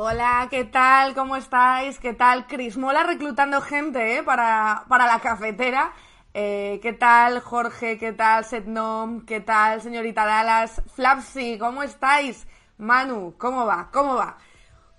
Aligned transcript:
Hola, 0.00 0.46
¿qué 0.48 0.62
tal? 0.62 1.12
¿Cómo 1.12 1.34
estáis? 1.34 1.98
¿Qué 1.98 2.14
tal? 2.14 2.46
Crismola 2.46 3.02
reclutando 3.02 3.60
gente 3.60 4.18
¿eh? 4.18 4.22
para, 4.22 4.84
para 4.88 5.08
la 5.08 5.18
cafetera. 5.18 5.92
Eh, 6.34 6.78
¿Qué 6.80 6.92
tal, 6.92 7.40
Jorge? 7.40 7.98
¿Qué 7.98 8.12
tal, 8.12 8.44
Setnom? 8.44 9.26
¿Qué 9.26 9.40
tal, 9.40 9.82
señorita 9.82 10.24
Dallas? 10.24 10.82
Flapsy, 10.94 11.58
¿cómo 11.58 11.82
estáis? 11.82 12.46
Manu, 12.76 13.34
¿cómo 13.38 13.66
va? 13.66 13.90
¿Cómo 13.92 14.14
va? 14.14 14.38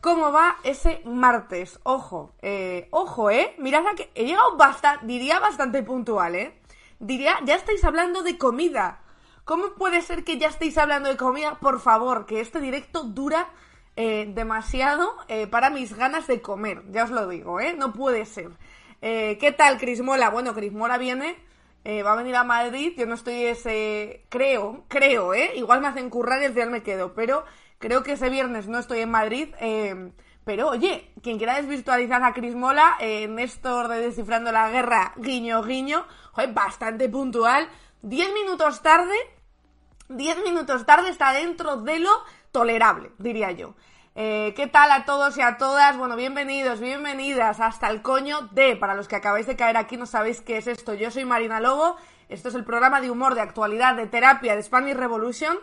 ¿Cómo 0.02 0.34
va 0.34 0.58
ese 0.66 1.02
martes? 1.06 1.80
Ojo, 1.84 2.34
eh, 2.42 2.90
ojo, 2.92 3.32
¿eh? 3.32 3.56
Mirad 3.58 3.88
a 3.88 3.96
que 3.96 4.12
he 4.16 4.26
llegado 4.26 4.58
bastante, 4.58 5.06
diría 5.06 5.40
bastante 5.40 5.82
puntual, 5.82 6.36
¿eh? 6.36 6.60
Diría, 7.00 7.38
ya 7.46 7.56
estáis 7.56 7.86
hablando 7.86 8.22
de 8.22 8.38
comida. 8.38 9.00
¿Cómo 9.46 9.76
puede 9.76 10.02
ser 10.02 10.26
que 10.26 10.38
ya 10.38 10.50
estéis 10.50 10.78
hablando 10.78 11.08
de 11.08 11.16
comida? 11.16 11.58
Por 11.62 11.80
favor, 11.80 12.26
que 12.26 12.42
este 12.42 12.60
directo 12.60 13.04
dura 13.04 13.48
eh, 14.02 14.32
demasiado 14.34 15.14
eh, 15.28 15.46
para 15.48 15.70
mis 15.70 15.94
ganas 15.94 16.26
de 16.26 16.42
comer, 16.42 16.84
ya 16.90 17.04
os 17.04 17.10
lo 17.10 17.28
digo, 17.28 17.60
¿eh? 17.60 17.76
No 17.78 17.92
puede 17.92 18.26
ser. 18.26 18.52
¿Qué 19.02 19.54
tal, 19.58 19.78
Crismola? 19.78 20.30
Bueno, 20.30 20.54
Crismola 20.54 20.98
viene, 20.98 21.36
va 21.86 22.14
a 22.14 22.16
venir 22.16 22.38
a 22.38 22.46
Madrid, 22.46 22.94
yo 22.98 23.06
no 23.06 23.16
estoy 23.16 23.44
ese... 23.44 24.24
Creo, 24.30 24.86
creo, 24.88 25.34
¿eh? 25.34 25.52
Igual 25.56 25.82
me 25.82 25.90
hacen 25.90 26.10
currar 26.10 26.42
y 26.42 26.46
al 26.46 26.54
final 26.54 26.70
me 26.70 26.82
quedo, 26.82 27.14
pero 27.14 27.44
creo 27.78 28.02
que 28.02 28.14
ese 28.14 28.30
viernes 28.30 28.70
no 28.70 28.80
estoy 28.80 29.00
en 29.00 29.12
Madrid, 29.12 29.54
pero 30.46 30.70
oye, 30.70 31.12
quien 31.22 31.38
quiera 31.38 31.56
desvirtualizar 31.56 32.24
a 32.24 32.34
Crismola, 32.34 32.98
Néstor 33.02 33.90
de 33.90 34.00
Descifrando 34.00 34.54
la 34.54 34.70
Guerra, 34.70 35.12
guiño, 35.18 35.62
guiño, 35.62 36.06
bastante 36.54 37.10
puntual, 37.10 37.68
10 38.04 38.34
minutos 38.34 38.82
tarde, 38.82 39.16
10 40.08 40.44
minutos 40.44 40.86
tarde 40.86 41.10
está 41.10 41.34
dentro 41.34 41.78
de 41.78 42.00
lo 42.00 42.12
tolerable, 42.52 43.12
diría 43.18 43.52
yo. 43.52 43.76
Eh, 44.16 44.54
¿Qué 44.56 44.68
tal 44.68 44.92
a 44.92 45.06
todos 45.06 45.38
y 45.38 45.42
a 45.42 45.58
todas? 45.58 45.98
Bueno, 45.98 46.16
bienvenidos, 46.16 46.80
bienvenidas 46.80 47.60
hasta 47.60 47.90
el 47.90 48.02
coño 48.02 48.50
de, 48.52 48.76
para 48.76 48.96
los 48.96 49.08
que 49.08 49.16
acabáis 49.16 49.48
de 49.48 49.56
caer 49.56 49.78
aquí 49.78 49.98
no 49.98 50.06
sabéis 50.06 50.42
qué 50.42 50.58
es 50.58 50.68
esto, 50.68 50.94
yo 50.94 51.12
soy 51.12 51.26
Marina 51.26 51.60
Lobo, 51.60 51.96
esto 52.28 52.50
es 52.50 52.56
el 52.56 52.66
programa 52.66 53.02
de 53.02 53.10
humor, 53.12 53.36
de 53.36 53.42
actualidad, 53.42 53.96
de 53.96 54.08
terapia 54.08 54.56
de 54.56 54.64
Spanish 54.64 54.96
Revolution. 54.96 55.58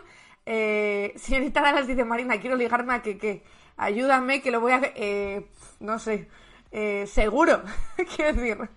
Eh, 0.45 1.13
señorita 1.17 1.61
Dallas 1.61 1.87
dice, 1.87 2.05
Marina, 2.05 2.39
quiero 2.39 2.55
ligarme 2.55 2.95
a 2.95 3.01
que, 3.01 3.17
que, 3.17 3.43
ayúdame, 3.75 4.41
que 4.41 4.51
lo 4.51 4.61
voy 4.61 4.71
a... 4.71 4.81
Eh, 4.95 5.47
no 5.79 5.99
sé, 5.99 6.27
eh, 6.71 7.05
seguro, 7.07 7.61
quiero 8.15 8.33
decir... 8.33 8.69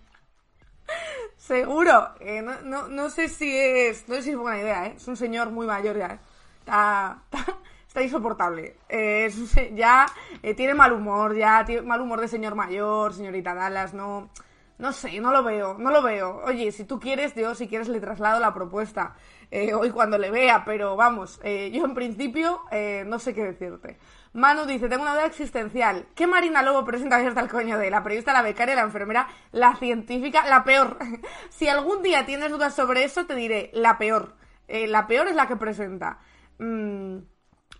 Seguro, 1.37 2.15
no, 2.43 2.61
no, 2.63 2.89
no, 2.89 3.11
sé 3.11 3.29
si 3.29 3.57
es, 3.57 4.09
no 4.09 4.17
sé 4.17 4.23
si 4.23 4.31
es 4.31 4.37
buena 4.37 4.61
idea, 4.61 4.87
es 4.87 5.07
un 5.09 5.17
señor 5.17 5.51
muy 5.51 5.67
mayor 5.67 5.97
ya, 5.97 6.21
está, 6.59 7.23
está, 7.91 8.03
insoportable, 8.03 8.77
eh, 8.89 9.29
ya 9.75 10.07
eh, 10.43 10.55
tiene 10.55 10.75
mal 10.75 10.93
humor, 10.93 11.37
ya 11.37 11.65
tiene 11.65 11.83
mal 11.83 12.01
humor 12.01 12.21
de 12.21 12.29
señor 12.29 12.55
mayor, 12.55 13.13
señorita 13.13 13.53
Dallas, 13.53 13.95
no, 13.95 14.31
no 14.79 14.93
sé, 14.93 15.21
no 15.21 15.33
lo 15.33 15.43
veo, 15.43 15.77
no 15.77 15.91
lo 15.91 16.01
veo. 16.01 16.41
Oye, 16.45 16.71
si 16.71 16.85
tú 16.85 17.01
quieres, 17.01 17.35
yo 17.35 17.55
si 17.57 17.67
quieres 17.67 17.89
le 17.89 18.01
traslado 18.01 18.39
la 18.39 18.55
propuesta 18.55 19.17
eh, 19.51 19.75
hoy 19.75 19.91
cuando 19.91 20.19
le 20.19 20.31
vea, 20.31 20.65
pero 20.65 20.95
vamos, 20.95 21.41
yo 21.43 21.85
en 21.85 21.95
principio 21.95 22.63
no 23.07 23.19
sé 23.19 23.35
qué 23.35 23.43
decirte. 23.43 23.99
Manu 24.33 24.65
dice, 24.65 24.89
tengo 24.89 25.03
una 25.03 25.15
duda 25.15 25.27
existencial. 25.27 26.07
¿Qué 26.15 26.29
Marina 26.29 26.63
Lobo 26.63 26.85
presenta 26.85 27.17
hasta 27.17 27.41
el 27.41 27.49
coño 27.49 27.77
de 27.77 27.91
la 27.91 28.05
periodista, 28.05 28.33
la 28.33 28.43
becaria, 28.43 28.77
la 28.77 28.83
enfermera, 28.83 29.27
la 29.51 29.75
científica, 29.75 30.47
la 30.49 30.63
peor? 30.63 30.97
si 31.51 31.67
algún 31.67 32.05
día 32.05 32.25
tienes 32.25 32.53
dudas 32.53 32.73
sobre 32.73 33.03
eso, 33.03 33.27
te 33.27 33.35
diré, 33.35 33.71
la 33.75 33.99
peor. 33.99 34.37
La 34.69 35.09
peor 35.09 35.27
es 35.27 35.35
la 35.35 35.49
que 35.49 35.57
presenta. 35.57 36.21
Mm, 36.61 37.19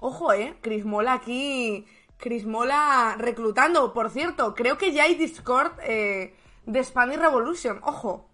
ojo, 0.01 0.33
eh, 0.33 0.57
Crismola 0.61 1.13
aquí, 1.13 1.87
Crismola 2.21 3.17
reclutando. 3.19 3.93
Por 3.93 4.11
cierto, 4.11 4.55
creo 4.55 4.77
que 4.77 4.93
ya 4.93 5.05
hay 5.05 5.15
Discord 5.15 5.73
eh, 5.83 6.35
de 6.67 6.85
Spanish 6.85 7.19
Revolution. 7.19 7.81
Ojo, 7.83 8.29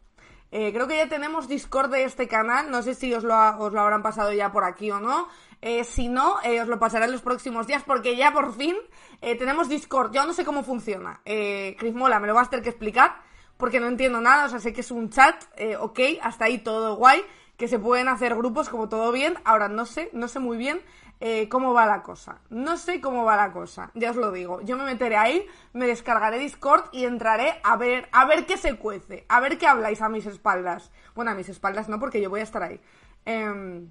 eh, 0.50 0.72
creo 0.72 0.87
que 0.87 0.97
ya 0.97 1.09
tenemos 1.09 1.49
Discord 1.49 1.91
de 1.91 2.05
este 2.05 2.28
canal. 2.28 2.71
No 2.71 2.82
sé 2.82 2.94
si 2.94 3.12
os 3.15 3.25
lo, 3.25 3.34
ha, 3.34 3.59
os 3.59 3.72
lo 3.72 3.81
habrán 3.81 4.03
pasado 4.03 4.32
ya 4.32 4.53
por 4.53 4.65
aquí 4.65 4.91
o 4.91 5.00
no. 5.00 5.28
Eh, 5.62 5.84
si 5.84 6.09
no, 6.09 6.34
os 6.34 6.69
lo 6.69 6.78
pasaré 6.78 7.06
en 7.06 7.12
los 7.12 7.22
próximos 7.22 7.66
días 7.66 7.82
porque 7.84 8.16
ya 8.16 8.32
por 8.32 8.55
fin 8.55 8.76
tenemos 9.21 9.69
Discord. 9.69 10.12
Yo 10.12 10.25
no 10.26 10.32
sé 10.32 10.44
cómo 10.44 10.62
funciona. 10.62 11.21
Eh, 11.25 11.75
Chris 11.78 11.94
Mola, 11.94 12.21
me 12.21 12.26
lo 12.26 12.34
vas 12.34 12.49
a 12.49 12.50
tener 12.50 12.62
que 12.62 12.71
explicar 12.71 13.22
porque 13.56 13.81
no 13.81 13.87
entiendo 13.87 14.21
nada. 14.21 14.47
O 14.47 14.49
sea, 14.49 14.60
sé 14.60 14.72
que 14.72 14.82
es 14.82 14.91
un 14.91 15.10
chat, 15.10 15.43
ok, 15.81 16.00
hasta 16.22 16.44
ahí 16.44 16.59
todo 16.59 16.97
guay. 16.97 17.22
Que 17.56 17.69
se 17.69 17.78
pueden 17.78 18.09
hacer 18.09 18.37
grupos 18.37 18.69
como 18.69 18.88
todo 18.91 19.10
bien. 19.12 19.34
Ahora 19.44 19.69
no 19.69 19.87
sé, 19.87 20.10
no 20.12 20.28
sé 20.28 20.41
muy 20.41 20.59
bien 20.59 20.82
eh, 21.21 21.49
cómo 21.49 21.72
va 21.72 21.87
la 21.87 22.03
cosa. 22.03 22.41
No 22.50 22.77
sé 22.77 23.00
cómo 23.00 23.25
va 23.25 23.37
la 23.37 23.53
cosa, 23.53 23.91
ya 23.94 24.10
os 24.10 24.16
lo 24.16 24.32
digo. 24.32 24.60
Yo 24.62 24.77
me 24.77 24.84
meteré 24.84 25.16
ahí, 25.16 25.47
me 25.72 25.87
descargaré 25.87 26.38
Discord 26.38 26.84
y 26.93 27.04
entraré 27.04 27.60
a 27.62 27.77
ver, 27.77 28.09
a 28.12 28.25
ver 28.25 28.47
qué 28.47 28.56
se 28.56 28.77
cuece, 28.77 29.25
a 29.28 29.41
ver 29.41 29.59
qué 29.59 29.66
habláis 29.66 30.03
a 30.03 30.09
mis 30.09 30.26
espaldas. 30.26 30.91
Bueno, 31.15 31.31
a 31.31 31.34
mis 31.34 31.49
espaldas 31.49 31.88
no, 31.88 31.99
porque 31.99 32.21
yo 32.21 32.31
voy 32.31 32.41
a 32.41 32.44
estar 32.44 32.62
ahí. 32.62 32.81
Eh, 33.25 33.87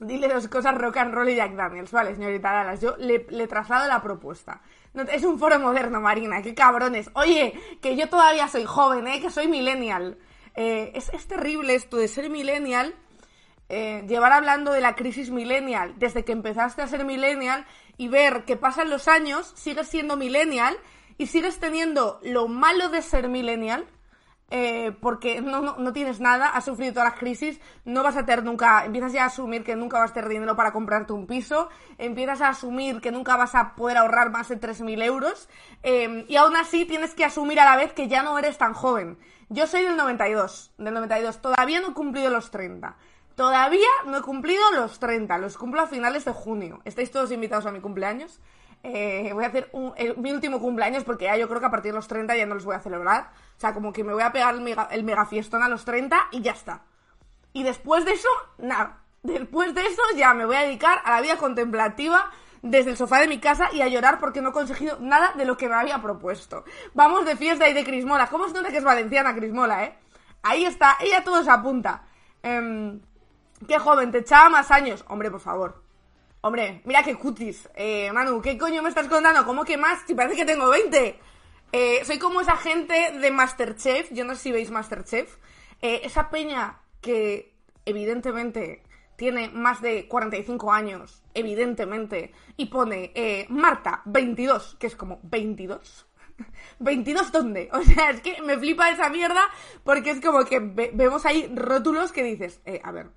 dile 0.00 0.28
dos 0.28 0.48
cosas 0.48 0.76
rock 0.76 0.98
and 0.98 1.14
roll 1.14 1.28
y 1.28 1.36
Jack 1.36 1.54
Daniels, 1.54 1.92
vale, 1.92 2.14
señorita 2.14 2.52
Dallas. 2.52 2.80
Yo 2.80 2.96
le, 2.98 3.26
le 3.30 3.46
traslado 3.46 3.88
la 3.88 4.02
propuesta. 4.02 4.60
Es 5.10 5.24
un 5.24 5.38
foro 5.38 5.58
moderno, 5.58 6.00
Marina, 6.00 6.42
qué 6.42 6.54
cabrones. 6.54 7.10
Oye, 7.14 7.58
que 7.80 7.96
yo 7.96 8.08
todavía 8.08 8.48
soy 8.48 8.64
joven, 8.64 9.06
eh, 9.06 9.20
que 9.20 9.30
soy 9.30 9.48
millennial. 9.48 10.18
Eh, 10.54 10.92
es, 10.94 11.08
es 11.12 11.26
terrible 11.26 11.74
esto 11.74 11.96
de 11.96 12.06
ser 12.06 12.30
millennial 12.30 12.94
eh, 13.68 14.04
llevar 14.06 14.32
hablando 14.32 14.72
de 14.72 14.80
la 14.80 14.94
crisis 14.94 15.30
millennial 15.30 15.94
desde 15.96 16.24
que 16.24 16.32
empezaste 16.32 16.82
a 16.82 16.86
ser 16.86 17.04
millennial 17.04 17.66
y 17.96 18.08
ver 18.08 18.44
que 18.44 18.56
pasan 18.56 18.90
los 18.90 19.08
años, 19.08 19.52
sigues 19.56 19.88
siendo 19.88 20.16
millennial 20.16 20.76
y 21.16 21.26
sigues 21.26 21.58
teniendo 21.58 22.20
lo 22.22 22.48
malo 22.48 22.88
de 22.88 23.02
ser 23.02 23.28
millennial. 23.28 23.86
Eh, 24.50 24.94
porque 25.00 25.40
no, 25.40 25.62
no, 25.62 25.76
no, 25.78 25.92
tienes 25.92 26.20
nada, 26.20 26.48
has 26.48 26.66
sufrido 26.66 26.92
todas 26.92 27.08
las 27.08 27.18
crisis, 27.18 27.58
no 27.86 28.02
vas 28.02 28.16
a 28.16 28.26
tener 28.26 28.44
nunca, 28.44 28.84
empiezas 28.84 29.12
ya 29.12 29.24
a 29.24 29.26
asumir 29.26 29.64
que 29.64 29.74
nunca 29.74 29.98
vas 29.98 30.10
a 30.10 30.14
tener 30.14 30.28
dinero 30.28 30.54
para 30.54 30.70
comprarte 30.70 31.14
un 31.14 31.26
piso, 31.26 31.70
empiezas 31.96 32.42
a 32.42 32.50
asumir 32.50 33.00
que 33.00 33.10
nunca 33.10 33.36
vas 33.36 33.54
a 33.54 33.74
poder 33.74 33.96
ahorrar 33.96 34.30
más 34.30 34.50
de 34.50 34.60
3.000 34.60 35.02
euros, 35.02 35.48
eh, 35.82 36.26
y 36.28 36.36
aún 36.36 36.54
así 36.56 36.84
tienes 36.84 37.14
que 37.14 37.24
asumir 37.24 37.58
a 37.58 37.64
la 37.64 37.76
vez 37.76 37.94
que 37.94 38.06
ya 38.06 38.22
no 38.22 38.38
eres 38.38 38.58
tan 38.58 38.74
joven. 38.74 39.18
Yo 39.48 39.66
soy 39.66 39.82
del 39.82 39.96
92, 39.96 40.74
del 40.76 40.94
92, 40.94 41.40
todavía 41.40 41.80
no 41.80 41.88
he 41.88 41.94
cumplido 41.94 42.30
los 42.30 42.50
30. 42.50 42.96
Todavía 43.34 43.88
no 44.06 44.18
he 44.18 44.22
cumplido 44.22 44.62
los 44.72 44.98
30, 45.00 45.38
los 45.38 45.58
cumplo 45.58 45.82
a 45.82 45.86
finales 45.86 46.24
de 46.24 46.32
junio. 46.32 46.80
Estáis 46.84 47.10
todos 47.10 47.32
invitados 47.32 47.66
a 47.66 47.72
mi 47.72 47.80
cumpleaños. 47.80 48.40
Eh, 48.84 49.30
voy 49.32 49.44
a 49.44 49.48
hacer 49.48 49.70
mi 50.18 50.30
último 50.30 50.60
cumpleaños 50.60 51.04
porque 51.04 51.24
ya 51.24 51.36
yo 51.36 51.48
creo 51.48 51.58
que 51.58 51.66
a 51.66 51.70
partir 51.70 51.92
de 51.92 51.96
los 51.96 52.06
30 52.06 52.36
ya 52.36 52.46
no 52.46 52.54
los 52.54 52.64
voy 52.64 52.76
a 52.76 52.80
celebrar. 52.80 53.30
O 53.56 53.60
sea, 53.60 53.74
como 53.74 53.92
que 53.92 54.04
me 54.04 54.12
voy 54.12 54.22
a 54.22 54.30
pegar 54.30 54.54
el 54.54 54.60
mega, 54.60 54.88
el 54.92 55.02
mega 55.04 55.26
fiestón 55.26 55.62
a 55.62 55.68
los 55.68 55.84
30 55.84 56.28
y 56.30 56.42
ya 56.42 56.52
está. 56.52 56.82
Y 57.52 57.62
después 57.62 58.04
de 58.04 58.12
eso, 58.12 58.28
nada. 58.58 59.00
Después 59.22 59.74
de 59.74 59.86
eso 59.86 60.02
ya 60.16 60.34
me 60.34 60.44
voy 60.44 60.56
a 60.56 60.62
dedicar 60.62 61.00
a 61.04 61.12
la 61.12 61.20
vida 61.22 61.36
contemplativa 61.36 62.30
desde 62.62 62.90
el 62.90 62.96
sofá 62.96 63.20
de 63.20 63.28
mi 63.28 63.40
casa 63.40 63.70
y 63.72 63.80
a 63.80 63.88
llorar 63.88 64.20
porque 64.20 64.42
no 64.42 64.50
he 64.50 64.52
conseguido 64.52 64.98
nada 65.00 65.32
de 65.34 65.44
lo 65.44 65.56
que 65.56 65.68
me 65.68 65.74
había 65.74 66.00
propuesto. 66.00 66.64
Vamos 66.92 67.24
de 67.24 67.36
fiesta 67.36 67.68
y 67.68 67.72
de 67.72 67.84
Crismola. 67.84 68.28
¿Cómo 68.28 68.46
se 68.48 68.54
nota 68.54 68.70
que 68.70 68.78
es 68.78 68.84
valenciana 68.84 69.34
Crismola, 69.34 69.84
eh? 69.84 69.98
Ahí 70.42 70.66
está, 70.66 70.98
ella 71.00 71.24
todo 71.24 71.42
se 71.42 71.50
apunta. 71.50 72.04
Eh, 72.42 73.00
Qué 73.66 73.78
joven, 73.78 74.10
te 74.10 74.18
echaba 74.18 74.48
más 74.48 74.70
años. 74.70 75.04
Hombre, 75.08 75.30
por 75.30 75.40
favor. 75.40 75.82
Hombre, 76.40 76.82
mira 76.84 77.02
qué 77.02 77.14
cutis. 77.14 77.68
Eh, 77.74 78.10
Manu, 78.12 78.42
¿qué 78.42 78.58
coño 78.58 78.82
me 78.82 78.88
estás 78.88 79.08
contando? 79.08 79.44
¿Cómo 79.46 79.64
que 79.64 79.76
más? 79.76 80.00
Si 80.06 80.14
parece 80.14 80.36
que 80.36 80.44
tengo 80.44 80.68
20. 80.68 81.18
Eh, 81.72 82.04
soy 82.04 82.18
como 82.18 82.40
esa 82.40 82.56
gente 82.56 83.12
de 83.18 83.30
Masterchef. 83.30 84.12
Yo 84.12 84.24
no 84.24 84.34
sé 84.34 84.42
si 84.42 84.52
veis 84.52 84.70
Masterchef. 84.70 85.36
Eh, 85.80 86.02
esa 86.04 86.30
peña 86.30 86.80
que 87.00 87.54
evidentemente 87.84 88.82
tiene 89.16 89.48
más 89.50 89.80
de 89.80 90.08
45 90.08 90.72
años, 90.72 91.22
evidentemente, 91.34 92.32
y 92.56 92.66
pone 92.66 93.12
eh, 93.14 93.46
Marta 93.48 94.02
22, 94.06 94.76
que 94.78 94.86
es 94.86 94.96
como 94.96 95.20
22. 95.22 96.06
¿22 96.80 97.30
dónde? 97.32 97.68
O 97.72 97.82
sea, 97.82 98.10
es 98.10 98.20
que 98.20 98.42
me 98.42 98.58
flipa 98.58 98.90
esa 98.90 99.08
mierda 99.08 99.42
porque 99.84 100.10
es 100.10 100.20
como 100.20 100.44
que 100.44 100.58
ve 100.58 100.90
vemos 100.94 101.24
ahí 101.26 101.50
rótulos 101.54 102.12
que 102.12 102.24
dices, 102.24 102.60
eh, 102.64 102.80
a 102.82 102.92
ver, 102.92 103.10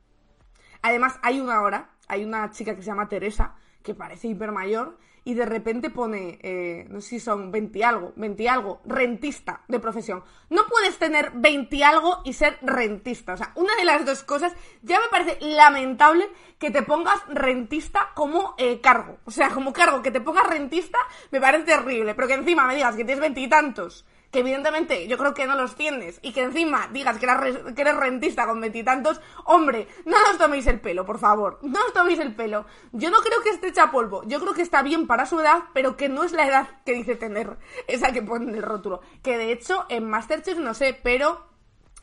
Además, 0.82 1.20
hay 1.22 1.40
una 1.40 1.62
hora, 1.62 1.90
hay 2.08 2.24
una 2.24 2.50
chica 2.52 2.76
que 2.76 2.82
se 2.82 2.88
llama 2.88 3.10
Teresa, 3.10 3.56
que 3.84 3.94
parece 3.94 4.28
hiper 4.28 4.52
mayor, 4.52 4.98
y 5.28 5.34
de 5.34 5.46
repente 5.46 5.90
pone, 5.90 6.40
eh, 6.42 6.86
no 6.90 7.02
sé 7.02 7.10
si 7.10 7.20
son 7.20 7.52
20 7.52 7.84
algo, 7.84 8.14
20 8.16 8.48
algo, 8.48 8.80
rentista 8.86 9.60
de 9.68 9.78
profesión. 9.78 10.24
No 10.50 10.66
puedes 10.68 10.98
tener 10.98 11.32
20 11.36 11.84
algo 11.84 12.22
y 12.24 12.32
ser 12.32 12.58
rentista. 12.62 13.34
O 13.34 13.38
sea, 13.38 13.52
una 13.56 13.76
de 13.76 13.84
las 13.84 14.06
dos 14.06 14.24
cosas, 14.24 14.56
ya 14.84 15.02
me 15.02 15.10
parece 15.10 15.38
lamentable 15.42 16.30
que 16.58 16.72
te 16.72 16.82
pongas 16.82 17.22
rentista 17.28 18.12
como 18.16 18.56
eh, 18.58 18.80
cargo. 18.80 19.18
O 19.26 19.32
sea, 19.32 19.50
como 19.50 19.74
cargo, 19.74 20.02
que 20.02 20.12
te 20.12 20.22
pongas 20.22 20.48
rentista, 20.48 21.00
me 21.32 21.42
parece 21.42 21.66
terrible. 21.66 22.16
Pero 22.16 22.30
que 22.30 22.36
encima 22.36 22.66
me 22.66 22.76
digas 22.76 22.96
que 22.96 23.04
tienes 23.04 23.20
veintitantos 23.20 24.06
que 24.32 24.40
evidentemente 24.40 25.08
yo 25.08 25.18
creo 25.18 25.34
que 25.34 25.46
no 25.46 25.56
los 25.56 25.76
tienes 25.76 26.20
y 26.22 26.34
que 26.34 26.44
encima 26.44 26.88
digas 26.92 27.18
que 27.18 27.26
eres, 27.26 27.58
que 27.74 27.82
eres 27.82 27.96
rentista 27.96 28.46
con 28.46 28.62
veintitantos, 28.62 29.22
hombre, 29.46 29.88
no 30.06 30.18
os 30.32 30.38
toméis 30.38 30.68
el 30.68 30.80
pelo, 30.80 31.06
por 31.06 31.20
favor, 31.20 31.60
no 31.62 31.80
os 31.86 31.94
toméis 31.94 32.20
el 32.20 32.36
pelo. 32.36 32.66
Yo 32.92 33.10
no 33.10 33.20
creo 33.20 33.42
que 33.42 33.50
esté 33.50 33.70
hecha 33.70 33.92
polvo, 33.92 34.24
yo 34.26 34.40
creo 34.40 34.54
que 34.54 34.62
está 34.62 34.82
bien 34.82 35.08
para 35.08 35.26
su 35.26 35.40
edad, 35.40 35.64
pero 35.74 35.98
que 35.98 36.10
no 36.10 36.24
es 36.24 36.34
la 36.34 36.48
edad 36.48 36.68
que 36.86 36.94
dice 36.94 37.16
tener, 37.16 37.58
esa 37.88 38.12
que 38.12 38.22
pone 38.22 38.52
el 38.52 38.64
rótulo. 38.64 39.02
Que 39.24 39.38
de 39.38 39.52
hecho 39.52 39.86
en 39.90 40.10
Masterchef 40.10 40.58
no 40.58 40.74
sé, 40.74 41.00
pero 41.02 41.48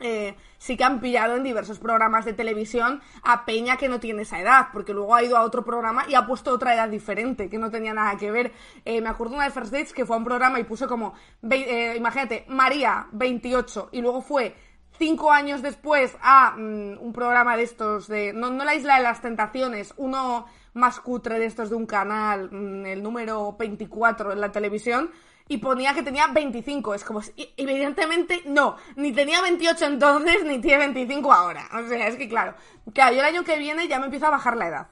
eh, 0.00 0.34
sí 0.58 0.76
que 0.76 0.84
han 0.84 1.00
pillado 1.00 1.36
en 1.36 1.44
diversos 1.44 1.78
programas 1.78 2.24
de 2.24 2.32
televisión 2.32 3.00
a 3.22 3.44
Peña 3.44 3.76
que 3.76 3.88
no 3.88 4.00
tiene 4.00 4.22
esa 4.22 4.40
edad, 4.40 4.68
porque 4.72 4.92
luego 4.92 5.14
ha 5.14 5.22
ido 5.22 5.36
a 5.36 5.42
otro 5.42 5.64
programa 5.64 6.04
y 6.08 6.14
ha 6.14 6.26
puesto 6.26 6.50
otra 6.50 6.74
edad 6.74 6.88
diferente, 6.88 7.48
que 7.48 7.58
no 7.58 7.70
tenía 7.70 7.94
nada 7.94 8.16
que 8.16 8.30
ver. 8.30 8.52
Eh, 8.84 9.00
me 9.00 9.08
acuerdo 9.08 9.34
una 9.34 9.44
de 9.44 9.50
First 9.50 9.72
Dates 9.72 9.92
que 9.92 10.04
fue 10.04 10.16
a 10.16 10.18
un 10.18 10.24
programa 10.24 10.58
y 10.58 10.64
puso 10.64 10.88
como, 10.88 11.14
eh, 11.48 11.94
imagínate, 11.96 12.44
María, 12.48 13.06
28, 13.12 13.90
y 13.92 14.00
luego 14.00 14.20
fue 14.20 14.54
cinco 14.98 15.30
años 15.30 15.62
después 15.62 16.16
a 16.20 16.54
mm, 16.56 16.98
un 17.00 17.12
programa 17.12 17.56
de 17.56 17.62
estos, 17.62 18.08
de 18.08 18.32
no, 18.32 18.50
la 18.50 18.74
isla 18.74 18.96
de 18.96 19.02
las 19.02 19.20
tentaciones, 19.20 19.94
uno 19.96 20.46
más 20.74 20.98
cutre 21.00 21.38
de 21.38 21.46
estos 21.46 21.70
de 21.70 21.76
un 21.76 21.86
canal, 21.86 22.50
mm, 22.50 22.86
el 22.86 23.02
número 23.02 23.54
24 23.56 24.32
en 24.32 24.40
la 24.40 24.50
televisión, 24.50 25.10
y 25.48 25.58
ponía 25.58 25.94
que 25.94 26.02
tenía 26.02 26.26
25. 26.28 26.94
Es 26.94 27.04
como, 27.04 27.20
evidentemente 27.56 28.42
no, 28.46 28.76
ni 28.96 29.12
tenía 29.12 29.42
28 29.42 29.84
entonces, 29.86 30.44
ni 30.44 30.60
tiene 30.60 30.78
25 30.78 31.32
ahora. 31.32 31.68
O 31.72 31.86
sea, 31.88 32.08
es 32.08 32.16
que 32.16 32.28
claro, 32.28 32.54
claro, 32.92 33.14
yo 33.14 33.20
el 33.20 33.26
año 33.26 33.44
que 33.44 33.58
viene 33.58 33.88
ya 33.88 33.98
me 33.98 34.06
empiezo 34.06 34.26
a 34.26 34.30
bajar 34.30 34.56
la 34.56 34.68
edad. 34.68 34.86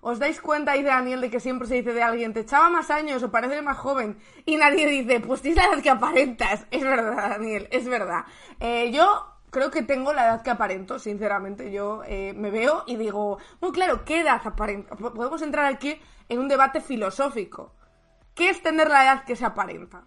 ¿Os 0.00 0.20
dais 0.20 0.40
cuenta, 0.40 0.72
dice 0.72 0.86
Daniel, 0.86 1.20
de 1.20 1.28
que 1.28 1.40
siempre 1.40 1.66
se 1.66 1.74
dice 1.74 1.92
de 1.92 2.02
alguien, 2.02 2.32
te 2.32 2.40
echaba 2.40 2.70
más 2.70 2.90
años 2.90 3.22
o 3.22 3.30
parece 3.30 3.60
más 3.62 3.76
joven? 3.76 4.18
Y 4.46 4.56
nadie 4.56 4.86
dice, 4.86 5.20
pues 5.20 5.42
tienes 5.42 5.62
la 5.62 5.74
edad 5.74 5.82
que 5.82 5.90
aparentas. 5.90 6.66
Es 6.70 6.82
verdad, 6.82 7.30
Daniel, 7.30 7.68
es 7.72 7.88
verdad. 7.88 8.24
Eh, 8.60 8.92
yo 8.92 9.26
creo 9.50 9.70
que 9.70 9.82
tengo 9.82 10.12
la 10.12 10.26
edad 10.26 10.42
que 10.42 10.50
aparento, 10.50 11.00
sinceramente. 11.00 11.72
Yo 11.72 12.02
eh, 12.06 12.32
me 12.36 12.50
veo 12.50 12.84
y 12.86 12.96
digo, 12.96 13.38
muy 13.60 13.72
claro, 13.72 14.04
¿qué 14.04 14.20
edad 14.20 14.40
aparenta? 14.44 14.94
Podemos 14.94 15.42
entrar 15.42 15.64
aquí 15.66 16.00
en 16.28 16.38
un 16.38 16.48
debate 16.48 16.80
filosófico. 16.80 17.74
¿Qué 18.38 18.50
es 18.50 18.62
tener 18.62 18.88
la 18.88 19.02
edad 19.02 19.24
que 19.24 19.34
se 19.34 19.44
aparenta? 19.44 20.04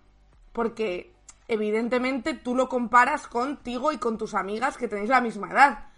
Porque 0.53 1.13
evidentemente 1.49 2.33
tú 2.33 2.55
lo 2.55 2.69
comparas 2.69 3.27
contigo 3.27 3.91
y 3.91 3.97
con 3.97 4.17
tus 4.17 4.35
amigas 4.35 4.77
que 4.77 4.87
tenéis 4.87 5.09
la 5.09 5.19
misma 5.19 5.51
edad. 5.51 5.89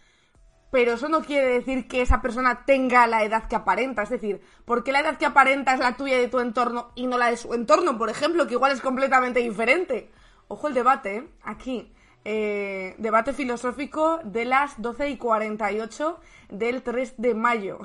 Pero 0.71 0.94
eso 0.94 1.09
no 1.09 1.21
quiere 1.21 1.45
decir 1.45 1.88
que 1.88 2.01
esa 2.01 2.24
persona 2.24 2.65
tenga 2.65 3.06
la 3.06 3.24
edad 3.24 3.47
que 3.47 3.56
aparenta. 3.56 4.01
Es 4.01 4.09
decir, 4.09 4.41
¿por 4.65 4.83
qué 4.83 4.91
la 4.91 5.01
edad 5.01 5.18
que 5.19 5.27
aparenta 5.27 5.75
es 5.75 5.80
la 5.80 5.95
tuya 5.95 6.18
y 6.18 6.21
de 6.21 6.27
tu 6.27 6.39
entorno 6.39 6.89
y 6.95 7.06
no 7.06 7.19
la 7.19 7.30
de 7.30 7.38
su 7.38 7.53
entorno, 7.53 8.00
por 8.00 8.09
ejemplo, 8.09 8.47
que 8.47 8.56
igual 8.56 8.71
es 8.71 8.81
completamente 8.81 9.39
diferente? 9.39 10.09
Ojo 10.47 10.68
el 10.68 10.74
debate, 10.74 11.18
¿eh? 11.18 11.27
aquí. 11.44 11.94
Eh, 12.25 12.95
debate 12.97 13.33
filosófico 13.33 14.21
de 14.24 14.45
las 14.45 14.81
12 14.81 15.07
y 15.09 15.18
48 15.18 16.19
del 16.50 16.81
3 16.81 17.13
de 17.15 17.36
mayo. 17.36 17.77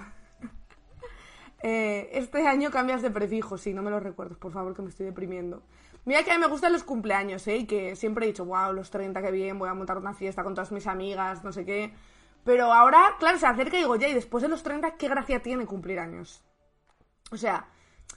Eh, 1.62 2.10
este 2.12 2.46
año 2.46 2.70
cambias 2.70 3.02
de 3.02 3.10
prefijo, 3.10 3.58
sí, 3.58 3.74
no 3.74 3.82
me 3.82 3.90
lo 3.90 3.98
recuerdo, 4.00 4.38
por 4.38 4.52
favor, 4.52 4.74
que 4.74 4.82
me 4.82 4.90
estoy 4.90 5.06
deprimiendo. 5.06 5.62
Mira 6.04 6.22
que 6.22 6.30
a 6.30 6.34
mí 6.34 6.40
me 6.40 6.46
gustan 6.46 6.72
los 6.72 6.84
cumpleaños, 6.84 7.46
¿eh? 7.48 7.58
Y 7.58 7.66
que 7.66 7.96
siempre 7.96 8.24
he 8.24 8.28
dicho, 8.28 8.44
wow, 8.44 8.72
los 8.72 8.90
30, 8.90 9.20
qué 9.20 9.30
bien, 9.30 9.58
voy 9.58 9.68
a 9.68 9.74
montar 9.74 9.98
una 9.98 10.14
fiesta 10.14 10.42
con 10.42 10.54
todas 10.54 10.72
mis 10.72 10.86
amigas, 10.86 11.44
no 11.44 11.52
sé 11.52 11.64
qué. 11.64 11.92
Pero 12.44 12.72
ahora, 12.72 13.16
claro, 13.18 13.38
se 13.38 13.46
acerca 13.46 13.76
y 13.76 13.80
digo, 13.80 13.96
ya, 13.96 14.08
y 14.08 14.14
después 14.14 14.42
de 14.42 14.48
los 14.48 14.62
30, 14.62 14.96
¿qué 14.96 15.08
gracia 15.08 15.42
tiene 15.42 15.66
cumplir 15.66 15.98
años? 15.98 16.42
O 17.30 17.36
sea, 17.36 17.68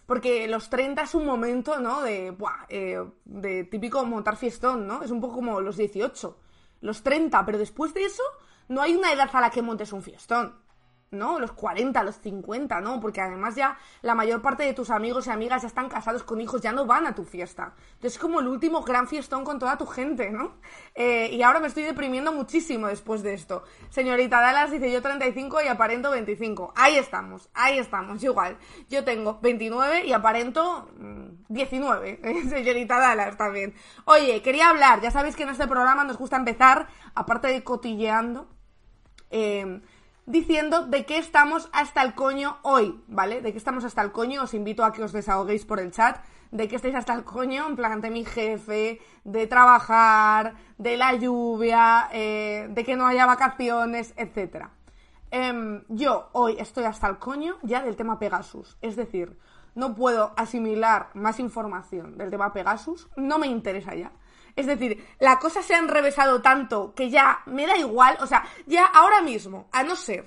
porque 0.05 0.47
los 0.47 0.69
30 0.69 1.01
es 1.01 1.15
un 1.15 1.25
momento, 1.25 1.79
¿no? 1.79 2.01
De, 2.01 2.31
buah, 2.31 2.65
eh, 2.69 3.03
de 3.25 3.63
típico 3.65 4.05
montar 4.05 4.37
fiestón, 4.37 4.87
¿no? 4.87 5.03
Es 5.03 5.11
un 5.11 5.19
poco 5.19 5.35
como 5.35 5.59
los 5.59 5.77
18, 5.77 6.37
los 6.81 7.03
30, 7.03 7.45
pero 7.45 7.57
después 7.57 7.93
de 7.93 8.05
eso, 8.05 8.23
no 8.69 8.81
hay 8.81 8.95
una 8.95 9.11
edad 9.11 9.29
a 9.33 9.41
la 9.41 9.49
que 9.49 9.61
montes 9.61 9.91
un 9.91 10.01
fiestón. 10.01 10.55
¿No? 11.11 11.39
Los 11.39 11.51
40, 11.51 12.03
los 12.03 12.15
50, 12.21 12.79
¿no? 12.79 13.01
Porque 13.01 13.19
además 13.19 13.55
ya 13.55 13.77
la 14.01 14.15
mayor 14.15 14.41
parte 14.41 14.63
de 14.63 14.73
tus 14.73 14.89
amigos 14.89 15.27
y 15.27 15.29
amigas 15.29 15.61
ya 15.61 15.67
están 15.67 15.89
casados 15.89 16.23
con 16.23 16.39
hijos, 16.39 16.61
ya 16.61 16.71
no 16.71 16.85
van 16.85 17.05
a 17.05 17.13
tu 17.13 17.25
fiesta. 17.25 17.73
Entonces 17.95 18.13
es 18.13 18.17
como 18.17 18.39
el 18.39 18.47
último 18.47 18.81
gran 18.83 19.09
fiestón 19.09 19.43
con 19.43 19.59
toda 19.59 19.77
tu 19.77 19.85
gente, 19.85 20.31
¿no? 20.31 20.55
Eh, 20.95 21.29
y 21.33 21.41
ahora 21.41 21.59
me 21.59 21.67
estoy 21.67 21.83
deprimiendo 21.83 22.31
muchísimo 22.31 22.87
después 22.87 23.23
de 23.23 23.33
esto. 23.33 23.63
Señorita 23.89 24.39
Dallas 24.39 24.71
dice 24.71 24.89
yo 24.89 25.01
35 25.01 25.61
y 25.61 25.67
aparento 25.67 26.11
25. 26.11 26.71
Ahí 26.77 26.97
estamos, 26.97 27.49
ahí 27.53 27.77
estamos, 27.77 28.23
igual. 28.23 28.57
Yo 28.87 29.03
tengo 29.03 29.37
29 29.41 30.05
y 30.05 30.13
aparento 30.13 30.91
19. 31.49 32.21
Mm, 32.23 32.49
señorita 32.49 32.99
Dallas 32.99 33.35
también. 33.35 33.73
Oye, 34.05 34.41
quería 34.41 34.69
hablar, 34.69 35.01
ya 35.01 35.11
sabéis 35.11 35.35
que 35.35 35.43
en 35.43 35.49
este 35.49 35.67
programa 35.67 36.05
nos 36.05 36.17
gusta 36.17 36.37
empezar, 36.37 36.87
aparte 37.15 37.49
de 37.49 37.65
cotilleando, 37.65 38.47
eh, 39.29 39.81
diciendo 40.31 40.85
de 40.85 41.05
qué 41.05 41.17
estamos 41.17 41.69
hasta 41.73 42.01
el 42.01 42.15
coño 42.15 42.57
hoy, 42.61 43.03
¿vale? 43.07 43.41
De 43.41 43.51
qué 43.51 43.57
estamos 43.57 43.83
hasta 43.83 44.01
el 44.01 44.13
coño, 44.13 44.43
os 44.43 44.53
invito 44.53 44.85
a 44.85 44.93
que 44.93 45.03
os 45.03 45.11
desahoguéis 45.11 45.65
por 45.65 45.79
el 45.79 45.91
chat, 45.91 46.23
de 46.51 46.69
qué 46.69 46.77
estáis 46.77 46.95
hasta 46.95 47.13
el 47.13 47.25
coño, 47.25 47.67
en 47.67 47.75
plan 47.75 47.99
de 47.99 48.09
mi 48.09 48.23
jefe, 48.23 49.01
de 49.25 49.47
trabajar, 49.47 50.53
de 50.77 50.95
la 50.95 51.13
lluvia, 51.15 52.07
eh, 52.13 52.67
de 52.69 52.83
que 52.85 52.95
no 52.95 53.05
haya 53.05 53.25
vacaciones, 53.25 54.13
etc. 54.15 54.67
Em, 55.31 55.83
yo 55.89 56.29
hoy 56.31 56.55
estoy 56.59 56.85
hasta 56.85 57.07
el 57.07 57.17
coño 57.17 57.57
ya 57.61 57.83
del 57.83 57.97
tema 57.97 58.17
Pegasus, 58.17 58.77
es 58.81 58.95
decir, 58.95 59.37
no 59.75 59.95
puedo 59.95 60.31
asimilar 60.37 61.09
más 61.13 61.39
información 61.39 62.17
del 62.17 62.29
tema 62.29 62.53
Pegasus, 62.53 63.09
no 63.17 63.37
me 63.37 63.47
interesa 63.47 63.95
ya. 63.95 64.11
Es 64.55 64.65
decir, 64.65 65.05
la 65.19 65.39
cosa 65.39 65.61
se 65.61 65.75
ha 65.75 65.79
enrevesado 65.79 66.41
tanto 66.41 66.93
que 66.95 67.09
ya 67.09 67.41
me 67.45 67.67
da 67.67 67.77
igual, 67.77 68.17
o 68.19 68.27
sea, 68.27 68.45
ya 68.65 68.85
ahora 68.85 69.21
mismo, 69.21 69.67
a 69.71 69.83
no 69.83 69.95
ser 69.95 70.25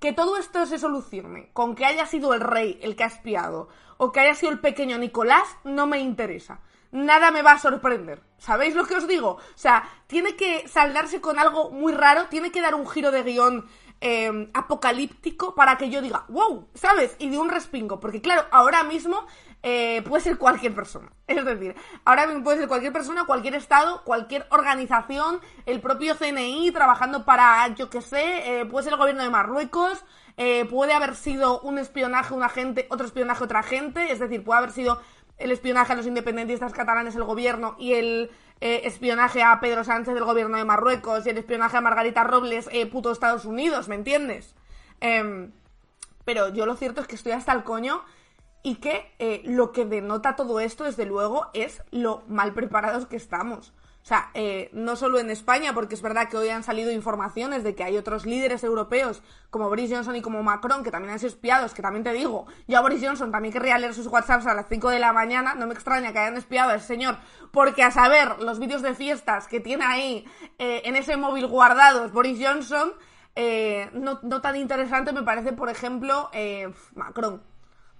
que 0.00 0.12
todo 0.12 0.36
esto 0.36 0.66
se 0.66 0.78
solucione 0.78 1.50
con 1.52 1.74
que 1.74 1.86
haya 1.86 2.06
sido 2.06 2.34
el 2.34 2.40
rey 2.40 2.78
el 2.82 2.96
que 2.96 3.04
ha 3.04 3.08
espiado 3.08 3.68
o 3.96 4.12
que 4.12 4.20
haya 4.20 4.34
sido 4.34 4.52
el 4.52 4.60
pequeño 4.60 4.98
Nicolás, 4.98 5.48
no 5.64 5.86
me 5.86 5.98
interesa. 5.98 6.60
Nada 6.92 7.30
me 7.30 7.42
va 7.42 7.52
a 7.52 7.58
sorprender. 7.58 8.22
¿Sabéis 8.38 8.74
lo 8.74 8.86
que 8.86 8.94
os 8.94 9.08
digo? 9.08 9.30
O 9.30 9.58
sea, 9.58 9.88
tiene 10.06 10.36
que 10.36 10.68
saldarse 10.68 11.20
con 11.20 11.38
algo 11.38 11.70
muy 11.70 11.92
raro, 11.92 12.26
tiene 12.26 12.52
que 12.52 12.60
dar 12.60 12.74
un 12.74 12.86
giro 12.86 13.10
de 13.10 13.22
guion 13.22 13.66
eh, 14.00 14.50
apocalíptico 14.52 15.54
para 15.54 15.78
que 15.78 15.90
yo 15.90 16.02
diga, 16.02 16.24
wow, 16.28 16.68
¿sabes? 16.74 17.16
Y 17.18 17.30
de 17.30 17.38
un 17.38 17.48
respingo. 17.48 17.98
Porque 17.98 18.20
claro, 18.20 18.46
ahora 18.50 18.82
mismo 18.84 19.26
eh, 19.68 20.02
puede 20.02 20.22
ser 20.22 20.38
cualquier 20.38 20.74
persona. 20.74 21.10
Es 21.26 21.44
decir, 21.44 21.74
ahora 22.04 22.26
mismo 22.26 22.44
puede 22.44 22.58
ser 22.58 22.68
cualquier 22.68 22.92
persona, 22.92 23.24
cualquier 23.24 23.56
estado, 23.56 24.02
cualquier 24.04 24.46
organización, 24.50 25.40
el 25.66 25.80
propio 25.80 26.16
CNI 26.16 26.70
trabajando 26.70 27.24
para, 27.24 27.74
yo 27.74 27.90
qué 27.90 28.00
sé, 28.00 28.60
eh, 28.60 28.66
puede 28.66 28.84
ser 28.84 28.92
el 28.92 28.98
gobierno 28.98 29.22
de 29.24 29.30
Marruecos, 29.30 30.04
puede 30.70 30.92
haber 30.92 31.16
sido 31.16 31.60
un 31.60 31.78
espionaje 31.78 32.34
un 32.34 32.42
agente, 32.42 32.86
otro 32.90 33.06
espionaje 33.06 33.42
otra 33.42 33.62
gente, 33.62 34.12
es 34.12 34.18
decir, 34.18 34.44
puede 34.44 34.58
haber 34.58 34.70
sido 34.70 35.00
el 35.38 35.50
espionaje 35.50 35.94
a 35.94 35.96
los 35.96 36.06
independentistas 36.06 36.72
catalanes 36.72 37.16
el 37.16 37.24
gobierno 37.24 37.74
y 37.78 37.94
el 37.94 38.30
eh, 38.60 38.82
espionaje 38.84 39.42
a 39.42 39.60
Pedro 39.60 39.84
Sánchez 39.84 40.14
del 40.14 40.24
gobierno 40.24 40.56
de 40.56 40.64
Marruecos 40.64 41.26
y 41.26 41.30
el 41.30 41.38
espionaje 41.38 41.76
a 41.76 41.82
Margarita 41.82 42.24
Robles, 42.24 42.68
eh, 42.72 42.86
puto 42.86 43.12
Estados 43.12 43.44
Unidos, 43.44 43.88
¿me 43.88 43.96
entiendes? 43.96 44.54
Em, 45.00 45.52
pero 46.24 46.48
yo 46.48 46.64
lo 46.64 46.74
cierto 46.74 47.02
es 47.02 47.06
que 47.06 47.16
estoy 47.16 47.32
hasta 47.32 47.52
el 47.52 47.64
coño 47.64 48.02
y 48.66 48.74
que 48.74 49.14
eh, 49.20 49.42
lo 49.44 49.70
que 49.70 49.84
denota 49.84 50.34
todo 50.34 50.58
esto, 50.58 50.82
desde 50.82 51.06
luego, 51.06 51.46
es 51.54 51.84
lo 51.92 52.24
mal 52.26 52.52
preparados 52.52 53.06
que 53.06 53.14
estamos. 53.14 53.72
O 54.02 54.04
sea, 54.08 54.30
eh, 54.34 54.70
no 54.72 54.96
solo 54.96 55.20
en 55.20 55.30
España, 55.30 55.72
porque 55.72 55.94
es 55.94 56.02
verdad 56.02 56.28
que 56.28 56.36
hoy 56.36 56.48
han 56.48 56.64
salido 56.64 56.90
informaciones 56.90 57.62
de 57.62 57.76
que 57.76 57.84
hay 57.84 57.96
otros 57.96 58.26
líderes 58.26 58.64
europeos, 58.64 59.22
como 59.50 59.68
Boris 59.68 59.92
Johnson 59.92 60.16
y 60.16 60.20
como 60.20 60.42
Macron, 60.42 60.82
que 60.82 60.90
también 60.90 61.12
han 61.12 61.20
sido 61.20 61.28
espiados, 61.28 61.74
que 61.74 61.82
también 61.82 62.02
te 62.02 62.12
digo, 62.12 62.46
yo 62.66 62.78
a 62.78 62.80
Boris 62.80 63.00
Johnson 63.00 63.30
también 63.30 63.52
querría 63.52 63.78
leer 63.78 63.94
sus 63.94 64.08
WhatsApps 64.08 64.48
a 64.48 64.54
las 64.54 64.66
5 64.68 64.90
de 64.90 64.98
la 64.98 65.12
mañana, 65.12 65.54
no 65.54 65.68
me 65.68 65.74
extraña 65.74 66.12
que 66.12 66.18
hayan 66.18 66.36
espiado 66.36 66.72
a 66.72 66.74
ese 66.74 66.88
señor, 66.88 67.18
porque 67.52 67.84
a 67.84 67.92
saber 67.92 68.40
los 68.40 68.58
vídeos 68.58 68.82
de 68.82 68.96
fiestas 68.96 69.46
que 69.46 69.60
tiene 69.60 69.84
ahí 69.84 70.24
eh, 70.58 70.82
en 70.86 70.96
ese 70.96 71.16
móvil 71.16 71.46
guardados 71.46 72.10
Boris 72.10 72.44
Johnson, 72.44 72.94
no, 73.92 74.40
tan 74.40 74.56
interesante 74.56 75.12
me 75.12 75.22
parece, 75.22 75.52
por 75.52 75.68
ejemplo, 75.68 76.30
Macron. 76.96 77.42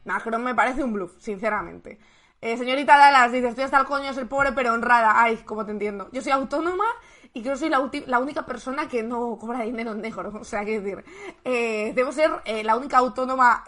Macron 0.06 0.42
me 0.42 0.54
parece 0.54 0.82
un 0.82 0.92
bluff, 0.92 1.12
sinceramente. 1.18 1.98
Eh, 2.40 2.56
señorita 2.56 2.96
Dallas 2.96 3.32
dice, 3.32 3.48
estoy 3.48 3.64
hasta 3.64 3.80
el 3.80 3.86
coño, 3.86 4.12
soy 4.14 4.25
pobre 4.25 4.52
pero 4.52 4.72
honrada. 4.72 5.20
Ay, 5.20 5.36
como 5.38 5.64
te 5.66 5.72
entiendo. 5.72 6.08
Yo 6.12 6.22
soy 6.22 6.32
autónoma 6.32 6.84
y 7.32 7.42
creo 7.42 7.54
que 7.54 7.60
soy 7.60 7.68
la, 7.68 8.18
única 8.18 8.46
persona 8.46 8.88
que 8.88 9.02
no 9.02 9.36
cobra 9.38 9.62
dinero 9.62 9.92
en 9.92 10.00
negro. 10.00 10.32
O 10.40 10.44
sea, 10.44 10.64
quiero 10.64 10.82
decir, 10.82 11.04
eh, 11.44 11.92
debo 11.94 12.12
ser 12.12 12.30
eh, 12.44 12.62
la 12.62 12.76
única 12.76 12.98
autónoma, 12.98 13.64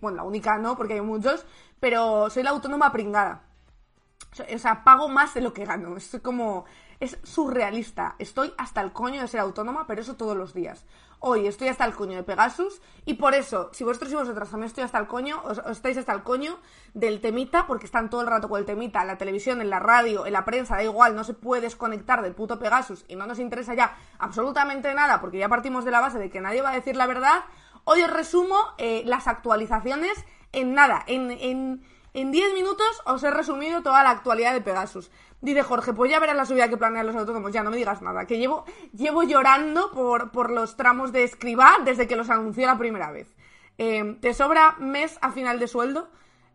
bueno, 0.00 0.16
la 0.16 0.22
única 0.22 0.58
no, 0.58 0.76
porque 0.76 0.94
hay 0.94 1.00
muchos, 1.00 1.44
pero 1.80 2.30
soy 2.30 2.42
la 2.42 2.50
autónoma 2.50 2.92
pringada. 2.92 3.42
O 4.54 4.58
sea, 4.58 4.84
pago 4.84 5.08
más 5.08 5.34
de 5.34 5.40
lo 5.40 5.52
que 5.52 5.64
gano. 5.64 5.96
Es 5.96 6.16
como. 6.22 6.64
Es 7.00 7.18
surrealista. 7.22 8.14
Estoy 8.18 8.52
hasta 8.58 8.80
el 8.80 8.92
coño 8.92 9.22
de 9.22 9.28
ser 9.28 9.40
autónoma, 9.40 9.86
pero 9.86 10.02
eso 10.02 10.16
todos 10.16 10.36
los 10.36 10.54
días. 10.54 10.84
Hoy 11.22 11.46
estoy 11.46 11.68
hasta 11.68 11.84
el 11.84 11.94
coño 11.94 12.16
de 12.16 12.22
Pegasus 12.22 12.80
y 13.04 13.14
por 13.14 13.34
eso, 13.34 13.68
si 13.72 13.84
vosotros 13.84 14.10
y 14.10 14.14
vosotras 14.14 14.48
también 14.48 14.68
estoy 14.68 14.84
hasta 14.84 14.98
el 14.98 15.06
coño, 15.06 15.42
os, 15.44 15.58
estáis 15.70 15.98
hasta 15.98 16.14
el 16.14 16.22
coño 16.22 16.58
del 16.94 17.20
temita, 17.20 17.66
porque 17.66 17.84
están 17.84 18.08
todo 18.08 18.22
el 18.22 18.26
rato 18.26 18.48
con 18.48 18.58
el 18.58 18.64
temita, 18.64 19.02
en 19.02 19.06
la 19.06 19.18
televisión, 19.18 19.60
en 19.60 19.68
la 19.68 19.80
radio, 19.80 20.24
en 20.24 20.32
la 20.32 20.46
prensa, 20.46 20.76
da 20.76 20.82
igual, 20.82 21.14
no 21.14 21.24
se 21.24 21.34
puede 21.34 21.62
desconectar 21.62 22.22
del 22.22 22.34
puto 22.34 22.58
Pegasus 22.58 23.04
y 23.06 23.16
no 23.16 23.26
nos 23.26 23.38
interesa 23.38 23.74
ya 23.74 23.98
absolutamente 24.18 24.94
nada, 24.94 25.20
porque 25.20 25.36
ya 25.36 25.50
partimos 25.50 25.84
de 25.84 25.90
la 25.90 26.00
base 26.00 26.18
de 26.18 26.30
que 26.30 26.40
nadie 26.40 26.62
va 26.62 26.70
a 26.70 26.74
decir 26.74 26.96
la 26.96 27.06
verdad. 27.06 27.44
Hoy 27.84 28.02
os 28.02 28.10
resumo 28.10 28.56
eh, 28.78 29.02
las 29.04 29.26
actualizaciones 29.26 30.24
en 30.52 30.72
nada, 30.72 31.04
en, 31.06 31.30
en, 31.30 31.82
en 32.14 32.32
10 32.32 32.54
minutos 32.54 33.02
os 33.04 33.22
he 33.22 33.30
resumido 33.30 33.82
toda 33.82 34.02
la 34.02 34.10
actualidad 34.10 34.54
de 34.54 34.62
Pegasus. 34.62 35.10
Dice 35.40 35.62
Jorge, 35.62 35.94
pues 35.94 36.10
ya 36.10 36.20
verás 36.20 36.36
la 36.36 36.44
subida 36.44 36.68
que 36.68 36.76
planean 36.76 37.06
los 37.06 37.16
autónomos. 37.16 37.52
Ya, 37.52 37.62
no 37.62 37.70
me 37.70 37.76
digas 37.76 38.02
nada. 38.02 38.26
Que 38.26 38.38
llevo, 38.38 38.64
llevo 38.92 39.22
llorando 39.22 39.90
por, 39.90 40.30
por 40.32 40.50
los 40.50 40.76
tramos 40.76 41.12
de 41.12 41.24
escriba 41.24 41.78
desde 41.84 42.06
que 42.06 42.16
los 42.16 42.28
anunció 42.28 42.66
la 42.66 42.76
primera 42.76 43.10
vez. 43.10 43.34
Eh, 43.78 44.18
¿Te 44.20 44.34
sobra 44.34 44.76
mes 44.78 45.18
a 45.22 45.32
final 45.32 45.58
de 45.58 45.66
sueldo? 45.66 46.10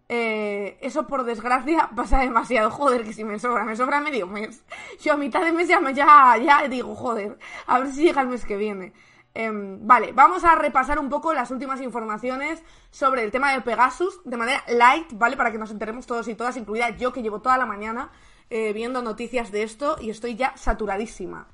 Eh, 0.08 0.78
eso 0.82 1.08
por 1.08 1.24
desgracia 1.24 1.90
pasa 1.96 2.20
demasiado. 2.20 2.70
Joder, 2.70 3.04
que 3.04 3.14
si 3.14 3.24
me 3.24 3.40
sobra, 3.40 3.64
me 3.64 3.76
sobra 3.76 4.02
medio 4.02 4.28
mes. 4.28 4.64
Yo 5.02 5.14
a 5.14 5.18
mitad 5.18 5.44
de 5.44 5.52
mes 5.52 5.68
ya, 5.68 5.82
ya, 5.92 6.38
ya 6.38 6.68
digo, 6.68 6.96
joder, 6.96 7.40
a 7.66 7.80
ver 7.80 7.92
si 7.92 8.04
llega 8.04 8.22
el 8.22 8.28
mes 8.28 8.46
que 8.46 8.58
viene. 8.58 8.94
Em, 9.34 9.86
vale, 9.86 10.14
vamos 10.14 10.46
a 10.46 10.56
repasar 10.56 10.98
un 10.98 11.10
poco 11.10 11.34
las 11.34 11.52
últimas 11.52 11.82
informaciones 11.82 12.64
sobre 12.90 13.24
el 13.24 13.32
tema 13.32 13.52
de 13.52 13.62
Pegasus 13.62 14.22
de 14.24 14.38
manera 14.38 14.64
light, 14.70 15.12
¿vale? 15.14 15.36
Para 15.36 15.52
que 15.52 15.58
nos 15.58 15.72
enteremos 15.72 16.06
todos 16.06 16.28
y 16.30 16.36
todas, 16.36 16.56
incluida 16.56 16.92
yo 16.92 17.12
que 17.12 17.22
llevo 17.22 17.42
toda 17.42 17.58
la 17.58 17.66
mañana 17.66 18.12
eh, 18.50 18.74
viendo 18.74 19.02
noticias 19.02 19.52
de 19.52 19.64
esto 19.64 19.98
y 20.00 20.10
estoy 20.10 20.36
ya 20.36 20.56
saturadísima. 20.56 21.48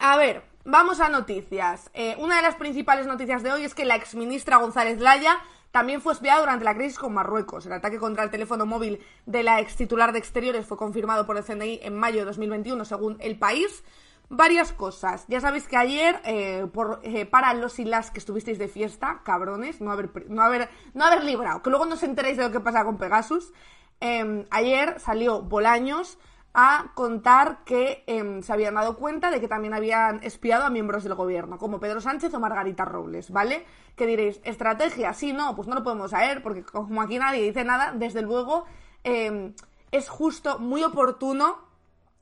A 0.00 0.16
ver, 0.16 0.44
vamos 0.64 1.00
a 1.00 1.08
noticias. 1.08 1.90
Eh, 1.94 2.16
una 2.18 2.36
de 2.36 2.42
las 2.42 2.56
principales 2.56 3.06
noticias 3.06 3.42
de 3.42 3.52
hoy 3.52 3.64
es 3.64 3.74
que 3.74 3.84
la 3.84 3.96
exministra 3.96 4.58
González 4.58 5.00
Laya 5.00 5.38
también 5.70 6.00
fue 6.00 6.12
espiada 6.12 6.40
durante 6.40 6.64
la 6.64 6.74
crisis 6.74 6.98
con 6.98 7.14
Marruecos. 7.14 7.66
El 7.66 7.72
ataque 7.72 7.98
contra 7.98 8.24
el 8.24 8.30
teléfono 8.30 8.66
móvil 8.66 9.00
de 9.26 9.42
la 9.42 9.60
ex 9.60 9.76
titular 9.76 10.12
de 10.12 10.18
Exteriores 10.18 10.66
fue 10.66 10.76
confirmado 10.76 11.26
por 11.26 11.36
el 11.36 11.44
CNI 11.44 11.80
en 11.82 11.96
mayo 11.96 12.20
de 12.20 12.24
2021, 12.26 12.84
según 12.84 13.16
El 13.20 13.38
País. 13.38 13.84
Varias 14.30 14.72
cosas. 14.72 15.24
Ya 15.28 15.40
sabéis 15.40 15.66
que 15.68 15.76
ayer, 15.76 16.20
eh, 16.24 16.66
por, 16.72 17.00
para 17.30 17.54
los 17.54 17.78
y 17.78 17.84
las 17.84 18.10
que 18.10 18.18
estuvisteis 18.18 18.58
de 18.58 18.68
fiesta, 18.68 19.22
cabrones, 19.24 19.80
no 19.80 19.90
haber, 19.90 20.10
no 20.28 20.42
haber, 20.42 20.68
no 20.94 21.04
haber 21.04 21.24
librado, 21.24 21.62
que 21.62 21.70
luego 21.70 21.86
no 21.86 21.94
os 21.94 22.02
enteréis 22.02 22.36
de 22.36 22.42
lo 22.42 22.52
que 22.52 22.60
pasa 22.60 22.84
con 22.84 22.98
Pegasus, 22.98 23.52
Em, 24.00 24.46
ayer 24.50 25.00
salió 25.00 25.42
Bolaños 25.42 26.18
a 26.54 26.92
contar 26.94 27.64
que 27.64 28.04
em, 28.06 28.42
se 28.42 28.52
habían 28.52 28.74
dado 28.74 28.96
cuenta 28.96 29.30
de 29.30 29.40
que 29.40 29.48
también 29.48 29.74
habían 29.74 30.22
espiado 30.22 30.64
a 30.64 30.70
miembros 30.70 31.04
del 31.04 31.14
gobierno, 31.14 31.58
como 31.58 31.78
Pedro 31.78 32.00
Sánchez 32.00 32.32
o 32.34 32.40
Margarita 32.40 32.84
Robles, 32.84 33.30
¿vale? 33.30 33.64
Que 33.96 34.06
diréis, 34.06 34.40
¿estrategia? 34.44 35.12
Sí, 35.12 35.32
no, 35.32 35.54
pues 35.54 35.68
no 35.68 35.74
lo 35.74 35.82
podemos 35.82 36.10
saber, 36.10 36.42
porque 36.42 36.64
como 36.64 37.02
aquí 37.02 37.18
nadie 37.18 37.42
dice 37.42 37.64
nada, 37.64 37.92
desde 37.92 38.22
luego 38.22 38.64
em, 39.04 39.54
es 39.90 40.08
justo, 40.08 40.58
muy 40.58 40.82
oportuno, 40.82 41.58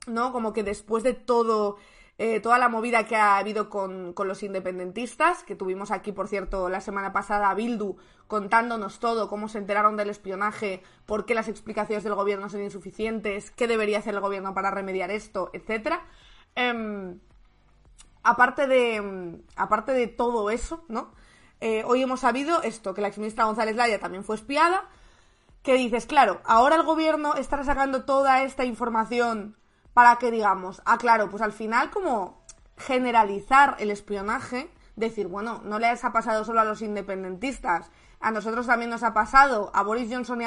¿no? 0.07 0.31
Como 0.31 0.53
que 0.53 0.63
después 0.63 1.03
de 1.03 1.13
todo 1.13 1.77
eh, 2.19 2.39
toda 2.39 2.57
la 2.57 2.67
movida 2.67 3.05
que 3.05 3.15
ha 3.15 3.37
habido 3.37 3.69
con, 3.69 4.15
los 4.17 4.41
independentistas, 4.41 5.43
que 5.43 5.55
tuvimos 5.55 5.91
aquí, 5.91 6.11
por 6.11 6.27
cierto, 6.27 6.67
la 6.67 6.81
semana 6.81 7.13
pasada 7.13 7.51
a 7.51 7.53
Bildu 7.53 7.97
contándonos 8.25 8.99
todo, 8.99 9.29
cómo 9.29 9.47
se 9.49 9.59
enteraron 9.59 9.97
del 9.97 10.09
espionaje, 10.09 10.81
por 11.05 11.25
qué 11.25 11.35
las 11.35 11.47
explicaciones 11.47 12.03
del 12.03 12.15
gobierno 12.15 12.49
son 12.49 12.63
insuficientes, 12.63 13.51
qué 13.51 13.67
debería 13.67 13.99
hacer 13.99 14.15
el 14.15 14.19
gobierno 14.19 14.55
para 14.55 14.71
remediar 14.71 15.11
esto, 15.11 15.51
etcétera. 15.53 16.05
Em, 16.55 17.19
aparte, 18.23 18.65
de, 18.65 19.39
aparte 19.55 19.91
de 19.91 20.07
todo 20.07 20.49
eso, 20.49 20.83
¿no? 20.87 21.11
Eh, 21.61 21.83
hoy 21.85 22.01
hemos 22.01 22.21
sabido 22.21 22.63
esto, 22.63 22.95
que 22.95 23.01
la 23.01 23.09
exministra 23.09 23.45
González 23.45 23.75
Laya 23.75 23.99
también 23.99 24.23
fue 24.23 24.35
espiada, 24.35 24.89
que 25.61 25.75
dices, 25.75 26.07
claro, 26.07 26.41
ahora 26.45 26.77
el 26.77 26.83
gobierno 26.83 27.35
está 27.35 27.63
sacando 27.63 28.05
toda 28.05 28.41
esta 28.41 28.65
información 28.65 29.55
para 29.97 30.17
que 30.17 30.29
digamos, 30.29 30.79
ah, 30.85 30.99
claro, 30.99 31.27
pues 31.27 31.41
al 31.41 31.53
final 31.53 31.89
como 31.89 32.45
generalizar 32.77 33.77
el 33.79 33.89
espionaje, 33.89 34.69
decir, 34.95 35.25
bueno, 35.25 35.59
no 35.65 35.79
les 35.79 36.05
ha 36.05 36.13
pasado 36.13 36.45
solo 36.45 36.61
a 36.61 36.65
los 36.65 36.83
independentistas, 36.83 37.89
a 38.19 38.29
nosotros 38.29 38.67
también 38.67 38.91
nos 38.91 39.01
ha 39.01 39.15
pasado, 39.15 39.71
a 39.73 39.81
Boris 39.81 40.13
Johnson 40.13 40.39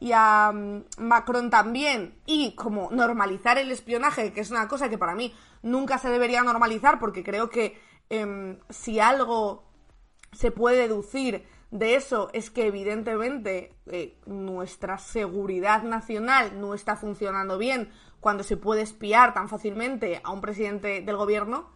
y 0.00 0.10
a, 0.12 0.52
mm, 0.52 0.78
Macron 0.98 1.50
también, 1.50 2.18
y 2.26 2.56
como 2.56 2.90
normalizar 2.90 3.58
el 3.58 3.70
espionaje, 3.70 4.32
que 4.32 4.40
es 4.40 4.50
una 4.50 4.66
cosa 4.66 4.88
que 4.88 4.98
para 4.98 5.14
mí 5.14 5.32
nunca 5.62 5.98
se 5.98 6.08
debería 6.08 6.42
normalizar, 6.42 6.98
porque 6.98 7.22
creo 7.22 7.50
que 7.50 7.80
em, 8.10 8.58
si 8.70 8.98
algo 8.98 9.68
se 10.32 10.50
puede 10.50 10.88
deducir 10.88 11.46
de 11.74 11.96
eso 11.96 12.30
es 12.32 12.50
que 12.50 12.66
evidentemente 12.66 13.74
eh, 13.86 14.16
nuestra 14.26 14.96
seguridad 14.96 15.82
nacional 15.82 16.60
no 16.60 16.72
está 16.72 16.94
funcionando 16.94 17.58
bien 17.58 17.90
cuando 18.24 18.42
se 18.42 18.56
puede 18.56 18.80
espiar 18.80 19.34
tan 19.34 19.50
fácilmente 19.50 20.22
a 20.24 20.30
un 20.30 20.40
presidente 20.40 21.02
del 21.02 21.14
gobierno, 21.14 21.68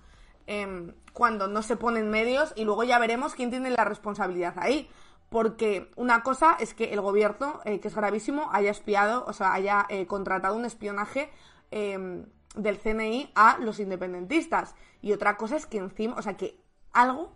em, 0.46 0.94
cuando 1.12 1.46
no 1.46 1.60
se 1.60 1.76
ponen 1.76 2.08
medios 2.08 2.54
y 2.56 2.64
luego 2.64 2.84
ya 2.84 2.98
veremos 2.98 3.34
quién 3.34 3.50
tiene 3.50 3.68
la 3.68 3.84
responsabilidad 3.84 4.54
ahí. 4.56 4.88
Porque 5.28 5.90
una 5.96 6.22
cosa 6.22 6.56
es 6.58 6.72
que 6.72 6.94
el 6.94 7.02
gobierno, 7.02 7.60
eh, 7.66 7.80
que 7.80 7.88
es 7.88 7.94
gravísimo, 7.94 8.48
haya 8.50 8.70
espiado, 8.70 9.26
o 9.26 9.34
sea, 9.34 9.52
haya 9.52 9.84
eh, 9.90 10.06
contratado 10.06 10.56
un 10.56 10.64
espionaje 10.64 11.30
em, 11.70 12.24
del 12.56 12.78
CNI 12.78 13.30
a 13.34 13.58
los 13.58 13.78
independentistas. 13.78 14.74
Y 15.02 15.12
otra 15.12 15.36
cosa 15.36 15.54
es 15.54 15.66
que 15.66 15.76
encima, 15.76 16.16
o 16.16 16.22
sea, 16.22 16.38
que 16.38 16.58
algo, 16.94 17.30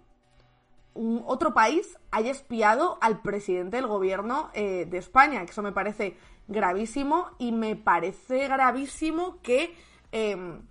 un, 0.95 1.23
otro 1.27 1.53
país 1.53 1.99
haya 2.13 2.31
espiado 2.31 2.97
al 3.03 3.21
presidente 3.21 3.77
del 3.77 3.89
gobierno 3.89 4.49
eh, 4.55 4.87
de 4.89 4.97
España, 4.97 5.45
que 5.45 5.51
eso 5.51 5.61
me 5.61 5.73
parece 5.73 6.17
gravísimo 6.49 7.31
y 7.39 7.53
me 7.53 7.77
parece 7.77 8.49
gravísimo 8.49 9.41
que 9.43 9.75
em, 10.13 10.63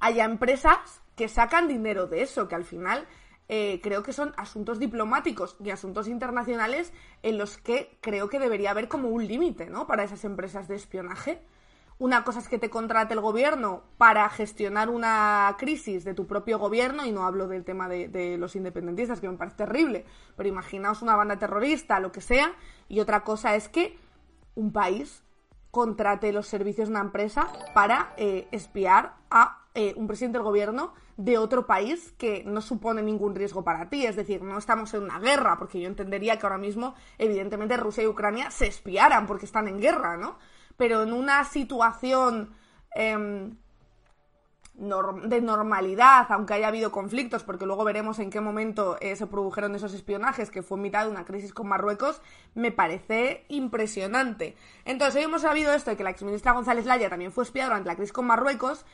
haya 0.00 0.24
empresas 0.24 1.02
que 1.16 1.28
sacan 1.28 1.68
dinero 1.68 2.06
de 2.06 2.22
eso, 2.22 2.46
que 2.48 2.54
al 2.54 2.64
final 2.64 3.06
eh, 3.48 3.80
creo 3.82 4.02
que 4.02 4.12
son 4.12 4.34
asuntos 4.36 4.78
diplomáticos 4.78 5.56
y 5.62 5.70
asuntos 5.70 6.08
internacionales 6.08 6.92
en 7.22 7.38
los 7.38 7.58
que 7.58 7.96
creo 8.00 8.28
que 8.28 8.38
debería 8.40 8.72
haber 8.72 8.88
como 8.88 9.08
un 9.08 9.26
límite, 9.26 9.66
¿no? 9.66 9.86
Para 9.86 10.04
esas 10.04 10.24
empresas 10.24 10.66
de 10.68 10.74
espionaje. 10.74 11.40
Una 11.98 12.24
cosa 12.24 12.40
es 12.40 12.48
que 12.48 12.58
te 12.58 12.68
contrate 12.68 13.14
el 13.14 13.20
gobierno 13.20 13.84
para 13.96 14.28
gestionar 14.28 14.90
una 14.90 15.54
crisis 15.58 16.04
de 16.04 16.12
tu 16.12 16.26
propio 16.26 16.58
gobierno, 16.58 17.06
y 17.06 17.12
no 17.12 17.24
hablo 17.24 17.48
del 17.48 17.64
tema 17.64 17.88
de, 17.88 18.08
de, 18.08 18.36
los 18.36 18.54
independentistas, 18.54 19.20
que 19.20 19.28
me 19.30 19.38
parece 19.38 19.56
terrible, 19.56 20.04
pero 20.36 20.48
imaginaos 20.48 21.00
una 21.00 21.16
banda 21.16 21.38
terrorista, 21.38 21.98
lo 22.00 22.12
que 22.12 22.20
sea, 22.20 22.52
y 22.88 23.00
otra 23.00 23.24
cosa 23.24 23.54
es 23.54 23.70
que 23.70 23.98
un 24.56 24.72
país 24.72 25.22
contrate 25.70 26.32
los 26.32 26.48
servicios 26.48 26.88
de 26.88 26.92
una 26.92 27.02
empresa 27.02 27.48
para 27.74 28.14
eh, 28.16 28.48
espiar 28.50 29.14
a 29.30 29.66
eh, 29.74 29.92
un 29.96 30.06
presidente 30.06 30.38
del 30.38 30.44
gobierno 30.44 30.94
de 31.18 31.36
otro 31.36 31.66
país 31.66 32.14
que 32.16 32.42
no 32.44 32.62
supone 32.62 33.02
ningún 33.02 33.34
riesgo 33.34 33.62
para 33.62 33.90
ti. 33.90 34.06
Es 34.06 34.16
decir, 34.16 34.42
no 34.42 34.56
estamos 34.56 34.92
en 34.94 35.02
una 35.02 35.18
guerra, 35.18 35.58
porque 35.58 35.78
yo 35.78 35.86
entendería 35.86 36.38
que 36.38 36.46
ahora 36.46 36.56
mismo, 36.56 36.94
evidentemente, 37.18 37.76
Rusia 37.76 38.04
y 38.04 38.06
Ucrania 38.06 38.50
se 38.50 38.66
espiaran 38.66 39.26
porque 39.26 39.44
están 39.44 39.68
en 39.68 39.78
guerra, 39.78 40.16
¿no? 40.16 40.38
Pero 40.78 41.02
en 41.02 41.12
una 41.12 41.44
situación 41.44 42.54
em, 42.94 43.56
de 44.76 45.40
normalidad, 45.40 46.26
aunque 46.28 46.54
haya 46.54 46.68
habido 46.68 46.92
conflictos, 46.92 47.44
porque 47.44 47.64
luego 47.64 47.84
veremos 47.84 48.18
en 48.18 48.30
qué 48.30 48.40
momento 48.40 48.98
eh, 49.00 49.16
se 49.16 49.26
produjeron 49.26 49.74
esos 49.74 49.94
espionajes, 49.94 50.50
que 50.50 50.62
fue 50.62 50.76
en 50.76 50.82
mitad 50.82 51.04
de 51.04 51.10
una 51.10 51.24
crisis 51.24 51.54
con 51.54 51.66
Marruecos, 51.66 52.20
me 52.54 52.72
parece 52.72 53.44
impresionante. 53.48 54.54
Entonces, 54.84 55.16
hoy 55.16 55.22
hemos 55.22 55.42
sabido 55.42 55.72
esto 55.72 55.90
de 55.90 55.96
que 55.96 56.04
la 56.04 56.10
exministra 56.10 56.52
González 56.52 56.84
Laya 56.84 57.08
también 57.08 57.32
fue 57.32 57.44
espiada 57.44 57.70
durante 57.70 57.88
la 57.88 57.96
crisis 57.96 58.12
con 58.12 58.26
Marruecos, 58.26 58.84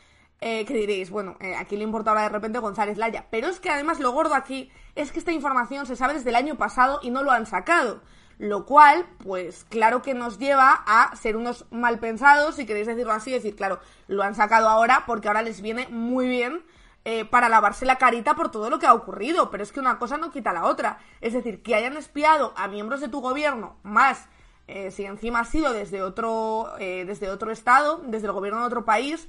eh, 0.41 0.65
que 0.65 0.75
diréis, 0.75 1.11
bueno, 1.11 1.37
eh, 1.41 1.55
aquí 1.57 1.77
le 1.77 1.85
importa 1.85 2.11
ahora 2.11 2.23
de 2.23 2.29
repente 2.29 2.59
González 2.59 2.99
Laya. 2.99 3.27
Pero 3.31 3.49
es 3.49 3.61
que 3.61 3.71
además 3.71 4.01
lo 4.01 4.13
gordo 4.13 4.35
aquí 4.35 4.71
es 4.95 5.13
que 5.13 5.19
esta 5.19 5.33
información 5.33 5.87
se 5.87 5.97
sabe 5.97 6.15
desde 6.15 6.31
el 6.31 6.37
año 6.37 6.57
pasado 6.57 7.01
y 7.03 7.11
no 7.11 7.23
lo 7.23 7.31
han 7.31 7.47
sacado. 7.47 8.01
Lo 8.43 8.67
cual, 8.67 9.07
pues 9.19 9.65
claro 9.69 10.03
que 10.03 10.15
nos 10.15 10.41
lleva 10.41 10.83
a 10.85 11.15
ser 11.15 11.37
unos 11.37 11.65
mal 11.71 12.01
pensados, 12.01 12.57
si 12.57 12.67
queréis 12.67 12.89
decirlo 12.89 13.13
así, 13.13 13.31
decir, 13.31 13.55
claro, 13.55 13.79
lo 14.09 14.25
han 14.25 14.35
sacado 14.35 14.69
ahora 14.69 15.05
porque 15.07 15.29
ahora 15.29 15.43
les 15.43 15.61
viene 15.61 15.87
muy 15.91 16.27
bien 16.27 16.65
eh, 17.05 17.25
para 17.25 17.49
lavarse 17.49 17.87
la 17.87 17.99
carita 17.99 18.35
por 18.35 18.51
todo 18.51 18.69
lo 18.69 18.81
que 18.81 18.87
ha 18.87 18.95
ocurrido, 18.95 19.49
pero 19.53 19.63
es 19.63 19.71
que 19.71 19.79
una 19.79 19.97
cosa 20.01 20.17
no 20.17 20.33
quita 20.33 20.53
la 20.53 20.65
otra. 20.65 20.99
Es 21.21 21.35
decir, 21.35 21.63
que 21.63 21.77
hayan 21.77 21.97
espiado 21.97 22.53
a 22.57 22.67
miembros 22.67 23.01
de 23.01 23.07
tu 23.07 23.21
gobierno, 23.21 23.77
más 23.85 24.29
eh, 24.67 24.91
si 24.91 25.05
encima 25.05 25.39
ha 25.39 25.45
sido 25.45 25.73
desde 25.73 26.03
otro, 26.03 26.73
eh, 26.81 27.05
desde 27.07 27.31
otro 27.31 27.53
estado, 27.53 28.03
desde 28.07 28.27
el 28.27 28.33
gobierno 28.33 28.59
de 28.59 28.67
otro 28.67 28.85
país, 28.85 29.29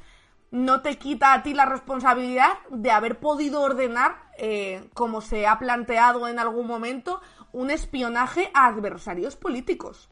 no 0.50 0.82
te 0.82 0.98
quita 0.98 1.34
a 1.34 1.44
ti 1.44 1.54
la 1.54 1.66
responsabilidad 1.66 2.58
de 2.72 2.90
haber 2.90 3.20
podido 3.20 3.62
ordenar, 3.62 4.24
como 4.94 5.22
se 5.22 5.46
ha 5.48 5.58
planteado 5.60 6.28
en 6.28 6.38
algún 6.40 6.68
momento, 6.68 7.22
un 7.54 7.72
espionaje 7.72 8.52
a 8.54 8.68
adversarios 8.68 9.36
políticos. 9.36 10.10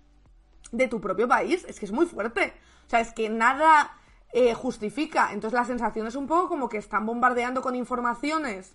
de 0.72 0.88
tu 0.88 1.02
propio 1.02 1.28
país. 1.28 1.66
Es 1.68 1.80
que 1.80 1.86
es 1.86 1.92
muy 1.92 2.06
fuerte. 2.06 2.54
O 2.88 2.90
sea, 2.90 3.02
es 3.02 3.12
que 3.12 3.30
nada 3.30 3.98
eh, 4.32 4.54
justifica. 4.54 5.34
Entonces 5.34 5.60
la 5.60 5.66
sensación 5.66 6.08
es 6.08 6.16
un 6.16 6.28
poco 6.28 6.48
como 6.48 6.70
que 6.70 6.78
están 6.78 7.06
bombardeando 7.06 7.62
con 7.62 7.76
informaciones 7.76 8.74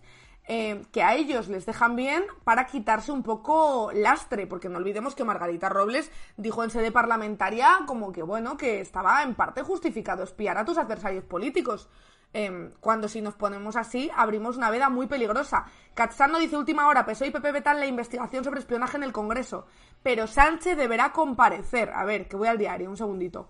eh, 0.49 0.83
que 0.93 1.03
a 1.03 1.15
ellos 1.17 1.49
les 1.49 1.67
dejan 1.67 1.97
bien 1.97 2.25
para 2.45 2.67
quitarse 2.67 3.11
un 3.11 3.23
poco 3.23 3.91
lastre, 3.93 4.47
porque 4.47 4.69
no 4.69 4.79
olvidemos 4.79 5.17
que 5.17 5.25
Margarita 5.25 5.69
Robles 5.69 6.13
dijo 6.37 6.63
en 6.63 6.71
sede 6.71 6.93
parlamentaria 6.93 7.81
como 7.87 8.13
que, 8.13 8.23
bueno, 8.23 8.57
que 8.57 8.81
estaba 8.81 9.23
en 9.23 9.35
parte 9.35 9.63
justificado 9.63 10.23
espiar 10.23 10.57
a 10.57 10.65
tus 10.65 10.79
adversarios 10.79 11.25
políticos. 11.25 11.89
Em, 12.39 12.71
cuando 12.81 13.09
si 13.09 13.23
nos 13.23 13.35
ponemos 13.35 13.77
así, 13.77 14.11
abrimos 14.15 14.59
una 14.59 14.69
veda 14.69 14.91
muy 14.91 15.07
peligrosa. 15.07 15.65
Catzano 15.95 16.39
dice 16.39 16.59
última 16.59 16.87
hora, 16.87 17.07
PSOE 17.07 17.29
y 17.29 17.31
PP 17.31 17.51
vetan 17.51 17.81
la 17.81 17.87
investigación 17.87 18.45
sobre 18.45 18.61
espionaje 18.61 18.99
en 18.99 19.05
el 19.05 19.13
Congreso, 19.13 19.65
pero 20.03 20.27
Sánchez 20.27 20.77
deberá 20.77 21.13
comparecer. 21.13 21.91
A 21.95 22.05
ver, 22.05 22.29
que 22.29 22.37
voy 22.37 22.49
al 22.49 22.59
diario, 22.59 22.91
un 22.91 22.97
segundito. 22.99 23.49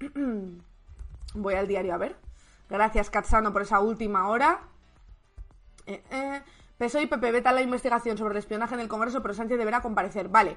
voy 1.34 1.54
al 1.54 1.68
diario 1.68 1.94
a 1.94 1.98
ver. 1.98 2.16
Gracias, 2.68 3.08
Catzano, 3.08 3.52
por 3.52 3.62
esa 3.62 3.78
última 3.78 4.26
hora. 4.26 4.62
Eh, 5.86 6.02
eh. 6.10 6.42
Y 7.00 7.06
PP 7.06 7.30
vetan 7.30 7.54
la 7.54 7.62
investigación 7.62 8.18
sobre 8.18 8.32
el 8.32 8.38
espionaje 8.38 8.74
en 8.74 8.80
el 8.80 8.88
Congreso, 8.88 9.22
pero 9.22 9.32
Sánchez 9.32 9.58
deberá 9.58 9.80
comparecer. 9.80 10.28
Vale. 10.28 10.56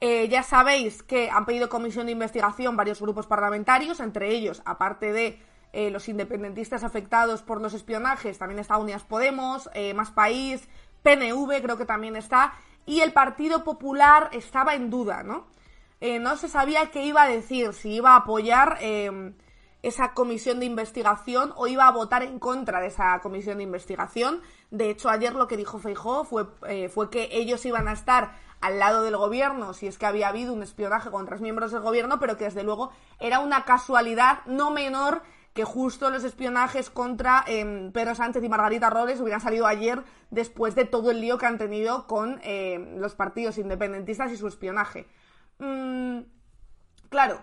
Eh, 0.00 0.26
ya 0.26 0.42
sabéis 0.42 1.04
que 1.04 1.30
han 1.30 1.46
pedido 1.46 1.68
comisión 1.68 2.06
de 2.06 2.12
investigación 2.12 2.76
varios 2.76 3.00
grupos 3.00 3.28
parlamentarios, 3.28 4.00
entre 4.00 4.30
ellos, 4.30 4.60
aparte 4.64 5.12
de 5.12 5.40
eh, 5.76 5.90
los 5.90 6.08
independentistas 6.08 6.84
afectados 6.84 7.42
por 7.42 7.60
los 7.60 7.74
espionajes, 7.74 8.38
también 8.38 8.60
está 8.60 8.78
Unidas 8.78 9.04
Podemos, 9.04 9.68
eh, 9.74 9.92
Más 9.92 10.10
País, 10.10 10.66
PNV 11.02 11.60
creo 11.60 11.76
que 11.76 11.84
también 11.84 12.16
está, 12.16 12.54
y 12.86 13.00
el 13.00 13.12
Partido 13.12 13.62
Popular 13.62 14.30
estaba 14.32 14.74
en 14.74 14.88
duda, 14.88 15.22
¿no? 15.22 15.44
Eh, 16.00 16.18
no 16.18 16.38
se 16.38 16.48
sabía 16.48 16.90
qué 16.90 17.04
iba 17.04 17.24
a 17.24 17.28
decir, 17.28 17.74
si 17.74 17.92
iba 17.92 18.12
a 18.12 18.20
apoyar 18.20 18.78
esa 19.82 20.14
comisión 20.14 20.60
de 20.60 20.64
investigación 20.64 21.52
o 21.56 21.66
iba 21.66 21.86
a 21.86 21.92
votar 21.92 22.22
en 22.22 22.38
contra 22.38 22.80
de 22.80 22.86
esa 22.86 23.18
comisión 23.20 23.58
de 23.58 23.64
investigación. 23.64 24.40
De 24.70 24.88
hecho, 24.88 25.10
ayer 25.10 25.34
lo 25.34 25.46
que 25.46 25.58
dijo 25.58 25.78
Feijó 25.78 26.24
fue, 26.24 26.46
fue 26.88 27.10
que 27.10 27.28
ellos 27.32 27.66
iban 27.66 27.86
a 27.86 27.92
estar 27.92 28.32
al 28.62 28.78
lado 28.78 29.02
del 29.02 29.18
gobierno 29.18 29.74
si 29.74 29.86
es 29.86 29.98
que 29.98 30.06
había 30.06 30.28
habido 30.28 30.54
un 30.54 30.62
espionaje 30.62 31.10
contra 31.10 31.34
los 31.34 31.42
miembros 31.42 31.70
del 31.70 31.82
gobierno, 31.82 32.18
pero 32.18 32.38
que 32.38 32.44
desde 32.44 32.62
luego 32.62 32.92
era 33.20 33.40
una 33.40 33.66
casualidad 33.66 34.38
no 34.46 34.70
menor 34.70 35.22
que 35.56 35.64
justo 35.64 36.10
los 36.10 36.22
espionajes 36.22 36.90
contra 36.90 37.42
em, 37.48 37.90
Pedro 37.90 38.14
Sánchez 38.14 38.44
y 38.44 38.48
Margarita 38.48 38.90
Robles 38.90 39.20
hubieran 39.20 39.40
salido 39.40 39.66
ayer 39.66 40.04
después 40.30 40.74
de 40.74 40.84
todo 40.84 41.10
el 41.10 41.20
lío 41.20 41.38
que 41.38 41.46
han 41.46 41.56
tenido 41.58 42.06
con 42.06 42.38
em, 42.44 42.98
los 42.98 43.14
partidos 43.14 43.58
independentistas 43.58 44.30
y 44.30 44.36
su 44.36 44.46
espionaje. 44.46 45.08
Mm, 45.58 46.20
claro, 47.08 47.40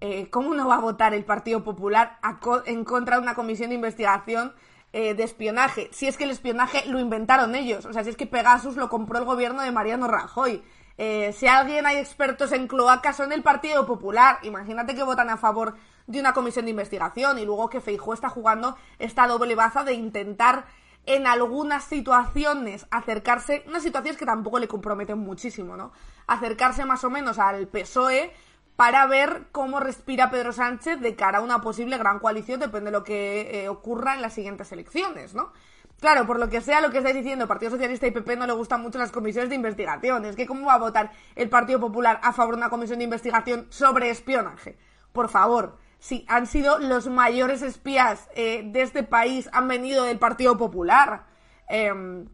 eh, 0.00 0.28
¿cómo 0.28 0.54
no 0.54 0.66
va 0.66 0.74
a 0.74 0.80
votar 0.80 1.14
el 1.14 1.24
Partido 1.24 1.62
Popular 1.62 2.18
en 2.66 2.84
contra 2.84 3.16
de 3.16 3.22
una 3.22 3.36
comisión 3.36 3.68
de 3.68 3.76
investigación 3.76 4.52
eh, 4.92 5.14
de 5.14 5.22
espionaje? 5.22 5.88
Si 5.92 6.08
es 6.08 6.16
que 6.16 6.24
el 6.24 6.32
espionaje 6.32 6.84
lo 6.86 6.98
inventaron 6.98 7.54
ellos, 7.54 7.86
o 7.86 7.92
sea, 7.92 8.02
si 8.02 8.10
es 8.10 8.16
que 8.16 8.26
Pegasus 8.26 8.76
lo 8.76 8.88
compró 8.88 9.20
el 9.20 9.24
gobierno 9.24 9.62
de 9.62 9.70
Mariano 9.70 10.08
Rajoy. 10.08 10.64
Eh, 10.98 11.32
si 11.32 11.46
alguien 11.46 11.86
hay 11.86 11.98
expertos 11.98 12.52
en 12.52 12.66
cloacas 12.66 13.16
son 13.16 13.32
el 13.32 13.42
Partido 13.42 13.86
Popular. 13.86 14.40
Imagínate 14.42 14.96
que 14.96 15.04
votan 15.04 15.30
a 15.30 15.36
favor 15.36 15.76
de 16.06 16.20
una 16.20 16.32
comisión 16.32 16.64
de 16.64 16.70
investigación 16.70 17.38
y 17.38 17.44
luego 17.44 17.68
que 17.68 17.80
Feijó 17.80 18.14
está 18.14 18.28
jugando 18.28 18.76
esta 18.98 19.26
doble 19.26 19.54
baza 19.54 19.84
de 19.84 19.94
intentar 19.94 20.66
en 21.06 21.26
algunas 21.26 21.84
situaciones 21.84 22.86
acercarse, 22.90 23.64
unas 23.66 23.82
situaciones 23.82 24.18
que 24.18 24.26
tampoco 24.26 24.58
le 24.58 24.68
comprometen 24.68 25.18
muchísimo, 25.18 25.76
¿no? 25.76 25.92
Acercarse 26.26 26.84
más 26.84 27.02
o 27.04 27.10
menos 27.10 27.38
al 27.38 27.66
PSOE 27.66 28.32
para 28.76 29.06
ver 29.06 29.48
cómo 29.52 29.80
respira 29.80 30.30
Pedro 30.30 30.52
Sánchez 30.52 31.00
de 31.00 31.14
cara 31.16 31.38
a 31.38 31.42
una 31.42 31.60
posible 31.60 31.98
gran 31.98 32.18
coalición, 32.18 32.60
depende 32.60 32.90
de 32.90 32.98
lo 32.98 33.04
que 33.04 33.64
eh, 33.64 33.68
ocurra 33.68 34.14
en 34.14 34.22
las 34.22 34.32
siguientes 34.32 34.70
elecciones, 34.72 35.34
¿no? 35.34 35.52
Claro, 36.00 36.26
por 36.26 36.40
lo 36.40 36.48
que 36.48 36.60
sea 36.60 36.80
lo 36.80 36.90
que 36.90 36.98
estáis 36.98 37.14
diciendo, 37.14 37.46
Partido 37.46 37.70
Socialista 37.70 38.08
y 38.08 38.10
PP 38.10 38.36
no 38.36 38.46
le 38.46 38.54
gustan 38.54 38.82
mucho 38.82 38.98
las 38.98 39.12
comisiones 39.12 39.50
de 39.50 39.54
investigación. 39.54 40.24
Es 40.24 40.34
que 40.34 40.48
¿cómo 40.48 40.66
va 40.66 40.74
a 40.74 40.78
votar 40.78 41.12
el 41.36 41.48
Partido 41.48 41.78
Popular 41.78 42.18
a 42.24 42.32
favor 42.32 42.54
de 42.54 42.58
una 42.58 42.70
comisión 42.70 42.98
de 42.98 43.04
investigación 43.04 43.66
sobre 43.70 44.10
espionaje? 44.10 44.76
Por 45.12 45.28
favor, 45.28 45.78
sí, 46.02 46.24
han 46.26 46.48
sido 46.48 46.80
los 46.80 47.06
mayores 47.06 47.62
espías 47.62 48.28
eh, 48.34 48.64
de 48.66 48.82
este 48.82 49.04
país, 49.04 49.48
han 49.52 49.68
venido 49.68 50.02
del 50.02 50.18
Partido 50.18 50.58
Popular, 50.58 51.26
em, 51.68 52.26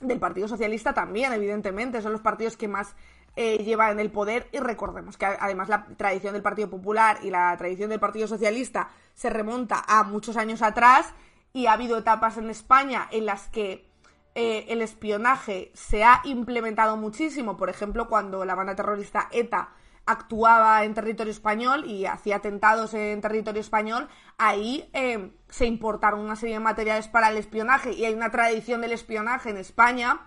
del 0.00 0.18
Partido 0.18 0.48
Socialista 0.48 0.92
también, 0.92 1.32
evidentemente, 1.32 2.02
son 2.02 2.10
los 2.10 2.20
partidos 2.20 2.56
que 2.56 2.66
más 2.66 2.96
eh, 3.36 3.58
llevan 3.58 4.00
el 4.00 4.10
poder 4.10 4.48
y 4.50 4.58
recordemos 4.58 5.16
que 5.16 5.24
además 5.26 5.68
la 5.68 5.86
tradición 5.96 6.32
del 6.32 6.42
Partido 6.42 6.68
Popular 6.68 7.18
y 7.22 7.30
la 7.30 7.56
tradición 7.56 7.90
del 7.90 8.00
Partido 8.00 8.26
Socialista 8.26 8.88
se 9.14 9.30
remonta 9.30 9.84
a 9.86 10.02
muchos 10.02 10.36
años 10.36 10.60
atrás 10.60 11.14
y 11.52 11.66
ha 11.66 11.74
habido 11.74 11.98
etapas 11.98 12.38
en 12.38 12.50
España 12.50 13.06
en 13.12 13.26
las 13.26 13.46
que 13.46 13.88
eh, 14.34 14.66
el 14.68 14.82
espionaje 14.82 15.70
se 15.74 16.02
ha 16.02 16.22
implementado 16.24 16.96
muchísimo, 16.96 17.56
por 17.56 17.70
ejemplo, 17.70 18.08
cuando 18.08 18.44
la 18.44 18.56
banda 18.56 18.74
terrorista 18.74 19.28
ETA 19.30 19.70
actuaba 20.06 20.84
en 20.84 20.94
territorio 20.94 21.30
español 21.30 21.84
y 21.86 22.06
hacía 22.06 22.36
atentados 22.36 22.94
en 22.94 23.20
territorio 23.20 23.60
español, 23.60 24.08
ahí 24.38 24.88
eh, 24.92 25.32
se 25.48 25.66
importaron 25.66 26.20
una 26.20 26.36
serie 26.36 26.56
de 26.56 26.60
materiales 26.60 27.08
para 27.08 27.30
el 27.30 27.36
espionaje 27.36 27.92
y 27.92 28.04
hay 28.04 28.14
una 28.14 28.30
tradición 28.30 28.80
del 28.80 28.92
espionaje 28.92 29.50
en 29.50 29.58
España 29.58 30.20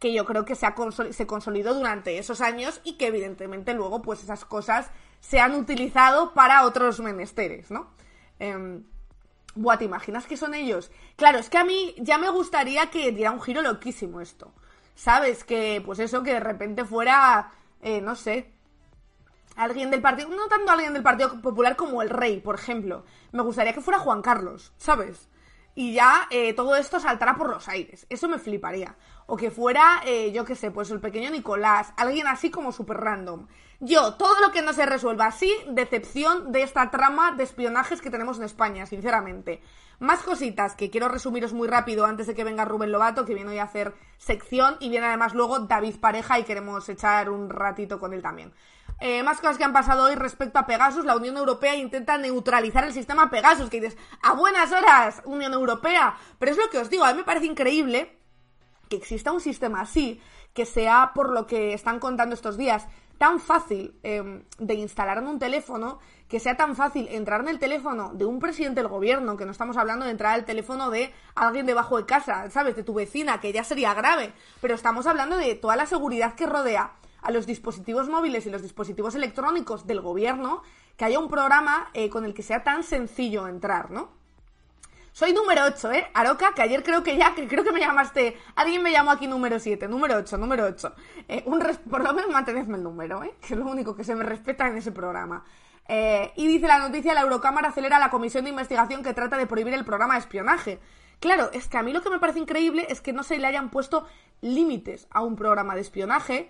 que 0.00 0.12
yo 0.12 0.24
creo 0.24 0.44
que 0.44 0.54
se, 0.54 0.66
ha 0.66 0.74
se 1.10 1.26
consolidó 1.26 1.74
durante 1.74 2.18
esos 2.18 2.40
años 2.40 2.80
y 2.84 2.94
que 2.94 3.08
evidentemente 3.08 3.74
luego 3.74 4.02
pues 4.02 4.22
esas 4.22 4.44
cosas 4.44 4.90
se 5.20 5.38
han 5.38 5.54
utilizado 5.54 6.32
para 6.32 6.64
otros 6.64 7.00
menesteres, 7.00 7.70
¿no? 7.70 7.90
Em, 8.38 8.82
buah, 9.54 9.76
¿te 9.76 9.84
imaginas 9.84 10.26
que 10.26 10.38
son 10.38 10.54
ellos? 10.54 10.90
Claro, 11.16 11.38
es 11.38 11.50
que 11.50 11.58
a 11.58 11.64
mí 11.64 11.94
ya 11.98 12.16
me 12.16 12.30
gustaría 12.30 12.90
que 12.90 13.12
diera 13.12 13.30
un 13.30 13.42
giro 13.42 13.60
loquísimo 13.60 14.20
esto. 14.22 14.52
¿Sabes? 14.94 15.44
Que, 15.44 15.82
pues 15.84 15.98
eso, 15.98 16.22
que 16.22 16.34
de 16.34 16.40
repente 16.40 16.84
fuera, 16.84 17.52
eh, 17.80 18.00
no 18.00 18.16
sé, 18.16 18.52
alguien 19.56 19.90
del 19.90 20.00
partido, 20.00 20.28
no 20.30 20.48
tanto 20.48 20.70
alguien 20.70 20.92
del 20.92 21.02
Partido 21.02 21.40
Popular 21.40 21.76
como 21.76 22.02
el 22.02 22.10
rey, 22.10 22.40
por 22.40 22.54
ejemplo. 22.54 23.04
Me 23.32 23.42
gustaría 23.42 23.72
que 23.72 23.80
fuera 23.80 23.98
Juan 23.98 24.22
Carlos, 24.22 24.72
¿sabes? 24.76 25.28
Y 25.74 25.94
ya 25.94 26.26
eh, 26.30 26.52
todo 26.52 26.76
esto 26.76 26.98
saltará 26.98 27.36
por 27.36 27.48
los 27.48 27.68
aires. 27.68 28.06
Eso 28.10 28.28
me 28.28 28.38
fliparía. 28.38 28.96
O 29.26 29.36
que 29.36 29.50
fuera, 29.50 30.02
eh, 30.04 30.32
yo 30.32 30.44
qué 30.44 30.56
sé, 30.56 30.70
pues 30.70 30.90
el 30.90 31.00
pequeño 31.00 31.30
Nicolás, 31.30 31.92
alguien 31.96 32.26
así 32.26 32.50
como 32.50 32.72
súper 32.72 32.98
random. 32.98 33.46
Yo, 33.78 34.14
todo 34.14 34.40
lo 34.40 34.50
que 34.50 34.60
no 34.60 34.72
se 34.72 34.84
resuelva 34.84 35.26
así, 35.26 35.50
decepción 35.68 36.52
de 36.52 36.62
esta 36.62 36.90
trama 36.90 37.32
de 37.32 37.44
espionajes 37.44 38.02
que 38.02 38.10
tenemos 38.10 38.38
en 38.38 38.44
España, 38.44 38.84
sinceramente. 38.84 39.62
Más 40.00 40.20
cositas 40.20 40.74
que 40.74 40.90
quiero 40.90 41.08
resumiros 41.08 41.52
muy 41.52 41.68
rápido 41.68 42.04
antes 42.04 42.26
de 42.26 42.34
que 42.34 42.44
venga 42.44 42.64
Rubén 42.64 42.92
Lobato, 42.92 43.24
que 43.24 43.34
viene 43.34 43.52
hoy 43.52 43.58
a 43.58 43.64
hacer 43.64 43.94
sección, 44.18 44.76
y 44.80 44.90
viene 44.90 45.06
además 45.06 45.34
luego 45.34 45.60
David 45.60 45.96
Pareja 46.00 46.38
y 46.38 46.44
queremos 46.44 46.88
echar 46.88 47.30
un 47.30 47.48
ratito 47.48 47.98
con 47.98 48.12
él 48.12 48.20
también. 48.20 48.52
Eh, 49.00 49.22
más 49.22 49.40
cosas 49.40 49.56
que 49.56 49.64
han 49.64 49.72
pasado 49.72 50.04
hoy 50.04 50.14
respecto 50.14 50.58
a 50.58 50.66
Pegasus. 50.66 51.06
La 51.06 51.16
Unión 51.16 51.36
Europea 51.38 51.74
intenta 51.74 52.18
neutralizar 52.18 52.84
el 52.84 52.92
sistema 52.92 53.30
Pegasus. 53.30 53.70
Que 53.70 53.80
dices, 53.80 53.98
a 54.22 54.34
buenas 54.34 54.70
horas, 54.72 55.22
Unión 55.24 55.54
Europea. 55.54 56.16
Pero 56.38 56.52
es 56.52 56.58
lo 56.58 56.68
que 56.68 56.78
os 56.78 56.90
digo, 56.90 57.04
a 57.04 57.12
mí 57.12 57.18
me 57.18 57.24
parece 57.24 57.46
increíble 57.46 58.18
que 58.90 58.96
exista 58.96 59.32
un 59.32 59.40
sistema 59.40 59.80
así, 59.80 60.20
que 60.52 60.66
sea, 60.66 61.12
por 61.14 61.30
lo 61.30 61.46
que 61.46 61.72
están 61.72 62.00
contando 62.00 62.34
estos 62.34 62.56
días, 62.56 62.86
tan 63.18 63.38
fácil 63.38 63.94
em, 64.02 64.42
de 64.58 64.74
instalar 64.74 65.18
en 65.18 65.28
un 65.28 65.38
teléfono, 65.38 66.00
que 66.28 66.40
sea 66.40 66.56
tan 66.56 66.74
fácil 66.74 67.06
entrar 67.08 67.40
en 67.40 67.48
el 67.48 67.58
teléfono 67.58 68.10
de 68.14 68.24
un 68.24 68.40
presidente 68.40 68.80
del 68.80 68.88
gobierno, 68.88 69.36
que 69.36 69.44
no 69.44 69.52
estamos 69.52 69.76
hablando 69.76 70.06
de 70.06 70.10
entrar 70.10 70.34
al 70.34 70.44
teléfono 70.44 70.90
de 70.90 71.12
alguien 71.36 71.66
debajo 71.66 71.98
de 71.98 72.06
casa, 72.06 72.50
¿sabes? 72.50 72.74
De 72.74 72.82
tu 72.82 72.94
vecina, 72.94 73.40
que 73.40 73.52
ya 73.52 73.62
sería 73.62 73.94
grave, 73.94 74.32
pero 74.60 74.74
estamos 74.74 75.06
hablando 75.06 75.36
de 75.36 75.54
toda 75.54 75.76
la 75.76 75.86
seguridad 75.86 76.34
que 76.34 76.46
rodea 76.46 76.92
a 77.22 77.30
los 77.30 77.46
dispositivos 77.46 78.08
móviles 78.08 78.46
y 78.46 78.50
los 78.50 78.62
dispositivos 78.62 79.14
electrónicos 79.14 79.86
del 79.86 80.00
gobierno 80.00 80.62
que 80.96 81.04
haya 81.04 81.18
un 81.18 81.28
programa 81.28 81.90
eh, 81.94 82.10
con 82.10 82.24
el 82.24 82.34
que 82.34 82.42
sea 82.42 82.62
tan 82.62 82.82
sencillo 82.82 83.48
entrar, 83.48 83.90
¿no? 83.90 84.20
Soy 85.12 85.32
número 85.32 85.64
8, 85.64 85.92
¿eh? 85.92 86.06
Aroca, 86.14 86.52
que 86.54 86.62
ayer 86.62 86.84
creo 86.84 87.02
que 87.02 87.16
ya, 87.16 87.34
que 87.34 87.48
creo 87.48 87.64
que 87.64 87.72
me 87.72 87.80
llamaste, 87.80 88.36
alguien 88.54 88.82
me 88.82 88.92
llamó 88.92 89.10
aquí 89.10 89.26
número 89.26 89.58
7, 89.58 89.88
número 89.88 90.16
8, 90.16 90.38
número 90.38 90.66
8. 90.66 90.94
Eh, 91.28 91.42
un 91.46 91.60
por 91.90 92.04
lo 92.04 92.14
menos 92.14 92.30
mantenedme 92.30 92.76
el 92.76 92.84
número, 92.84 93.24
¿eh? 93.24 93.34
Que 93.40 93.54
es 93.54 93.60
lo 93.60 93.66
único 93.66 93.96
que 93.96 94.04
se 94.04 94.14
me 94.14 94.22
respeta 94.22 94.68
en 94.68 94.76
ese 94.76 94.92
programa. 94.92 95.44
Eh, 95.88 96.32
y 96.36 96.46
dice 96.46 96.68
la 96.68 96.78
noticia, 96.78 97.14
la 97.14 97.22
Eurocámara 97.22 97.70
acelera 97.70 97.98
la 97.98 98.10
comisión 98.10 98.44
de 98.44 98.50
investigación 98.50 99.02
que 99.02 99.12
trata 99.12 99.36
de 99.36 99.46
prohibir 99.46 99.74
el 99.74 99.84
programa 99.84 100.14
de 100.14 100.20
espionaje. 100.20 100.78
Claro, 101.18 101.50
es 101.52 101.66
que 101.66 101.76
a 101.76 101.82
mí 101.82 101.92
lo 101.92 102.02
que 102.02 102.10
me 102.10 102.20
parece 102.20 102.38
increíble 102.38 102.86
es 102.88 103.00
que 103.00 103.12
no 103.12 103.24
se 103.24 103.38
le 103.38 103.46
hayan 103.48 103.70
puesto 103.70 104.06
límites 104.40 105.08
a 105.10 105.22
un 105.22 105.34
programa 105.34 105.74
de 105.74 105.80
espionaje 105.80 106.48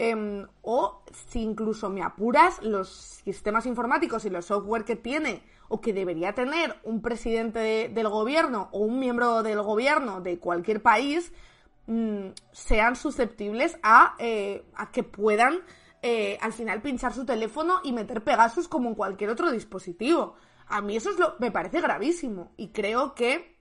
Em, 0.00 0.46
o 0.62 1.02
si 1.28 1.42
incluso 1.42 1.90
me 1.90 2.02
apuras, 2.02 2.62
los 2.62 2.88
sistemas 2.88 3.66
informáticos 3.66 4.24
y 4.24 4.30
los 4.30 4.46
software 4.46 4.84
que 4.84 4.94
tiene 4.94 5.42
o 5.66 5.80
que 5.80 5.92
debería 5.92 6.34
tener 6.34 6.76
un 6.84 7.02
presidente 7.02 7.90
del 7.92 8.08
gobierno 8.08 8.68
o 8.70 8.78
un 8.78 9.00
miembro 9.00 9.42
del 9.42 9.60
gobierno 9.60 10.20
de 10.20 10.38
cualquier 10.38 10.82
país 10.82 11.32
mm, 11.88 12.28
sean 12.52 12.94
susceptibles 12.94 13.76
a, 13.82 14.14
eh, 14.20 14.64
que 14.92 15.02
puedan 15.02 15.62
eh, 16.00 16.38
al 16.42 16.52
final 16.52 16.80
pinchar 16.80 17.12
su 17.12 17.26
teléfono 17.26 17.80
y 17.82 17.92
meter 17.92 18.22
Pegasus 18.22 18.68
como 18.68 18.88
en 18.88 18.94
cualquier 18.94 19.30
otro 19.30 19.50
dispositivo. 19.50 20.36
A 20.68 20.80
mí 20.80 20.96
eso 20.96 21.10
es 21.10 21.18
lo, 21.18 21.34
me 21.40 21.50
parece 21.50 21.80
gravísimo 21.80 22.52
y 22.56 22.68
creo 22.68 23.16
que 23.16 23.58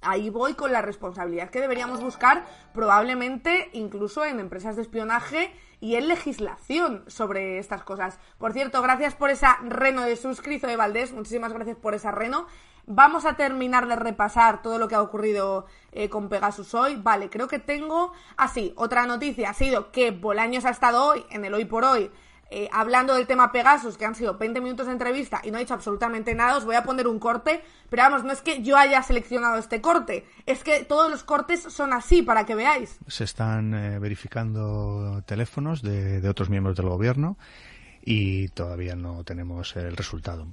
ahí 0.00 0.28
voy 0.28 0.54
con 0.54 0.72
la 0.72 0.82
responsabilidad 0.82 1.50
que 1.50 1.60
deberíamos 1.60 2.02
buscar 2.02 2.44
probablemente 2.74 3.70
incluso 3.74 4.24
en 4.24 4.40
empresas 4.40 4.74
de 4.74 4.82
espionaje 4.82 5.52
y 5.80 5.96
en 5.96 6.08
legislación 6.08 7.04
sobre 7.06 7.58
estas 7.58 7.82
cosas. 7.82 8.18
Por 8.38 8.52
cierto, 8.52 8.82
gracias 8.82 9.14
por 9.14 9.30
esa 9.30 9.58
reno 9.62 10.02
de 10.02 10.16
suscrito 10.16 10.66
de 10.66 10.76
Valdés, 10.76 11.12
muchísimas 11.12 11.52
gracias 11.52 11.76
por 11.76 11.94
esa 11.94 12.10
reno. 12.10 12.46
Vamos 12.90 13.26
a 13.26 13.36
terminar 13.36 13.86
de 13.86 13.96
repasar 13.96 14.62
todo 14.62 14.78
lo 14.78 14.88
que 14.88 14.94
ha 14.94 15.02
ocurrido 15.02 15.66
eh, 15.92 16.08
con 16.08 16.30
Pegasus 16.30 16.72
hoy. 16.74 16.96
Vale, 16.96 17.28
creo 17.28 17.46
que 17.46 17.58
tengo... 17.58 18.12
Así, 18.38 18.72
ah, 18.74 18.80
otra 18.80 19.04
noticia 19.04 19.50
ha 19.50 19.54
sido 19.54 19.92
que 19.92 20.10
Bolaños 20.10 20.64
ha 20.64 20.70
estado 20.70 21.04
hoy, 21.04 21.26
en 21.28 21.44
el 21.44 21.52
hoy 21.52 21.66
por 21.66 21.84
hoy, 21.84 22.10
eh, 22.50 22.68
hablando 22.72 23.14
del 23.14 23.26
tema 23.26 23.52
Pegasus, 23.52 23.98
que 23.98 24.06
han 24.06 24.14
sido 24.14 24.38
20 24.38 24.60
minutos 24.60 24.86
de 24.86 24.92
entrevista 24.92 25.40
y 25.44 25.50
no 25.50 25.58
ha 25.58 25.60
dicho 25.60 25.74
absolutamente 25.74 26.34
nada, 26.34 26.56
os 26.56 26.64
voy 26.64 26.76
a 26.76 26.82
poner 26.82 27.06
un 27.06 27.18
corte, 27.18 27.62
pero 27.90 28.02
vamos, 28.02 28.24
no 28.24 28.32
es 28.32 28.40
que 28.40 28.62
yo 28.62 28.76
haya 28.76 29.02
seleccionado 29.02 29.58
este 29.58 29.80
corte, 29.80 30.26
es 30.46 30.64
que 30.64 30.84
todos 30.84 31.10
los 31.10 31.24
cortes 31.24 31.62
son 31.62 31.92
así, 31.92 32.22
para 32.22 32.46
que 32.46 32.54
veáis. 32.54 32.98
Se 33.06 33.24
están 33.24 33.74
eh, 33.74 33.98
verificando 33.98 35.22
teléfonos 35.26 35.82
de, 35.82 36.20
de 36.20 36.28
otros 36.28 36.48
miembros 36.48 36.76
del 36.76 36.88
gobierno 36.88 37.36
y 38.02 38.48
todavía 38.48 38.96
no 38.96 39.24
tenemos 39.24 39.76
el 39.76 39.96
resultado. 39.96 40.46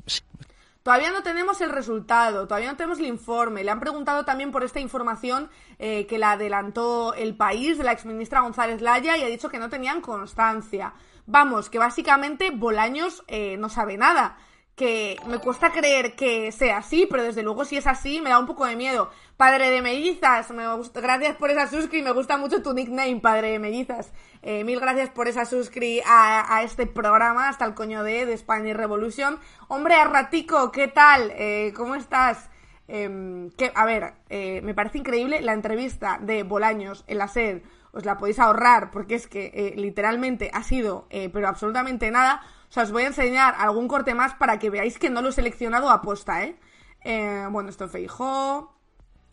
Todavía 0.85 1.09
no 1.09 1.23
tenemos 1.23 1.61
el 1.61 1.71
resultado, 1.71 2.45
todavía 2.45 2.69
no 2.69 2.77
tenemos 2.77 2.99
el 2.99 3.07
informe. 3.07 3.63
Le 3.63 3.71
han 3.71 3.79
preguntado 3.79 4.23
también 4.23 4.51
por 4.51 4.63
esta 4.63 4.79
información 4.79 5.49
eh, 5.79 6.05
que 6.05 6.19
la 6.19 6.33
adelantó 6.33 7.15
el 7.15 7.35
país 7.35 7.79
de 7.79 7.83
la 7.83 7.91
exministra 7.91 8.41
González 8.41 8.81
Laya 8.81 9.17
y 9.17 9.23
ha 9.23 9.27
dicho 9.27 9.49
que 9.49 9.57
no 9.57 9.67
tenían 9.67 9.99
constancia. 9.99 10.93
Vamos, 11.27 11.69
que 11.69 11.79
básicamente 11.79 12.51
Bolaños 12.51 13.23
eh, 13.27 13.57
no 13.57 13.69
sabe 13.69 13.97
nada 13.97 14.37
que 14.75 15.17
me 15.25 15.39
cuesta 15.39 15.71
creer 15.71 16.15
que 16.15 16.51
sea 16.51 16.79
así, 16.79 17.07
pero 17.09 17.23
desde 17.23 17.43
luego 17.43 17.63
si 17.63 17.77
es 17.77 17.87
así 17.87 18.19
me 18.19 18.29
da 18.29 18.39
un 18.39 18.45
poco 18.45 18.65
de 18.65 18.75
miedo. 18.75 19.09
Padre 19.37 19.69
de 19.69 19.81
mellizas, 19.81 20.51
me 20.51 20.65
gracias 20.93 21.35
por 21.37 21.49
esa 21.49 21.67
suscri, 21.67 22.01
me 22.01 22.11
gusta 22.11 22.37
mucho 22.37 22.61
tu 22.61 22.73
nickname, 22.73 23.19
Padre 23.21 23.51
de 23.51 23.59
mellizas. 23.59 24.11
Eh, 24.41 24.63
mil 24.63 24.79
gracias 24.79 25.09
por 25.09 25.27
esa 25.27 25.45
suscri 25.45 26.01
a, 26.05 26.61
este 26.63 26.87
programa, 26.87 27.49
hasta 27.49 27.65
el 27.65 27.73
coño 27.73 28.03
de, 28.03 28.25
de 28.25 28.37
Spanish 28.37 28.75
Revolution. 28.75 29.39
Hombre, 29.69 29.95
Arratico, 29.95 30.71
¿qué 30.71 30.89
tal? 30.89 31.31
Eh, 31.35 31.73
¿Cómo 31.75 31.95
estás? 31.95 32.49
Em, 32.87 33.49
a 33.73 33.85
ver, 33.85 34.13
me 34.29 34.73
parece 34.75 34.99
increíble 34.99 35.41
la 35.41 35.53
entrevista 35.53 36.19
de 36.21 36.43
Bolaños 36.43 37.03
en 37.07 37.17
la 37.17 37.27
SED. 37.27 37.61
Os 37.95 38.05
la 38.05 38.17
podéis 38.17 38.37
ahorrar 38.37 38.91
porque 38.91 39.15
es 39.15 39.25
que 39.25 39.73
literalmente 39.75 40.51
ha 40.53 40.61
sido, 40.61 41.07
pero 41.09 41.47
absolutamente 41.47 42.11
nada 42.11 42.43
o 42.69 42.73
sea, 42.73 42.83
os 42.83 42.91
voy 42.91 43.03
a 43.03 43.07
enseñar 43.07 43.55
algún 43.57 43.87
corte 43.87 44.13
más 44.13 44.33
para 44.33 44.59
que 44.59 44.69
veáis 44.69 44.97
que 44.97 45.09
no 45.09 45.21
lo 45.21 45.29
he 45.29 45.31
seleccionado 45.31 45.89
a 45.89 46.01
posta, 46.01 46.43
¿eh? 46.43 46.57
eh 47.03 47.45
bueno, 47.49 47.69
esto 47.69 47.87
Feijó. 47.87 48.75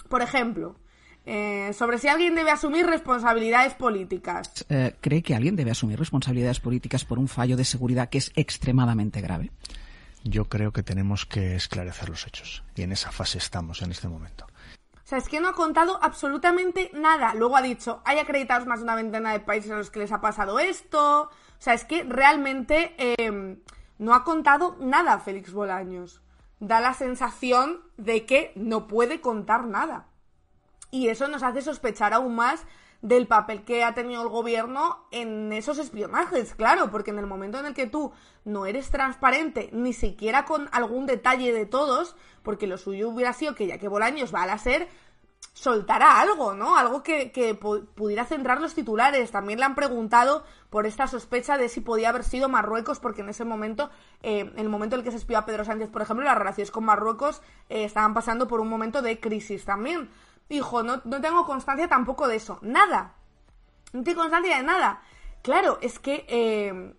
Por 0.09 0.23
ejemplo, 0.23 0.77
eh, 1.25 1.73
sobre 1.73 1.99
si 1.99 2.09
alguien 2.09 2.35
debe 2.35 2.51
asumir 2.51 2.87
responsabilidades 2.87 3.75
políticas. 3.75 4.65
Eh, 4.69 4.95
¿Cree 5.01 5.23
que 5.23 5.35
alguien 5.35 5.57
debe 5.57 5.71
asumir 5.71 5.99
responsabilidades 5.99 6.61
políticas 6.61 7.05
por 7.05 7.19
un 7.19 7.29
fallo 7.29 7.57
de 7.57 7.65
seguridad 7.65 8.11
que 8.11 8.19
es 8.19 8.31
extremadamente 8.37 9.21
grave? 9.21 9.51
Yo 10.25 10.45
creo 10.45 10.73
que 10.73 10.83
tenemos 10.83 11.27
que 11.27 11.57
esclarecer 11.57 12.11
los 12.11 12.27
hechos. 12.27 12.63
Y 12.77 12.83
en 12.83 12.93
esa 12.93 13.11
fase 13.11 13.39
estamos 13.39 13.83
en 13.83 13.91
este 13.91 14.07
momento. 14.09 14.47
O 15.05 15.07
sea, 15.07 15.19
es 15.19 15.29
que 15.29 15.41
no 15.41 15.49
ha 15.49 15.55
contado 15.55 15.99
absolutamente 16.03 16.91
nada. 16.95 17.35
Luego 17.35 17.57
ha 17.57 17.63
dicho, 17.63 18.01
hay 18.05 18.19
acreditados 18.19 18.67
más 18.67 18.79
de 18.79 18.85
una 18.85 18.95
veintena 18.95 19.33
de 19.33 19.41
países 19.41 19.71
a 19.71 19.77
los 19.77 19.91
que 19.91 19.99
les 19.99 20.13
ha 20.13 20.21
pasado 20.21 20.61
esto. 20.61 21.23
O 21.23 21.31
sea, 21.59 21.75
es 21.75 21.85
que 21.85 22.05
realmente 22.05 22.95
em, 22.99 23.59
no 23.99 24.15
ha 24.15 24.25
contado 24.25 24.77
nada 24.81 25.19
Félix 25.19 25.53
Bolaños. 25.53 26.23
Da 26.61 26.81
la 26.81 26.95
sensación 26.95 27.83
de 27.97 28.25
que 28.27 28.53
no 28.55 28.87
puede 28.87 29.21
contar 29.21 29.67
nada. 29.67 30.07
Y 30.93 31.09
eso 31.09 31.27
nos 31.27 31.43
hace 31.43 31.63
sospechar 31.63 32.13
aún 32.13 32.37
más 32.37 32.65
del 33.03 33.27
papel 33.27 33.65
que 33.65 33.85
ha 33.85 33.95
tenido 33.95 34.23
el 34.23 34.29
gobierno 34.29 35.05
en 35.11 35.53
esos 35.53 35.79
espionajes, 35.79 36.55
claro, 36.55 36.91
porque 36.91 37.11
en 37.11 37.19
el 37.19 37.27
momento 37.27 37.59
en 37.59 37.67
el 37.67 37.75
que 37.75 37.89
tú 37.89 38.13
no 38.45 38.65
eres 38.65 38.91
transparente, 38.91 39.69
ni 39.73 39.93
siquiera 39.93 40.45
con 40.45 40.69
algún 40.73 41.07
detalle 41.07 41.53
de 41.53 41.67
todos, 41.67 42.17
porque 42.43 42.69
lo 42.69 42.79
suyo 42.79 43.09
hubiera 43.09 43.33
sido 43.33 43.55
que 43.55 43.67
ya 43.67 43.79
que 43.79 43.89
Bolaños 43.89 44.33
va 44.33 44.45
a 44.45 44.47
la 44.47 44.59
SER, 44.59 44.89
soltará 45.53 46.21
algo, 46.21 46.55
¿no? 46.55 46.77
Algo 46.77 47.03
que, 47.03 47.59
pudiera 47.95 48.25
centrar 48.25 48.61
los 48.61 48.75
titulares. 48.75 49.31
También 49.31 49.59
le 49.59 49.65
han 49.65 49.75
preguntado 49.75 50.45
por 50.71 50.87
esta 50.87 51.07
sospecha 51.07 51.59
de 51.59 51.69
si 51.69 51.81
podía 51.81 52.09
haber 52.09 52.25
sido 52.25 52.49
Marruecos, 52.49 53.01
porque 53.01 53.21
en 53.21 53.29
ese 53.29 53.45
momento, 53.45 53.91
eh, 54.23 54.41
en 54.41 54.59
el 54.59 54.69
momento 54.69 54.97
en 54.97 55.01
el 55.01 55.05
que 55.05 55.11
se 55.11 55.19
espió 55.19 55.39
a 55.39 55.45
Pedro 55.45 55.65
Sánchez, 55.65 55.91
por 55.91 56.03
ejemplo, 56.03 56.25
las 56.25 56.39
relaciones 56.39 56.71
con 56.71 56.85
Marruecos 56.85 57.43
eh, 57.69 57.85
estaban 57.85 58.15
pasando 58.15 58.49
por 58.49 58.61
un 58.61 58.69
momento 58.69 59.03
de 59.03 59.21
crisis 59.21 59.65
también. 59.65 60.09
Hijo, 60.53 60.83
no, 60.83 61.01
no 61.05 61.21
tengo 61.23 61.47
constancia 61.47 61.89
tampoco 61.89 62.29
de 62.29 62.37
eso. 62.37 62.59
Nada. 62.61 63.15
No 63.95 64.03
tengo 64.03 64.21
constancia 64.21 64.59
de 64.59 64.63
nada. 64.63 65.01
Claro, 65.41 65.79
es 65.81 65.99
que 65.99 66.27
eh, 66.29 66.95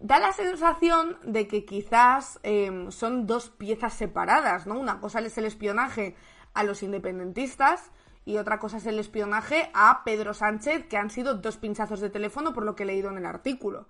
da 0.00 0.18
la 0.18 0.32
sensación 0.32 1.18
de 1.22 1.46
que 1.48 1.66
quizás 1.66 2.40
son 2.88 3.26
dos 3.26 3.50
piezas 3.50 3.92
separadas, 3.92 4.66
¿no? 4.66 4.78
Una 4.78 5.00
cosa 5.00 5.20
es 5.20 5.36
el 5.36 5.44
espionaje 5.44 6.16
a 6.54 6.64
los 6.64 6.82
independentistas 6.82 7.90
y 8.24 8.38
otra 8.38 8.58
cosa 8.58 8.78
es 8.78 8.86
el 8.86 8.98
espionaje 8.98 9.70
a 9.74 10.02
Pedro 10.02 10.32
Sánchez, 10.32 10.86
que 10.88 10.96
han 10.96 11.10
sido 11.10 11.34
dos 11.34 11.58
pinchazos 11.58 12.00
de 12.00 12.08
teléfono 12.08 12.54
por 12.54 12.64
lo 12.64 12.74
que 12.74 12.84
he 12.84 12.86
leído 12.86 13.10
en 13.10 13.18
el 13.18 13.26
artículo. 13.26 13.86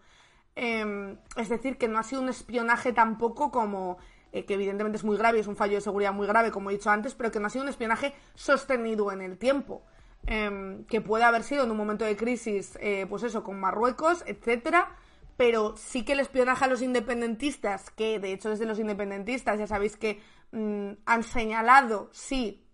Em, 0.56 1.18
es 1.36 1.48
decir, 1.48 1.78
que 1.78 1.86
no 1.86 2.00
ha 2.00 2.02
sido 2.02 2.20
un 2.20 2.30
espionaje 2.30 2.92
tampoco 2.92 3.52
como 3.52 3.98
eh, 4.38 4.44
que 4.44 4.54
evidentemente 4.54 4.96
es 4.96 5.04
muy 5.04 5.16
grave, 5.16 5.40
es 5.40 5.46
un 5.46 5.56
fallo 5.56 5.74
de 5.74 5.80
seguridad 5.80 6.12
muy 6.12 6.26
grave, 6.26 6.50
como 6.50 6.70
he 6.70 6.74
dicho 6.74 6.90
antes, 6.90 7.14
pero 7.14 7.30
que 7.30 7.40
no 7.40 7.46
ha 7.46 7.50
sido 7.50 7.62
un 7.62 7.68
espionaje 7.68 8.14
sostenido 8.34 9.12
en 9.12 9.20
el 9.20 9.38
tiempo. 9.38 9.82
Em, 10.28 10.84
que 10.86 11.00
puede 11.00 11.22
haber 11.22 11.44
sido 11.44 11.64
en 11.64 11.70
un 11.70 11.76
momento 11.76 12.04
de 12.04 12.16
crisis, 12.16 12.76
eh, 12.80 13.06
pues 13.08 13.22
eso, 13.22 13.44
con 13.44 13.60
Marruecos, 13.60 14.24
etcétera, 14.26 14.96
pero 15.36 15.76
sí 15.76 16.04
que 16.04 16.14
el 16.14 16.20
espionaje 16.20 16.64
a 16.64 16.68
los 16.68 16.82
independentistas, 16.82 17.90
que 17.90 18.18
de 18.18 18.32
hecho 18.32 18.50
desde 18.50 18.64
los 18.66 18.80
independentistas 18.80 19.58
ya 19.58 19.66
sabéis 19.66 19.96
que 19.96 20.20
Mm, 20.52 20.92
han 21.04 21.22
señalado 21.22 22.08
si 22.12 22.66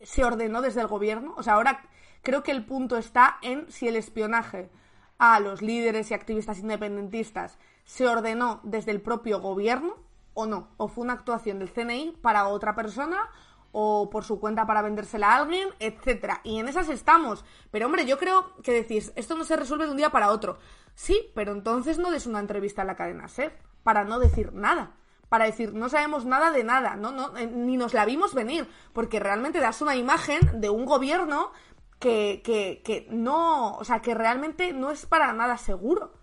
se 0.00 0.24
ordenó 0.24 0.62
desde 0.62 0.80
el 0.80 0.88
gobierno. 0.88 1.34
O 1.36 1.42
sea, 1.42 1.54
ahora 1.54 1.88
creo 2.22 2.42
que 2.42 2.50
el 2.50 2.64
punto 2.64 2.96
está 2.96 3.38
en 3.42 3.70
si 3.70 3.88
el 3.88 3.96
espionaje 3.96 4.70
a 5.18 5.40
los 5.40 5.62
líderes 5.62 6.10
y 6.10 6.14
activistas 6.14 6.58
independentistas 6.58 7.58
se 7.84 8.06
ordenó 8.06 8.60
desde 8.62 8.92
el 8.92 9.00
propio 9.00 9.40
gobierno 9.40 9.96
o 10.38 10.46
no, 10.46 10.68
o 10.76 10.86
fue 10.86 11.02
una 11.02 11.14
actuación 11.14 11.58
del 11.58 11.72
CNI 11.72 12.16
para 12.22 12.46
otra 12.46 12.76
persona 12.76 13.28
o 13.72 14.08
por 14.08 14.24
su 14.24 14.38
cuenta 14.38 14.66
para 14.66 14.82
vendérsela 14.82 15.32
a 15.32 15.36
alguien, 15.38 15.68
etcétera. 15.80 16.40
Y 16.44 16.60
en 16.60 16.68
esas 16.68 16.88
estamos. 16.88 17.44
Pero 17.72 17.86
hombre, 17.86 18.06
yo 18.06 18.18
creo 18.18 18.54
que 18.62 18.72
decís, 18.72 19.12
esto 19.16 19.36
no 19.36 19.42
se 19.42 19.56
resuelve 19.56 19.86
de 19.86 19.90
un 19.90 19.96
día 19.96 20.10
para 20.10 20.30
otro. 20.30 20.60
Sí, 20.94 21.32
pero 21.34 21.50
entonces 21.50 21.98
no 21.98 22.12
des 22.12 22.28
una 22.28 22.38
entrevista 22.38 22.82
a 22.82 22.84
la 22.84 22.94
cadena 22.94 23.26
SER 23.26 23.58
para 23.82 24.04
no 24.04 24.20
decir 24.20 24.52
nada 24.52 24.94
para 25.28 25.44
decir 25.44 25.74
no 25.74 25.90
sabemos 25.90 26.24
nada 26.24 26.50
de 26.52 26.64
nada, 26.64 26.96
¿no? 26.96 27.12
no 27.12 27.36
eh, 27.36 27.46
ni 27.46 27.76
nos 27.76 27.92
la 27.92 28.06
vimos 28.06 28.32
venir, 28.32 28.66
porque 28.94 29.20
realmente 29.20 29.60
das 29.60 29.82
una 29.82 29.94
imagen 29.94 30.62
de 30.62 30.70
un 30.70 30.86
gobierno 30.86 31.52
que, 31.98 32.40
que, 32.42 32.80
que 32.82 33.06
no, 33.10 33.76
o 33.76 33.84
sea, 33.84 34.00
que 34.00 34.14
realmente 34.14 34.72
no 34.72 34.90
es 34.90 35.04
para 35.04 35.30
nada 35.34 35.58
seguro, 35.58 36.14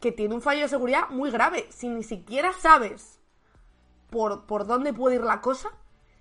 que 0.00 0.12
tiene 0.12 0.34
un 0.34 0.40
fallo 0.40 0.62
de 0.62 0.68
seguridad 0.68 1.10
muy 1.10 1.30
grave, 1.30 1.66
si 1.68 1.90
ni 1.90 2.02
siquiera 2.02 2.54
sabes 2.54 3.21
por, 4.12 4.46
por 4.46 4.66
dónde 4.68 4.92
puede 4.92 5.16
ir 5.16 5.22
la 5.22 5.40
cosa, 5.40 5.70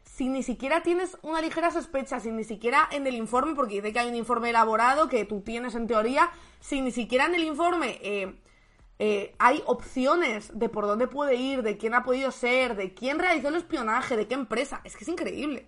si 0.03 0.29
ni 0.29 0.41
siquiera 0.41 0.81
tienes 0.81 1.17
una 1.21 1.41
ligera 1.41 1.69
sospecha, 1.69 2.19
si 2.19 2.31
ni 2.31 2.43
siquiera 2.43 2.89
en 2.91 3.05
el 3.05 3.13
informe, 3.13 3.53
porque 3.53 3.75
dice 3.75 3.93
que 3.93 3.99
hay 3.99 4.09
un 4.09 4.15
informe 4.15 4.49
elaborado 4.49 5.07
que 5.07 5.25
tú 5.25 5.41
tienes 5.41 5.75
en 5.75 5.85
teoría, 5.85 6.31
si 6.59 6.81
ni 6.81 6.91
siquiera 6.91 7.25
en 7.25 7.35
el 7.35 7.43
informe 7.43 7.99
eh, 8.01 8.35
eh, 8.97 9.35
hay 9.37 9.61
opciones 9.67 10.57
de 10.57 10.69
por 10.69 10.87
dónde 10.87 11.07
puede 11.07 11.35
ir, 11.35 11.61
de 11.61 11.77
quién 11.77 11.93
ha 11.93 12.03
podido 12.03 12.31
ser, 12.31 12.75
de 12.75 12.93
quién 12.93 13.19
realizó 13.19 13.49
el 13.49 13.55
espionaje, 13.55 14.17
de 14.17 14.27
qué 14.27 14.33
empresa. 14.33 14.81
Es 14.83 14.95
que 14.95 15.03
es 15.03 15.09
increíble. 15.09 15.67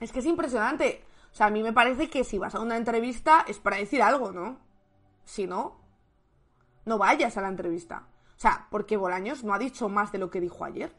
Es 0.00 0.12
que 0.12 0.20
es 0.20 0.26
impresionante. 0.26 1.04
O 1.32 1.34
sea, 1.34 1.46
a 1.46 1.50
mí 1.50 1.62
me 1.62 1.72
parece 1.72 2.08
que 2.08 2.24
si 2.24 2.38
vas 2.38 2.54
a 2.54 2.60
una 2.60 2.76
entrevista 2.76 3.44
es 3.48 3.58
para 3.58 3.76
decir 3.76 4.02
algo, 4.02 4.32
¿no? 4.32 4.58
Si 5.24 5.46
no, 5.46 5.80
no 6.84 6.98
vayas 6.98 7.36
a 7.36 7.42
la 7.42 7.48
entrevista. 7.48 8.06
O 8.36 8.38
sea, 8.40 8.66
porque 8.70 8.96
Bolaños 8.96 9.44
no 9.44 9.54
ha 9.54 9.58
dicho 9.58 9.88
más 9.88 10.12
de 10.12 10.18
lo 10.18 10.30
que 10.30 10.40
dijo 10.40 10.64
ayer. 10.64 10.92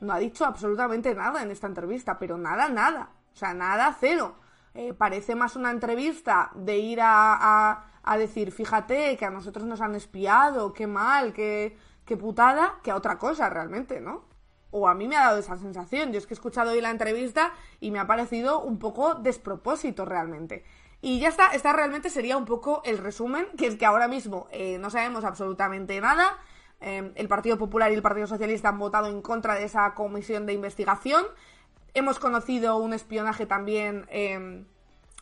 No 0.00 0.12
ha 0.12 0.18
dicho 0.18 0.44
absolutamente 0.44 1.14
nada 1.14 1.42
en 1.42 1.50
esta 1.50 1.68
entrevista, 1.68 2.18
pero 2.18 2.36
nada, 2.36 2.68
nada. 2.68 3.10
O 3.32 3.36
sea, 3.36 3.54
nada, 3.54 3.96
cero. 3.98 4.34
Eh, 4.74 4.94
parece 4.94 5.34
más 5.34 5.54
una 5.54 5.70
entrevista 5.70 6.50
de 6.54 6.78
ir 6.78 7.00
a 7.02 7.88
a 8.02 8.18
decir, 8.18 8.52
fíjate 8.52 9.16
que 9.16 9.24
a 9.24 9.30
nosotros 9.30 9.66
nos 9.66 9.80
han 9.80 9.94
espiado, 9.94 10.72
qué 10.72 10.86
mal, 10.86 11.32
qué, 11.32 11.76
qué 12.04 12.16
putada, 12.16 12.80
que 12.82 12.90
a 12.90 12.96
otra 12.96 13.18
cosa 13.18 13.48
realmente, 13.48 14.00
¿no? 14.00 14.24
O 14.70 14.88
a 14.88 14.94
mí 14.94 15.06
me 15.06 15.16
ha 15.16 15.26
dado 15.26 15.38
esa 15.38 15.56
sensación. 15.56 16.12
Yo 16.12 16.18
es 16.18 16.26
que 16.26 16.34
he 16.34 16.36
escuchado 16.36 16.70
hoy 16.70 16.80
la 16.80 16.90
entrevista 16.90 17.52
y 17.78 17.90
me 17.90 17.98
ha 17.98 18.06
parecido 18.06 18.60
un 18.60 18.78
poco 18.78 19.14
despropósito 19.14 20.04
realmente. 20.04 20.64
Y 21.04 21.18
ya 21.18 21.28
está, 21.28 21.48
esta 21.48 21.72
realmente 21.72 22.10
sería 22.10 22.36
un 22.36 22.44
poco 22.44 22.80
el 22.84 22.96
resumen, 22.96 23.48
que 23.58 23.66
es 23.66 23.74
que 23.74 23.84
ahora 23.84 24.06
mismo 24.06 24.46
eh, 24.52 24.78
no 24.78 24.88
sabemos 24.88 25.24
absolutamente 25.24 26.00
nada. 26.00 26.38
Eh, 26.80 27.12
el 27.16 27.26
Partido 27.26 27.58
Popular 27.58 27.90
y 27.90 27.96
el 27.96 28.02
Partido 28.02 28.28
Socialista 28.28 28.68
han 28.68 28.78
votado 28.78 29.08
en 29.08 29.20
contra 29.20 29.56
de 29.56 29.64
esa 29.64 29.94
comisión 29.94 30.46
de 30.46 30.52
investigación. 30.52 31.24
Hemos 31.94 32.20
conocido 32.20 32.76
un 32.76 32.94
espionaje 32.94 33.46
también 33.46 34.06
eh, 34.10 34.64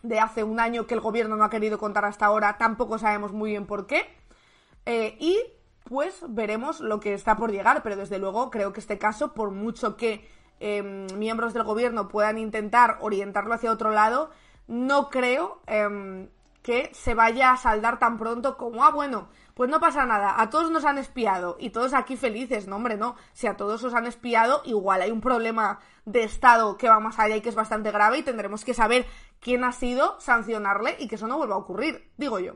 de 0.02 0.20
hace 0.20 0.44
un 0.44 0.60
año 0.60 0.86
que 0.86 0.92
el 0.92 1.00
gobierno 1.00 1.36
no 1.36 1.44
ha 1.44 1.50
querido 1.50 1.78
contar 1.78 2.04
hasta 2.04 2.26
ahora, 2.26 2.58
tampoco 2.58 2.98
sabemos 2.98 3.32
muy 3.32 3.52
bien 3.52 3.66
por 3.66 3.86
qué. 3.86 4.06
y 5.18 5.38
pues 5.84 6.22
veremos 6.28 6.80
lo 6.80 7.00
que 7.00 7.14
está 7.14 7.36
por 7.36 7.52
llegar, 7.52 7.82
pero 7.82 7.96
desde 7.96 8.18
luego 8.18 8.50
creo 8.50 8.74
que 8.74 8.80
este 8.80 8.98
caso, 8.98 9.32
por 9.32 9.50
mucho 9.50 9.96
que 9.96 10.28
miembros 11.16 11.54
del 11.54 11.64
gobierno 11.64 12.08
puedan 12.08 12.36
intentar 12.36 12.98
orientarlo 13.00 13.54
hacia 13.54 13.72
otro 13.72 13.90
lado, 13.90 14.30
no 14.66 15.10
creo 15.10 15.60
em, 15.66 16.28
que 16.62 16.90
se 16.94 17.14
vaya 17.14 17.52
a 17.52 17.56
saldar 17.56 17.98
tan 17.98 18.18
pronto 18.18 18.56
como, 18.56 18.84
ah, 18.84 18.90
bueno, 18.90 19.28
pues 19.54 19.68
no 19.68 19.80
pasa 19.80 20.06
nada, 20.06 20.40
a 20.40 20.50
todos 20.50 20.70
nos 20.70 20.84
han 20.84 20.98
espiado 20.98 21.56
y 21.58 21.70
todos 21.70 21.94
aquí 21.94 22.16
felices, 22.16 22.66
no, 22.66 22.76
hombre, 22.76 22.96
no, 22.96 23.16
si 23.32 23.46
a 23.46 23.56
todos 23.56 23.82
os 23.84 23.94
han 23.94 24.06
espiado, 24.06 24.62
igual 24.64 25.02
hay 25.02 25.10
un 25.10 25.20
problema 25.20 25.80
de 26.04 26.22
Estado 26.22 26.76
que 26.76 26.88
va 26.88 27.00
más 27.00 27.18
allá 27.18 27.36
y 27.36 27.40
que 27.40 27.48
es 27.48 27.54
bastante 27.54 27.90
grave 27.90 28.18
y 28.18 28.22
tendremos 28.22 28.64
que 28.64 28.74
saber 28.74 29.06
quién 29.40 29.64
ha 29.64 29.72
sido, 29.72 30.18
sancionarle 30.20 30.96
y 30.98 31.08
que 31.08 31.16
eso 31.16 31.28
no 31.28 31.38
vuelva 31.38 31.56
a 31.56 31.58
ocurrir, 31.58 32.10
digo 32.16 32.38
yo. 32.38 32.54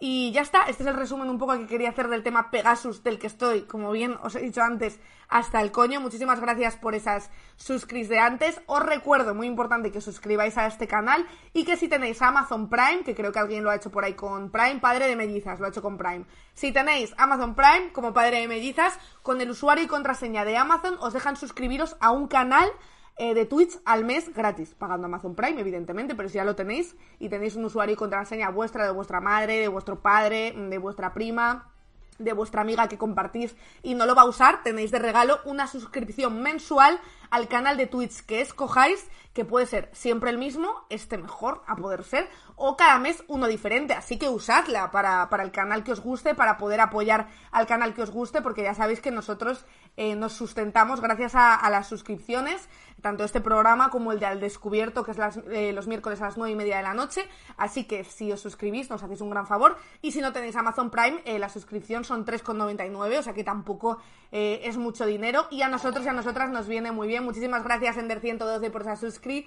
Y 0.00 0.30
ya 0.30 0.42
está, 0.42 0.62
este 0.68 0.84
es 0.84 0.88
el 0.88 0.94
resumen 0.94 1.28
un 1.28 1.38
poco 1.38 1.58
que 1.58 1.66
quería 1.66 1.90
hacer 1.90 2.06
del 2.06 2.22
tema 2.22 2.52
Pegasus, 2.52 3.02
del 3.02 3.18
que 3.18 3.26
estoy, 3.26 3.62
como 3.62 3.90
bien 3.90 4.16
os 4.22 4.36
he 4.36 4.40
dicho 4.40 4.62
antes, 4.62 5.00
hasta 5.28 5.60
el 5.60 5.72
coño. 5.72 6.00
Muchísimas 6.00 6.40
gracias 6.40 6.76
por 6.76 6.94
esas 6.94 7.30
suscripciones 7.56 8.08
de 8.08 8.18
antes. 8.20 8.60
Os 8.66 8.80
recuerdo, 8.80 9.34
muy 9.34 9.48
importante, 9.48 9.90
que 9.90 10.00
suscribáis 10.00 10.56
a 10.56 10.66
este 10.66 10.86
canal 10.86 11.26
y 11.52 11.64
que 11.64 11.76
si 11.76 11.88
tenéis 11.88 12.22
Amazon 12.22 12.68
Prime, 12.68 13.02
que 13.04 13.16
creo 13.16 13.32
que 13.32 13.40
alguien 13.40 13.64
lo 13.64 13.70
ha 13.70 13.74
hecho 13.74 13.90
por 13.90 14.04
ahí 14.04 14.14
con 14.14 14.50
Prime, 14.50 14.78
padre 14.78 15.08
de 15.08 15.16
mellizas, 15.16 15.58
lo 15.58 15.66
ha 15.66 15.70
hecho 15.70 15.82
con 15.82 15.98
Prime. 15.98 16.26
Si 16.54 16.70
tenéis 16.70 17.12
Amazon 17.18 17.56
Prime 17.56 17.92
como 17.92 18.14
padre 18.14 18.40
de 18.40 18.46
mellizas, 18.46 18.96
con 19.22 19.40
el 19.40 19.50
usuario 19.50 19.82
y 19.82 19.88
contraseña 19.88 20.44
de 20.44 20.56
Amazon 20.56 20.96
os 21.00 21.12
dejan 21.12 21.34
suscribiros 21.34 21.96
a 21.98 22.12
un 22.12 22.28
canal 22.28 22.70
eh, 23.18 23.34
de 23.34 23.46
Twitch 23.46 23.78
al 23.84 24.04
mes 24.04 24.32
gratis, 24.32 24.74
pagando 24.74 25.06
Amazon 25.06 25.34
Prime, 25.34 25.60
evidentemente, 25.60 26.14
pero 26.14 26.28
si 26.28 26.36
ya 26.36 26.44
lo 26.44 26.54
tenéis 26.54 26.94
y 27.18 27.28
tenéis 27.28 27.56
un 27.56 27.64
usuario 27.64 27.94
y 27.94 27.96
contraseña 27.96 28.50
vuestra, 28.50 28.84
de 28.84 28.92
vuestra 28.92 29.20
madre, 29.20 29.58
de 29.58 29.68
vuestro 29.68 30.00
padre, 30.00 30.54
de 30.56 30.78
vuestra 30.78 31.12
prima, 31.12 31.72
de 32.18 32.32
vuestra 32.32 32.62
amiga 32.62 32.88
que 32.88 32.98
compartís 32.98 33.56
y 33.82 33.94
no 33.94 34.06
lo 34.06 34.14
va 34.14 34.22
a 34.22 34.28
usar, 34.28 34.62
tenéis 34.62 34.90
de 34.90 34.98
regalo 34.98 35.40
una 35.44 35.66
suscripción 35.66 36.42
mensual 36.42 37.00
al 37.30 37.48
canal 37.48 37.76
de 37.76 37.86
Twitch 37.86 38.24
que 38.24 38.40
escojáis, 38.40 39.06
que 39.32 39.44
puede 39.44 39.66
ser 39.66 39.90
siempre 39.92 40.30
el 40.30 40.38
mismo, 40.38 40.86
este 40.88 41.18
mejor 41.18 41.62
a 41.66 41.76
poder 41.76 42.02
ser, 42.02 42.28
o 42.56 42.76
cada 42.76 42.98
mes 42.98 43.22
uno 43.28 43.46
diferente. 43.46 43.94
Así 43.94 44.18
que 44.18 44.28
usadla 44.28 44.90
para, 44.90 45.28
para 45.28 45.44
el 45.44 45.52
canal 45.52 45.84
que 45.84 45.92
os 45.92 46.00
guste, 46.00 46.34
para 46.34 46.56
poder 46.56 46.80
apoyar 46.80 47.28
al 47.52 47.66
canal 47.66 47.94
que 47.94 48.02
os 48.02 48.10
guste, 48.10 48.42
porque 48.42 48.62
ya 48.62 48.74
sabéis 48.74 49.00
que 49.00 49.10
nosotros 49.10 49.64
eh, 49.96 50.16
nos 50.16 50.32
sustentamos 50.32 51.00
gracias 51.00 51.34
a, 51.34 51.54
a 51.54 51.70
las 51.70 51.86
suscripciones 51.86 52.68
tanto 53.00 53.24
este 53.24 53.40
programa 53.40 53.90
como 53.90 54.12
el 54.12 54.20
de 54.20 54.26
Al 54.26 54.40
Descubierto, 54.40 55.04
que 55.04 55.12
es 55.12 55.18
eh, 55.50 55.72
los 55.72 55.86
miércoles 55.86 56.20
a 56.20 56.26
las 56.26 56.36
nueve 56.36 56.52
y 56.52 56.56
media 56.56 56.78
de 56.78 56.82
la 56.82 56.94
noche. 56.94 57.28
Así 57.56 57.84
que 57.84 58.04
si 58.04 58.32
os 58.32 58.40
suscribís, 58.40 58.90
nos 58.90 59.02
hacéis 59.02 59.20
un 59.20 59.30
gran 59.30 59.46
favor. 59.46 59.76
Y 60.02 60.12
si 60.12 60.20
no 60.20 60.32
tenéis 60.32 60.56
Amazon 60.56 60.90
Prime, 60.90 61.20
eh, 61.24 61.38
la 61.38 61.48
suscripción 61.48 62.04
son 62.04 62.24
3,99, 62.24 63.18
o 63.18 63.22
sea 63.22 63.32
que 63.32 63.44
tampoco 63.44 63.98
eh, 64.32 64.60
es 64.64 64.76
mucho 64.76 65.06
dinero. 65.06 65.46
Y 65.50 65.62
a 65.62 65.68
nosotros 65.68 66.04
y 66.04 66.08
a 66.08 66.12
nosotras 66.12 66.50
nos 66.50 66.66
viene 66.66 66.92
muy 66.92 67.08
bien. 67.08 67.24
Muchísimas 67.24 67.64
gracias, 67.64 67.96
Ender112, 67.96 68.70
por 68.70 68.82
esa 68.82 68.96
suscri. 68.96 69.46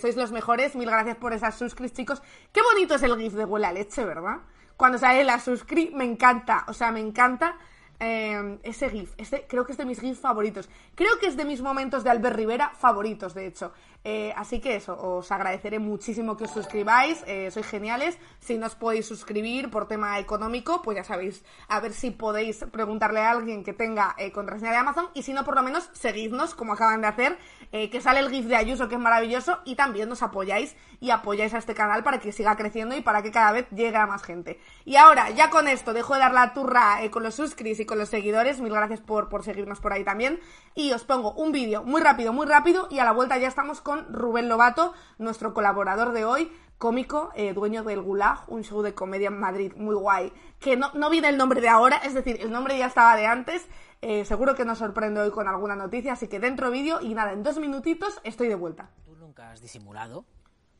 sois 0.00 0.16
los 0.16 0.32
mejores. 0.32 0.74
Mil 0.76 0.90
gracias 0.90 1.16
por 1.16 1.32
esas 1.32 1.54
suscris, 1.56 1.92
chicos. 1.92 2.22
Qué 2.52 2.62
bonito 2.62 2.94
es 2.94 3.02
el 3.02 3.16
GIF 3.16 3.34
de 3.34 3.44
huele 3.44 3.66
a 3.66 3.72
leche, 3.72 4.04
¿verdad? 4.04 4.38
Cuando 4.76 4.98
sale 4.98 5.24
la 5.24 5.38
suscri, 5.38 5.90
me 5.94 6.04
encanta. 6.04 6.64
O 6.68 6.72
sea, 6.72 6.92
me 6.92 7.00
encanta 7.00 7.56
Em, 7.98 8.58
ese 8.62 8.90
GIF, 8.90 9.14
este, 9.16 9.46
creo 9.48 9.64
que 9.64 9.72
es 9.72 9.78
de 9.78 9.86
mis 9.86 10.00
GIFs 10.00 10.20
favoritos. 10.20 10.68
Creo 10.94 11.18
que 11.18 11.26
es 11.26 11.36
de 11.36 11.44
mis 11.46 11.62
momentos 11.62 12.04
de 12.04 12.10
Albert 12.10 12.36
Rivera 12.36 12.70
favoritos, 12.76 13.32
de 13.32 13.46
hecho. 13.46 13.72
Eh, 14.04 14.32
así 14.36 14.60
que 14.60 14.76
eso, 14.76 14.96
os 15.00 15.30
agradeceré 15.32 15.78
muchísimo 15.78 16.36
que 16.36 16.44
os 16.44 16.50
suscribáis, 16.50 17.24
eh, 17.26 17.50
sois 17.50 17.66
geniales. 17.66 18.18
Si 18.38 18.56
no 18.56 18.66
os 18.66 18.74
podéis 18.74 19.06
suscribir 19.06 19.70
por 19.70 19.88
tema 19.88 20.18
económico, 20.18 20.80
pues 20.82 20.96
ya 20.96 21.04
sabéis, 21.04 21.44
a 21.68 21.80
ver 21.80 21.92
si 21.92 22.10
podéis 22.10 22.64
preguntarle 22.70 23.20
a 23.20 23.30
alguien 23.30 23.64
que 23.64 23.72
tenga 23.72 24.14
eh, 24.18 24.30
contraseña 24.32 24.70
de 24.70 24.76
Amazon. 24.76 25.08
Y 25.14 25.22
si 25.22 25.32
no, 25.32 25.44
por 25.44 25.56
lo 25.56 25.62
menos 25.62 25.90
seguidnos, 25.92 26.54
como 26.54 26.74
acaban 26.74 27.00
de 27.00 27.08
hacer, 27.08 27.38
que 27.72 28.00
sale 28.00 28.20
el 28.20 28.30
GIF 28.30 28.46
de 28.46 28.56
Ayuso, 28.56 28.88
que 28.88 28.94
es 28.94 29.00
maravilloso. 29.00 29.58
Y 29.64 29.74
también 29.74 30.08
nos 30.08 30.22
apoyáis 30.22 30.76
y 31.00 31.10
apoyáis 31.10 31.52
a 31.52 31.58
este 31.58 31.74
canal 31.74 32.02
para 32.02 32.20
que 32.20 32.32
siga 32.32 32.56
creciendo 32.56 32.96
y 32.96 33.02
para 33.02 33.22
que 33.22 33.30
cada 33.30 33.52
vez 33.52 33.68
llegue 33.70 33.96
a 33.96 34.06
más 34.06 34.22
gente. 34.22 34.60
Y 34.84 34.96
ahora, 34.96 35.30
ya 35.30 35.50
con 35.50 35.68
esto, 35.68 35.92
dejo 35.92 36.14
de 36.14 36.20
dar 36.20 36.32
la 36.32 36.54
turra 36.54 36.98
con 37.10 37.22
los 37.22 37.34
suscrits 37.34 37.80
y 37.80 37.86
con 37.86 37.98
los 37.98 38.08
seguidores. 38.08 38.60
Mil 38.60 38.72
gracias 38.72 39.00
por, 39.00 39.28
por 39.28 39.44
seguirnos 39.44 39.80
por 39.80 39.92
ahí 39.92 40.04
también. 40.04 40.40
Y 40.74 40.92
os 40.92 41.04
pongo 41.04 41.32
un 41.32 41.52
vídeo 41.52 41.82
muy 41.82 42.00
rápido, 42.00 42.32
muy 42.32 42.46
rápido. 42.46 42.88
Y 42.90 42.98
a 42.98 43.04
la 43.04 43.12
vuelta 43.12 43.36
ya 43.36 43.48
estamos 43.48 43.80
con 43.86 44.12
Rubén 44.12 44.48
Lobato, 44.48 44.94
nuestro 45.18 45.54
colaborador 45.54 46.10
de 46.10 46.24
hoy, 46.24 46.50
cómico, 46.76 47.30
eh, 47.36 47.52
dueño 47.52 47.84
del 47.84 48.02
Gulag, 48.02 48.42
un 48.48 48.64
show 48.64 48.82
de 48.82 48.94
comedia 48.94 49.28
en 49.28 49.38
Madrid 49.38 49.74
muy 49.76 49.94
guay, 49.94 50.32
que 50.58 50.76
no, 50.76 50.90
no 50.94 51.08
viene 51.08 51.28
el 51.28 51.36
nombre 51.36 51.60
de 51.60 51.68
ahora, 51.68 51.98
es 51.98 52.12
decir, 52.12 52.36
el 52.40 52.50
nombre 52.50 52.76
ya 52.76 52.86
estaba 52.86 53.14
de 53.14 53.26
antes. 53.26 53.64
Eh, 54.02 54.24
seguro 54.24 54.56
que 54.56 54.64
nos 54.64 54.78
sorprende 54.78 55.20
hoy 55.20 55.30
con 55.30 55.46
alguna 55.46 55.76
noticia, 55.76 56.14
así 56.14 56.26
que 56.26 56.40
dentro 56.40 56.72
vídeo 56.72 57.00
y 57.00 57.14
nada, 57.14 57.32
en 57.32 57.44
dos 57.44 57.58
minutitos 57.58 58.20
estoy 58.24 58.48
de 58.48 58.56
vuelta. 58.56 58.90
¿Tú 59.04 59.14
nunca 59.14 59.52
has 59.52 59.60
disimulado, 59.60 60.24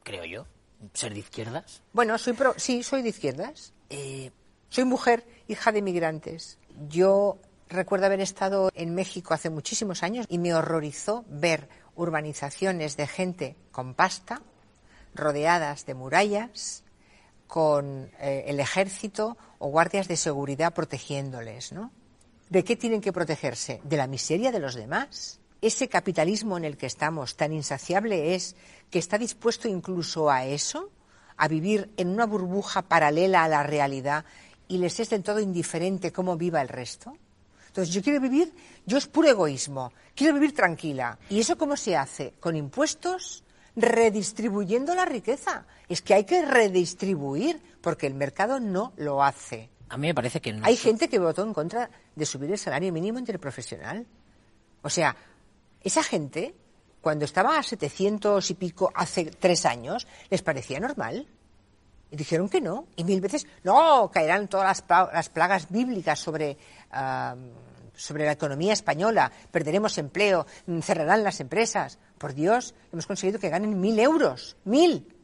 creo 0.03 0.25
yo, 0.25 0.47
ser 0.93 1.13
de 1.15 1.21
izquierdas? 1.21 1.85
Bueno, 1.93 2.19
soy 2.19 2.33
pro 2.33 2.55
sí, 2.57 2.83
soy 2.83 3.03
de 3.03 3.11
izquierdas. 3.11 3.73
Eh, 3.89 4.33
soy 4.69 4.85
mujer, 4.85 5.25
hija 5.47 5.71
de 5.71 5.79
inmigrantes. 5.79 6.59
Yo 6.89 7.39
recuerdo 7.69 8.07
haber 8.07 8.21
estado 8.21 8.71
en 8.75 8.97
México 8.97 9.33
hace 9.33 9.49
muchísimos 9.49 10.03
años 10.03 10.27
y 10.29 10.39
me 10.39 10.55
horrorizó 10.55 11.25
ver 11.29 11.69
urbanizaciones 11.97 12.97
de 12.97 13.07
gente 13.07 13.57
con 13.73 13.95
pasta, 13.95 14.43
rodeadas 15.15 15.87
de 15.87 15.95
murallas, 15.95 16.85
con 17.47 18.11
eh, 18.21 18.45
el 18.49 18.61
ejército 18.61 19.37
o 19.59 19.69
guardias 19.69 20.09
de 20.09 20.17
seguridad 20.17 20.75
protegiéndoles, 20.75 21.73
¿no? 21.73 21.91
¿De 22.49 22.65
qué 22.65 22.77
tienen 22.77 23.01
que 23.01 23.13
protegerse? 23.13 23.81
¿De 23.83 23.97
la 23.97 24.07
miseria 24.07 24.53
de 24.53 24.61
los 24.61 24.75
demás? 24.75 25.41
Ese 25.61 25.89
capitalismo 25.89 26.57
en 26.57 26.65
el 26.65 26.77
que 26.77 26.87
estamos 26.87 27.37
tan 27.37 27.53
insaciable 27.53 28.35
es 28.35 28.55
que 28.91 28.99
está 28.99 29.19
dispuesto 29.19 29.69
incluso 29.69 30.31
a 30.31 30.45
eso, 30.45 30.91
a 31.37 31.49
vivir 31.49 31.91
en 31.97 32.09
una 32.09 32.27
burbuja 32.27 32.83
paralela 32.83 33.43
a 33.43 33.49
la 33.49 33.63
realidad 33.63 34.25
y 34.69 34.79
les 34.79 35.01
es 35.01 35.11
del 35.11 35.23
todo 35.23 35.41
indiferente 35.41 36.13
cómo 36.13 36.37
viva 36.37 36.61
el 36.61 36.69
resto. 36.69 37.17
Entonces, 37.77 37.95
yo 37.95 38.03
quiero 38.03 38.23
vivir, 38.23 38.55
yo 38.87 38.97
es 38.97 39.07
puro 39.07 39.29
egoísmo, 39.29 39.93
quiero 40.15 40.33
vivir 40.33 40.55
tranquila. 40.55 41.19
¿Y 41.29 41.41
eso 41.41 41.59
cómo 41.59 41.77
se 41.77 41.95
hace? 41.95 42.33
Con 42.41 42.57
impuestos, 42.57 43.45
redistribuyendo 43.77 44.95
la 44.95 45.05
riqueza. 45.05 45.67
Es 45.87 46.01
que 46.01 46.15
hay 46.15 46.25
que 46.25 46.43
redistribuir, 46.43 47.61
porque 47.83 48.07
el 48.07 48.15
mercado 48.15 48.61
no 48.61 48.95
lo 48.97 49.23
hace. 49.23 49.69
A 49.91 49.99
mí 49.99 50.07
me 50.07 50.15
parece 50.15 50.41
que 50.41 50.55
no. 50.55 50.65
Hay 50.65 50.79
gente 50.79 51.11
que 51.11 51.19
votó 51.19 51.43
en 51.43 51.53
contra 51.53 51.91
de 52.15 52.25
subir 52.25 52.51
el 52.51 52.57
salario 52.57 52.91
mínimo 52.95 53.19
interprofesional. 53.19 54.07
O 54.81 54.89
sea, 54.89 55.15
esa 55.83 56.03
gente, 56.03 56.55
cuando 57.03 57.27
estaba 57.27 57.59
a 57.59 57.63
700 57.63 58.51
y 58.51 58.55
pico 58.55 58.91
hace 58.95 59.27
tres 59.27 59.67
años, 59.67 60.07
les 60.31 60.41
parecía 60.41 60.81
normal. 60.81 61.29
Y 62.11 62.17
dijeron 62.17 62.49
que 62.49 62.61
no. 62.61 62.87
Y 62.97 63.05
mil 63.05 63.21
veces, 63.21 63.47
no, 63.65 64.11
caerán 64.13 64.49
todas 64.49 64.85
las, 64.89 65.29
plagas 65.29 65.71
bíblicas 65.71 66.19
sobre 66.19 66.57
sobre 66.91 68.25
la 68.25 68.33
economía 68.33 68.73
española, 68.73 69.33
perderemos 69.51 69.99
empleo, 69.99 70.47
cerrarán 70.83 71.25
las 71.25 71.41
empresas. 71.41 71.99
Por 72.19 72.35
Dios, 72.35 72.75
hemos 72.93 73.07
conseguido 73.07 73.39
que 73.39 73.51
ganen 73.51 73.81
mil 73.81 73.99
euros, 73.99 74.57
mil. 74.65 75.15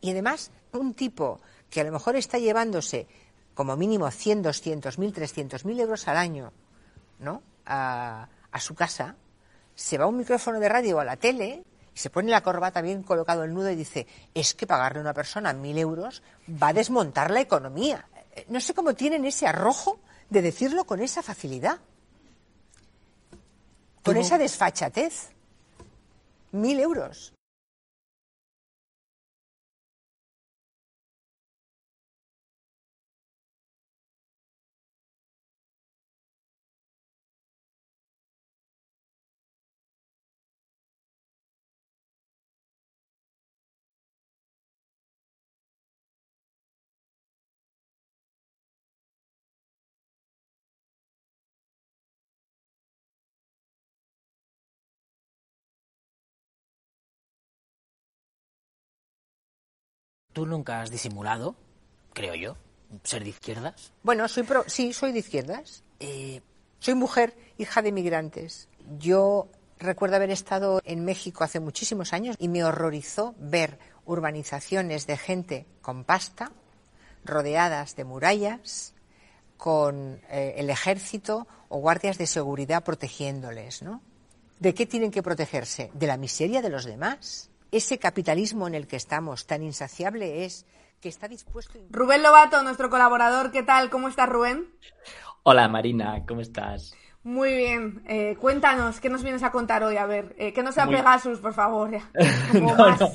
Y 0.00 0.10
además, 0.10 0.50
un 0.72 0.94
tipo 0.94 1.40
que 1.70 1.80
a 1.80 1.84
lo 1.84 1.92
mejor 1.92 2.16
está 2.16 2.38
llevándose 2.38 3.06
como 3.54 3.76
mínimo 3.76 4.10
100, 4.10 4.42
200, 4.42 4.98
1.000, 4.98 5.14
300 5.14 5.64
mil 5.64 5.80
euros 5.80 6.06
al 6.08 6.18
año 6.18 6.52
¿no? 7.18 7.42
A, 7.64 8.28
a, 8.52 8.60
su 8.60 8.74
casa, 8.74 9.16
se 9.74 9.98
va 9.98 10.04
a 10.04 10.08
un 10.08 10.16
micrófono 10.18 10.60
de 10.60 10.68
radio 10.68 10.96
o 10.96 11.00
a 11.00 11.04
la 11.04 11.16
tele 11.16 11.64
y 11.94 11.98
se 11.98 12.10
pone 12.10 12.30
la 12.30 12.42
corbata 12.42 12.80
bien 12.80 13.02
colocado 13.02 13.44
el 13.44 13.54
nudo 13.54 13.70
y 13.70 13.76
dice, 13.76 14.06
es 14.34 14.54
que 14.54 14.66
pagarle 14.66 14.98
a 14.98 15.02
una 15.02 15.14
persona 15.14 15.52
mil 15.52 15.78
euros 15.78 16.22
va 16.50 16.68
a 16.68 16.72
desmontar 16.72 17.30
la 17.30 17.40
economía. 17.40 18.06
Eh, 18.34 18.46
no 18.48 18.60
sé 18.60 18.74
cómo 18.74 18.94
tienen 18.94 19.24
ese 19.24 19.46
arrojo 19.46 19.98
de 20.30 20.42
decirlo 20.42 20.84
con 20.84 21.00
esa 21.00 21.22
facilidad, 21.22 21.80
con 24.02 24.16
esa 24.16 24.38
desfachatez. 24.38 25.30
Mil 26.52 26.80
euros. 26.80 27.35
Tú 60.36 60.44
nunca 60.44 60.82
has 60.82 60.90
disimulado, 60.90 61.56
creo 62.12 62.34
yo, 62.34 62.56
ser 63.04 63.24
de 63.24 63.30
izquierdas. 63.30 63.90
Bueno, 64.02 64.28
soy 64.28 64.42
pro- 64.42 64.64
sí, 64.66 64.92
soy 64.92 65.12
de 65.12 65.20
izquierdas. 65.20 65.82
Eh, 65.98 66.42
Soy 66.78 66.94
mujer, 66.94 67.34
hija 67.56 67.80
de 67.80 67.90
migrantes. 67.90 68.68
Yo 68.98 69.48
recuerdo 69.78 70.16
haber 70.16 70.28
estado 70.30 70.82
en 70.84 71.06
México 71.06 71.42
hace 71.42 71.58
muchísimos 71.58 72.12
años 72.12 72.36
y 72.38 72.48
me 72.48 72.62
horrorizó 72.64 73.34
ver 73.38 73.78
urbanizaciones 74.04 75.06
de 75.06 75.16
gente 75.16 75.64
con 75.80 76.04
pasta, 76.04 76.52
rodeadas 77.24 77.96
de 77.96 78.04
murallas, 78.04 78.92
con 79.56 80.20
eh, 80.28 80.56
el 80.58 80.68
ejército 80.68 81.46
o 81.70 81.78
guardias 81.78 82.18
de 82.18 82.26
seguridad 82.26 82.84
protegiéndoles, 82.84 83.80
¿no? 83.80 84.02
¿De 84.60 84.74
qué 84.74 84.84
tienen 84.84 85.10
que 85.10 85.22
protegerse? 85.22 85.90
¿De 85.94 86.06
la 86.06 86.18
miseria 86.18 86.60
de 86.60 86.68
los 86.68 86.84
demás? 86.84 87.48
Ese 87.72 87.98
capitalismo 87.98 88.66
en 88.68 88.74
el 88.74 88.86
que 88.86 88.96
estamos 88.96 89.46
tan 89.46 89.62
insaciable 89.62 90.44
es 90.44 90.66
que 91.00 91.08
está 91.08 91.28
dispuesto... 91.28 91.78
Rubén 91.90 92.22
Lobato, 92.22 92.62
nuestro 92.62 92.88
colaborador, 92.90 93.50
¿qué 93.50 93.62
tal? 93.62 93.90
¿Cómo 93.90 94.08
estás, 94.08 94.28
Rubén? 94.28 94.68
Hola 95.42 95.68
Marina, 95.68 96.24
¿cómo 96.26 96.40
estás? 96.40 96.94
Muy 97.22 97.54
bien. 97.54 98.02
Eh, 98.08 98.36
cuéntanos, 98.40 99.00
¿qué 99.00 99.08
nos 99.08 99.22
vienes 99.22 99.42
a 99.42 99.50
contar 99.50 99.82
hoy? 99.82 99.96
A 99.96 100.06
ver, 100.06 100.34
eh, 100.38 100.52
que 100.52 100.62
no 100.62 100.70
sea 100.72 100.86
Muy- 100.86 100.94
Pegasus, 100.96 101.40
por 101.40 101.54
favor. 101.54 101.90
ya. 101.90 102.08
No, 102.54 102.74
más. 102.76 103.00
no. 103.00 103.10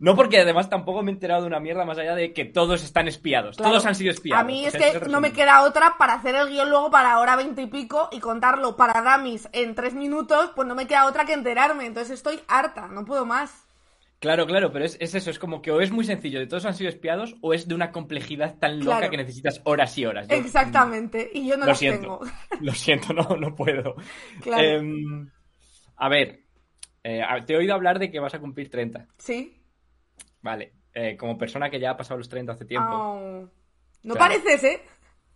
No, 0.00 0.16
porque 0.16 0.40
además 0.40 0.68
tampoco 0.68 1.02
me 1.02 1.12
he 1.12 1.14
enterado 1.14 1.42
de 1.42 1.46
una 1.46 1.60
mierda 1.60 1.84
más 1.84 1.96
allá 1.96 2.16
de 2.16 2.32
que 2.34 2.44
todos 2.44 2.82
están 2.82 3.06
espiados. 3.06 3.56
Claro. 3.56 3.70
Todos 3.70 3.86
han 3.86 3.94
sido 3.94 4.10
espiados. 4.10 4.42
A 4.42 4.44
mí 4.44 4.64
O 4.64 4.68
es 4.68 4.72
sea, 4.72 5.00
que 5.00 5.08
no 5.08 5.20
me 5.20 5.32
queda 5.32 5.62
otra 5.62 5.94
para 5.96 6.14
hacer 6.14 6.34
el 6.34 6.48
guion 6.48 6.68
luego 6.68 6.90
para 6.90 7.18
hora 7.20 7.36
veinte 7.36 7.62
y 7.62 7.66
pico 7.68 8.08
y 8.10 8.18
contarlo 8.18 8.76
para 8.76 9.00
Damis 9.02 9.48
en 9.52 9.74
tres 9.76 9.94
minutos, 9.94 10.50
pues 10.56 10.66
no 10.66 10.74
me 10.74 10.88
queda 10.88 11.06
otra 11.06 11.24
que 11.24 11.32
enterarme. 11.32 11.86
Entonces 11.86 12.12
estoy 12.14 12.40
harta, 12.48 12.88
no 12.88 13.04
puedo 13.04 13.24
más. 13.24 13.63
Claro, 14.24 14.46
claro, 14.46 14.72
pero 14.72 14.86
es, 14.86 14.96
es 15.00 15.14
eso, 15.14 15.28
es 15.28 15.38
como 15.38 15.60
que 15.60 15.70
o 15.70 15.82
es 15.82 15.92
muy 15.92 16.02
sencillo 16.06 16.38
de 16.40 16.46
todos 16.46 16.64
han 16.64 16.72
sido 16.72 16.88
espiados 16.88 17.36
o 17.42 17.52
es 17.52 17.68
de 17.68 17.74
una 17.74 17.92
complejidad 17.92 18.56
tan 18.58 18.78
loca 18.78 18.96
Claro. 18.96 19.10
que 19.10 19.16
necesitas 19.18 19.60
horas 19.64 19.98
y 19.98 20.06
horas. 20.06 20.26
Yo- 20.28 20.36
Exactamente. 20.36 21.30
Y 21.34 21.46
yo 21.46 21.56
no 21.58 21.64
lo 21.64 21.72
las 21.72 21.78
siento. 21.78 22.20
tengo. 22.20 22.20
Lo 22.62 22.72
siento, 22.72 23.12
no, 23.12 23.36
no 23.36 23.54
puedo. 23.54 23.96
Claro. 24.40 24.62
Em, 24.64 25.30
a 25.96 26.08
ver, 26.08 26.40
eh, 27.02 27.20
te 27.46 27.52
he 27.52 27.56
oído 27.58 27.74
hablar 27.74 27.98
de 27.98 28.10
que 28.10 28.18
vas 28.18 28.32
a 28.32 28.38
cumplir 28.40 28.70
30. 28.70 29.06
¿Sí? 29.18 29.62
Vale. 30.40 30.72
Eh, 30.94 31.18
como 31.18 31.36
persona 31.36 31.68
que 31.68 31.78
ya 31.78 31.90
ha 31.90 31.96
pasado 31.98 32.16
los 32.16 32.28
30 32.30 32.52
hace 32.52 32.64
tiempo. 32.64 32.88
Oh. 32.90 33.48
No 34.04 34.14
Claro. 34.14 34.18
pareces, 34.18 34.64
¿eh? 34.64 34.80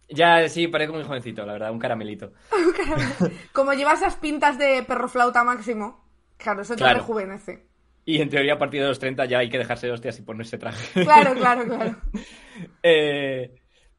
Ya, 0.09 0.49
sí, 0.49 0.67
parezco 0.69 0.95
muy 0.95 1.05
jovencito, 1.05 1.45
la 1.45 1.53
verdad, 1.53 1.71
un 1.73 1.79
caramelito. 1.79 2.33
Como 3.53 3.75
llevas 3.75 3.99
esas 4.01 4.17
pintas 4.17 4.57
de 4.57 4.83
perro 4.89 5.09
flauta 5.09 5.45
máximo. 5.45 6.03
Claro, 6.39 6.63
eso 6.63 6.75
te 6.75 6.91
rejuvenece. 6.95 7.68
Y 8.11 8.23
en 8.23 8.31
teoría 8.31 8.55
a 8.55 8.59
partir 8.59 8.81
de 8.81 8.89
los 8.89 8.99
30 8.99 9.27
ya 9.27 9.41
hay 9.41 9.51
que 9.51 9.59
dejarse 9.59 9.87
de 9.87 9.93
hostias 9.93 10.19
y 10.19 10.23
ponerse 10.23 10.57
traje. 10.57 11.05
Claro, 11.05 11.35
claro, 11.35 11.65
claro. 11.67 11.97
Eh, 12.83 13.55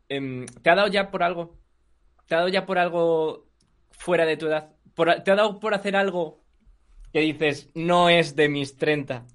em, 0.10 0.46
¿Te 0.48 0.70
ha 0.72 0.76
dado 0.76 0.88
ya 0.88 1.12
por 1.12 1.22
algo? 1.22 1.60
¿Te 2.28 2.34
ha 2.34 2.40
dado 2.40 2.50
ya 2.50 2.66
por 2.66 2.80
algo 2.80 3.46
fuera 3.92 4.26
de 4.26 4.36
tu 4.36 4.48
edad? 4.48 4.72
Por- 4.96 5.14
¿Te 5.24 5.30
ha 5.32 5.36
dado 5.36 5.60
por 5.60 5.76
hacer 5.76 5.96
algo 5.96 6.42
que 7.14 7.20
dices, 7.22 7.70
no 7.76 8.10
es 8.10 8.36
de 8.36 8.50
mis 8.50 8.76
30? 8.78 9.26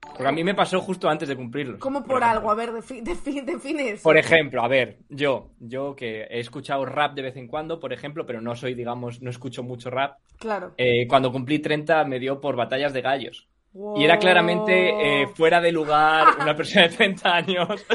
Porque 0.00 0.26
a 0.28 0.32
mí 0.32 0.44
me 0.44 0.54
pasó 0.54 0.80
justo 0.80 1.08
antes 1.10 1.28
de 1.28 1.34
cumplirlos. 1.36 1.80
Como 1.80 2.04
por 2.04 2.22
algo, 2.22 2.50
a 2.50 2.54
ver, 2.54 2.70
defi- 2.70 3.02
defi- 3.02 3.44
define 3.44 3.90
eso. 3.90 4.04
Por 4.04 4.16
ejemplo, 4.16 4.62
a 4.62 4.68
ver, 4.68 5.00
yo, 5.08 5.50
yo 5.58 5.96
que 5.96 6.22
he 6.30 6.38
escuchado 6.40 6.86
rap 6.86 7.14
de 7.14 7.22
vez 7.22 7.36
en 7.36 7.48
cuando, 7.48 7.80
por 7.80 7.92
ejemplo, 7.92 8.24
pero 8.24 8.40
no 8.40 8.54
soy, 8.54 8.74
digamos, 8.74 9.20
no 9.20 9.30
escucho 9.30 9.62
mucho 9.64 9.90
rap. 9.90 10.18
Claro. 10.38 10.74
eh, 10.76 11.06
cuando 11.08 11.30
cumplí 11.32 11.58
30 11.58 12.04
me 12.04 12.18
dio 12.20 12.40
por 12.40 12.56
batallas 12.56 12.92
de 12.92 13.02
gallos. 13.02 13.48
Wow. 13.74 13.98
Y 13.98 14.04
era 14.04 14.18
claramente 14.18 15.22
eh, 15.22 15.26
fuera 15.28 15.60
de 15.60 15.72
lugar, 15.72 16.26
una 16.40 16.54
persona 16.56 16.88
de 16.88 16.94
30 16.94 17.34
años. 17.34 17.86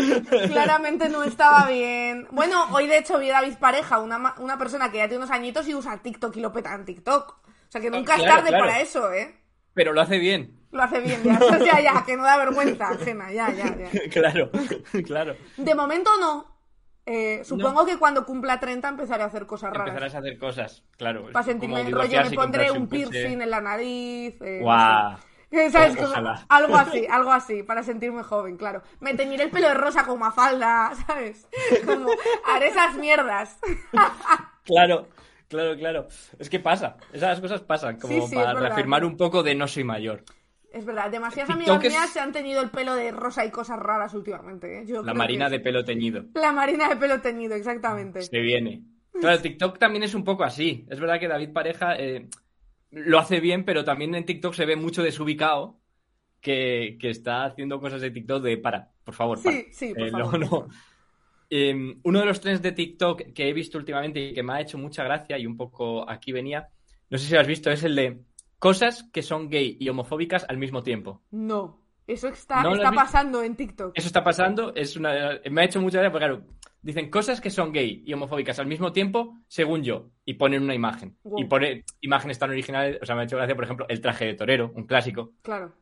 Claramente 0.47 1.07
no 1.09 1.23
estaba 1.23 1.67
bien. 1.67 2.27
Bueno, 2.31 2.65
hoy 2.71 2.87
de 2.87 2.97
hecho 2.97 3.19
vi 3.19 3.29
a 3.29 3.33
David 3.41 3.57
Pareja, 3.59 3.99
una, 3.99 4.35
una 4.39 4.57
persona 4.57 4.89
que 4.91 4.97
ya 4.97 5.07
tiene 5.07 5.23
unos 5.23 5.31
añitos 5.31 5.67
y 5.67 5.75
usa 5.75 6.01
TikTok 6.01 6.35
y 6.37 6.41
lo 6.41 6.51
peta 6.51 6.73
en 6.73 6.85
TikTok. 6.85 7.29
O 7.29 7.71
sea 7.71 7.81
que 7.81 7.89
nunca 7.91 8.15
es 8.15 8.25
tarde 8.25 8.47
claro. 8.49 8.65
para 8.65 8.79
eso, 8.79 9.11
¿eh? 9.13 9.35
Pero 9.73 9.93
lo 9.93 10.01
hace 10.01 10.17
bien. 10.17 10.57
Lo 10.71 10.81
hace 10.81 10.99
bien, 10.99 11.21
ya. 11.23 11.37
O 11.41 11.63
sea, 11.63 11.79
ya, 11.79 12.03
que 12.05 12.17
no 12.17 12.23
da 12.23 12.37
vergüenza 12.37 12.89
ajena, 12.89 13.31
ya, 13.31 13.51
ya, 13.51 13.65
ya. 13.77 13.89
Claro, 14.11 14.49
claro. 15.05 15.35
De 15.57 15.75
momento 15.75 16.09
no. 16.19 16.57
Eh, 17.05 17.41
supongo 17.45 17.85
que 17.85 17.97
cuando 17.97 18.25
cumpla 18.25 18.59
30 18.59 18.89
empezaré 18.89 19.23
a 19.23 19.27
hacer 19.27 19.45
cosas 19.45 19.71
raras. 19.71 19.89
Empezarás 19.89 20.15
a 20.15 20.17
hacer 20.17 20.37
cosas, 20.37 20.83
claro. 20.97 21.29
Para 21.31 21.45
sentirme 21.45 21.83
como 21.83 21.97
rollo, 21.97 22.23
me 22.23 22.31
pondré 22.31 22.71
un 22.71 22.87
piercing 22.89 23.41
en 23.41 23.49
la 23.49 23.61
nariz. 23.61 24.41
eh, 24.41 24.57
no 24.59 24.63
Guau. 24.65 25.17
sé. 25.17 25.26
Ojalá. 25.51 26.45
algo 26.49 26.75
así, 26.75 27.07
algo 27.09 27.31
así, 27.31 27.63
para 27.63 27.83
sentirme 27.83 28.23
joven, 28.23 28.57
claro. 28.57 28.81
Me 28.99 29.13
teñiré 29.13 29.45
el 29.45 29.49
pelo 29.51 29.67
de 29.69 29.73
rosa 29.73 30.03
como 30.03 30.17
Mafalda, 30.17 30.91
¿sabes? 31.07 31.47
Como 31.85 32.09
haré 32.45 32.67
esas 32.67 32.95
mierdas. 32.95 33.57
Claro, 34.67 35.07
claro, 35.47 35.77
claro. 35.77 36.07
Es 36.39 36.49
que 36.49 36.59
pasa, 36.59 36.97
esas 37.13 37.39
cosas 37.39 37.61
pasan, 37.61 37.97
como 37.97 38.13
Sí, 38.13 38.19
sí, 38.27 38.35
es 38.37 38.43
para 38.43 38.59
reafirmar 38.59 39.05
un 39.05 39.15
poco 39.15 39.43
de 39.43 39.55
no 39.55 39.65
soy 39.65 39.85
mayor. 39.85 40.25
Es 40.73 40.83
verdad, 40.83 41.09
demasiadas 41.09 41.49
amigas 41.51 41.81
es- 41.85 41.93
mías 41.93 42.09
se 42.09 42.19
han 42.19 42.33
teñido 42.33 42.61
el 42.61 42.69
pelo 42.69 42.93
de 42.93 43.11
rosa 43.11 43.45
y 43.45 43.49
cosas 43.49 43.79
raras 43.79 44.13
últimamente. 44.13 44.79
¿eh? 44.81 44.85
Yo 44.85 45.01
La 45.03 45.13
marina 45.13 45.49
de 45.49 45.61
pelo 45.61 45.85
teñido. 45.85 46.25
La 46.33 46.51
marina 46.51 46.89
de 46.89 46.97
pelo 46.97 47.21
teñido, 47.21 47.55
exactamente. 47.55 48.23
Se 48.23 48.39
viene. 48.39 48.81
Claro, 49.13 49.41
TikTok 49.41 49.79
también 49.79 50.03
es 50.03 50.13
un 50.13 50.25
poco 50.25 50.43
así. 50.43 50.85
Es 50.89 50.99
verdad 50.99 51.17
que 51.17 51.29
David 51.29 51.53
Pareja 51.53 51.95
eh, 51.95 52.27
lo 52.91 53.19
hace 53.19 53.39
bien, 53.39 53.65
pero 53.65 53.83
también 53.85 54.15
en 54.15 54.25
TikTok 54.25 54.53
se 54.53 54.65
ve 54.65 54.75
mucho 54.75 55.03
desubicado 55.03 55.79
que, 56.41 56.97
que 57.01 57.09
está 57.11 57.45
haciendo 57.45 57.79
cosas 57.81 58.01
de 58.01 58.11
TikTok 58.11 58.43
de 58.43 58.57
para, 58.57 58.91
por 59.03 59.15
favor. 59.15 59.39
Sí, 59.41 59.43
para. 59.43 59.67
sí, 59.71 59.93
por 59.95 60.09
Eh, 60.09 60.11
favor, 60.11 60.29
no, 60.29 60.31
por 60.31 60.39
no. 60.39 60.67
Eh, 61.49 61.95
uno 62.03 62.19
de 62.19 62.25
los 62.25 62.41
trends 62.41 62.61
de 62.61 62.71
TikTok 62.73 63.33
que 63.33 63.49
he 63.49 63.53
visto 63.53 63.77
últimamente 63.77 64.19
y 64.19 64.33
que 64.33 64.43
me 64.43 64.53
ha 64.53 64.61
hecho 64.61 64.77
mucha 64.77 65.03
gracia 65.03 65.37
y 65.37 65.45
un 65.45 65.57
poco 65.57 66.09
aquí 66.09 66.31
venía, 66.33 66.69
no 67.09 67.17
sé 67.17 67.27
si 67.27 67.33
lo 67.33 67.41
has 67.41 67.47
visto, 67.47 67.71
es 67.71 67.83
el 67.83 67.95
de 67.95 68.23
cosas 68.59 69.03
que 69.13 69.23
son 69.23 69.49
gay 69.49 69.77
y 69.79 69.89
homofóbicas 69.89 70.45
al 70.49 70.57
mismo 70.57 70.83
tiempo. 70.83 71.23
No, 71.31 71.85
eso 72.05 72.27
está, 72.29 72.63
¿No 72.63 72.75
está 72.75 72.91
pasando 72.91 73.41
en 73.43 73.55
TikTok. 73.55 73.93
Eso 73.93 74.07
está 74.07 74.23
pasando, 74.23 74.75
es 74.75 74.95
una, 74.95 75.39
me 75.49 75.61
ha 75.61 75.65
hecho 75.65 75.81
mucha 75.81 75.97
gracia 75.99 76.11
porque, 76.11 76.27
claro, 76.27 76.45
dicen 76.87 77.09
cosas 77.11 77.41
que 77.41 77.49
son 77.49 77.73
gay 77.73 78.01
y 78.05 78.13
homofóbicas 78.13 78.57
al 78.59 78.65
mismo 78.67 78.91
tiempo, 78.93 79.37
según 79.47 79.83
yo, 79.83 80.09
y 80.25 80.35
ponen 80.35 80.63
una 80.63 80.73
imagen. 80.73 81.17
Wow. 81.23 81.39
Y 81.39 81.45
pone 81.45 81.83
imágenes 82.01 82.39
tan 82.39 82.49
originales, 82.49 82.97
o 83.01 83.05
sea, 83.05 83.13
me 83.15 83.21
ha 83.21 83.25
hecho 83.25 83.35
gracia, 83.35 83.55
por 83.55 83.65
ejemplo, 83.65 83.85
el 83.89 83.99
traje 84.01 84.25
de 84.25 84.33
torero, 84.35 84.71
un 84.73 84.85
clásico, 84.87 85.33
Claro. 85.43 85.73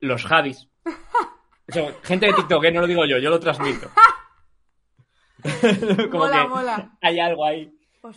los 0.00 0.24
Javis. 0.24 0.68
O 1.68 1.72
sea, 1.72 1.94
gente 2.02 2.26
de 2.26 2.32
TikTok, 2.34 2.64
¿eh? 2.64 2.72
no 2.72 2.80
lo 2.82 2.86
digo 2.88 3.06
yo, 3.06 3.18
yo 3.18 3.30
lo 3.30 3.38
transmito. 3.38 3.88
Como 6.10 6.24
Mola, 6.24 6.42
que 6.42 6.48
mola. 6.48 6.98
hay 7.00 7.20
algo 7.20 7.44
ahí. 7.46 7.72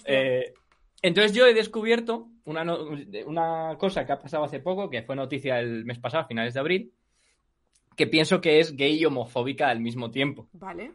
Eh, 0.05 0.51
entonces 1.01 1.31
yo 1.33 1.45
he 1.45 1.53
descubierto 1.53 2.27
una, 2.45 2.63
no- 2.65 2.79
una 3.27 3.75
cosa 3.77 4.05
que 4.05 4.11
ha 4.11 4.19
pasado 4.19 4.43
hace 4.43 4.59
poco, 4.59 4.89
que 4.89 5.03
fue 5.03 5.15
noticia 5.15 5.59
el 5.59 5.85
mes 5.85 5.99
pasado, 5.99 6.23
a 6.23 6.27
finales 6.27 6.53
de 6.55 6.59
abril, 6.59 6.93
que 7.95 8.07
pienso 8.07 8.41
que 8.41 8.59
es 8.59 8.75
gay 8.75 8.97
y 8.99 9.05
homofóbica 9.05 9.69
al 9.69 9.79
mismo 9.79 10.11
tiempo. 10.11 10.49
Vale. 10.53 10.91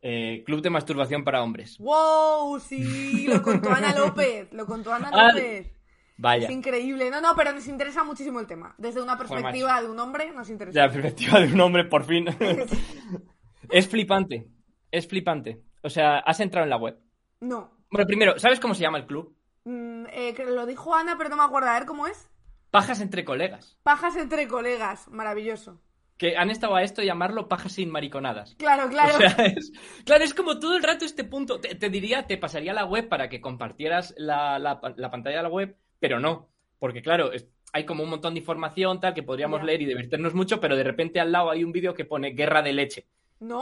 Eh, 0.00 0.42
club 0.46 0.62
de 0.62 0.70
masturbación 0.70 1.24
para 1.24 1.42
hombres. 1.42 1.76
¡Wow! 1.78 2.60
Sí, 2.60 3.26
lo 3.26 3.42
contó 3.42 3.70
Ana 3.70 3.92
López. 3.94 4.52
Lo 4.52 4.64
contó 4.66 4.92
Ana 4.94 5.10
Ah, 5.12 5.32
López. 5.32 5.72
Vaya, 6.20 6.46
Es 6.46 6.52
increíble. 6.52 7.10
No, 7.10 7.20
no, 7.20 7.34
pero 7.36 7.52
nos 7.52 7.66
interesa 7.68 8.02
muchísimo 8.04 8.40
el 8.40 8.46
tema. 8.46 8.74
Desde 8.78 9.00
una 9.02 9.16
perspectiva 9.18 9.80
de 9.80 9.88
un 9.88 9.98
hombre 9.98 10.30
nos 10.32 10.50
interesa. 10.50 10.80
la 10.86 10.92
perspectiva 10.92 11.40
de 11.40 11.52
un 11.52 11.60
hombre, 11.60 11.84
por 11.84 12.04
fin. 12.04 12.26
es 13.70 13.88
flipante, 13.88 14.48
es 14.90 15.06
flipante. 15.06 15.62
O 15.82 15.88
sea, 15.90 16.18
has 16.18 16.40
entrado 16.40 16.64
en 16.64 16.70
la 16.70 16.76
web. 16.76 16.98
No. 17.40 17.70
Bueno, 17.90 18.06
primero, 18.06 18.38
¿sabes 18.38 18.58
cómo 18.60 18.74
se 18.74 18.82
llama 18.82 18.98
el 18.98 19.06
club? 19.06 19.36
Mm, 19.64 20.06
eh, 20.12 20.34
lo 20.48 20.66
dijo 20.66 20.94
Ana, 20.94 21.16
pero 21.16 21.30
no 21.30 21.36
me 21.36 21.44
acuerdo. 21.44 21.68
A 21.68 21.78
ver 21.78 21.86
cómo 21.86 22.06
es. 22.06 22.28
Pajas 22.70 23.00
entre 23.00 23.24
colegas. 23.24 23.78
Pajas 23.82 24.16
entre 24.16 24.48
colegas. 24.48 25.08
Maravilloso. 25.08 25.80
Que 26.18 26.36
han 26.36 26.50
estado 26.50 26.74
a 26.76 26.82
esto 26.82 27.00
de 27.00 27.06
llamarlo 27.06 27.48
pajas 27.48 27.72
sin 27.72 27.90
mariconadas. 27.90 28.54
Claro, 28.56 28.88
claro. 28.90 29.14
O 29.14 29.18
sea, 29.18 29.28
es, 29.46 29.72
claro, 30.04 30.24
es 30.24 30.34
como 30.34 30.58
todo 30.58 30.76
el 30.76 30.82
rato 30.82 31.04
este 31.04 31.24
punto. 31.24 31.60
Te, 31.60 31.74
te 31.76 31.88
diría, 31.88 32.26
te 32.26 32.36
pasaría 32.36 32.72
la 32.74 32.84
web 32.84 33.08
para 33.08 33.28
que 33.28 33.40
compartieras 33.40 34.14
la, 34.18 34.58
la- 34.58 34.80
la 34.96 35.10
pantalla 35.10 35.36
de 35.38 35.42
la 35.44 35.48
web, 35.48 35.76
pero 36.00 36.18
no. 36.20 36.48
Porque, 36.80 37.02
claro, 37.02 37.32
es- 37.32 37.46
hay 37.72 37.84
como 37.86 38.02
un 38.02 38.10
montón 38.10 38.34
de 38.34 38.40
información 38.40 38.98
tal 39.00 39.14
que 39.14 39.22
podríamos 39.22 39.62
leer 39.62 39.82
y 39.82 39.86
divertirnos 39.86 40.34
mucho, 40.34 40.58
pero 40.60 40.74
de 40.74 40.84
repente 40.84 41.20
al 41.20 41.30
lado 41.30 41.50
hay 41.50 41.62
un 41.64 41.70
vídeo 41.72 41.94
que 41.94 42.04
pone 42.04 42.30
guerra 42.32 42.62
de 42.62 42.72
leche. 42.72 43.06
¡No! 43.40 43.60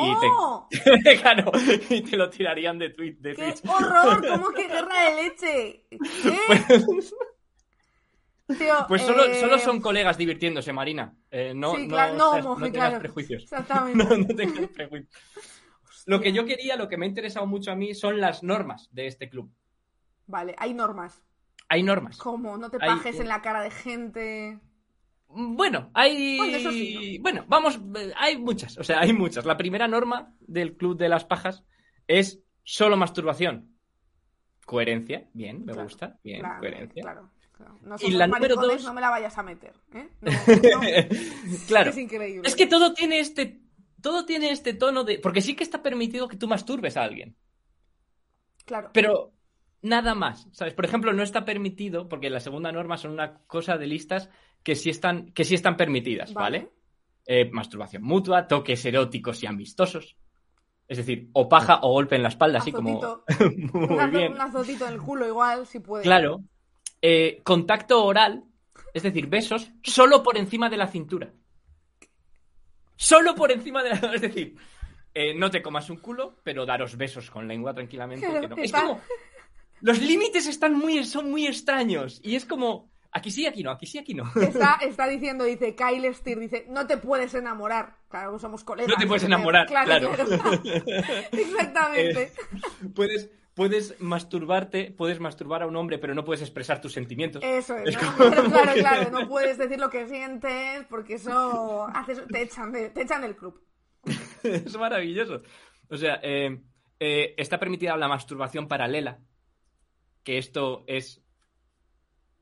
Y 0.71 0.81
claro, 1.21 1.53
y 1.91 2.01
te 2.01 2.17
lo 2.17 2.31
tirarían 2.31 2.79
de, 2.79 2.89
tweet, 2.91 3.17
de 3.19 3.35
¡Qué 3.35 3.53
Twitch. 3.53 3.69
horror! 3.69 4.27
¿Cómo 4.33 4.49
que 4.53 4.67
guerra 4.69 5.11
de 5.11 5.23
leche? 5.23 5.85
¿Qué? 5.91 6.81
Tío, 8.47 8.75
Pues 8.89 9.03
solo, 9.03 9.25
eh, 9.25 9.41
solo 9.41 9.59
son 9.59 9.81
colegas 9.81 10.17
divirtiéndose, 10.19 10.73
Marina. 10.73 11.15
Eh, 11.31 11.53
no, 11.55 11.75
sí, 11.75 11.83
no, 11.83 11.89
claro, 11.89 12.15
no, 12.17 12.33
seas- 12.33 12.45
no 12.45 12.55
tengas 12.57 12.73
claro. 12.73 12.99
prejuicios. 13.01 13.43
Exactamente. 13.45 14.05
No, 14.05 14.17
no 14.17 14.27
tengas 14.27 14.69
prejuicios. 14.71 15.13
Lo 16.07 16.21
que 16.21 16.33
yo 16.33 16.47
quería, 16.47 16.77
lo 16.77 16.89
que 16.89 16.97
me 16.97 17.05
ha 17.07 17.09
interesado 17.09 17.49
mucho 17.49 17.73
a 17.73 17.75
mí 17.75 17.93
son 17.93 18.21
las 18.21 18.45
normas 18.45 18.89
de 18.93 19.09
este 19.09 19.29
club. 19.29 19.51
Vale, 20.29 20.55
hay 20.57 20.73
normas. 20.73 21.21
Hay 21.69 21.83
normas. 21.83 22.17
Como 22.19 22.57
no 22.57 22.71
te 22.71 22.79
pajes 22.79 23.19
en 23.19 23.27
la 23.27 23.43
cara 23.43 23.61
de 23.61 23.73
gente. 23.73 24.61
Bueno, 25.27 25.91
hay. 25.95 26.37
Bueno, 26.37 26.57
eso 26.59 26.71
sí, 26.71 27.19
Bueno, 27.21 27.45
vamos, 27.49 27.81
eh, 27.97 28.13
hay 28.17 28.39
muchas. 28.39 28.79
O 28.79 28.85
sea, 28.85 29.01
hay 29.01 29.13
muchas. 29.13 29.45
La 29.47 29.57
primera 29.57 29.89
norma 29.89 30.33
del 30.39 30.77
Club 30.77 30.97
de 30.97 31.09
las 31.09 31.25
Pajas 31.25 31.65
es 32.07 32.39
solo 32.63 32.97
masturbación. 32.97 33.77
Coherencia, 34.65 35.29
bien, 35.33 35.65
me 35.65 35.73
Claro, 35.73 35.83
gusta, 35.89 36.21
bien, 36.23 36.43
coherencia. 36.61 37.03
Claro. 37.03 37.31
No 37.83 37.97
Y 38.01 38.11
la 38.11 38.27
número 38.27 38.57
dos- 38.57 38.85
No 38.85 38.93
me 38.93 39.01
la 39.01 39.11
vayas 39.11 39.37
a 39.39 39.43
meter, 39.43 39.75
¿eh? 39.95 40.09
No, 40.21 40.31
no. 40.81 40.81
claro. 41.69 41.91
Es 41.91 41.97
increíble. 41.99 42.47
Es 42.49 42.55
que 42.57 42.67
todo 42.67 42.93
tiene 42.93 43.19
este. 43.21 43.61
Todo 44.03 44.25
tiene 44.27 44.51
este 44.51 44.75
tono 44.75 45.05
de. 45.05 45.19
Porque 45.19 45.41
sí 45.41 45.57
que 45.57 45.65
está 45.65 45.83
permitido 45.83 46.29
que 46.29 46.37
tú 46.37 46.47
masturbes 46.49 46.97
a 46.97 47.03
alguien. 47.03 47.37
Claro. 48.65 48.91
Pero 48.93 49.33
nada 49.83 50.15
más, 50.15 50.49
¿sabes? 50.53 50.75
Por 50.75 50.85
ejemplo, 50.85 51.13
no 51.13 51.23
está 51.23 51.45
permitido, 51.45 52.09
porque 52.09 52.31
la 52.31 52.41
segunda 52.41 52.73
norma 52.73 52.97
son 52.97 53.13
una 53.13 53.39
cosa 53.47 53.79
de 53.79 53.87
listas 53.87 54.29
que 54.63 54.75
sí 54.75 54.91
están, 54.91 55.33
que 55.33 55.45
sí 55.45 55.55
están 55.55 55.77
permitidas, 55.77 56.35
¿vale? 56.35 56.59
Vale. 56.59 56.73
Eh, 57.27 57.51
masturbación 57.53 58.03
mutua, 58.03 58.47
toques 58.47 58.85
eróticos 58.85 59.43
y 59.43 59.47
amistosos. 59.47 60.17
Es 60.89 60.99
decir, 60.99 61.31
o 61.33 61.49
paja 61.49 61.81
o 61.83 61.91
golpe 61.93 62.15
en 62.17 62.23
la 62.23 62.29
espalda, 62.29 62.59
así 62.59 62.71
como. 62.71 63.03
Azotito. 63.03 63.25
Muy 63.79 63.85
Un 63.89 63.99
azo- 64.01 64.11
bien. 64.11 64.33
Un 64.33 64.41
azotito 64.41 64.87
en 64.87 64.93
el 64.95 65.01
culo 65.01 65.27
igual, 65.27 65.67
si 65.67 65.81
puede. 65.81 66.05
Claro. 66.05 66.43
Eh, 67.09 67.41
contacto 67.45 68.05
oral, 68.05 68.43
es 68.93 69.05
decir, 69.05 69.29
besos, 69.29 69.71
solo 69.85 70.25
por 70.25 70.37
encima 70.37 70.69
de 70.69 70.77
la 70.77 70.89
cintura. 70.89 71.31
Solo 72.97 73.37
por 73.37 73.53
encima 73.53 73.85
de 73.85 73.91
la. 73.91 73.97
Es 74.15 74.23
decir, 74.23 74.57
eh, 75.15 75.33
no 75.33 75.49
te 75.49 75.63
comas 75.63 75.89
un 75.89 75.99
culo, 75.99 76.41
pero 76.43 76.67
daros 76.67 76.97
besos 76.97 77.31
con 77.31 77.47
lengua 77.47 77.73
tranquilamente. 77.73 78.27
Claro, 78.27 78.49
que 78.49 78.57
no. 78.57 78.61
Es 78.61 78.73
como. 78.73 79.01
Los 79.83 80.03
límites 80.03 80.49
están 80.49 80.75
muy, 80.75 81.05
son 81.05 81.31
muy 81.31 81.47
extraños. 81.47 82.21
Y 82.25 82.35
es 82.35 82.45
como. 82.45 82.91
Aquí 83.13 83.31
sí, 83.31 83.47
aquí 83.47 83.63
no, 83.63 83.71
aquí 83.71 83.87
sí, 83.87 83.99
aquí 83.99 84.13
no. 84.13 84.25
Está, 84.43 84.81
está 84.83 85.07
diciendo, 85.07 85.45
dice 85.45 85.77
Kyle 85.77 86.13
Steer, 86.13 86.41
dice, 86.41 86.67
no 86.69 86.89
te 86.89 86.97
puedes 86.97 87.33
enamorar. 87.35 87.99
Claro, 88.09 88.37
somos 88.41 88.65
colegas. 88.65 88.91
No 88.91 88.97
te 88.97 89.07
puedes 89.07 89.23
enamorar, 89.23 89.69
claro. 89.69 90.13
Exactamente. 91.31 92.33
puedes, 92.97 93.31
puedes 93.57 93.99
masturbarte, 94.01 94.93
puedes 94.93 95.19
masturbar 95.19 95.63
a 95.63 95.67
un 95.67 95.75
hombre, 95.77 95.99
pero 95.99 96.15
no 96.15 96.25
puedes 96.25 96.43
expresar 96.43 96.81
tus 96.81 96.93
sentimientos. 96.93 97.43
Eso 97.43 97.75
es, 97.79 97.97
Es 97.97 98.03
¿no? 98.03 98.17
como 98.17 98.31
claro, 98.53 98.73
claro, 98.75 99.11
no 99.11 99.27
puedes 99.29 99.59
decir 99.59 99.81
lo 99.81 99.91
que 99.91 100.07
sientes 100.07 100.85
porque 100.89 101.15
eso 101.15 101.87
haces, 101.89 102.23
te 102.29 102.43
echan 102.43 102.71
de- 102.71 102.91
te 102.91 103.03
echan 103.03 103.23
del 103.23 103.35
club. 103.35 103.61
es 104.45 104.77
maravilloso. 104.79 105.43
O 105.89 105.97
sea, 105.97 106.21
eh, 106.23 106.63
eh, 107.01 107.35
está 107.39 107.59
permitida 107.59 107.97
la 107.97 108.09
masturbación 108.09 108.69
paralela, 108.69 109.19
que 110.23 110.37
esto 110.39 110.85
es 110.87 111.25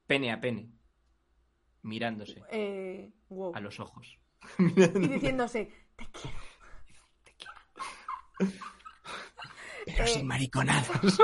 pene 0.07 0.33
a 0.33 0.41
pene, 0.41 0.69
mirándose 1.83 2.43
Eh, 2.51 3.13
wow. 3.29 3.55
a 3.55 3.61
los 3.61 3.79
ojos. 3.81 4.19
Y 4.59 4.65
diciéndose, 5.09 5.71
te 5.97 6.07
quiero. 6.11 6.39
Pero 9.85 10.05
Eh. 10.05 10.09
sin 10.09 10.27
mariconadas. 10.27 10.89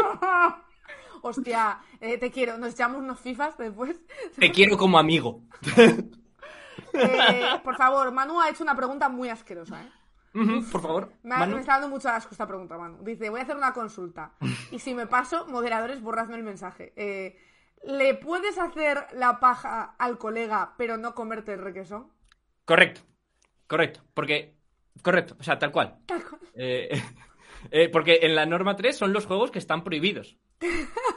Hostia, 1.22 1.78
eh, 2.00 2.18
te 2.18 2.30
quiero. 2.30 2.56
Nos 2.58 2.72
echamos 2.74 2.98
unos 3.02 3.20
fifas 3.20 3.56
después. 3.58 4.00
Te 4.38 4.50
quiero 4.50 4.76
como 4.78 4.98
amigo. 4.98 5.42
Eh, 6.92 7.44
por 7.62 7.76
favor, 7.76 8.10
Manu 8.10 8.40
ha 8.40 8.48
hecho 8.48 8.64
una 8.64 8.74
pregunta 8.74 9.08
muy 9.08 9.28
asquerosa, 9.28 9.80
¿eh? 9.80 9.88
Ujú, 10.34 10.64
Por 10.72 10.80
favor, 10.82 11.12
Me, 11.22 11.36
Manu. 11.36 11.54
me 11.54 11.60
está 11.60 11.74
dando 11.74 11.88
mucho 11.88 12.08
asco 12.08 12.30
esta 12.32 12.48
pregunta, 12.48 12.76
Manu. 12.76 13.04
Dice, 13.04 13.30
voy 13.30 13.38
a 13.38 13.42
hacer 13.44 13.56
una 13.56 13.72
consulta. 13.72 14.32
Y 14.72 14.78
si 14.80 14.92
me 14.94 15.06
paso, 15.06 15.46
moderadores, 15.46 16.00
borradme 16.02 16.34
el 16.36 16.42
mensaje. 16.42 16.92
Eh, 16.96 17.36
¿Le 17.84 18.14
puedes 18.14 18.58
hacer 18.58 19.06
la 19.12 19.38
paja 19.38 19.94
al 19.98 20.18
colega, 20.18 20.74
pero 20.78 20.96
no 20.96 21.14
comerte 21.14 21.52
el 21.52 21.60
requesón? 21.60 22.10
Correcto, 22.64 23.02
correcto, 23.68 24.00
porque... 24.12 24.56
Correcto, 25.02 25.36
o 25.38 25.42
sea, 25.44 25.58
tal 25.60 25.70
cual. 25.70 25.96
Tal 26.06 26.24
cual. 26.24 26.40
Eh, 26.54 26.90
eh, 27.70 27.88
porque 27.88 28.20
en 28.22 28.34
la 28.34 28.46
norma 28.46 28.76
3 28.76 28.96
son 28.96 29.12
los 29.12 29.26
juegos 29.26 29.50
que 29.50 29.58
están 29.58 29.84
prohibidos. 29.84 30.36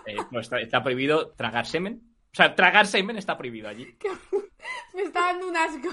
Eh, 0.06 0.18
no, 0.32 0.42
está, 0.42 0.60
está 0.60 0.84
prohibido 0.84 1.32
tragar 1.32 1.66
semen. 1.66 2.14
O 2.34 2.36
sea, 2.36 2.56
tragar 2.56 2.88
semen 2.88 3.16
está 3.16 3.38
prohibido 3.38 3.70
allí. 3.70 3.88
Me 4.94 5.04
está 5.04 5.28
dando 5.28 5.48
un 5.48 5.56
asco. 5.56 5.90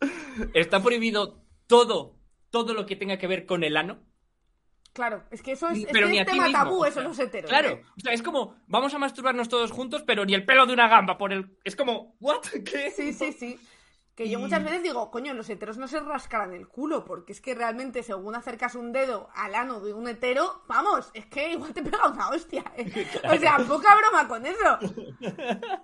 Está 0.52 0.82
prohibido 0.82 1.44
todo, 1.68 2.18
todo 2.50 2.74
lo 2.74 2.86
que 2.86 2.96
tenga 2.96 3.18
que 3.18 3.26
ver 3.26 3.46
con 3.46 3.62
el 3.62 3.76
ano. 3.76 4.00
Claro, 4.92 5.24
es 5.30 5.42
que 5.42 5.52
eso 5.52 5.68
es, 5.68 5.86
pero 5.92 6.08
ni 6.08 6.18
a 6.18 6.24
ti 6.24 6.32
tema 6.32 6.44
mismo. 6.44 6.58
tabú, 6.58 6.80
o 6.80 6.86
eso 6.86 6.94
sea, 6.94 7.02
los 7.04 7.18
heteros. 7.18 7.50
Claro, 7.50 7.68
¿eh? 7.68 7.82
o 7.96 8.00
sea, 8.00 8.12
es 8.12 8.22
como, 8.22 8.56
vamos 8.66 8.94
a 8.94 8.98
masturbarnos 8.98 9.48
todos 9.48 9.70
juntos, 9.70 10.02
pero 10.06 10.24
ni 10.24 10.34
el 10.34 10.44
pelo 10.46 10.66
de 10.66 10.72
una 10.72 10.88
gamba 10.88 11.18
por 11.18 11.32
el... 11.32 11.58
Es 11.64 11.76
como, 11.76 12.16
¿what? 12.18 12.42
¿Qué? 12.64 12.90
Sí, 12.90 13.12
sí, 13.12 13.32
sí. 13.32 13.58
Que 14.16 14.30
yo 14.30 14.38
muchas 14.38 14.64
veces 14.64 14.82
digo, 14.82 15.10
coño, 15.10 15.34
los 15.34 15.48
heteros 15.50 15.76
no 15.76 15.86
se 15.88 16.00
rascarán 16.00 16.54
el 16.54 16.66
culo, 16.66 17.04
porque 17.04 17.32
es 17.32 17.40
que 17.42 17.54
realmente 17.54 18.02
según 18.02 18.34
acercas 18.34 18.74
un 18.74 18.90
dedo 18.90 19.28
al 19.34 19.54
ano 19.54 19.78
de 19.80 19.92
un 19.92 20.08
hetero, 20.08 20.62
vamos, 20.66 21.10
es 21.12 21.26
que 21.26 21.52
igual 21.52 21.74
te 21.74 21.82
pega 21.82 22.08
una 22.08 22.30
hostia. 22.30 22.64
¿eh? 22.78 22.86
O 23.30 23.36
sea, 23.36 23.58
poca 23.58 23.94
broma 23.94 24.26
con 24.26 24.46
eso. 24.46 24.78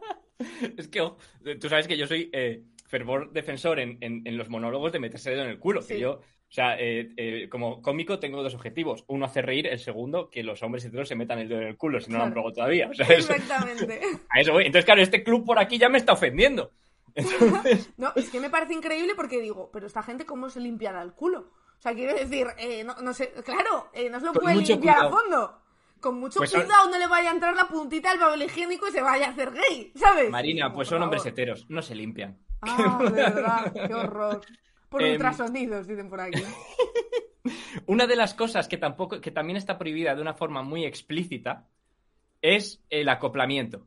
Es 0.76 0.88
que, 0.88 1.00
oh, 1.00 1.16
tú 1.60 1.68
sabes 1.68 1.86
que 1.86 1.96
yo 1.96 2.06
soy 2.06 2.28
eh, 2.32 2.62
fervor 2.88 3.32
defensor 3.32 3.78
en, 3.78 3.98
en- 4.00 4.22
en 4.26 4.36
los 4.36 4.48
monólogos 4.48 4.90
de 4.92 4.98
meterse 4.98 5.30
el 5.30 5.36
dedo 5.36 5.44
en 5.44 5.50
el 5.52 5.58
culo. 5.60 5.86
Que 5.86 6.00
yo, 6.00 6.12
o 6.14 6.20
sea, 6.48 6.76
eh, 6.80 7.12
eh, 7.16 7.48
como 7.48 7.80
cómico 7.80 8.18
tengo 8.18 8.42
dos 8.42 8.54
objetivos. 8.54 9.04
Uno, 9.06 9.24
hacer 9.26 9.46
reír. 9.46 9.66
El 9.68 9.78
segundo, 9.78 10.30
que 10.30 10.42
los 10.42 10.62
hombres 10.64 10.84
heteros 10.84 11.06
se 11.08 11.14
metan 11.14 11.38
el 11.38 11.48
dedo 11.48 11.60
en 11.60 11.68
el 11.68 11.76
culo, 11.76 12.00
si 12.00 12.10
no 12.10 12.18
lo 12.18 12.24
han 12.24 12.32
probado 12.32 12.54
todavía. 12.54 12.88
O 12.90 12.94
sea, 12.94 13.06
eso- 13.06 13.32
Exactamente. 13.32 14.00
a 14.28 14.40
eso 14.40 14.52
voy. 14.52 14.64
Entonces, 14.66 14.84
claro, 14.84 15.00
este 15.02 15.22
club 15.22 15.44
por 15.46 15.58
aquí 15.60 15.78
ya 15.78 15.88
me 15.88 15.98
está 15.98 16.12
ofendiendo. 16.12 16.72
Entonces, 17.14 17.90
No, 17.96 18.12
es 18.14 18.30
que 18.30 18.40
me 18.40 18.50
parece 18.50 18.74
increíble 18.74 19.14
porque 19.14 19.40
digo, 19.40 19.70
pero 19.72 19.86
esta 19.86 20.02
gente 20.02 20.26
cómo 20.26 20.50
se 20.50 20.60
limpiará 20.60 21.02
el 21.02 21.12
culo. 21.12 21.50
O 21.78 21.82
sea, 21.82 21.94
quiero 21.94 22.14
decir, 22.14 22.46
eh, 22.58 22.84
no, 22.84 22.94
no 23.02 23.12
sé, 23.12 23.32
claro, 23.44 23.90
eh, 23.92 24.08
no 24.08 24.20
se 24.20 24.26
lo 24.26 24.32
Con 24.32 24.42
puede 24.42 24.56
limpiar 24.56 25.06
a 25.06 25.10
fondo. 25.10 25.58
Con 26.00 26.18
mucho 26.18 26.38
Pues 26.38 26.52
cuidado 26.52 26.90
no 26.90 26.98
le 26.98 27.06
vaya 27.06 27.30
a 27.30 27.34
entrar 27.34 27.54
la 27.54 27.68
puntita 27.68 28.10
al 28.10 28.18
papel 28.18 28.42
higiénico 28.42 28.88
y 28.88 28.92
se 28.92 29.00
vaya 29.00 29.28
a 29.28 29.30
hacer 29.30 29.52
gay, 29.52 29.92
¿sabes? 29.94 30.30
Marina, 30.30 30.72
pues 30.72 30.88
son 30.88 31.02
hombres 31.02 31.24
heteros. 31.24 31.66
No 31.68 31.80
se 31.80 31.94
limpian. 31.94 32.38
Ah, 32.60 32.98
de 33.02 33.10
verdad, 33.10 33.72
qué 33.72 33.94
horror. 33.94 34.40
Por 34.88 35.02
Em, 35.02 35.12
ultrasonidos, 35.12 35.86
dicen 35.86 36.08
por 36.08 36.20
aquí. 36.20 36.42
Una 37.86 38.06
de 38.06 38.16
las 38.16 38.34
cosas 38.34 38.68
que 38.68 38.76
tampoco, 38.76 39.20
que 39.20 39.30
también 39.30 39.56
está 39.56 39.78
prohibida 39.78 40.14
de 40.14 40.22
una 40.22 40.34
forma 40.34 40.62
muy 40.62 40.84
explícita 40.84 41.68
es 42.42 42.84
el 42.90 43.08
acoplamiento. 43.08 43.86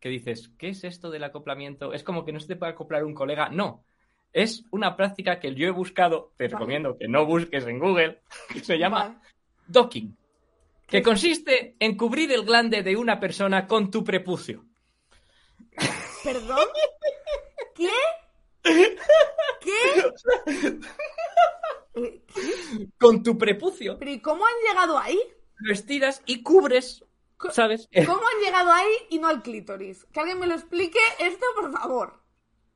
Que 0.00 0.08
dices, 0.08 0.50
¿qué 0.58 0.68
es 0.68 0.84
esto 0.84 1.10
del 1.10 1.24
acoplamiento? 1.24 1.92
Es 1.92 2.04
como 2.04 2.24
que 2.24 2.32
no 2.32 2.40
se 2.40 2.46
te 2.46 2.56
puede 2.56 2.72
acoplar 2.72 3.04
un 3.04 3.14
colega. 3.14 3.48
No. 3.48 3.84
Es 4.32 4.64
una 4.70 4.96
práctica 4.96 5.40
que 5.40 5.54
yo 5.54 5.66
he 5.66 5.70
buscado, 5.70 6.32
te 6.36 6.48
recomiendo 6.48 6.96
que 6.96 7.08
no 7.08 7.24
busques 7.26 7.66
en 7.66 7.78
Google, 7.78 8.20
que 8.52 8.60
se 8.60 8.78
llama 8.78 9.20
docking. 9.66 10.16
Que 10.86 11.02
consiste 11.02 11.76
en 11.78 11.96
cubrir 11.96 12.32
el 12.32 12.44
glande 12.44 12.82
de 12.82 12.96
una 12.96 13.20
persona 13.20 13.66
con 13.66 13.90
tu 13.90 14.04
prepucio. 14.04 14.64
¿Perdón? 16.24 16.66
¿Qué? 17.74 17.88
¿Qué? 18.62 18.96
¿qué? 19.60 20.80
Con 22.98 23.22
tu 23.22 23.36
prepucio. 23.36 23.98
¿Pero 23.98 24.10
y 24.10 24.20
cómo 24.20 24.44
han 24.46 24.54
llegado 24.66 24.98
ahí? 24.98 25.18
Lo 25.56 25.72
estiras 25.72 26.22
y 26.26 26.42
cubres, 26.42 27.04
¿sabes? 27.52 27.88
¿Cómo 28.06 28.20
han 28.20 28.44
llegado 28.44 28.72
ahí 28.72 28.92
y 29.10 29.18
no 29.18 29.28
al 29.28 29.42
clítoris? 29.42 30.04
Que 30.12 30.20
alguien 30.20 30.38
me 30.38 30.46
lo 30.46 30.54
explique 30.54 30.98
esto, 31.20 31.44
por 31.54 31.72
favor. 31.72 32.22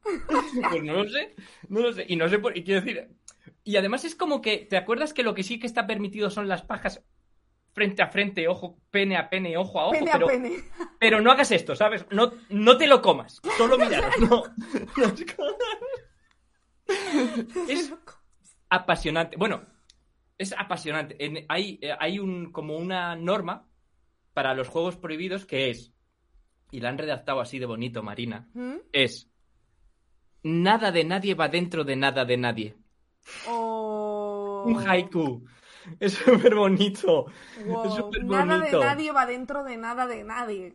Pues 0.71 0.83
no 0.83 0.95
lo 1.05 1.09
sé, 1.09 1.37
no 1.69 1.81
lo 1.81 1.93
sé. 1.93 2.05
Y 2.09 2.17
no 2.17 2.29
sé 2.29 2.39
por 2.41 2.57
y 2.57 2.65
quiero 2.65 2.81
decir. 2.81 3.09
Y 3.63 3.77
además 3.77 4.05
es 4.05 4.17
como 4.17 4.41
que, 4.41 4.59
¿te 4.59 4.77
acuerdas 4.77 5.13
que 5.13 5.23
lo 5.23 5.35
que 5.35 5.45
sí 5.45 5.61
que 5.61 5.67
está 5.69 5.87
permitido 5.87 6.29
son 6.31 6.49
las 6.49 6.63
pajas 6.63 7.05
frente 7.73 8.03
a 8.03 8.09
frente, 8.09 8.49
ojo, 8.49 8.79
pene 8.91 9.17
a 9.17 9.31
pene, 9.31 9.57
ojo 9.57 9.81
a 9.81 9.85
ojo? 9.87 9.93
Pene 9.93 10.11
pero, 10.13 10.27
a 10.27 10.29
pene. 10.29 10.65
pero 10.99 11.21
no 11.21 11.31
hagas 11.31 11.53
esto, 11.53 11.77
¿sabes? 11.77 12.05
No, 12.11 12.33
no 12.49 12.77
te 12.77 12.89
lo 12.89 13.01
comas, 13.01 13.41
solo 13.57 13.79
mirar. 13.79 14.11
No, 14.19 14.43
no 14.97 15.15
es 17.69 17.95
apasionante. 18.69 19.37
Bueno, 19.37 19.63
es 20.39 20.53
apasionante. 20.53 21.17
En- 21.25 21.47
hay 21.49 21.79
eh, 21.83 21.95
hay 21.99 22.19
un, 22.19 22.53
como 22.53 22.77
una 22.77 23.15
norma 23.17 23.69
para 24.33 24.55
los 24.55 24.69
juegos 24.69 24.97
prohibidos 24.97 25.47
que 25.47 25.71
es, 25.71 25.93
y 26.71 26.81
la 26.81 26.89
han 26.89 26.99
redactado 26.99 27.41
así 27.41 27.59
de 27.59 27.67
bonito, 27.67 28.03
Marina, 28.03 28.49
¿Mm? 28.55 28.77
es 28.93 29.31
nada 30.43 30.91
de 30.91 31.05
nadie 31.05 31.35
va 31.35 31.49
dentro 31.49 31.85
de 31.85 31.97
nada 31.97 32.25
de 32.25 32.37
nadie. 32.37 32.77
O... 33.49 34.65
Un 34.67 34.89
haiku. 34.89 35.45
Es 35.99 36.15
súper 36.15 36.55
bonito. 36.55 37.27
Wow. 37.67 37.87
Es 37.87 37.95
súper 37.95 38.25
Nada 38.25 38.59
de 38.59 38.73
nadie 38.73 39.13
va 39.13 39.27
dentro 39.27 39.65
de 39.65 39.77
nada 39.77 40.07
de 40.07 40.25
nadie. 40.25 40.75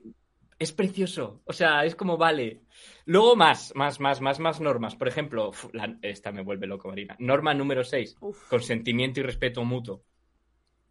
Es 0.60 0.72
precioso. 0.72 1.42
O 1.46 1.54
sea, 1.54 1.86
es 1.86 1.96
como 1.96 2.18
vale. 2.18 2.64
Luego 3.06 3.36
más, 3.36 3.74
más, 3.76 4.00
más, 4.00 4.22
más, 4.22 4.40
más 4.40 4.60
normas. 4.60 4.96
Por 4.96 5.08
ejemplo, 5.08 5.52
la- 5.74 5.98
esta 6.02 6.32
me 6.32 6.42
vuelve 6.42 6.68
loco, 6.68 6.90
Marina. 6.90 7.16
Norma 7.20 7.54
número 7.54 7.84
6. 7.84 8.18
Uf. 8.22 8.50
Consentimiento 8.50 9.20
y 9.20 9.24
respeto 9.24 9.64
mutuo. 9.64 10.04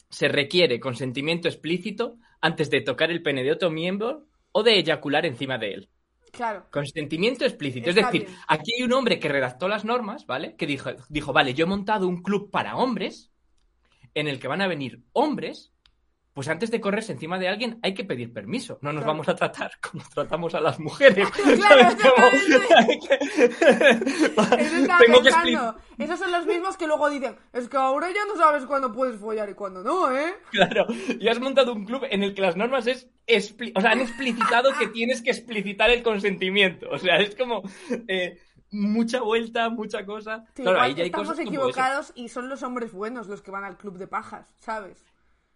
Se 0.09 0.29
requiere 0.29 0.79
consentimiento 0.81 1.49
explícito 1.49 2.17
antes 2.41 2.71
de 2.71 2.81
tocar 2.81 3.11
el 3.11 3.23
pene 3.23 3.43
de 3.43 3.53
otro 3.53 3.71
miembro 3.71 4.27
o 4.53 4.63
de 4.63 4.79
eyacular 4.79 5.27
encima 5.27 5.59
de 5.59 5.75
él. 5.75 5.89
Claro. 6.33 6.67
Consentimiento 6.71 7.45
explícito. 7.45 7.89
Es 7.89 7.97
decir, 7.97 8.27
bien. 8.27 8.39
aquí 8.49 8.73
hay 8.77 8.83
un 8.83 8.93
hombre 8.93 9.19
que 9.19 9.29
redactó 9.29 9.69
las 9.69 9.85
normas, 9.85 10.27
¿vale? 10.27 10.55
Que 10.57 10.67
dijo, 10.67 10.91
dijo, 11.09 11.33
vale, 11.33 11.55
yo 11.55 11.65
he 11.65 11.69
montado 11.69 12.09
un 12.09 12.23
club 12.23 12.51
para 12.51 12.77
hombres 12.77 13.33
en 14.15 14.29
el 14.29 14.39
que 14.39 14.49
van 14.49 14.61
a 14.61 14.69
venir 14.69 15.03
hombres. 15.13 15.73
Pues 16.37 16.49
antes 16.49 16.71
de 16.71 16.83
correrse 16.83 17.13
encima 17.13 17.39
de 17.39 17.49
alguien 17.49 17.79
hay 17.83 17.95
que 17.95 18.05
pedir 18.05 18.31
permiso. 18.31 18.79
No 18.83 18.93
nos 18.93 19.05
Claro. 19.05 19.15
vamos 19.15 19.29
a 19.31 19.35
tratar 19.35 19.71
como 19.91 20.05
tratamos 20.15 20.55
a 20.55 20.61
las 20.61 20.79
mujeres. 20.79 21.27
Claro, 21.57 21.97
Tengo 25.01 25.23
que 25.23 25.31
pensando. 25.31 25.77
Esos 25.99 26.19
son 26.19 26.33
los 26.33 26.47
mismos 26.47 26.77
que 26.77 26.87
luego 26.87 27.09
dicen, 27.11 27.37
es 27.53 27.69
que 27.69 27.77
ahora 27.77 28.09
ya 28.11 28.25
no 28.27 28.37
sabes 28.37 28.67
cuándo 28.67 28.93
puedes 28.93 29.19
follar 29.19 29.49
y 29.49 29.55
cuándo 29.55 29.83
no, 29.83 30.13
¿eh? 30.15 30.35
Claro, 30.51 30.87
y 31.19 31.27
has 31.29 31.41
montado 31.41 31.73
un 31.73 31.85
club 31.87 32.03
en 32.11 32.23
el 32.23 32.35
que 32.35 32.43
las 32.43 32.57
normas 32.57 32.87
es 32.87 33.09
expli- 33.27 33.73
o 33.75 33.81
sea, 33.81 33.93
han 33.93 34.01
explicitado 34.01 34.71
que 34.79 34.89
tienes 34.89 35.23
que 35.23 35.31
explicitar 35.31 35.91
el 35.91 36.03
consentimiento. 36.03 36.87
O 36.91 36.99
sea, 36.99 37.17
es 37.17 37.35
como 37.35 37.63
eh, 38.09 38.39
mucha 38.71 39.23
vuelta, 39.23 39.71
mucha 39.71 40.05
cosa. 40.05 40.45
Sí, 40.55 40.63
claro, 40.63 40.81
ahí 40.81 40.95
ya 40.95 41.03
hay 41.03 41.07
estamos 41.09 41.29
cosas 41.29 41.47
equivocados 41.47 42.13
y 42.15 42.29
son 42.29 42.49
los 42.49 42.63
hombres 42.63 42.93
buenos 42.93 43.27
los 43.29 43.41
que 43.43 43.51
van 43.51 43.65
al 43.65 43.79
club 43.79 43.97
de 43.99 44.07
pajas, 44.07 44.53
¿sabes? 44.59 45.05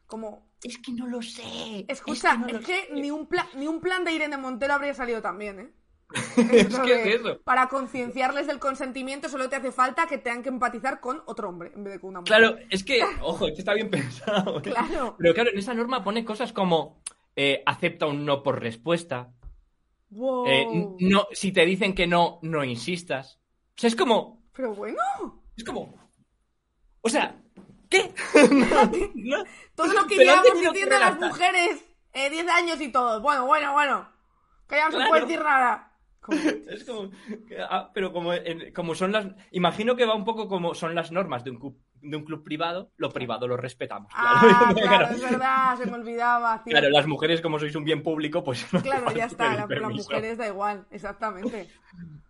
Como, 0.06 0.49
Es 0.62 0.78
que 0.78 0.92
no 0.92 1.06
lo 1.06 1.22
sé. 1.22 1.86
escucha, 1.88 2.36
no 2.36 2.46
es 2.46 2.66
que, 2.66 2.86
sé. 2.86 2.88
ni, 2.92 3.10
un 3.10 3.26
plan, 3.26 3.46
ni 3.54 3.66
un 3.66 3.80
plan 3.80 4.04
de 4.04 4.12
Irene 4.12 4.36
Montero 4.36 4.74
habría 4.74 4.94
salido 4.94 5.22
tan 5.22 5.38
bien, 5.38 5.60
¿eh? 5.60 5.70
Es 6.52 6.78
que 6.80 7.14
es 7.14 7.20
eso. 7.20 7.40
Para 7.42 7.68
concienciarles 7.68 8.46
del 8.46 8.58
consentimiento 8.58 9.28
solo 9.28 9.48
te 9.48 9.56
hace 9.56 9.72
falta 9.72 10.06
que 10.06 10.18
tengan 10.18 10.42
que 10.42 10.48
empatizar 10.48 11.00
con 11.00 11.22
otro 11.26 11.48
hombre 11.48 11.72
en 11.74 11.84
vez 11.84 11.94
de 11.94 12.00
con 12.00 12.10
una 12.10 12.20
mujer. 12.20 12.36
Claro, 12.36 12.58
es 12.68 12.84
que, 12.84 13.02
ojo, 13.22 13.46
es 13.46 13.54
que 13.54 13.60
está 13.60 13.74
bien 13.74 13.90
pensado. 13.90 14.58
¿eh? 14.58 14.62
Claro. 14.62 15.16
Pero 15.18 15.34
claro, 15.34 15.50
en 15.50 15.58
esa 15.58 15.74
norma 15.74 16.02
pone 16.02 16.24
cosas 16.24 16.52
como 16.52 17.00
eh, 17.36 17.62
acepta 17.64 18.06
un 18.06 18.24
no 18.24 18.42
por 18.42 18.60
respuesta. 18.60 19.32
Wow. 20.10 20.46
eh, 20.46 20.66
no, 20.98 21.28
si 21.32 21.52
te 21.52 21.64
dicen 21.64 21.94
que 21.94 22.06
no, 22.06 22.40
no 22.42 22.64
insistas. 22.64 23.38
O 23.76 23.80
sea, 23.80 23.88
es 23.88 23.96
como. 23.96 24.42
Pero 24.52 24.74
bueno, 24.74 24.98
Es 25.56 25.64
como. 25.64 25.94
O 27.02 27.08
sea, 27.08 27.40
¿qué? 27.90 28.14
No. 29.14 29.44
todo 29.74 29.92
lo 29.92 30.06
que 30.06 30.16
llevamos 30.16 30.44
diciendo 30.60 30.98
las 30.98 31.18
mujeres, 31.20 31.84
eh, 32.14 32.30
10 32.30 32.48
años 32.48 32.80
y 32.80 32.88
todo. 32.90 33.20
Bueno, 33.20 33.44
bueno, 33.46 33.72
bueno. 33.72 34.08
Que 34.68 34.76
ya 34.76 34.84
no 34.86 34.90
se 34.92 34.96
Claro. 34.96 35.10
puede 35.10 35.22
decir 35.26 35.42
nada. 35.42 35.86
Es 36.70 36.84
como, 36.84 37.10
ah, 37.68 37.90
pero 37.92 38.12
como, 38.12 38.32
en- 38.32 38.72
como 38.72 38.94
son 38.94 39.10
las, 39.12 39.26
imagino 39.50 39.96
que 39.96 40.04
va 40.06 40.14
un 40.14 40.24
poco 40.24 40.48
como 40.48 40.74
son 40.74 40.94
las 40.94 41.10
normas 41.10 41.42
de 41.44 41.50
un 41.50 41.58
club, 41.58 41.78
de 42.02 42.16
un 42.16 42.24
club 42.24 42.42
privado, 42.42 42.90
lo 42.96 43.10
privado 43.10 43.46
lo 43.48 43.56
respetamos. 43.56 44.10
Ah, 44.14 44.72
Claro, 44.74 45.14
es 45.14 45.20
verdad, 45.22 45.76
se 45.76 45.86
me 45.86 45.92
olvidaba. 45.94 46.62
Claro, 46.64 46.88
las 46.90 47.06
mujeres 47.06 47.40
como 47.40 47.58
sois 47.58 47.74
un 47.74 47.84
bien 47.84 48.02
público, 48.02 48.42
pues 48.44 48.66
no 48.72 48.80
Claro, 48.82 49.12
ya 49.12 49.26
está, 49.26 49.54
la- 49.54 49.66
las 49.66 49.92
mujeres 49.92 50.38
da 50.38 50.46
igual, 50.48 50.86
exactamente. 50.90 51.68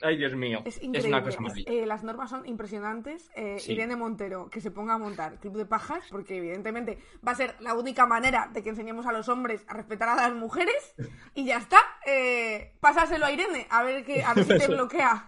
Ay, 0.02 0.16
Dios 0.16 0.34
mío, 0.34 0.62
Es 0.64 0.78
es, 0.78 0.82
increíble. 0.84 1.08
una 1.10 1.22
cosa 1.22 1.40
maravillosa. 1.40 1.70
eh, 1.74 1.84
las 1.86 2.02
normas 2.02 2.30
son 2.30 2.46
impresionantes. 2.46 3.30
Eh, 3.36 3.58
Sí. 3.58 3.72
Irene 3.72 3.94
Montero, 3.94 4.48
que 4.48 4.60
se 4.62 4.70
ponga 4.70 4.94
a 4.94 4.98
montar 4.98 5.38
Club 5.38 5.56
de 5.58 5.66
Pajas, 5.66 6.02
porque 6.10 6.38
evidentemente 6.38 6.98
va 7.26 7.32
a 7.32 7.34
ser 7.34 7.56
la 7.60 7.74
única 7.74 8.06
manera 8.06 8.48
de 8.52 8.62
que 8.62 8.70
enseñemos 8.70 9.04
a 9.06 9.12
los 9.12 9.28
hombres 9.28 9.62
a 9.68 9.74
respetar 9.74 10.08
a 10.08 10.16
las 10.16 10.32
mujeres. 10.32 10.94
Y 11.34 11.44
ya 11.44 11.58
está. 11.58 11.78
Eh, 12.06 12.72
pásaselo 12.80 13.26
a 13.26 13.32
Irene, 13.32 13.66
a 13.70 13.82
ver, 13.82 14.04
que, 14.04 14.22
a 14.24 14.32
ver 14.32 14.44
si 14.46 14.58
te 14.58 14.66
bloquea. 14.74 15.26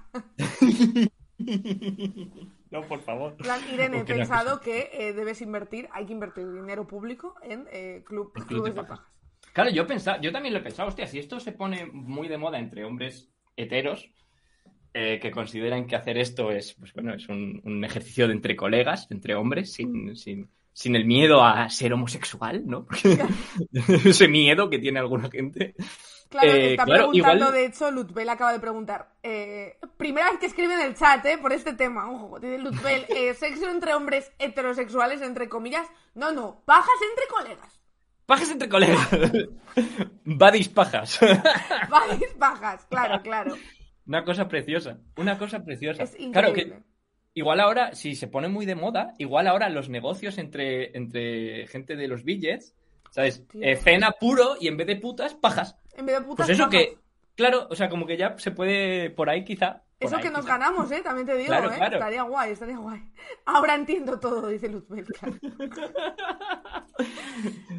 No, 2.73 2.83
por 2.83 3.01
favor. 3.03 3.37
plan, 3.37 3.61
Irene, 3.73 4.01
he 4.01 4.05
pensado 4.05 4.61
que 4.61 4.91
eh, 4.93 5.13
debes 5.13 5.41
invertir, 5.43 5.89
hay 5.93 6.07
que 6.07 6.13
invertir 6.13 6.51
dinero 6.51 6.87
público 6.87 7.35
en 7.43 7.67
eh, 7.71 8.03
club- 8.07 8.33
En 8.35 8.43
club 8.45 8.49
clubes 8.49 8.75
de 8.75 8.81
de 8.81 8.87
pajas. 8.87 9.07
Claro, 9.53 9.71
yo 9.71 9.87
pensaba, 9.87 10.21
yo 10.21 10.33
también 10.33 10.55
lo 10.55 10.61
he 10.61 10.63
pensado, 10.63 10.89
hostia, 10.89 11.07
si 11.07 11.19
esto 11.19 11.39
se 11.39 11.53
pone 11.53 11.87
muy 11.87 12.29
de 12.29 12.39
moda 12.39 12.59
entre 12.59 12.85
hombres 12.85 13.29
heteros, 13.57 14.09
eh, 14.95 15.19
que 15.21 15.31
consideran 15.31 15.87
que 15.87 15.97
hacer 15.97 16.17
esto 16.19 16.51
es, 16.51 16.75
pues 16.75 16.93
bueno, 16.95 17.15
es 17.15 17.29
un, 17.29 17.61
un 17.65 17.85
ejercicio 17.85 18.27
de 18.27 18.35
entre 18.35 18.57
colegas, 18.57 19.07
entre 19.11 19.35
hombres, 19.35 19.73
sin, 19.73 20.17
sin, 20.17 20.49
sin 20.73 20.97
el 20.97 21.05
miedo 21.05 21.43
a 21.45 21.69
ser 21.69 21.93
homosexual, 21.93 22.63
¿no? 22.67 22.87
Porque 22.87 23.19
ese 24.07 24.29
miedo 24.29 24.71
que 24.71 24.79
tiene 24.79 24.99
alguna 25.01 25.31
gente. 25.31 25.75
Claro, 26.33 26.49
Eh, 26.51 26.71
está 26.73 26.85
claro, 26.85 27.11
preguntando, 27.11 27.45
igual- 27.45 27.53
de 27.53 27.65
hecho, 27.67 27.91
Lutbel 27.91 28.29
acaba 28.29 28.53
de 28.53 28.59
preguntar. 28.59 29.13
eh, 29.23 29.77
primera 29.97 30.31
vez 30.31 30.41
que 30.41 30.47
escribe 30.47 30.75
en 30.75 30.81
el 30.81 30.95
chat, 30.97 31.25
¿eh? 31.27 31.39
Por 31.39 31.53
este 31.53 31.75
tema. 31.75 32.11
Ojo, 32.11 32.41
dice 32.41 32.59
Lutbel, 32.59 33.05
eh, 33.11 33.35
sexo 33.39 33.69
entre 33.71 33.95
hombres 33.95 34.33
heterosexuales, 34.41 35.23
entre 35.23 35.49
comillas. 35.49 35.87
No, 36.15 36.33
no, 36.33 36.63
pajas 36.65 36.97
entre 37.11 37.27
colegas. 37.29 37.79
Pajas 38.27 38.51
entre 38.51 38.69
colegas. 38.69 39.09
Buddies 40.25 40.69
pajas. 40.69 41.19
Varias 41.91 42.33
pajas, 42.39 42.87
claro, 42.89 43.23
claro. 43.23 43.55
Una 44.07 44.25
cosa 44.25 44.49
preciosa. 44.49 44.99
Una 45.17 45.39
cosa 45.39 45.63
preciosa. 45.65 46.03
Es 46.03 46.19
increíble. 46.19 46.33
Claro 46.33 46.53
que 46.55 46.83
igual 47.35 47.61
ahora, 47.61 47.95
si 47.95 48.15
se 48.17 48.27
pone 48.29 48.49
muy 48.49 48.67
de 48.67 48.75
moda, 48.75 49.15
igual 49.19 49.47
ahora 49.47 49.69
los 49.69 49.89
negocios 49.89 50.39
entre, 50.39 50.97
entre 50.97 51.67
gente 51.69 51.97
de 51.97 52.09
los 52.09 52.25
billets, 52.25 52.75
¿sabes? 53.11 53.45
Eh, 53.61 53.77
cena 53.77 54.13
puro 54.19 54.57
y 54.61 54.69
en 54.69 54.77
vez 54.77 54.87
de 54.87 54.97
putas, 54.97 55.35
pajas. 55.35 55.77
En 55.95 56.07
vez 56.07 56.19
de 56.19 56.25
putas 56.25 56.47
Pues 56.47 56.59
eso 56.59 56.69
que, 56.69 56.99
claro, 57.37 57.67
o 57.71 57.75
sea, 57.75 57.89
como 57.89 58.07
que 58.07 58.17
ya 58.17 58.37
se 58.39 58.51
puede 58.51 59.11
por 59.11 59.29
ahí 59.31 59.45
quizá. 59.45 59.83
por 59.99 60.09
Eso 60.09 60.17
ahí, 60.17 60.23
que 60.23 60.31
nos 60.31 60.43
quizá. 60.43 60.59
ganamos, 60.59 60.91
¿eh? 60.91 61.01
También 61.03 61.27
te 61.27 61.35
digo, 61.37 61.49
Claro, 61.49 61.71
¿eh? 61.71 61.77
claro. 61.77 61.97
Estaría 61.97 62.23
guay, 62.23 62.53
estaría 62.53 62.79
guay. 62.79 63.03
Ahora 63.47 63.75
entiendo 63.75 64.19
todo, 64.19 64.49
dice 64.49 64.69
Lutbel, 64.69 65.07
claro. 65.07 65.37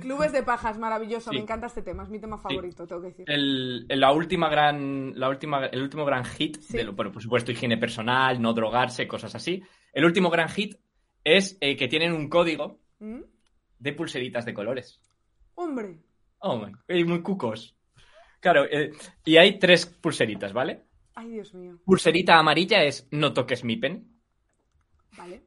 Clubes 0.02 0.32
de 0.32 0.44
pajas, 0.44 0.78
maravilloso. 0.78 1.32
Sí. 1.32 1.38
Me 1.38 1.44
encanta 1.44 1.68
este 1.68 1.82
tema, 1.82 2.04
es 2.04 2.10
mi 2.10 2.20
tema 2.20 2.38
favorito, 2.38 2.86
tengo 2.86 3.02
que 3.02 3.08
decir. 3.10 3.26
El, 3.30 3.86
la 3.88 4.12
última 4.12 4.50
gran, 4.50 5.14
la 5.18 5.30
última, 5.30 5.66
el 5.68 5.82
último 5.82 6.06
gran 6.06 6.26
hit, 6.26 6.58
Sí. 6.62 6.78
de 6.78 6.84
lo, 6.84 6.94
bueno, 6.94 7.12
por 7.12 7.22
supuesto, 7.22 7.52
higiene 7.52 7.78
personal, 7.78 8.42
no 8.42 8.54
drogarse, 8.54 9.08
cosas 9.08 9.34
así. 9.36 9.64
El 9.94 10.06
último 10.06 10.30
gran 10.30 10.50
hit 10.50 10.76
es 11.24 11.58
eh, 11.62 11.76
que 11.78 11.88
tienen 11.88 12.12
un 12.14 12.30
código 12.30 12.80
¿Mm? 13.00 13.22
de 13.80 13.94
pulseritas 13.94 14.46
de 14.46 14.54
colores. 14.54 15.00
Hombre, 15.56 16.00
Oh. 16.46 16.68
Y 16.90 17.06
muy 17.06 17.22
cucos. 17.22 17.78
Claro, 18.44 18.66
eh, 18.70 18.92
y 19.26 19.38
hay 19.38 19.58
tres 19.58 19.86
pulseritas, 19.88 20.54
¿vale? 20.54 20.84
ay 21.16 21.30
Dios 21.30 21.54
mío, 21.54 21.80
Pulserita 21.86 22.38
amarilla 22.38 22.84
es 22.84 23.08
no 23.12 23.34
toques 23.34 23.64
mi 23.64 23.78
pen. 23.78 24.20
vale. 25.18 25.44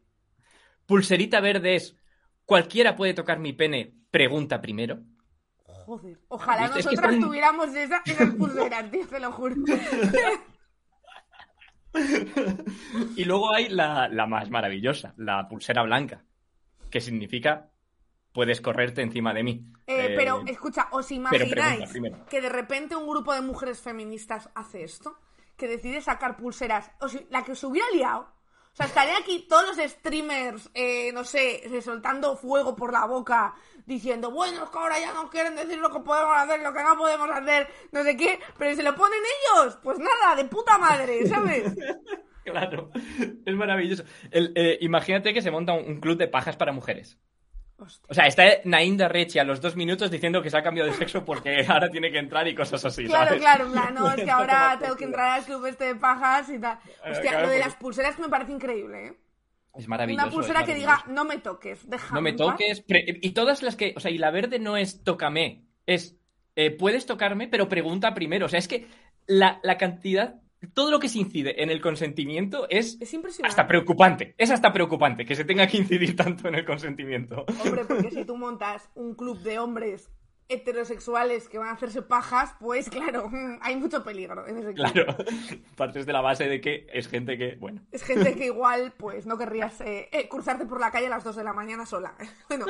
Pulserita 0.86 1.40
verde 1.40 1.74
es 1.76 1.96
cualquiera 2.44 2.96
puede 2.96 3.12
tocar 3.14 3.38
mi 3.38 3.52
pene, 3.52 3.92
pregunta 4.10 4.60
primero. 4.60 5.00
Joder, 5.64 6.18
ojalá 6.28 6.62
¿Viste? 6.62 6.80
Es 6.80 6.86
que 6.86 6.90
nosotras 6.92 7.14
están- 7.14 7.28
tuviéramos 7.28 7.74
esa, 7.76 8.02
esas 8.06 8.34
pulseras, 8.38 8.90
tío, 8.90 9.06
te 9.06 9.20
lo 9.20 9.30
juro. 9.32 9.54
Y 13.16 13.24
luego 13.24 13.54
hay 13.54 13.68
la, 13.70 14.08
la 14.08 14.26
más 14.26 14.50
maravillosa, 14.50 15.14
la 15.16 15.48
pulsera 15.48 15.82
blanca, 15.82 16.24
que 16.90 17.00
significa 17.00 17.70
puedes 18.36 18.60
correrte 18.60 19.00
encima 19.00 19.32
de 19.32 19.42
mí. 19.42 19.64
Eh, 19.86 20.08
Eh, 20.10 20.14
pero, 20.16 20.42
escucha, 20.46 20.88
¿os 20.92 21.10
imagináis 21.10 21.90
que 22.28 22.40
de 22.42 22.48
repente 22.50 22.94
un 22.94 23.08
grupo 23.08 23.32
de 23.32 23.40
mujeres 23.40 23.80
feministas 23.80 24.50
hace 24.54 24.84
esto? 24.84 25.16
Que 25.56 25.66
decide 25.66 26.02
sacar 26.02 26.36
pulseras. 26.36 26.90
O 27.00 27.08
si- 27.08 27.26
la 27.30 27.42
que 27.42 27.54
se 27.56 27.66
hubiera 27.66 27.88
liado. 27.94 28.20
O 28.72 28.76
sea, 28.76 28.84
estarían 28.86 29.22
aquí 29.22 29.46
todos 29.48 29.64
los 29.74 29.90
streamers, 29.90 30.68
eh, 30.74 31.10
no 31.14 31.24
sé, 31.24 31.62
soltando 31.80 32.36
fuego 32.36 32.76
por 32.76 32.92
la 32.92 33.06
boca, 33.06 33.54
diciendo, 33.86 34.30
bueno, 34.30 34.64
es 34.64 34.68
que 34.70 34.78
ahora 34.78 35.00
ya 35.00 35.14
no 35.14 35.30
quieren 35.30 35.56
decir 35.56 35.78
lo 35.78 35.90
que 35.90 36.00
podemos 36.00 36.36
hacer, 36.36 36.60
lo 36.60 36.74
que 36.74 36.82
no 36.82 36.94
podemos 36.98 37.30
hacer, 37.30 37.68
no 37.92 38.02
sé 38.02 38.16
qué, 38.18 38.38
pero 38.58 38.76
se 38.76 38.82
lo 38.82 38.94
ponen 38.94 39.18
ellos. 39.54 39.78
Pues 39.82 39.98
nada, 39.98 40.36
de 40.36 40.44
puta 40.44 40.76
madre, 40.76 41.26
¿sabes? 41.26 41.72
Claro, 42.46 42.90
es 43.44 43.56
maravilloso. 43.56 44.04
El, 44.30 44.52
eh, 44.54 44.78
imagínate 44.80 45.34
que 45.34 45.42
se 45.42 45.50
monta 45.50 45.72
un, 45.72 45.84
un 45.84 46.00
club 46.00 46.16
de 46.16 46.28
pajas 46.28 46.56
para 46.56 46.70
mujeres. 46.70 47.18
Hostia. 47.78 48.06
O 48.08 48.14
sea, 48.14 48.26
está 48.26 48.44
Naim 48.64 48.98
Rechi 48.98 49.38
a 49.38 49.44
los 49.44 49.60
dos 49.60 49.76
minutos 49.76 50.10
diciendo 50.10 50.40
que 50.42 50.48
se 50.50 50.56
ha 50.56 50.62
cambiado 50.62 50.90
de 50.90 50.96
sexo 50.96 51.24
porque 51.24 51.64
ahora 51.68 51.90
tiene 51.90 52.10
que 52.10 52.18
entrar 52.18 52.48
y 52.48 52.54
cosas 52.54 52.84
así, 52.84 53.04
Claro, 53.04 53.26
¿sabes? 53.26 53.40
claro, 53.42 53.68
no, 53.68 54.10
es 54.12 54.24
que 54.24 54.30
ahora 54.30 54.78
tengo 54.80 54.96
que 54.96 55.04
entrar 55.04 55.38
al 55.38 55.44
club 55.44 55.66
este 55.66 55.84
de 55.84 55.94
pajas 55.96 56.48
y 56.48 56.58
tal. 56.58 56.78
Hostia, 57.10 57.30
claro, 57.30 57.46
lo 57.46 57.52
de 57.52 57.58
las 57.58 57.74
pulseras 57.74 58.18
me 58.18 58.28
parece 58.28 58.52
increíble, 58.52 59.06
¿eh? 59.08 59.16
Es 59.74 59.88
maravilloso. 59.88 60.24
Una 60.26 60.32
pulsera 60.32 60.64
que 60.64 60.74
diga, 60.74 61.04
no 61.08 61.26
me 61.26 61.36
toques, 61.36 61.86
déjame. 61.86 62.14
No 62.14 62.22
me 62.22 62.30
en 62.30 62.36
paz". 62.38 62.46
toques. 62.52 62.84
y 62.88 63.30
todas 63.32 63.62
las 63.62 63.76
que. 63.76 63.92
O 63.94 64.00
sea, 64.00 64.10
y 64.10 64.16
la 64.16 64.30
verde 64.30 64.58
no 64.58 64.78
es 64.78 65.04
tócame. 65.04 65.66
Es. 65.84 66.16
eh, 66.54 66.70
puedes 66.70 67.04
tocarme, 67.04 67.46
pero 67.46 67.68
pregunta 67.68 68.14
primero. 68.14 68.46
O 68.46 68.48
sea, 68.48 68.58
es 68.58 68.68
que 68.68 68.86
la, 69.26 69.60
la 69.62 69.76
cantidad. 69.76 70.40
Todo 70.74 70.90
lo 70.90 70.98
que 70.98 71.08
se 71.08 71.18
incide 71.18 71.62
en 71.62 71.70
el 71.70 71.80
consentimiento 71.80 72.66
es. 72.68 72.98
Hasta 73.42 73.66
preocupante. 73.66 74.34
Es 74.38 74.50
hasta 74.50 74.72
preocupante 74.72 75.24
que 75.24 75.34
se 75.34 75.44
tenga 75.44 75.66
que 75.66 75.78
incidir 75.78 76.16
tanto 76.16 76.48
en 76.48 76.54
el 76.54 76.64
consentimiento. 76.64 77.44
Hombre, 77.64 77.84
porque 77.84 78.10
si 78.10 78.24
tú 78.26 78.36
montas 78.36 78.88
un 78.94 79.14
club 79.14 79.38
de 79.40 79.58
hombres 79.58 80.10
heterosexuales 80.48 81.48
que 81.48 81.58
van 81.58 81.68
a 81.68 81.72
hacerse 81.72 82.02
pajas, 82.02 82.54
pues 82.60 82.88
claro, 82.88 83.30
hay 83.60 83.76
mucho 83.76 84.04
peligro 84.04 84.46
en 84.46 84.58
ese 84.58 84.74
club. 84.74 84.92
Claro. 84.92 85.16
Partes 85.76 86.06
de 86.06 86.12
la 86.12 86.20
base 86.20 86.48
de 86.48 86.60
que 86.60 86.86
es 86.92 87.08
gente 87.08 87.36
que. 87.36 87.56
Bueno. 87.56 87.82
Es 87.90 88.02
gente 88.02 88.34
que 88.36 88.46
igual, 88.46 88.92
pues 88.96 89.26
no 89.26 89.38
querrías 89.38 89.80
eh, 89.80 90.08
eh, 90.12 90.28
cruzarte 90.28 90.66
por 90.66 90.80
la 90.80 90.90
calle 90.90 91.06
a 91.06 91.10
las 91.10 91.24
2 91.24 91.36
de 91.36 91.44
la 91.44 91.52
mañana 91.52 91.86
sola. 91.86 92.14
Bueno, 92.48 92.66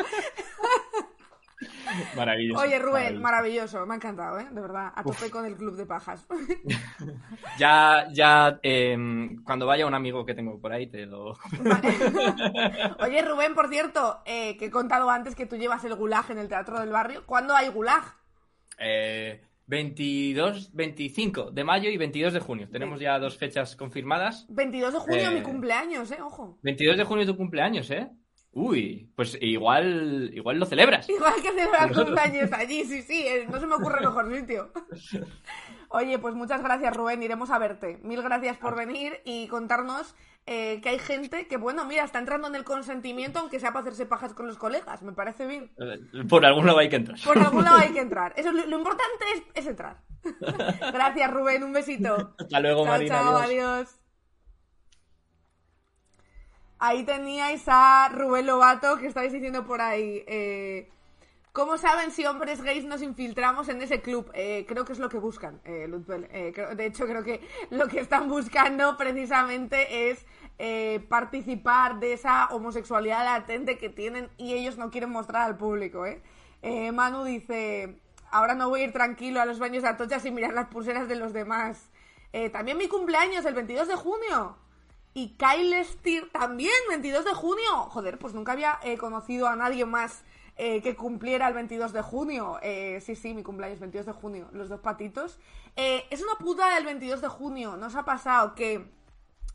Maravilloso. 2.17 2.61
Oye, 2.63 2.79
Rubén, 2.79 3.21
maravilloso. 3.21 3.23
maravilloso. 3.23 3.87
Me 3.87 3.95
ha 3.95 3.97
encantado, 3.97 4.39
¿eh? 4.39 4.47
De 4.51 4.61
verdad. 4.61 4.93
A 4.95 5.03
tope 5.03 5.31
con 5.31 5.47
el 5.47 5.57
club 5.57 5.77
de 5.77 5.87
pajas. 5.87 6.27
Ya, 7.59 8.07
ya, 8.13 8.59
em, 8.63 9.43
cuando 9.43 9.67
vaya 9.67 9.87
un 9.87 9.95
amigo 9.95 10.27
que 10.27 10.35
tengo 10.35 10.61
por 10.61 10.73
ahí 10.73 10.87
te 10.89 11.07
lo... 11.07 11.33
Oye, 13.01 13.23
Rubén, 13.23 13.55
por 13.55 13.69
cierto, 13.69 14.21
eh, 14.27 14.57
que 14.59 14.67
he 14.67 14.71
contado 14.71 15.09
antes 15.11 15.35
que 15.35 15.47
tú 15.47 15.57
llevas 15.57 15.85
el 15.85 15.95
gulag 15.95 16.31
en 16.31 16.39
el 16.39 16.49
Teatro 16.49 16.79
del 16.81 16.91
Barrio. 16.91 17.25
¿Cuándo 17.27 17.55
hay 17.55 17.69
gulag? 17.69 18.03
Eh, 18.79 19.43
22, 19.67 20.75
25 20.75 21.51
de 21.51 21.65
mayo 21.65 21.89
y 21.91 21.97
22 21.97 22.33
de 22.35 22.41
junio. 22.41 22.69
Tenemos 22.71 23.01
ya 23.01 23.19
dos 23.19 23.37
fechas 23.37 23.75
confirmadas. 23.77 24.47
22 24.51 24.93
de 24.93 24.99
junio, 24.99 25.31
Eh. 25.31 25.35
mi 25.35 25.43
cumpleaños, 25.43 26.11
¿eh? 26.13 26.19
Ojo. 26.23 26.59
22 26.63 26.97
de 26.97 27.05
junio 27.05 27.23
es 27.23 27.29
tu 27.29 27.37
cumpleaños, 27.37 27.91
¿eh? 27.91 28.11
Uy, 28.59 29.13
pues 29.15 29.37
igual, 29.43 30.31
igual 30.33 30.59
lo 30.59 30.65
celebras. 30.65 31.07
Igual 31.11 31.35
que 31.43 31.51
celebrar 31.51 31.93
cumpleaños 31.93 32.51
allí, 32.55 32.87
sí, 32.87 33.03
sí, 33.03 33.27
eh, 33.27 33.47
no 33.51 33.61
se 33.61 33.67
me 33.67 33.75
ocurre 33.75 34.01
mejor 34.01 34.35
sitio. 34.35 34.73
Oye, 35.91 36.19
pues 36.19 36.35
muchas 36.35 36.63
gracias, 36.63 36.97
Rubén, 36.97 37.23
iremos 37.23 37.51
a 37.51 37.59
verte. 37.59 38.01
Mil 38.03 38.23
gracias 38.23 38.57
por 38.57 38.75
venir 38.75 39.21
y 39.27 39.47
contarnos 39.49 40.15
eh, 40.47 40.81
que 40.83 40.89
hay 40.89 40.99
gente 40.99 41.47
que, 41.49 41.59
bueno, 41.59 41.85
mira, 41.85 42.03
está 42.05 42.19
entrando 42.19 42.49
en 42.49 42.55
el 42.55 42.65
consentimiento, 42.65 43.41
aunque 43.41 43.61
sea 43.61 43.73
para 43.75 43.83
hacerse 43.83 44.07
pajas 44.07 44.33
con 44.33 44.47
los 44.47 44.57
colegas, 44.57 45.03
me 45.03 45.13
parece 45.13 45.47
bien. 45.47 45.71
Eh, 45.79 46.25
Por 46.27 46.47
algún 46.47 46.65
lado 46.65 46.79
hay 46.79 46.89
que 46.89 46.97
entrar. 46.97 47.19
Por 47.23 47.37
algún 47.39 47.63
lado 47.63 47.77
hay 47.77 47.93
que 47.93 48.01
entrar. 48.09 48.33
Eso, 48.37 48.53
lo, 48.53 48.65
lo 48.65 48.79
importante 48.79 49.25
es, 49.35 49.43
es 49.55 49.67
entrar. 49.67 50.01
gracias, 50.95 51.31
Rubén, 51.31 51.63
un 51.63 51.75
besito. 51.75 52.35
Hasta 52.39 52.61
luego, 52.61 52.85
Chao, 52.85 52.93
Marina. 52.95 53.15
chao, 53.17 53.37
adiós. 53.37 53.45
adiós. 53.45 54.01
Ahí 56.79 57.05
teníais 57.05 57.65
a 57.69 58.11
Rubén 58.13 58.47
Lobato, 58.47 58.99
que 58.99 59.07
estáis 59.07 59.33
diciendo 59.33 59.65
por 59.65 59.81
ahí. 59.81 60.23
eh, 60.27 60.91
¿Cómo 61.53 61.79
saben 61.79 62.11
si 62.11 62.27
hombres 62.27 62.61
gays 62.61 62.85
nos 62.85 63.01
infiltramos 63.01 63.71
en 63.71 63.81
ese 63.81 64.03
club? 64.03 64.31
Eh, 64.35 64.67
creo 64.69 64.85
que 64.85 64.93
es 64.93 64.99
lo 64.99 65.09
que 65.09 65.17
buscan, 65.17 65.59
eh, 65.65 65.87
Luzbel. 65.89 66.29
Eh, 66.31 66.53
de 66.77 66.85
hecho, 66.85 67.07
creo 67.07 67.25
que 67.25 67.41
lo 67.71 67.89
que 67.89 67.99
están 67.99 68.29
buscando 68.29 68.99
precisamente 68.99 70.11
es 70.11 70.27
eh, 70.59 71.03
participar 71.09 71.99
de 71.99 72.13
esa 72.13 72.49
homosexualidad 72.49 73.25
latente 73.25 73.79
que 73.79 73.89
tienen 73.89 74.29
y 74.37 74.53
ellos 74.53 74.77
no 74.77 74.91
quieren 74.91 75.09
mostrar 75.09 75.45
al 75.45 75.57
público. 75.57 76.05
Manu 76.93 77.25
dice, 77.25 78.03
ahora 78.31 78.55
no 78.55 78.69
voy 78.69 78.83
a 78.83 78.85
ir 78.85 78.93
tranquilo 78.93 79.41
a 79.41 79.47
los 79.47 79.59
baños 79.59 79.83
de 79.83 79.89
Atocha 79.89 80.21
sin 80.21 80.35
mirar 80.35 80.53
las 80.53 80.67
pulseras 80.67 81.09
de 81.09 81.17
los 81.17 81.33
demás. 81.33 81.91
También 82.53 82.77
mi 82.77 82.87
cumpleaños, 82.87 83.47
el 83.47 83.55
22 83.55 83.89
de 83.89 83.95
junio. 83.95 84.59
Y 85.17 85.31
Kyle 85.39 85.83
Steer 85.83 86.29
también, 86.29 86.75
22 86.91 87.25
de 87.25 87.33
junio. 87.33 87.85
Joder, 87.89 88.19
pues 88.19 88.35
nunca 88.35 88.53
había 88.53 88.79
eh, 88.83 88.99
conocido 88.99 89.49
a 89.49 89.57
nadie 89.57 89.87
más 89.87 90.25
eh, 90.59 90.83
que 90.83 90.95
cumpliera 90.95 91.49
el 91.49 91.55
22 91.55 91.95
de 91.95 92.03
junio. 92.03 92.59
Eh, 92.61 93.01
sí, 93.01 93.17
sí, 93.17 93.33
mi 93.33 93.43
cumpleaños, 93.43 93.81
22 93.81 94.05
de 94.05 94.13
junio. 94.13 94.51
Los 94.53 94.69
dos 94.69 94.81
patitos. 94.81 95.39
Es 95.75 96.21
una 96.21 96.35
puta 96.39 96.75
del 96.75 96.85
22 96.85 97.23
de 97.23 97.29
junio. 97.29 97.79
¿No 97.79 97.87
os 97.87 97.97
ha 97.97 98.05
pasado 98.05 98.55
que 98.55 98.91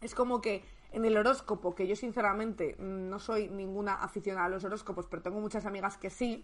es 0.01 0.15
como 0.15 0.41
que 0.41 0.65
en 0.93 1.05
el 1.05 1.15
horóscopo, 1.15 1.75
que 1.75 1.85
yo 1.85 1.95
sinceramente 1.95 2.75
mm, 2.79 3.09
no 3.09 3.19
soy 3.19 3.47
ninguna 3.47 3.93
aficionada 3.93 4.47
a 4.47 4.49
los 4.49 4.63
horóscopos, 4.63 5.05
pero 5.05 5.21
tengo 5.21 5.39
muchas 5.41 5.67
amigas 5.67 5.95
que 5.95 6.09
sí, 6.09 6.43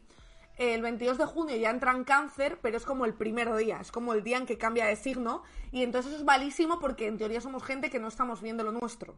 el 0.58 0.82
22 0.82 1.18
de 1.18 1.26
junio 1.26 1.56
ya 1.56 1.70
entra 1.70 1.92
en 1.92 2.04
cáncer, 2.04 2.60
pero 2.62 2.78
es 2.78 2.86
como 2.86 3.06
el 3.06 3.14
primer 3.14 3.56
día, 3.56 3.80
es 3.80 3.92
como 3.92 4.14
el 4.14 4.24
día 4.24 4.38
en 4.38 4.46
que 4.46 4.58
cambia 4.58 4.86
de 4.86 4.96
signo, 4.96 5.44
y 5.72 5.84
entonces 5.84 6.12
eso 6.12 6.22
es 6.22 6.26
malísimo 6.26 6.80
porque 6.80 7.08
en 7.08 7.18
teoría 7.18 7.42
somos 7.42 7.64
gente 7.64 7.90
que 7.90 8.00
no 8.00 8.08
estamos 8.08 8.42
viendo 8.42 8.64
lo 8.64 8.72
nuestro. 8.72 9.16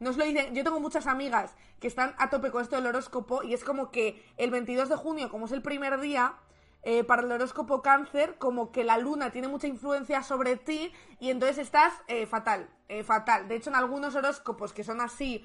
Nos 0.00 0.16
lo 0.16 0.24
dicen, 0.24 0.54
yo 0.54 0.64
tengo 0.64 0.80
muchas 0.80 1.06
amigas 1.06 1.54
que 1.78 1.86
están 1.86 2.14
a 2.18 2.30
tope 2.30 2.50
con 2.50 2.62
esto 2.62 2.76
del 2.76 2.86
horóscopo 2.86 3.42
y 3.42 3.54
es 3.54 3.64
como 3.64 3.90
que 3.90 4.24
el 4.36 4.50
22 4.50 4.88
de 4.88 4.96
junio, 4.96 5.28
como 5.28 5.46
es 5.46 5.52
el 5.52 5.62
primer 5.62 6.00
día, 6.00 6.34
eh, 6.82 7.04
para 7.04 7.22
el 7.22 7.30
horóscopo 7.32 7.82
cáncer, 7.82 8.36
como 8.38 8.72
que 8.72 8.84
la 8.84 8.98
luna 8.98 9.30
tiene 9.30 9.48
mucha 9.48 9.66
influencia 9.66 10.22
sobre 10.22 10.56
ti 10.56 10.92
y 11.18 11.30
entonces 11.30 11.58
estás 11.58 11.92
eh, 12.08 12.26
fatal, 12.26 12.68
eh, 12.88 13.04
fatal. 13.04 13.48
De 13.48 13.56
hecho, 13.56 13.70
en 13.70 13.76
algunos 13.76 14.14
horóscopos 14.14 14.72
que 14.72 14.84
son 14.84 15.00
así 15.00 15.44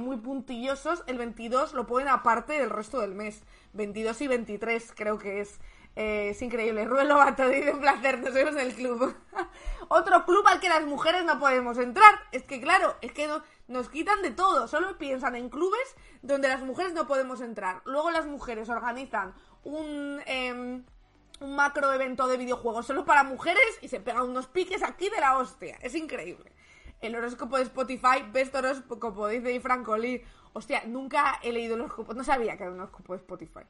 muy 0.00 0.16
puntillosos, 0.16 1.04
el 1.06 1.16
22 1.16 1.74
lo 1.74 1.86
ponen 1.86 2.08
aparte 2.08 2.54
del 2.54 2.70
resto 2.70 2.98
del 3.00 3.14
mes. 3.14 3.44
22 3.74 4.20
y 4.22 4.26
23 4.26 4.92
creo 4.96 5.16
que 5.18 5.40
es. 5.40 5.60
Es 5.94 6.40
increíble. 6.42 6.84
Rubén 6.86 7.08
Lobato 7.08 7.46
dice 7.48 7.72
un 7.72 7.80
placer, 7.80 8.18
nos 8.20 8.32
vemos 8.34 8.54
en 8.54 8.60
el 8.60 8.74
club. 8.74 9.14
Otro 9.88 10.24
club 10.24 10.44
al 10.46 10.60
que 10.60 10.68
las 10.68 10.84
mujeres 10.86 11.24
no 11.24 11.38
podemos 11.38 11.78
entrar. 11.78 12.12
Es 12.32 12.42
que 12.44 12.60
claro, 12.60 12.96
es 13.00 13.12
que 13.12 13.26
no- 13.28 13.42
nos 13.68 13.88
quitan 13.88 14.22
de 14.22 14.30
todo. 14.30 14.66
Solo 14.68 14.98
piensan 14.98 15.36
en 15.36 15.48
clubes 15.50 15.94
donde 16.22 16.48
las 16.48 16.62
mujeres 16.62 16.92
no 16.92 17.06
podemos 17.06 17.40
entrar. 17.40 17.82
Luego 17.84 18.10
las 18.10 18.26
mujeres 18.26 18.68
organizan 18.68 19.34
un... 19.64 20.20
un 21.40 21.56
macro 21.56 21.90
evento 21.92 22.28
de 22.28 22.36
videojuegos 22.36 22.86
solo 22.86 23.06
para 23.06 23.24
mujeres 23.24 23.78
y 23.80 23.88
se 23.88 23.98
pegan 23.98 24.28
unos 24.28 24.46
piques 24.46 24.82
aquí 24.82 25.08
de 25.08 25.20
la 25.20 25.38
hostia. 25.38 25.78
Es 25.80 25.94
increíble. 25.94 26.52
El 27.00 27.16
horóscopo 27.16 27.56
de 27.56 27.62
Spotify, 27.62 28.22
best 28.30 28.54
horóscopo, 28.54 29.26
dice 29.26 29.58
Franco 29.60 29.96
Lee. 29.96 30.22
Hostia, 30.52 30.82
nunca 30.84 31.38
he 31.42 31.50
leído 31.52 31.76
el 31.76 31.80
horóscopo, 31.80 32.12
no 32.12 32.24
sabía 32.24 32.58
que 32.58 32.64
era 32.64 32.72
un 32.72 32.80
horóscopo 32.80 33.14
de 33.14 33.20
Spotify. 33.20 33.60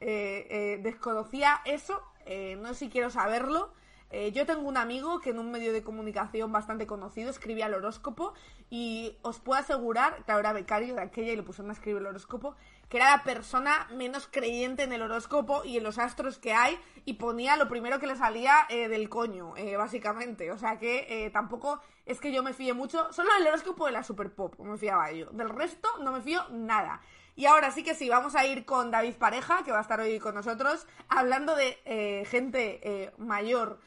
Eh, 0.00 0.46
eh, 0.48 0.78
desconocía 0.80 1.60
eso, 1.64 2.00
eh, 2.24 2.56
no 2.60 2.68
sé 2.68 2.74
si 2.76 2.88
quiero 2.88 3.10
saberlo. 3.10 3.72
Eh, 4.10 4.30
yo 4.32 4.46
tengo 4.46 4.62
un 4.62 4.76
amigo 4.76 5.20
que 5.20 5.30
en 5.30 5.38
un 5.38 5.50
medio 5.50 5.72
de 5.72 5.82
comunicación 5.82 6.52
bastante 6.52 6.86
conocido 6.86 7.30
escribía 7.30 7.66
el 7.66 7.74
horóscopo 7.74 8.32
y 8.70 9.18
os 9.22 9.40
puedo 9.40 9.60
asegurar, 9.60 10.24
que 10.24 10.32
era 10.32 10.52
becario 10.52 10.94
de 10.94 11.02
aquella 11.02 11.32
y 11.32 11.36
le 11.36 11.42
pusieron 11.42 11.70
a 11.70 11.74
escribir 11.74 12.00
el 12.00 12.06
horóscopo, 12.06 12.54
que 12.88 12.96
era 12.96 13.16
la 13.16 13.22
persona 13.22 13.86
menos 13.92 14.28
creyente 14.30 14.82
en 14.82 14.92
el 14.92 15.02
horóscopo 15.02 15.62
y 15.64 15.76
en 15.76 15.84
los 15.84 15.98
astros 15.98 16.38
que 16.38 16.54
hay 16.54 16.78
y 17.04 17.14
ponía 17.14 17.56
lo 17.56 17.68
primero 17.68 17.98
que 17.98 18.06
le 18.06 18.16
salía 18.16 18.66
eh, 18.68 18.88
del 18.88 19.08
coño, 19.08 19.54
eh, 19.56 19.76
básicamente. 19.76 20.50
O 20.52 20.58
sea 20.58 20.78
que 20.78 21.06
eh, 21.08 21.30
tampoco 21.30 21.80
es 22.06 22.20
que 22.20 22.32
yo 22.32 22.42
me 22.42 22.54
fíe 22.54 22.72
mucho, 22.72 23.12
solo 23.12 23.30
el 23.38 23.46
horóscopo 23.46 23.86
de 23.86 23.92
la 23.92 24.02
Super 24.02 24.32
Pop 24.34 24.58
me 24.58 24.78
fiaba 24.78 25.12
yo. 25.12 25.26
Del 25.30 25.50
resto 25.50 25.88
no 26.00 26.12
me 26.12 26.22
fío 26.22 26.42
nada. 26.50 27.00
Y 27.36 27.46
ahora 27.46 27.70
sí 27.70 27.84
que 27.84 27.94
sí, 27.94 28.08
vamos 28.08 28.34
a 28.34 28.46
ir 28.46 28.64
con 28.64 28.90
David 28.90 29.14
Pareja, 29.14 29.62
que 29.64 29.70
va 29.70 29.78
a 29.78 29.82
estar 29.82 30.00
hoy 30.00 30.18
con 30.18 30.34
nosotros, 30.34 30.88
hablando 31.08 31.54
de 31.54 32.26
gente 32.28 33.12
mayor 33.16 33.78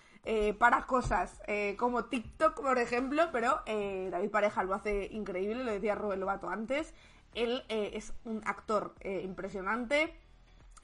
para 0.57 0.85
cosas 0.85 1.41
como 1.77 2.05
TikTok, 2.05 2.61
por 2.61 2.79
ejemplo, 2.79 3.27
pero 3.33 3.61
David 3.65 4.31
Pareja 4.31 4.63
lo 4.63 4.73
hace 4.73 5.09
increíble, 5.11 5.65
lo 5.65 5.71
decía 5.73 5.95
Rubén 5.95 6.21
Lobato 6.21 6.47
antes. 6.47 6.93
Él 7.33 7.63
eh, 7.69 7.91
es 7.93 8.13
un 8.25 8.41
actor 8.45 8.93
eh, 8.99 9.21
impresionante, 9.23 10.13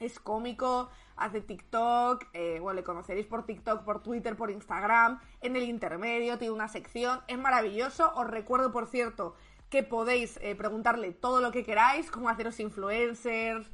es 0.00 0.18
cómico, 0.20 0.88
hace 1.16 1.40
TikTok, 1.40 2.26
eh, 2.32 2.58
bueno, 2.60 2.76
le 2.76 2.84
conoceréis 2.84 3.26
por 3.26 3.44
TikTok, 3.44 3.82
por 3.84 4.02
Twitter, 4.02 4.36
por 4.36 4.50
Instagram, 4.50 5.20
en 5.40 5.56
el 5.56 5.64
intermedio, 5.64 6.38
tiene 6.38 6.54
una 6.54 6.68
sección, 6.68 7.20
es 7.26 7.38
maravilloso. 7.38 8.12
Os 8.14 8.26
recuerdo, 8.26 8.72
por 8.72 8.86
cierto, 8.86 9.34
que 9.68 9.82
podéis 9.82 10.40
preguntarle 10.56 11.12
todo 11.12 11.42
lo 11.42 11.50
que 11.50 11.64
queráis, 11.64 12.10
cómo 12.10 12.30
haceros 12.30 12.58
influencers, 12.58 13.70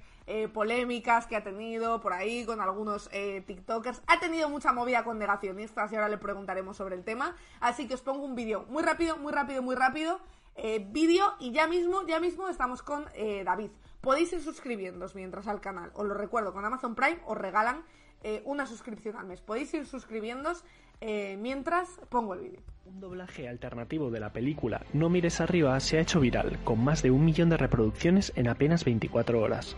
polémicas 0.52 1.28
que 1.28 1.36
ha 1.36 1.44
tenido 1.44 2.00
por 2.00 2.12
ahí 2.14 2.44
con 2.44 2.60
algunos 2.60 3.08
TikTokers. 3.10 4.02
Ha 4.08 4.18
tenido 4.18 4.48
mucha 4.48 4.72
movida 4.72 5.04
con 5.04 5.20
negacionistas 5.20 5.92
y 5.92 5.94
ahora 5.94 6.08
le 6.08 6.18
preguntaremos 6.18 6.78
sobre 6.78 6.96
el 6.96 7.04
tema. 7.04 7.36
Así 7.60 7.86
que 7.86 7.94
os 7.94 8.00
pongo 8.00 8.24
un 8.24 8.34
vídeo 8.34 8.64
muy 8.68 8.82
rápido, 8.82 9.18
muy 9.18 9.32
rápido, 9.32 9.62
muy 9.62 9.76
rápido. 9.76 10.18
Eh, 10.56 10.86
vídeo 10.88 11.34
y 11.40 11.52
ya 11.52 11.66
mismo, 11.66 12.06
ya 12.06 12.20
mismo 12.20 12.48
estamos 12.48 12.82
con 12.82 13.04
eh, 13.14 13.42
David. 13.44 13.70
Podéis 14.00 14.32
ir 14.32 14.40
suscribiéndoos 14.40 15.14
mientras 15.14 15.48
al 15.48 15.60
canal. 15.60 15.90
Os 15.94 16.06
lo 16.06 16.14
recuerdo, 16.14 16.52
con 16.52 16.64
Amazon 16.64 16.94
Prime 16.94 17.18
os 17.26 17.36
regalan 17.36 17.84
eh, 18.22 18.42
una 18.46 18.66
suscripción 18.66 19.16
al 19.16 19.26
mes. 19.26 19.42
Podéis 19.42 19.72
ir 19.74 19.86
suscribiéndoos 19.86 20.64
eh, 21.00 21.36
mientras 21.38 22.00
pongo 22.08 22.32
el 22.32 22.40
vídeo. 22.40 22.60
Un 22.86 22.98
doblaje 22.98 23.48
alternativo 23.48 24.10
de 24.10 24.20
la 24.20 24.32
película 24.32 24.82
No 24.94 25.10
mires 25.10 25.40
arriba 25.42 25.78
se 25.80 25.98
ha 25.98 26.00
hecho 26.00 26.20
viral, 26.20 26.58
con 26.64 26.82
más 26.82 27.02
de 27.02 27.10
un 27.10 27.24
millón 27.24 27.50
de 27.50 27.58
reproducciones 27.58 28.32
en 28.36 28.48
apenas 28.48 28.84
24 28.84 29.40
horas. 29.40 29.76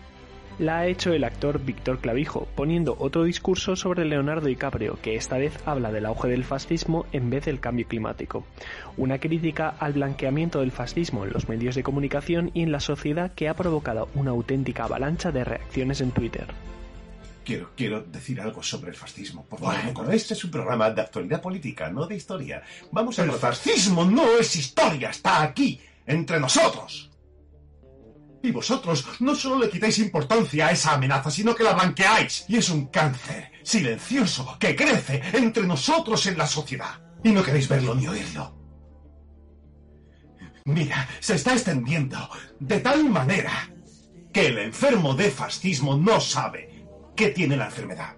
La 0.59 0.79
ha 0.79 0.87
hecho 0.87 1.13
el 1.13 1.25
actor 1.25 1.61
Víctor 1.63 1.99
Clavijo, 1.99 2.49
poniendo 2.55 2.97
otro 2.99 3.25
discurso 3.25 3.77
sobre 3.77 4.07
Leonardo 4.07 4.47
DiCaprio, 4.47 4.99
que 5.03 5.15
esta 5.15 5.37
vez 5.37 5.53
habla 5.67 5.93
del 5.93 6.07
auge 6.07 6.29
del 6.29 6.45
fascismo 6.45 7.05
en 7.13 7.29
vez 7.29 7.45
del 7.45 7.61
cambio 7.61 7.87
climático. 7.87 8.47
Una 8.97 9.19
crítica 9.19 9.69
al 9.79 9.93
blanqueamiento 9.93 10.61
del 10.61 10.73
fascismo 10.73 11.25
en 11.25 11.35
los 11.35 11.51
medios 11.51 11.75
de 11.75 11.83
comunicación 11.83 12.53
y 12.55 12.63
en 12.63 12.73
la 12.73 12.81
sociedad 12.81 13.35
que 13.35 13.51
ha 13.51 13.55
provocado 13.55 14.09
una 14.15 14.31
auténtica 14.31 14.85
avalancha 14.85 15.31
de 15.31 15.45
reacciones 15.45 16.01
en 16.01 16.13
Twitter. 16.13 16.47
Quiero, 17.45 17.73
quiero 17.77 18.01
decir 18.01 18.41
algo 18.41 18.63
sobre 18.63 18.93
el 18.93 18.97
fascismo. 18.97 19.45
Por 19.45 19.61
favor, 19.61 19.77
bueno, 19.93 20.11
este 20.11 20.33
es 20.33 20.43
un 20.43 20.51
programa 20.51 20.89
de 20.91 21.03
actualidad 21.03 21.43
política, 21.43 21.91
no 21.91 22.07
de 22.07 22.17
historia. 22.17 22.63
Vamos 22.93 23.19
a... 23.19 23.25
El 23.25 23.33
fascismo 23.33 24.07
no 24.07 24.39
es 24.39 24.57
historia, 24.57 25.11
está 25.11 25.43
aquí, 25.43 25.79
entre 26.07 26.41
nosotros. 26.41 27.11
Y 28.47 28.53
vosotros 28.53 29.05
no 29.19 29.35
solo 29.35 29.59
le 29.59 29.69
quitáis 29.69 29.99
importancia 29.99 30.69
a 30.69 30.71
esa 30.71 30.95
amenaza, 30.95 31.33
sino 31.33 31.53
que 31.53 31.65
la 31.65 31.73
blanqueáis. 31.73 32.45
Y 32.47 32.59
es 32.59 32.71
un 32.71 32.87
cáncer 32.87 33.51
silencioso 33.65 34.57
que 34.61 34.77
crece 34.77 35.21
entre 35.33 35.67
nosotros 35.67 36.25
en 36.27 36.39
la 36.39 36.47
sociedad. 36.47 37.01
Y 37.25 37.33
no 37.33 37.43
queréis 37.43 37.69
verlo 37.69 37.97
ni 37.97 38.07
oírlo. 38.07 38.57
Mira, 40.65 41.09
se 41.19 41.35
está 41.35 41.55
extendiendo 41.55 42.17
de 42.61 42.79
tal 42.79 43.11
manera 43.11 43.69
que 44.33 44.47
el 44.47 44.59
enfermo 44.59 45.15
de 45.15 45.33
fascismo 45.33 45.97
no 45.97 46.21
sabe 46.21 46.87
qué 47.17 47.31
tiene 47.31 47.57
la 47.57 47.67
enfermedad. 47.67 48.15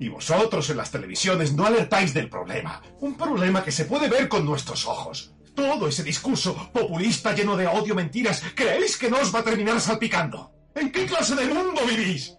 Y 0.00 0.08
vosotros 0.08 0.70
en 0.70 0.78
las 0.78 0.90
televisiones 0.90 1.52
no 1.52 1.66
alertáis 1.66 2.14
del 2.14 2.30
problema. 2.30 2.80
Un 3.00 3.14
problema 3.14 3.62
que 3.62 3.72
se 3.72 3.84
puede 3.84 4.08
ver 4.08 4.26
con 4.26 4.46
nuestros 4.46 4.86
ojos. 4.86 5.34
Todo 5.58 5.88
ese 5.88 6.04
discurso 6.04 6.70
populista 6.72 7.34
lleno 7.34 7.56
de 7.56 7.66
odio, 7.66 7.92
mentiras, 7.92 8.40
¿creéis 8.54 8.96
que 8.96 9.10
no 9.10 9.18
os 9.18 9.34
va 9.34 9.40
a 9.40 9.42
terminar 9.42 9.80
salpicando? 9.80 10.52
¿En 10.72 10.92
qué 10.92 11.04
clase 11.04 11.34
de 11.34 11.52
mundo 11.52 11.84
vivís? 11.84 12.36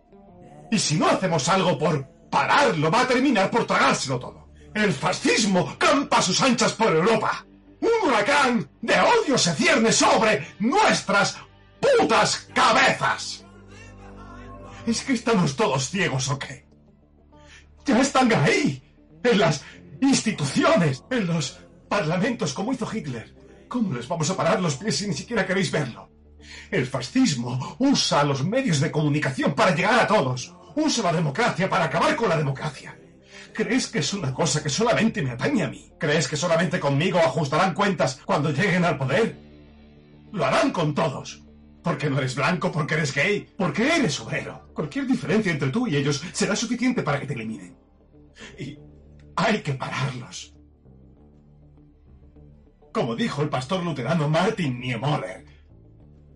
Y 0.72 0.80
si 0.80 0.95
no 0.95 1.09
hacemos 1.09 1.49
algo 1.49 1.78
por 1.78 2.07
pararlo, 2.32 2.89
va 2.89 3.01
a 3.01 3.07
terminar 3.07 3.51
por 3.51 3.67
tragárselo 3.67 4.20
todo. 4.20 4.47
El 4.74 4.93
fascismo 4.93 5.76
campa 5.78 6.20
a 6.20 6.22
sus 6.22 6.39
anchas 6.39 6.72
por 6.72 6.95
Europa. 6.95 7.45
Un 7.82 8.07
huracán 8.07 8.70
de 8.82 8.95
odio 9.01 9.38
se 9.38 9.53
cierne 9.53 9.91
sobre 9.91 10.55
nuestras 10.59 11.36
putas 11.82 12.47
cabezas. 12.53 13.45
¿Es 14.88 15.03
que 15.03 15.11
estamos 15.11 15.57
todos 15.57 15.89
ciegos 15.89 16.30
o 16.30 16.39
qué? 16.39 16.65
Ya 17.86 17.99
están 17.99 18.32
ahí, 18.32 18.82
en 19.26 19.39
las 19.39 19.61
instituciones, 19.99 21.03
en 21.11 21.28
los 21.28 21.59
parlamentos, 21.89 22.53
como 22.53 22.71
hizo 22.71 22.87
Hitler. 22.91 23.35
¿Cómo 23.67 23.93
les 23.93 24.07
vamos 24.07 24.29
a 24.29 24.37
parar 24.37 24.61
los 24.61 24.75
pies 24.75 24.97
si 24.97 25.07
ni 25.07 25.13
siquiera 25.13 25.45
queréis 25.45 25.71
verlo? 25.71 26.09
El 26.71 26.85
fascismo 26.87 27.75
usa 27.79 28.23
los 28.23 28.45
medios 28.45 28.79
de 28.79 28.91
comunicación 28.91 29.53
para 29.53 29.75
llegar 29.75 29.99
a 29.99 30.07
todos. 30.07 30.55
Usa 30.75 31.03
la 31.03 31.13
democracia 31.13 31.69
para 31.69 31.85
acabar 31.85 32.15
con 32.15 32.29
la 32.29 32.37
democracia. 32.37 32.97
¿Crees 33.53 33.87
que 33.87 33.99
es 33.99 34.13
una 34.13 34.33
cosa 34.33 34.63
que 34.63 34.69
solamente 34.69 35.21
me 35.21 35.31
atañe 35.31 35.63
a 35.63 35.69
mí? 35.69 35.91
¿Crees 35.99 36.27
que 36.27 36.37
solamente 36.37 36.79
conmigo 36.79 37.19
ajustarán 37.19 37.73
cuentas 37.73 38.19
cuando 38.23 38.51
lleguen 38.51 38.85
al 38.85 38.97
poder? 38.97 39.35
Lo 40.31 40.45
harán 40.45 40.71
con 40.71 40.93
todos. 40.93 41.43
Porque 41.83 42.09
no 42.09 42.19
eres 42.19 42.35
blanco, 42.35 42.71
porque 42.71 42.95
eres 42.95 43.13
gay, 43.13 43.49
porque 43.57 43.95
eres 43.95 44.19
obrero. 44.19 44.69
Cualquier 44.73 45.07
diferencia 45.07 45.51
entre 45.51 45.69
tú 45.69 45.87
y 45.87 45.95
ellos 45.95 46.23
será 46.33 46.55
suficiente 46.55 47.03
para 47.03 47.19
que 47.19 47.25
te 47.25 47.33
eliminen. 47.33 47.75
Y 48.57 48.77
hay 49.35 49.61
que 49.61 49.73
pararlos. 49.73 50.53
Como 52.99 53.15
dijo 53.15 53.41
el 53.41 53.47
pastor 53.47 53.81
luterano 53.81 54.27
Martin 54.27 54.77
Niemöller, 54.77 55.45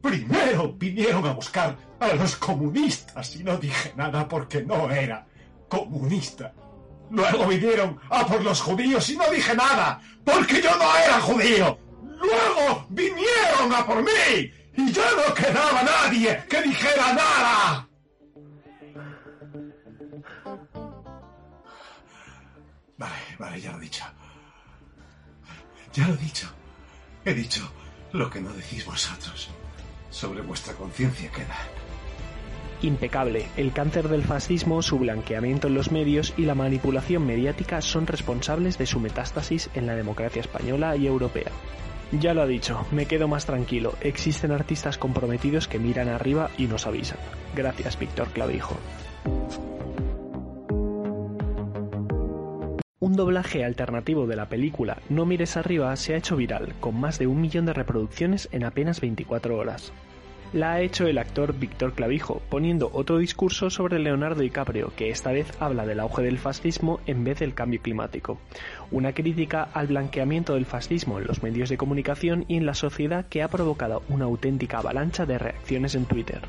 primero 0.02 0.72
vinieron 0.72 1.28
a 1.28 1.34
buscar 1.34 1.76
a 2.00 2.08
los 2.14 2.38
comunistas 2.38 3.36
y 3.36 3.44
no 3.44 3.58
dije 3.58 3.92
nada 3.98 4.26
porque 4.30 4.64
no 4.64 4.90
era 4.90 5.28
comunista. 5.68 6.54
Luego 7.12 7.48
vinieron 7.48 8.00
a 8.10 8.26
por 8.26 8.42
los 8.42 8.62
judíos 8.62 9.10
y 9.10 9.18
no 9.18 9.30
dije 9.30 9.54
nada 9.54 10.00
porque 10.24 10.62
yo 10.62 10.74
no 10.78 10.96
era 10.96 11.20
judío. 11.20 11.78
Luego 12.02 12.86
vinieron 12.88 13.74
a 13.76 13.86
por 13.86 14.02
mí 14.02 14.50
y 14.78 14.90
ya 14.90 15.08
no 15.18 15.34
quedaba 15.34 15.84
nadie 15.84 16.46
que 16.50 16.62
dijera 16.62 17.14
nada. 17.14 17.90
Vale, 22.98 23.36
vale, 23.38 23.60
ya 23.60 23.72
lo 23.74 23.80
he 23.80 23.82
dicho. 23.82 24.06
Ya 25.94 26.08
lo 26.08 26.16
he 26.16 26.18
dicho. 26.18 26.48
He 27.26 27.34
dicho 27.34 27.72
lo 28.12 28.30
que 28.30 28.42
no 28.42 28.52
decís 28.54 28.86
vosotros. 28.86 29.50
Sobre 30.10 30.42
vuestra 30.42 30.74
conciencia 30.74 31.32
queda. 31.32 31.58
Impecable. 32.82 33.48
El 33.56 33.72
cáncer 33.72 34.10
del 34.10 34.24
fascismo, 34.24 34.82
su 34.82 35.00
blanqueamiento 35.00 35.68
en 35.68 35.74
los 35.74 35.92
medios 35.92 36.34
y 36.36 36.44
la 36.44 36.54
manipulación 36.54 37.26
mediática 37.26 37.82
son 37.82 38.08
responsables 38.08 38.78
de 38.78 38.86
su 38.86 39.00
metástasis 39.00 39.70
en 39.74 39.88
la 39.88 39.96
democracia 39.96 40.42
española 40.42 40.96
y 40.98 41.08
europea. 41.08 41.52
Ya 42.12 42.34
lo 42.34 42.42
ha 42.42 42.48
dicho, 42.48 42.86
me 42.92 43.06
quedo 43.06 43.28
más 43.28 43.46
tranquilo. 43.46 43.96
Existen 44.02 44.52
artistas 44.52 44.98
comprometidos 44.98 45.68
que 45.68 45.80
miran 45.80 46.10
arriba 46.10 46.52
y 46.58 46.68
nos 46.68 46.86
avisan. 46.86 47.18
Gracias, 47.56 47.98
Víctor 47.98 48.28
Clavijo. 48.30 48.78
Un 53.04 53.18
doblaje 53.18 53.66
alternativo 53.66 54.28
de 54.28 54.38
la 54.38 54.48
película 54.48 54.98
No 55.10 55.26
mires 55.26 55.58
arriba 55.58 55.94
se 55.98 56.14
ha 56.14 56.18
hecho 56.18 56.38
viral, 56.38 56.74
con 56.80 56.98
más 56.98 57.20
de 57.20 57.28
un 57.28 57.42
millón 57.42 57.66
de 57.66 57.74
reproducciones 57.74 58.48
en 58.54 58.64
apenas 58.64 59.02
24 59.02 59.58
horas. 59.58 59.92
La 60.54 60.72
ha 60.72 60.80
hecho 60.80 61.06
el 61.06 61.18
actor 61.18 61.54
Víctor 61.54 61.96
Clavijo, 61.96 62.42
poniendo 62.48 62.90
otro 62.94 63.18
discurso 63.18 63.70
sobre 63.70 64.00
Leonardo 64.00 64.40
DiCaprio, 64.40 64.94
que 64.96 65.10
esta 65.10 65.34
vez 65.34 65.52
habla 65.60 65.86
del 65.86 66.00
auge 66.00 66.22
del 66.22 66.40
fascismo 66.40 67.02
en 67.06 67.26
vez 67.26 67.40
del 67.40 67.54
cambio 67.54 67.82
climático. 67.82 68.40
Una 68.90 69.12
crítica 69.12 69.64
al 69.74 69.88
blanqueamiento 69.88 70.54
del 70.54 70.66
fascismo 70.66 71.20
en 71.20 71.28
los 71.28 71.44
medios 71.44 71.68
de 71.68 71.76
comunicación 71.76 72.46
y 72.48 72.56
en 72.56 72.66
la 72.66 72.74
sociedad 72.74 73.26
que 73.28 73.44
ha 73.44 73.50
provocado 73.50 74.04
una 74.08 74.24
auténtica 74.24 74.78
avalancha 74.78 75.26
de 75.26 75.40
reacciones 75.40 75.96
en 75.96 76.06
Twitter. 76.06 76.40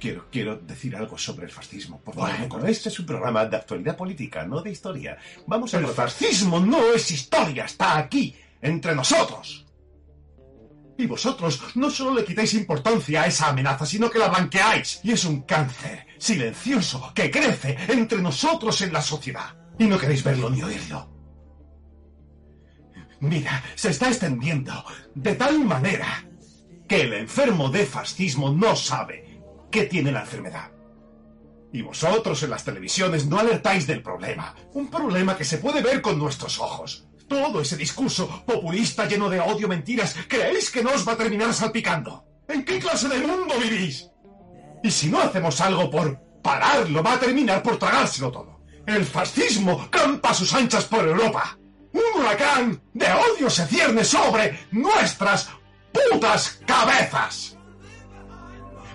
Quiero, 0.00 0.26
quiero 0.30 0.56
decir 0.56 0.94
algo 0.96 1.16
sobre 1.16 1.46
el 1.46 1.50
fascismo. 1.50 2.00
Por 2.00 2.14
favor, 2.14 2.68
este 2.68 2.88
es 2.88 2.98
un 2.98 3.06
programa 3.06 3.46
de 3.46 3.56
actualidad 3.56 3.96
política, 3.96 4.44
no 4.44 4.60
de 4.60 4.70
historia. 4.70 5.16
Vamos 5.46 5.72
a... 5.72 5.78
El 5.78 5.86
fascismo 5.86 6.60
no 6.60 6.92
es 6.92 7.10
historia, 7.10 7.64
está 7.64 7.98
aquí, 7.98 8.34
entre 8.60 8.94
nosotros. 8.94 9.64
Y 10.96 11.06
vosotros 11.06 11.60
no 11.74 11.90
solo 11.90 12.14
le 12.14 12.24
quitáis 12.24 12.54
importancia 12.54 13.22
a 13.22 13.26
esa 13.26 13.48
amenaza, 13.48 13.84
sino 13.84 14.08
que 14.08 14.18
la 14.18 14.28
blanqueáis. 14.28 15.00
Y 15.02 15.12
es 15.12 15.24
un 15.24 15.42
cáncer 15.42 16.06
silencioso 16.18 17.12
que 17.14 17.30
crece 17.30 17.76
entre 17.88 18.20
nosotros 18.20 18.80
en 18.82 18.92
la 18.92 19.02
sociedad. 19.02 19.56
Y 19.78 19.86
no 19.86 19.98
queréis 19.98 20.22
verlo 20.22 20.50
ni 20.50 20.62
oírlo. 20.62 21.10
Mira, 23.20 23.62
se 23.74 23.90
está 23.90 24.08
extendiendo 24.08 24.84
de 25.14 25.34
tal 25.34 25.64
manera 25.64 26.24
que 26.86 27.02
el 27.02 27.14
enfermo 27.14 27.70
de 27.70 27.86
fascismo 27.86 28.52
no 28.52 28.76
sabe 28.76 29.33
qué 29.74 29.86
tiene 29.86 30.12
la 30.12 30.20
enfermedad. 30.20 30.70
Y 31.72 31.82
vosotros 31.82 32.40
en 32.44 32.50
las 32.50 32.62
televisiones 32.62 33.26
no 33.26 33.40
alertáis 33.40 33.88
del 33.88 34.02
problema. 34.02 34.54
Un 34.72 34.88
problema 34.88 35.36
que 35.36 35.44
se 35.44 35.58
puede 35.58 35.82
ver 35.82 36.00
con 36.00 36.16
nuestros 36.16 36.60
ojos. 36.60 37.08
Todo 37.26 37.60
ese 37.60 37.76
discurso 37.76 38.44
populista 38.46 39.08
lleno 39.08 39.28
de 39.28 39.40
odio, 39.40 39.66
mentiras, 39.66 40.14
¿creéis 40.28 40.70
que 40.70 40.84
no 40.84 40.92
os 40.92 41.06
va 41.06 41.14
a 41.14 41.16
terminar 41.16 41.52
salpicando? 41.52 42.24
¿En 42.46 42.64
qué 42.64 42.78
clase 42.78 43.08
de 43.08 43.18
mundo 43.18 43.56
vivís? 43.60 44.08
Y 44.84 44.92
si 44.92 45.08
no 45.08 45.18
hacemos 45.18 45.60
algo 45.60 45.90
por 45.90 46.20
pararlo, 46.40 47.02
va 47.02 47.14
a 47.14 47.18
terminar 47.18 47.60
por 47.60 47.76
tragárselo 47.76 48.30
todo. 48.30 48.60
El 48.86 49.04
fascismo 49.04 49.88
campa 49.90 50.30
a 50.30 50.34
sus 50.34 50.54
anchas 50.54 50.84
por 50.84 51.04
Europa. 51.04 51.58
Un 51.92 52.20
huracán 52.20 52.80
de 52.92 53.06
odio 53.06 53.50
se 53.50 53.66
cierne 53.66 54.04
sobre 54.04 54.68
nuestras 54.70 55.48
putas 55.92 56.60
cabezas. 56.64 57.53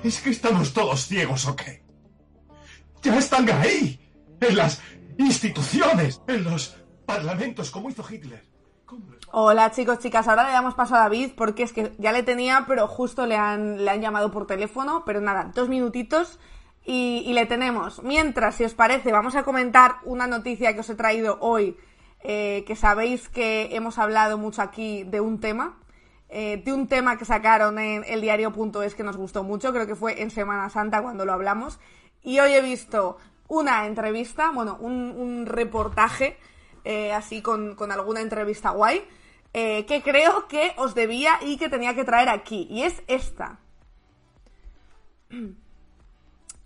¿Es 0.04 0.22
que 0.22 0.30
estamos 0.30 0.74
todos 0.74 1.08
ciegos 1.08 1.46
o 1.48 1.56
qué? 1.56 1.84
Ya 3.04 3.18
están 3.18 3.50
ahí, 3.50 4.00
en 4.40 4.56
las 4.56 4.82
instituciones, 5.18 6.22
en 6.28 6.44
los 6.44 6.78
parlamentos, 7.06 7.70
como 7.70 7.90
hizo 7.90 8.06
Hitler. 8.10 8.48
Hola 9.32 9.72
chicos, 9.72 10.00
chicas, 10.00 10.28
ahora 10.28 10.46
le 10.46 10.52
damos 10.52 10.74
paso 10.74 10.96
a 10.96 11.00
David 11.00 11.32
porque 11.36 11.64
es 11.64 11.74
que 11.74 11.92
ya 11.98 12.12
le 12.12 12.24
tenía, 12.24 12.66
pero 12.68 12.88
justo 12.88 13.26
le 13.26 13.36
han, 13.36 13.84
le 13.84 13.92
han 13.92 14.02
llamado 14.02 14.32
por 14.32 14.48
teléfono, 14.48 15.04
pero 15.06 15.22
nada, 15.22 15.52
dos 15.54 15.70
minutitos 15.70 16.40
y, 16.86 17.32
le 17.34 17.46
tenemos. 17.46 18.02
Mientras, 18.02 18.56
si 18.56 18.64
os 18.64 18.74
parece, 18.74 19.12
vamos 19.12 19.36
a 19.36 19.44
comentar 19.44 19.98
una 20.06 20.28
noticia 20.28 20.74
que 20.74 20.80
os 20.80 20.90
he 20.90 20.96
traído 20.96 21.38
hoy, 21.42 21.78
eh, 22.22 22.64
que 22.66 22.76
sabéis 22.76 23.30
que 23.30 23.76
hemos 23.76 24.00
hablado 24.00 24.38
mucho 24.38 24.62
aquí 24.62 25.04
de 25.04 25.22
un 25.22 25.40
tema, 25.40 25.78
eh, 26.32 26.62
de 26.64 26.74
un 26.74 26.88
tema 26.88 27.18
que 27.18 27.26
sacaron 27.26 27.80
en 27.80 28.04
el 28.08 28.22
diario.es 28.22 28.94
que 28.94 29.04
nos 29.04 29.18
gustó 29.18 29.44
mucho, 29.44 29.74
creo 29.74 29.88
que 29.88 29.96
fue 29.96 30.22
en 30.22 30.30
Semana 30.30 30.70
Santa 30.70 31.02
cuando 31.02 31.26
lo 31.26 31.34
hablamos, 31.34 31.80
y 32.22 32.40
hoy 32.40 32.54
he 32.54 32.62
visto 32.62 33.18
una 33.48 33.88
entrevista, 33.88 34.52
bueno, 34.52 34.78
un, 34.80 35.16
un 35.18 35.48
reportaje, 35.48 36.38
eh, 36.84 37.12
así 37.14 37.42
con, 37.42 37.74
con, 37.74 37.92
alguna 37.92 38.22
entrevista 38.22 38.70
guay, 38.70 39.04
eh, 39.54 39.88
que 39.88 40.04
creo 40.04 40.48
que 40.48 40.74
os 40.78 40.94
debía 40.94 41.40
y 41.42 41.58
que 41.58 41.68
tenía 41.68 41.96
que 41.96 42.04
traer 42.04 42.30
aquí, 42.30 42.68
y 42.70 42.84
es 42.84 43.02
esta. 43.08 43.58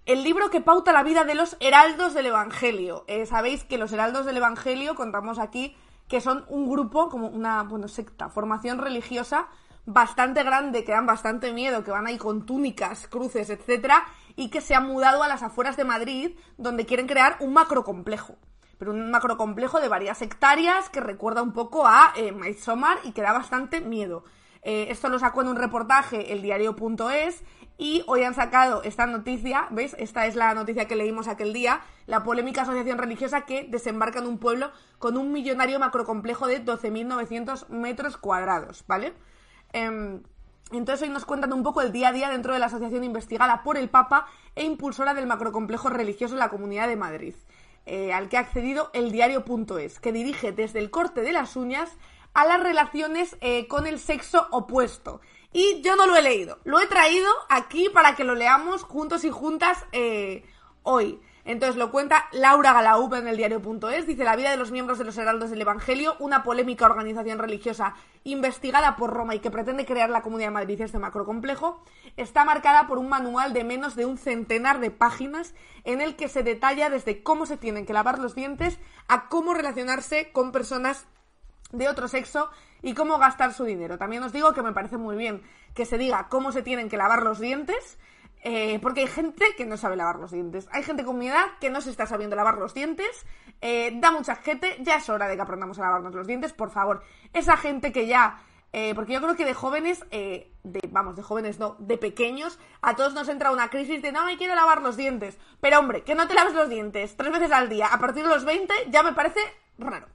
El 0.06 0.24
libro 0.24 0.50
que 0.50 0.60
pauta 0.60 0.92
la 0.92 1.04
vida 1.04 1.24
de 1.24 1.34
los 1.34 1.56
heraldos 1.62 2.14
del 2.14 2.26
Evangelio. 2.26 3.06
Sabéis 3.26 3.64
que 3.64 3.78
los 3.78 3.94
heraldos 3.94 4.26
del 4.26 4.36
Evangelio, 4.36 4.96
contamos 4.96 5.40
aquí, 5.40 5.78
que 6.08 6.22
son 6.22 6.46
un 6.50 6.70
grupo, 6.70 7.10
como 7.10 7.28
una, 7.28 7.64
bueno, 7.64 7.88
secta, 7.88 8.30
formación 8.30 8.80
religiosa 8.80 9.48
bastante 9.86 10.44
grande, 10.44 10.84
que 10.84 10.92
dan 10.92 11.06
bastante 11.06 11.52
miedo, 11.52 11.84
que 11.84 11.92
van 11.92 12.08
ahí 12.08 12.18
con 12.18 12.46
túnicas, 12.46 13.08
cruces, 13.08 13.50
etcétera, 13.50 14.06
y 14.36 14.50
que 14.50 14.62
se 14.62 14.76
han 14.76 14.88
mudado 14.88 15.24
a 15.24 15.28
las 15.28 15.44
afueras 15.44 15.78
de 15.78 15.84
Madrid, 15.84 16.38
donde 16.58 16.86
quieren 16.86 17.08
crear 17.08 17.38
un 17.40 17.54
macrocomplejo. 17.54 18.38
Pero 18.78 18.92
un 18.92 19.12
macrocomplejo 19.12 19.80
de 19.80 19.88
varias 19.88 20.22
hectáreas 20.22 20.90
que 20.90 21.00
recuerda 21.00 21.42
un 21.42 21.54
poco 21.54 21.86
a 21.86 22.14
eh, 22.16 22.32
Midsommar 22.32 22.98
y 23.04 23.12
que 23.12 23.22
da 23.22 23.34
bastante 23.34 23.82
miedo. 23.82 24.24
Eh, 24.64 24.88
esto 24.90 25.10
lo 25.10 25.20
sacó 25.20 25.42
en 25.42 25.50
un 25.50 25.58
reportaje 25.58 26.32
el 26.32 26.42
diario.es 26.42 27.44
y 27.78 28.04
hoy 28.08 28.24
han 28.24 28.36
sacado 28.36 28.84
esta 28.84 29.06
noticia, 29.08 29.68
¿veis? 29.72 29.96
Esta 30.00 30.26
es 30.28 30.36
la 30.36 30.54
noticia 30.54 30.88
que 30.88 30.96
leímos 30.96 31.28
aquel 31.28 31.54
día, 31.54 31.82
la 32.06 32.24
polémica 32.24 32.62
asociación 32.62 32.98
religiosa 32.98 33.42
que 33.42 33.68
desembarca 33.70 34.20
en 34.20 34.28
un 34.28 34.38
pueblo 34.38 34.72
con 35.00 35.18
un 35.18 35.32
millonario 35.32 35.80
macrocomplejo 35.80 36.48
de 36.48 36.64
12.900 36.64 37.70
metros 37.70 38.18
cuadrados, 38.18 38.84
¿vale? 38.88 39.14
Eh, 39.74 40.22
Entonces 40.72 41.08
hoy 41.08 41.14
nos 41.14 41.26
cuentan 41.26 41.54
un 41.54 41.64
poco 41.64 41.82
el 41.82 41.92
día 41.92 42.10
a 42.10 42.12
día 42.14 42.30
dentro 42.30 42.54
de 42.54 42.60
la 42.60 42.68
asociación 42.68 43.04
investigada 43.04 43.64
por 43.64 43.78
el 43.78 43.90
Papa 43.90 44.28
e 44.56 44.64
impulsora 44.64 45.14
del 45.14 45.28
macrocomplejo 45.28 45.90
religioso 45.90 46.34
en 46.36 46.40
la 46.40 46.50
Comunidad 46.50 46.88
de 46.88 46.96
Madrid, 46.96 47.36
eh, 47.86 48.14
al 48.14 48.30
que 48.30 48.38
ha 48.38 48.42
accedido 48.42 48.90
el 48.94 49.12
diario.es, 49.12 50.00
que 50.00 50.12
dirige 50.12 50.52
desde 50.52 50.80
el 50.80 50.90
corte 50.90 51.22
de 51.22 51.32
las 51.32 51.56
uñas 51.56 51.92
a 52.34 52.46
las 52.46 52.62
relaciones 52.64 53.38
eh, 53.42 53.68
con 53.68 53.86
el 53.86 54.00
sexo 54.00 54.48
opuesto. 54.52 55.22
Y 55.54 55.82
yo 55.82 55.96
no 55.96 56.08
lo 56.08 56.16
he 56.16 56.24
leído, 56.24 56.58
lo 56.64 56.82
he 56.82 56.88
traído 56.88 57.30
aquí 57.48 57.88
para 57.90 58.16
que 58.16 58.24
lo 58.24 58.34
leamos 58.34 58.84
juntos 58.84 59.24
y 59.24 59.30
juntas 59.30 59.86
eh, 59.92 60.44
hoy. 60.82 61.22
Entonces 61.46 61.76
lo 61.76 61.92
cuenta 61.92 62.26
Laura 62.32 62.72
Galaub 62.72 63.14
en 63.16 63.28
el 63.28 63.36
diario.es, 63.36 64.08
dice 64.08 64.24
la 64.24 64.38
vida 64.38 64.50
de 64.50 64.58
los 64.58 64.72
miembros 64.72 64.98
de 64.98 65.04
los 65.04 65.18
Heraldos 65.18 65.50
del 65.50 65.62
Evangelio, 65.62 66.16
una 66.20 66.42
polémica 66.42 66.86
organización 66.86 67.38
religiosa 67.38 67.96
investigada 68.24 68.96
por 68.96 69.12
Roma 69.12 69.36
y 69.36 69.40
que 69.40 69.52
pretende 69.52 69.86
crear 69.86 70.10
la 70.10 70.22
Comunidad 70.22 70.48
de 70.48 70.54
Madrid 70.54 70.82
este 70.82 71.00
macrocomplejo, 71.00 71.84
está 72.16 72.46
marcada 72.46 72.88
por 72.88 72.98
un 72.98 73.10
manual 73.10 73.52
de 73.52 73.66
menos 73.66 73.98
de 73.98 74.06
un 74.06 74.18
centenar 74.18 74.80
de 74.80 74.90
páginas 74.90 75.54
en 75.84 76.00
el 76.00 76.16
que 76.16 76.30
se 76.30 76.44
detalla 76.44 76.90
desde 76.90 77.24
cómo 77.24 77.46
se 77.46 77.58
tienen 77.58 77.86
que 77.86 77.94
lavar 77.94 78.20
los 78.20 78.36
dientes 78.36 78.80
a 79.10 79.28
cómo 79.28 79.54
relacionarse 79.54 80.32
con 80.32 80.54
personas 80.54 81.06
de 81.74 81.90
otro 81.90 82.08
sexo 82.08 82.50
y 82.82 82.94
cómo 82.94 83.18
gastar 83.18 83.54
su 83.54 83.66
dinero. 83.66 83.98
También 83.98 84.24
os 84.24 84.32
digo 84.32 84.54
que 84.54 84.62
me 84.62 84.72
parece 84.72 84.96
muy 84.98 85.18
bien 85.18 85.42
que 85.74 85.86
se 85.86 85.98
diga 85.98 86.28
cómo 86.30 86.54
se 86.54 86.62
tienen 86.62 86.88
que 86.88 86.96
lavar 86.96 87.24
los 87.24 87.40
dientes, 87.40 87.98
eh, 88.46 88.80
porque 88.82 89.02
hay 89.02 89.08
gente 89.08 89.46
que 89.58 89.66
no 89.66 89.76
sabe 89.78 89.96
lavar 89.96 90.18
los 90.18 90.32
dientes. 90.32 90.68
Hay 90.72 90.84
gente 90.84 91.04
con 91.04 91.18
mi 91.18 91.28
edad 91.28 91.46
que 91.60 91.70
no 91.70 91.82
se 91.82 91.90
está 91.90 92.06
sabiendo 92.06 92.36
lavar 92.36 92.58
los 92.58 92.74
dientes. 92.74 93.26
Eh, 93.62 93.92
da 93.96 94.12
mucha 94.12 94.36
gente. 94.36 94.78
Ya 94.82 94.98
es 94.98 95.10
hora 95.10 95.28
de 95.28 95.36
que 95.36 95.42
aprendamos 95.42 95.80
a 95.80 95.82
lavarnos 95.82 96.14
los 96.14 96.28
dientes, 96.28 96.54
por 96.54 96.70
favor. 96.70 97.04
Esa 97.34 97.58
gente 97.58 97.92
que 97.92 98.06
ya. 98.08 98.42
eh, 98.74 98.94
porque 98.96 99.14
yo 99.14 99.22
creo 99.22 99.36
que 99.36 99.46
de 99.46 99.54
jóvenes, 99.54 100.04
eh, 100.12 100.52
de, 100.64 100.82
vamos, 100.92 101.16
de 101.16 101.22
jóvenes 101.22 101.60
no, 101.60 101.76
de 101.80 101.98
pequeños, 101.98 102.60
a 102.82 102.96
todos 102.96 103.14
nos 103.14 103.30
entra 103.30 103.52
una 103.52 103.70
crisis 103.70 104.02
de 104.02 104.12
no 104.12 104.26
me 104.26 104.36
quiero 104.38 104.56
lavar 104.56 104.82
los 104.82 104.98
dientes. 104.98 105.38
Pero 105.62 105.80
hombre, 105.80 106.04
que 106.04 106.16
no 106.16 106.28
te 106.28 106.34
laves 106.34 106.54
los 106.56 106.70
dientes 106.70 107.16
tres 107.16 107.32
veces 107.32 107.52
al 107.52 107.70
día 107.70 107.88
a 107.88 108.00
partir 108.00 108.24
de 108.24 108.30
los 108.30 108.44
20 108.46 108.74
ya 108.90 109.04
me 109.04 109.14
parece 109.14 109.40
raro. 109.78 110.08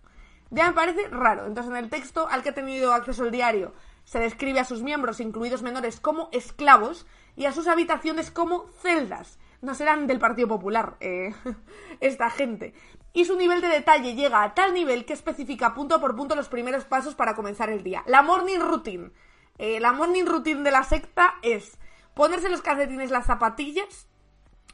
Ya 0.51 0.69
me 0.69 0.73
parece 0.73 1.09
raro. 1.09 1.47
Entonces, 1.47 1.71
en 1.71 1.77
el 1.77 1.91
texto 1.91 2.29
al 2.29 2.43
que 2.43 2.51
ha 2.51 2.55
tenido 2.55 2.93
acceso 2.93 3.25
el 3.25 3.31
diario, 3.31 3.75
se 4.05 4.19
describe 4.19 4.61
a 4.61 4.65
sus 4.65 4.83
miembros, 4.83 5.21
incluidos 5.21 5.63
menores, 5.63 6.01
como 6.01 6.31
esclavos 6.33 7.07
y 7.37 7.45
a 7.45 7.53
sus 7.53 7.67
habitaciones 7.67 8.31
como 8.31 8.67
celdas. 8.83 9.39
No 9.61 9.75
serán 9.75 10.07
del 10.07 10.19
Partido 10.19 10.49
Popular 10.49 10.97
eh, 11.01 11.35
esta 12.01 12.31
gente. 12.31 12.75
Y 13.13 13.25
su 13.25 13.37
nivel 13.37 13.61
de 13.61 13.69
detalle 13.69 14.15
llega 14.15 14.43
a 14.43 14.55
tal 14.55 14.73
nivel 14.73 15.05
que 15.05 15.13
especifica 15.13 15.75
punto 15.75 16.01
por 16.01 16.15
punto 16.15 16.35
los 16.37 16.49
primeros 16.49 16.85
pasos 16.85 17.15
para 17.15 17.35
comenzar 17.35 17.69
el 17.69 17.83
día. 17.83 18.03
La 18.07 18.23
morning 18.23 18.61
routine. 18.61 19.11
Eh, 19.59 19.81
la 19.81 19.93
morning 19.93 20.25
routine 20.25 20.63
de 20.63 20.71
la 20.71 20.85
secta 20.85 21.35
es 21.43 21.79
ponerse 22.15 22.49
los 22.49 22.63
calcetines, 22.63 23.11
las 23.11 23.27
zapatillas, 23.27 24.09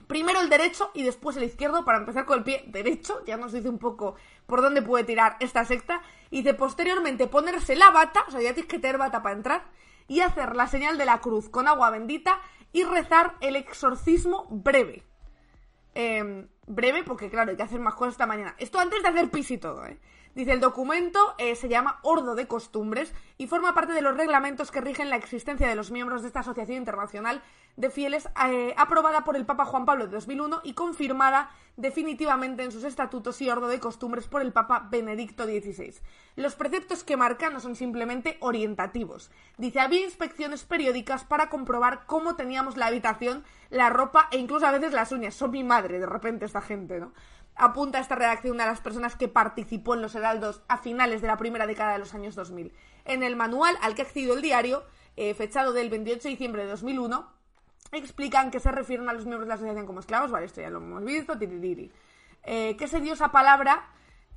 primero 0.06 0.40
el 0.40 0.50
derecho 0.50 0.90
y 0.94 1.02
después 1.02 1.36
el 1.36 1.44
izquierdo 1.44 1.84
para 1.84 1.98
empezar 1.98 2.24
con 2.24 2.38
el 2.38 2.44
pie 2.44 2.64
derecho. 2.66 3.24
Ya 3.26 3.36
nos 3.36 3.52
dice 3.52 3.68
un 3.68 3.78
poco 3.78 4.16
por 4.46 4.62
dónde 4.62 4.82
puede 4.82 5.04
tirar 5.04 5.36
esta 5.40 5.64
secta. 5.64 6.02
Y 6.30 6.42
de 6.42 6.54
posteriormente 6.54 7.26
ponerse 7.26 7.76
la 7.76 7.90
bata, 7.90 8.24
o 8.26 8.30
sea, 8.30 8.40
ya 8.40 8.54
tienes 8.54 8.70
que 8.70 8.78
tener 8.78 8.98
bata 8.98 9.22
para 9.22 9.36
entrar, 9.36 9.64
y 10.08 10.20
hacer 10.20 10.56
la 10.56 10.66
señal 10.66 10.98
de 10.98 11.04
la 11.04 11.20
cruz 11.20 11.48
con 11.48 11.68
agua 11.68 11.90
bendita 11.90 12.40
y 12.72 12.84
rezar 12.84 13.34
el 13.40 13.56
exorcismo 13.56 14.46
breve. 14.50 15.04
Eh, 15.94 16.46
breve, 16.66 17.04
porque 17.04 17.30
claro, 17.30 17.50
hay 17.50 17.56
que 17.56 17.62
hacer 17.62 17.80
más 17.80 17.94
cosas 17.94 18.14
esta 18.14 18.26
mañana. 18.26 18.54
Esto 18.58 18.80
antes 18.80 19.02
de 19.02 19.08
hacer 19.08 19.30
pis 19.30 19.50
y 19.50 19.58
todo, 19.58 19.86
¿eh? 19.86 19.98
Dice, 20.34 20.52
el 20.52 20.60
documento 20.60 21.34
eh, 21.38 21.54
se 21.54 21.68
llama 21.68 22.00
Ordo 22.02 22.34
de 22.34 22.48
Costumbres 22.48 23.14
y 23.38 23.46
forma 23.46 23.72
parte 23.72 23.92
de 23.92 24.02
los 24.02 24.16
reglamentos 24.16 24.72
que 24.72 24.80
rigen 24.80 25.08
la 25.08 25.16
existencia 25.16 25.68
de 25.68 25.76
los 25.76 25.92
miembros 25.92 26.22
de 26.22 26.28
esta 26.28 26.40
Asociación 26.40 26.78
Internacional 26.78 27.40
de 27.76 27.90
Fieles, 27.90 28.28
eh, 28.48 28.74
aprobada 28.76 29.24
por 29.24 29.36
el 29.36 29.46
Papa 29.46 29.64
Juan 29.64 29.84
Pablo 29.84 30.06
de 30.06 30.12
2001 30.12 30.60
y 30.64 30.74
confirmada 30.74 31.50
definitivamente 31.76 32.64
en 32.64 32.72
sus 32.72 32.82
estatutos 32.82 33.40
y 33.42 33.50
Ordo 33.50 33.68
de 33.68 33.78
Costumbres 33.78 34.26
por 34.26 34.42
el 34.42 34.52
Papa 34.52 34.88
Benedicto 34.90 35.44
XVI. 35.44 35.94
Los 36.36 36.56
preceptos 36.56 37.04
que 37.04 37.16
marcan 37.16 37.52
no 37.52 37.60
son 37.60 37.76
simplemente 37.76 38.36
orientativos. 38.40 39.30
Dice, 39.56 39.80
había 39.80 40.04
inspecciones 40.04 40.64
periódicas 40.64 41.24
para 41.24 41.48
comprobar 41.48 42.06
cómo 42.06 42.34
teníamos 42.34 42.76
la 42.76 42.86
habitación, 42.86 43.44
la 43.70 43.90
ropa 43.90 44.28
e 44.32 44.38
incluso 44.38 44.66
a 44.66 44.72
veces 44.72 44.92
las 44.92 45.12
uñas. 45.12 45.34
Son 45.34 45.52
mi 45.52 45.62
madre, 45.62 46.00
de 46.00 46.06
repente, 46.06 46.44
esta 46.44 46.60
gente, 46.60 46.98
¿no? 46.98 47.12
Apunta 47.56 47.98
esta 47.98 48.14
redacción 48.14 48.56
de 48.56 48.64
las 48.64 48.80
personas 48.80 49.16
que 49.16 49.28
participó 49.28 49.94
en 49.94 50.02
los 50.02 50.14
heraldos 50.14 50.62
a 50.68 50.78
finales 50.78 51.20
de 51.20 51.28
la 51.28 51.36
primera 51.36 51.66
década 51.66 51.92
de 51.92 51.98
los 51.98 52.14
años 52.14 52.34
2000. 52.34 52.72
En 53.04 53.22
el 53.22 53.36
manual 53.36 53.76
al 53.82 53.94
que 53.94 54.02
ha 54.02 54.04
accedido 54.04 54.34
el 54.34 54.42
diario, 54.42 54.84
eh, 55.16 55.34
fechado 55.34 55.72
del 55.72 55.90
28 55.90 56.22
de 56.22 56.30
diciembre 56.30 56.64
de 56.64 56.70
2001, 56.70 57.28
explican 57.92 58.50
que 58.50 58.60
se 58.60 58.72
refieren 58.72 59.08
a 59.08 59.12
los 59.12 59.24
miembros 59.24 59.46
de 59.46 59.50
la 59.50 59.54
asociación 59.54 59.86
como 59.86 60.00
esclavos, 60.00 60.30
vale, 60.30 60.46
esto 60.46 60.60
ya 60.60 60.70
lo 60.70 60.78
hemos 60.78 61.04
visto. 61.04 61.34
Eh, 62.46 62.76
que 62.76 62.88
se 62.88 63.00
dio 63.00 63.12
esa 63.12 63.30
palabra, 63.30 63.88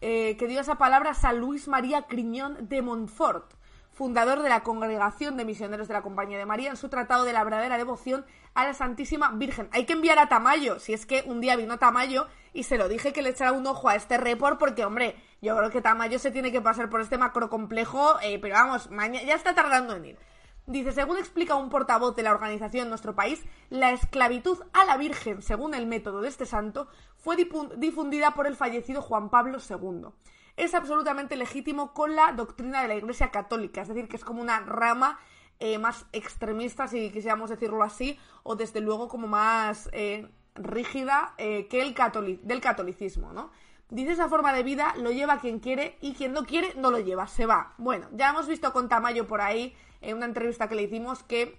eh, 0.02 0.38
que 0.38 0.48
dio 0.48 0.62
esa 0.62 0.76
palabra 0.76 1.14
San 1.14 1.40
Luis 1.40 1.68
María 1.68 2.04
Criñón 2.04 2.70
de 2.70 2.82
Montfort, 2.82 3.54
fundador 3.92 4.44
de 4.44 4.50
la 4.50 4.62
Congregación 4.62 5.38
de 5.38 5.46
Misioneros 5.46 5.88
de 5.88 5.96
la 5.96 6.04
Compañía 6.04 6.38
de 6.38 6.46
María, 6.46 6.70
en 6.70 6.78
su 6.78 6.88
tratado 6.88 7.24
de 7.24 7.34
la 7.34 7.44
verdadera 7.44 7.78
devoción 7.78 8.26
a 8.54 8.66
la 8.66 8.74
Santísima 8.76 9.32
Virgen. 9.32 9.70
Hay 9.72 9.86
que 9.86 9.94
enviar 9.94 10.20
a 10.20 10.30
Tamayo, 10.30 10.80
si 10.80 10.94
es 10.94 11.08
que 11.08 11.24
un 11.26 11.42
día 11.42 11.56
vino 11.56 11.80
Tamayo 11.80 12.28
y 12.58 12.64
se 12.64 12.80
lo 12.80 12.90
dije 12.90 13.14
que 13.14 13.22
le 13.22 13.30
echara 13.30 13.52
un 13.52 13.68
ojo 13.68 13.88
a 13.88 13.96
este 13.96 14.18
report, 14.18 14.58
porque, 14.58 14.84
hombre, 14.84 15.16
yo 15.44 15.56
creo 15.56 15.70
que 15.70 15.80
Tamayo 15.80 16.18
se 16.18 16.32
tiene 16.32 16.52
que 16.52 16.60
pasar 16.60 16.90
por 16.90 17.02
este 17.02 17.20
macrocomplejo, 17.20 18.20
eh, 18.22 18.40
pero 18.40 18.56
vamos, 18.56 18.90
mañana 18.90 19.24
ya 19.28 19.36
está 19.36 19.54
tardando 19.54 19.96
en 19.96 20.06
ir. 20.06 20.18
Dice, 20.66 20.92
según 20.92 21.20
explica 21.20 21.54
un 21.54 21.70
portavoz 21.70 22.16
de 22.16 22.24
la 22.24 22.32
organización 22.32 22.86
en 22.86 22.90
nuestro 22.90 23.14
país, 23.14 23.46
la 23.70 23.92
esclavitud 23.92 24.58
a 24.74 24.86
la 24.86 24.98
Virgen, 24.98 25.44
según 25.44 25.76
el 25.76 25.86
método 25.86 26.22
de 26.22 26.30
este 26.30 26.48
santo, 26.48 26.88
fue 27.16 27.36
difundida 27.36 28.32
por 28.32 28.48
el 28.48 28.56
fallecido 28.56 29.04
Juan 29.04 29.30
Pablo 29.30 29.60
II 29.60 30.08
es 30.56 30.74
absolutamente 30.74 31.36
legítimo 31.36 31.94
con 31.94 32.16
la 32.16 32.32
doctrina 32.32 32.82
de 32.82 32.88
la 32.88 32.96
Iglesia 32.96 33.30
Católica, 33.30 33.84
es 33.84 33.90
decir, 33.90 34.08
que 34.08 34.16
es 34.16 34.24
como 34.24 34.42
una 34.42 34.60
rama 34.60 35.20
eh, 35.60 35.78
más 35.78 36.08
extremista, 36.14 36.88
si 36.88 37.12
quisiéramos 37.12 37.52
decirlo 37.52 37.84
así, 37.84 38.20
o 38.42 38.56
desde 38.56 38.82
luego 38.82 39.08
como 39.08 39.28
más 39.28 39.88
eh, 39.92 40.28
rígida 40.58 41.34
eh, 41.38 41.68
que 41.68 41.82
el 41.82 41.96
del 42.44 42.62
catolicismo, 42.62 43.34
¿no? 43.34 43.52
Dice 43.90 44.12
esa 44.12 44.28
forma 44.28 44.52
de 44.52 44.64
vida 44.64 44.94
lo 44.98 45.12
lleva 45.12 45.40
quien 45.40 45.60
quiere 45.60 45.98
y 46.02 46.14
quien 46.14 46.34
no 46.34 46.44
quiere 46.44 46.74
no 46.76 46.92
lo 46.92 47.00
lleva, 47.00 47.28
se 47.28 47.46
va. 47.46 47.74
Bueno, 47.78 48.08
ya 48.12 48.30
hemos 48.30 48.48
visto 48.48 48.74
con 48.74 48.90
Tamayo 48.90 49.28
por 49.28 49.40
ahí, 49.40 49.76
en 50.02 50.18
una 50.18 50.26
entrevista 50.26 50.68
que 50.68 50.76
le 50.76 50.84
hicimos, 50.84 51.24
que 51.24 51.58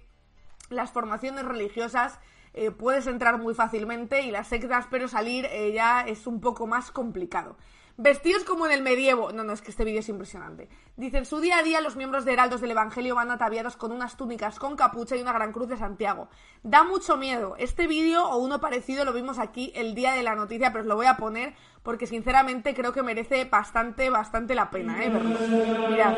las 0.69 0.91
formaciones 0.91 1.45
religiosas 1.45 2.19
eh, 2.53 2.69
puedes 2.71 3.07
entrar 3.07 3.39
muy 3.39 3.55
fácilmente 3.55 4.21
y 4.21 4.31
las 4.31 4.47
sectas, 4.47 4.85
pero 4.91 5.07
salir 5.07 5.45
eh, 5.45 5.71
ya 5.73 6.01
es 6.01 6.27
un 6.27 6.39
poco 6.39 6.67
más 6.67 6.91
complicado. 6.91 7.57
Vestidos 8.01 8.45
como 8.45 8.65
en 8.65 8.71
el 8.71 8.81
medievo. 8.81 9.33
No, 9.33 9.43
no, 9.43 9.51
es 9.51 9.61
que 9.61 9.71
este 9.71 9.83
vídeo 9.83 9.99
es 9.99 10.07
impresionante. 10.07 10.69
Dice, 10.95 11.17
en 11.17 11.25
su 11.25 11.41
día 11.41 11.57
a 11.57 11.63
día 11.63 11.81
los 11.81 11.97
miembros 11.97 12.23
de 12.23 12.31
Heraldos 12.31 12.61
del 12.61 12.71
Evangelio 12.71 13.13
van 13.13 13.29
ataviados 13.29 13.75
con 13.75 13.91
unas 13.91 14.15
túnicas 14.15 14.57
con 14.57 14.77
capucha 14.77 15.17
y 15.17 15.21
una 15.21 15.33
gran 15.33 15.51
cruz 15.51 15.67
de 15.67 15.75
Santiago. 15.75 16.29
Da 16.63 16.85
mucho 16.85 17.17
miedo. 17.17 17.55
Este 17.57 17.87
vídeo 17.87 18.25
o 18.25 18.37
uno 18.37 18.61
parecido 18.61 19.03
lo 19.03 19.11
vimos 19.11 19.37
aquí 19.37 19.73
el 19.75 19.95
día 19.95 20.13
de 20.13 20.23
la 20.23 20.33
noticia, 20.33 20.71
pero 20.71 20.83
os 20.83 20.87
lo 20.87 20.95
voy 20.95 21.07
a 21.07 21.17
poner 21.17 21.55
porque 21.83 22.07
sinceramente 22.07 22.73
creo 22.73 22.93
que 22.93 23.03
merece 23.03 23.43
bastante, 23.43 24.09
bastante 24.09 24.55
la 24.55 24.69
pena, 24.69 25.03
¿eh? 25.03 25.09
Verlos. 25.09 25.41
Mirad. 25.89 26.17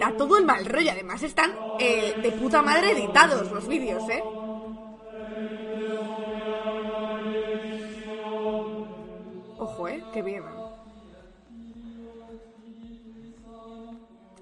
Da 0.00 0.16
todo 0.16 0.38
el 0.38 0.46
mal 0.46 0.64
rollo. 0.64 0.90
Además 0.90 1.22
están 1.22 1.52
eh, 1.78 2.14
de 2.22 2.32
puta 2.32 2.62
madre 2.62 2.92
editados 2.92 3.52
los 3.52 3.68
vídeos, 3.68 4.08
¿eh? 4.08 4.22
Ojo, 9.82 9.88
¿eh? 9.88 10.04
Qué 10.12 10.22
bien. 10.22 10.44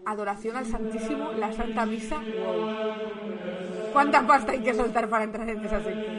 Adoración 0.05 0.57
al 0.57 0.67
Santísimo, 0.67 1.33
la 1.33 1.51
Santa 1.53 1.87
Misa. 1.87 2.19
Wow. 2.19 3.93
¿Cuánta 3.93 4.27
pasta 4.27 4.53
hay 4.53 4.63
que 4.63 4.75
soltar 4.75 5.09
para 5.09 5.25
entrar 5.25 5.49
en 5.49 5.65
esa 5.65 5.81
secta? 5.83 6.13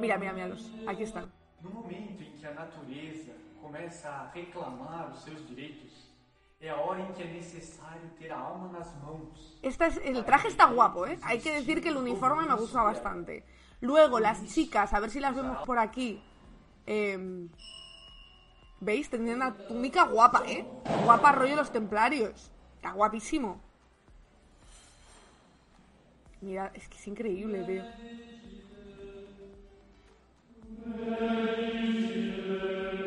Mira, 0.00 0.16
mira, 0.18 0.32
míralos. 0.32 0.72
Aquí 0.86 1.02
están. 1.02 1.30
No 1.62 1.70
momento 1.70 2.22
em 2.22 2.38
que 2.38 2.46
a 2.46 2.54
natureza 2.54 3.32
começa 3.60 4.08
a 4.08 4.30
reclamar 4.32 5.10
os 5.12 5.22
seus 5.22 5.46
direitos, 5.48 6.10
é 6.60 6.70
a 6.70 6.76
hora 6.76 7.00
em 7.00 7.12
que 7.12 7.22
é 7.22 7.26
necessário 7.26 8.08
ter 8.18 8.30
a 8.30 8.38
alma 8.38 8.68
nas 8.68 8.94
mãos. 9.02 9.58
Esta 9.62 9.86
es, 9.88 10.00
el 10.04 10.24
traje 10.24 10.48
está 10.48 10.66
guapo, 10.66 11.06
¿eh? 11.06 11.18
Hay 11.22 11.40
que 11.40 11.52
decir 11.52 11.82
que 11.82 11.88
el 11.88 11.96
uniforme 11.96 12.46
me 12.46 12.54
gusta 12.54 12.82
bastante. 12.82 13.44
Luego, 13.80 14.20
las 14.20 14.44
chicas, 14.46 14.92
a 14.94 15.00
ver 15.00 15.10
si 15.10 15.20
las 15.20 15.34
vemos 15.34 15.58
por 15.66 15.78
aquí. 15.78 16.20
Eh, 16.86 17.48
¿Veis? 18.80 19.08
Tendrían 19.08 19.36
una 19.36 19.54
túnica 19.54 20.04
guapa, 20.04 20.42
¿eh? 20.46 20.66
Guapa 21.04 21.32
rollo 21.32 21.56
los 21.56 21.72
templarios. 21.72 22.50
Está 22.76 22.92
guapísimo. 22.92 23.60
Mira, 26.42 26.70
es 26.74 26.88
que 26.88 26.96
es 26.96 27.08
increíble, 27.08 27.64
tío. 27.64 27.82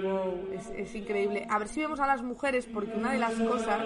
Wow, 0.04 0.50
es, 0.54 0.70
es, 0.72 0.96
increíble. 0.96 1.46
A 1.50 1.60
ver 1.60 1.68
si 1.68 1.82
vemos 1.82 2.00
a 2.00 2.08
las 2.08 2.24
mujeres, 2.24 2.66
porque 2.66 2.94
una 2.94 3.12
de 3.12 3.20
las 3.20 3.36
cosas 3.36 3.86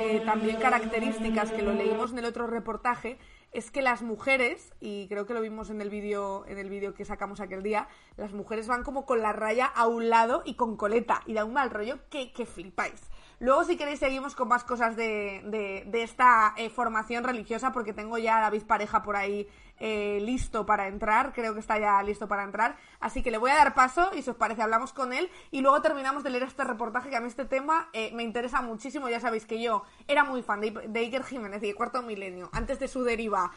eh, 0.00 0.20
también 0.26 0.56
características 0.56 1.52
que 1.52 1.62
lo 1.62 1.72
leímos 1.72 2.12
en 2.12 2.18
el 2.18 2.24
otro 2.24 2.46
reportaje 2.46 3.18
es 3.58 3.72
que 3.72 3.82
las 3.82 4.02
mujeres, 4.02 4.72
y 4.80 5.08
creo 5.08 5.26
que 5.26 5.34
lo 5.34 5.40
vimos 5.40 5.68
en 5.68 5.80
el 5.80 5.90
vídeo 5.90 6.44
en 6.46 6.58
el 6.58 6.70
vídeo 6.70 6.94
que 6.94 7.04
sacamos 7.04 7.40
aquel 7.40 7.64
día, 7.64 7.88
las 8.16 8.32
mujeres 8.32 8.68
van 8.68 8.84
como 8.84 9.04
con 9.04 9.20
la 9.20 9.32
raya 9.32 9.66
a 9.66 9.88
un 9.88 10.08
lado 10.08 10.42
y 10.44 10.54
con 10.54 10.76
coleta, 10.76 11.22
y 11.26 11.34
da 11.34 11.44
un 11.44 11.52
mal 11.52 11.70
rollo 11.70 11.98
que, 12.08 12.32
que 12.32 12.46
flipáis. 12.46 13.00
Luego, 13.40 13.62
si 13.62 13.76
queréis, 13.76 14.00
seguimos 14.00 14.34
con 14.34 14.48
más 14.48 14.64
cosas 14.64 14.96
de, 14.96 15.84
de, 15.86 16.02
esta 16.02 16.54
eh, 16.56 16.70
formación 16.70 17.22
religiosa, 17.22 17.72
porque 17.72 17.92
tengo 17.92 18.18
ya 18.18 18.38
a 18.38 18.40
David 18.40 18.64
Pareja 18.64 19.04
por 19.04 19.14
ahí 19.14 19.48
eh, 19.78 20.18
listo 20.22 20.66
para 20.66 20.88
entrar, 20.88 21.32
creo 21.32 21.54
que 21.54 21.60
está 21.60 21.78
ya 21.78 22.02
listo 22.02 22.26
para 22.26 22.42
entrar, 22.42 22.76
así 22.98 23.22
que 23.22 23.30
le 23.30 23.38
voy 23.38 23.52
a 23.52 23.54
dar 23.54 23.74
paso 23.74 24.10
y 24.12 24.22
si 24.22 24.30
os 24.30 24.36
parece 24.36 24.62
hablamos 24.62 24.92
con 24.92 25.12
él. 25.12 25.30
Y 25.52 25.60
luego 25.60 25.80
terminamos 25.80 26.24
de 26.24 26.30
leer 26.30 26.42
este 26.42 26.64
reportaje 26.64 27.10
que 27.10 27.16
a 27.16 27.20
mí 27.20 27.28
este 27.28 27.44
tema 27.44 27.88
eh, 27.92 28.10
me 28.12 28.24
interesa 28.24 28.60
muchísimo, 28.60 29.08
ya 29.08 29.20
sabéis 29.20 29.46
que 29.46 29.62
yo 29.62 29.84
era 30.08 30.24
muy 30.24 30.42
fan 30.42 30.60
de, 30.60 30.72
de 30.72 30.98
Iker 30.98 31.22
Jiménez 31.22 31.62
y 31.62 31.68
de 31.68 31.74
Cuarto 31.76 32.02
Milenio 32.02 32.50
antes 32.52 32.80
de 32.80 32.88
su 32.88 33.04
deriva 33.04 33.52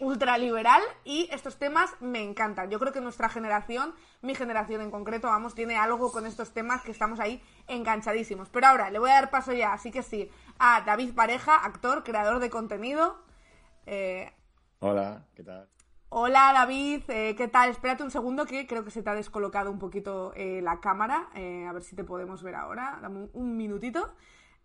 ultraliberal. 0.00 0.80
Y 1.04 1.28
estos 1.32 1.58
temas 1.58 1.90
me 2.00 2.22
encantan, 2.22 2.70
yo 2.70 2.78
creo 2.78 2.94
que 2.94 3.02
nuestra 3.02 3.28
generación, 3.28 3.94
mi 4.22 4.34
generación 4.34 4.80
en 4.80 4.90
concreto, 4.90 5.28
vamos, 5.28 5.54
tiene 5.54 5.76
algo 5.76 6.10
con 6.12 6.24
estos 6.24 6.54
temas 6.54 6.80
que 6.80 6.92
estamos 6.92 7.20
ahí 7.20 7.42
enganchadísimos, 7.68 8.48
pero 8.48 8.66
ahora 8.66 8.90
le 8.90 8.98
voy 8.98 9.10
a 9.10 9.14
dar 9.14 9.30
paso 9.30 9.52
ya, 9.52 9.72
así 9.72 9.90
que 9.90 10.02
sí, 10.02 10.30
a 10.58 10.82
David 10.82 11.14
Pareja, 11.14 11.56
actor, 11.56 12.02
creador 12.04 12.38
de 12.40 12.50
contenido, 12.50 13.22
eh, 13.86 14.32
Hola, 14.80 15.24
¿qué 15.34 15.42
tal? 15.42 15.68
Hola 16.10 16.52
David, 16.54 17.02
eh, 17.08 17.34
¿qué 17.36 17.48
tal? 17.48 17.70
Espérate 17.70 18.02
un 18.02 18.10
segundo 18.10 18.46
que 18.46 18.66
creo 18.66 18.84
que 18.84 18.90
se 18.90 19.02
te 19.02 19.10
ha 19.10 19.14
descolocado 19.14 19.70
un 19.70 19.78
poquito 19.78 20.32
eh, 20.36 20.60
la 20.62 20.80
cámara. 20.80 21.28
A 21.34 21.72
ver 21.72 21.82
si 21.82 21.96
te 21.96 22.04
podemos 22.04 22.42
ver 22.42 22.54
ahora. 22.54 22.98
Dame 23.02 23.18
un, 23.18 23.30
un 23.34 23.56
minutito. 23.56 24.14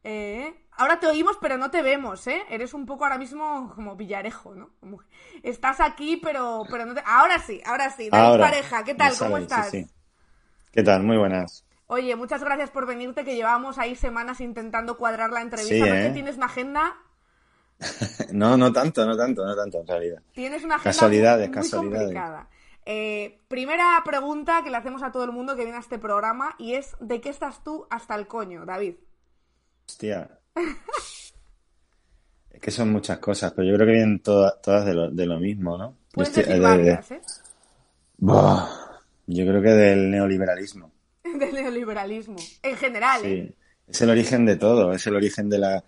Eh, 0.06 0.54
ahora 0.72 1.00
te 1.00 1.08
oímos, 1.08 1.38
pero 1.42 1.58
no 1.58 1.72
te 1.72 1.82
vemos, 1.82 2.28
¿eh? 2.28 2.44
Eres 2.50 2.74
un 2.74 2.86
poco 2.86 3.06
ahora 3.06 3.18
mismo 3.18 3.72
como 3.74 3.96
Villarejo, 3.96 4.54
¿no? 4.54 4.72
Como 4.80 5.00
estás 5.42 5.80
aquí, 5.80 6.18
pero, 6.18 6.64
pero 6.70 6.86
no 6.86 6.94
te... 6.94 7.02
Ahora 7.06 7.40
sí, 7.40 7.62
ahora 7.66 7.90
sí. 7.90 8.10
David 8.10 8.26
Ahora, 8.26 8.46
Pareja, 8.46 8.84
¿qué 8.84 8.96
tal? 8.96 9.14
¿Cómo 9.18 9.38
estás? 9.38 9.70
sí, 9.70 9.84
sí. 9.84 9.92
¿Qué 10.72 10.84
tal? 10.84 11.04
Muy 11.04 11.18
buenas. 11.18 11.66
Oye, 11.94 12.16
muchas 12.16 12.44
gracias 12.44 12.72
por 12.72 12.88
venirte, 12.88 13.24
que 13.24 13.36
llevamos 13.36 13.78
ahí 13.78 13.96
semanas 13.96 14.42
intentando 14.42 14.98
cuadrar 14.98 15.30
la 15.32 15.42
entrevista. 15.42 15.76
Sí, 15.76 15.80
¿No 15.82 15.96
¿eh? 15.96 16.10
tienes 16.12 16.38
una 16.38 16.48
agenda? 16.48 16.96
No, 18.32 18.58
no 18.58 18.72
tanto, 18.74 19.06
no 19.06 19.16
tanto, 19.16 19.46
no 19.46 19.56
tanto 19.56 19.80
en 19.82 19.88
realidad. 19.88 20.22
Tienes 20.34 20.64
una 20.64 20.76
agenda 20.76 20.92
Casualidades, 20.96 21.48
muy, 21.50 21.56
muy 21.56 21.64
casualidades. 21.64 22.06
complicada. 22.08 22.50
Eh, 22.86 23.40
primera 23.48 24.02
pregunta 24.04 24.62
que 24.64 24.72
le 24.72 24.78
hacemos 24.78 25.04
a 25.04 25.12
todo 25.12 25.24
el 25.24 25.32
mundo 25.32 25.56
que 25.56 25.64
viene 25.64 25.78
a 25.78 25.82
este 25.82 26.00
programa 26.00 26.56
y 26.58 26.74
es 26.74 26.96
¿de 27.00 27.22
qué 27.22 27.30
estás 27.30 27.64
tú 27.64 27.86
hasta 27.92 28.16
el 28.16 28.26
coño, 28.28 28.66
David? 28.66 28.96
Hostia. 29.88 30.40
Es 32.50 32.62
que 32.62 32.72
son 32.72 32.92
muchas 32.92 33.18
cosas, 33.20 33.52
pero 33.54 33.68
yo 33.68 33.76
creo 33.76 33.88
que 33.88 33.94
vienen 33.94 34.20
todas, 34.22 34.62
todas 34.62 34.86
de 34.86 34.94
lo, 34.94 35.10
de 35.12 35.26
lo 35.26 35.40
mismo, 35.40 35.78
¿no? 35.78 35.90
Yo 35.92 35.98
Puedes 36.14 36.30
estoy- 36.38 36.44
decir 36.54 36.62
de- 36.64 36.84
de- 36.84 36.92
¿eh? 37.16 37.22
Yo 39.28 39.46
creo 39.46 39.62
que 39.62 39.70
del 39.70 40.12
neoliberalismo. 40.12 40.92
Del 41.40 41.54
neoliberalismo. 41.54 42.38
En 42.62 42.76
general, 42.78 43.26
¿eh? 43.26 43.54
Es 43.88 44.02
el 44.02 44.10
origen 44.10 44.46
de 44.46 44.56
todo, 44.56 44.94
es 44.94 45.06
el 45.08 45.16
origen 45.16 45.50
de 45.50 45.58
la 45.60 45.84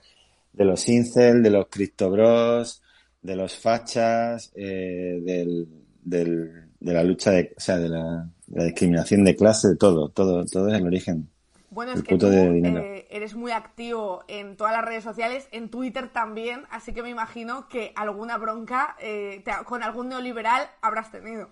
de 0.54 0.66
los 0.66 0.88
incel, 0.88 1.44
de 1.44 1.50
los 1.50 1.68
criptobros, 1.68 2.82
de 3.22 3.36
los 3.36 3.58
fachas, 3.58 4.52
eh, 4.56 5.20
del, 5.22 5.68
del- 6.02 6.70
de 6.80 6.94
la 6.94 7.04
lucha 7.04 7.32
de, 7.32 7.54
o 7.58 7.60
sea, 7.60 7.78
de 7.78 7.90
la, 7.90 8.28
de 8.48 8.60
la 8.60 8.64
discriminación 8.66 9.24
de 9.24 9.36
clase, 9.36 9.70
de 9.70 9.76
todo, 9.76 10.10
todo, 10.10 10.46
todo 10.46 10.70
es 10.70 10.76
el 10.80 10.86
origen. 10.86 11.28
Bueno, 11.72 11.92
es 11.94 12.04
que 12.04 12.18
tú 12.18 12.28
eh, 12.28 13.08
eres 13.10 13.36
muy 13.36 13.52
activo 13.52 14.24
en 14.30 14.56
todas 14.56 14.72
las 14.74 14.86
redes 14.86 15.04
sociales, 15.04 15.48
en 15.52 15.70
Twitter 15.70 16.08
también, 16.10 16.64
así 16.70 16.94
que 16.94 17.02
me 17.04 17.10
imagino 17.10 17.68
que 17.68 17.92
alguna 17.96 18.38
bronca 18.38 18.96
eh, 19.02 19.42
te 19.44 19.52
con 19.66 19.84
algún 19.84 20.08
neoliberal 20.08 20.70
habrás 20.82 21.12
tenido. 21.12 21.50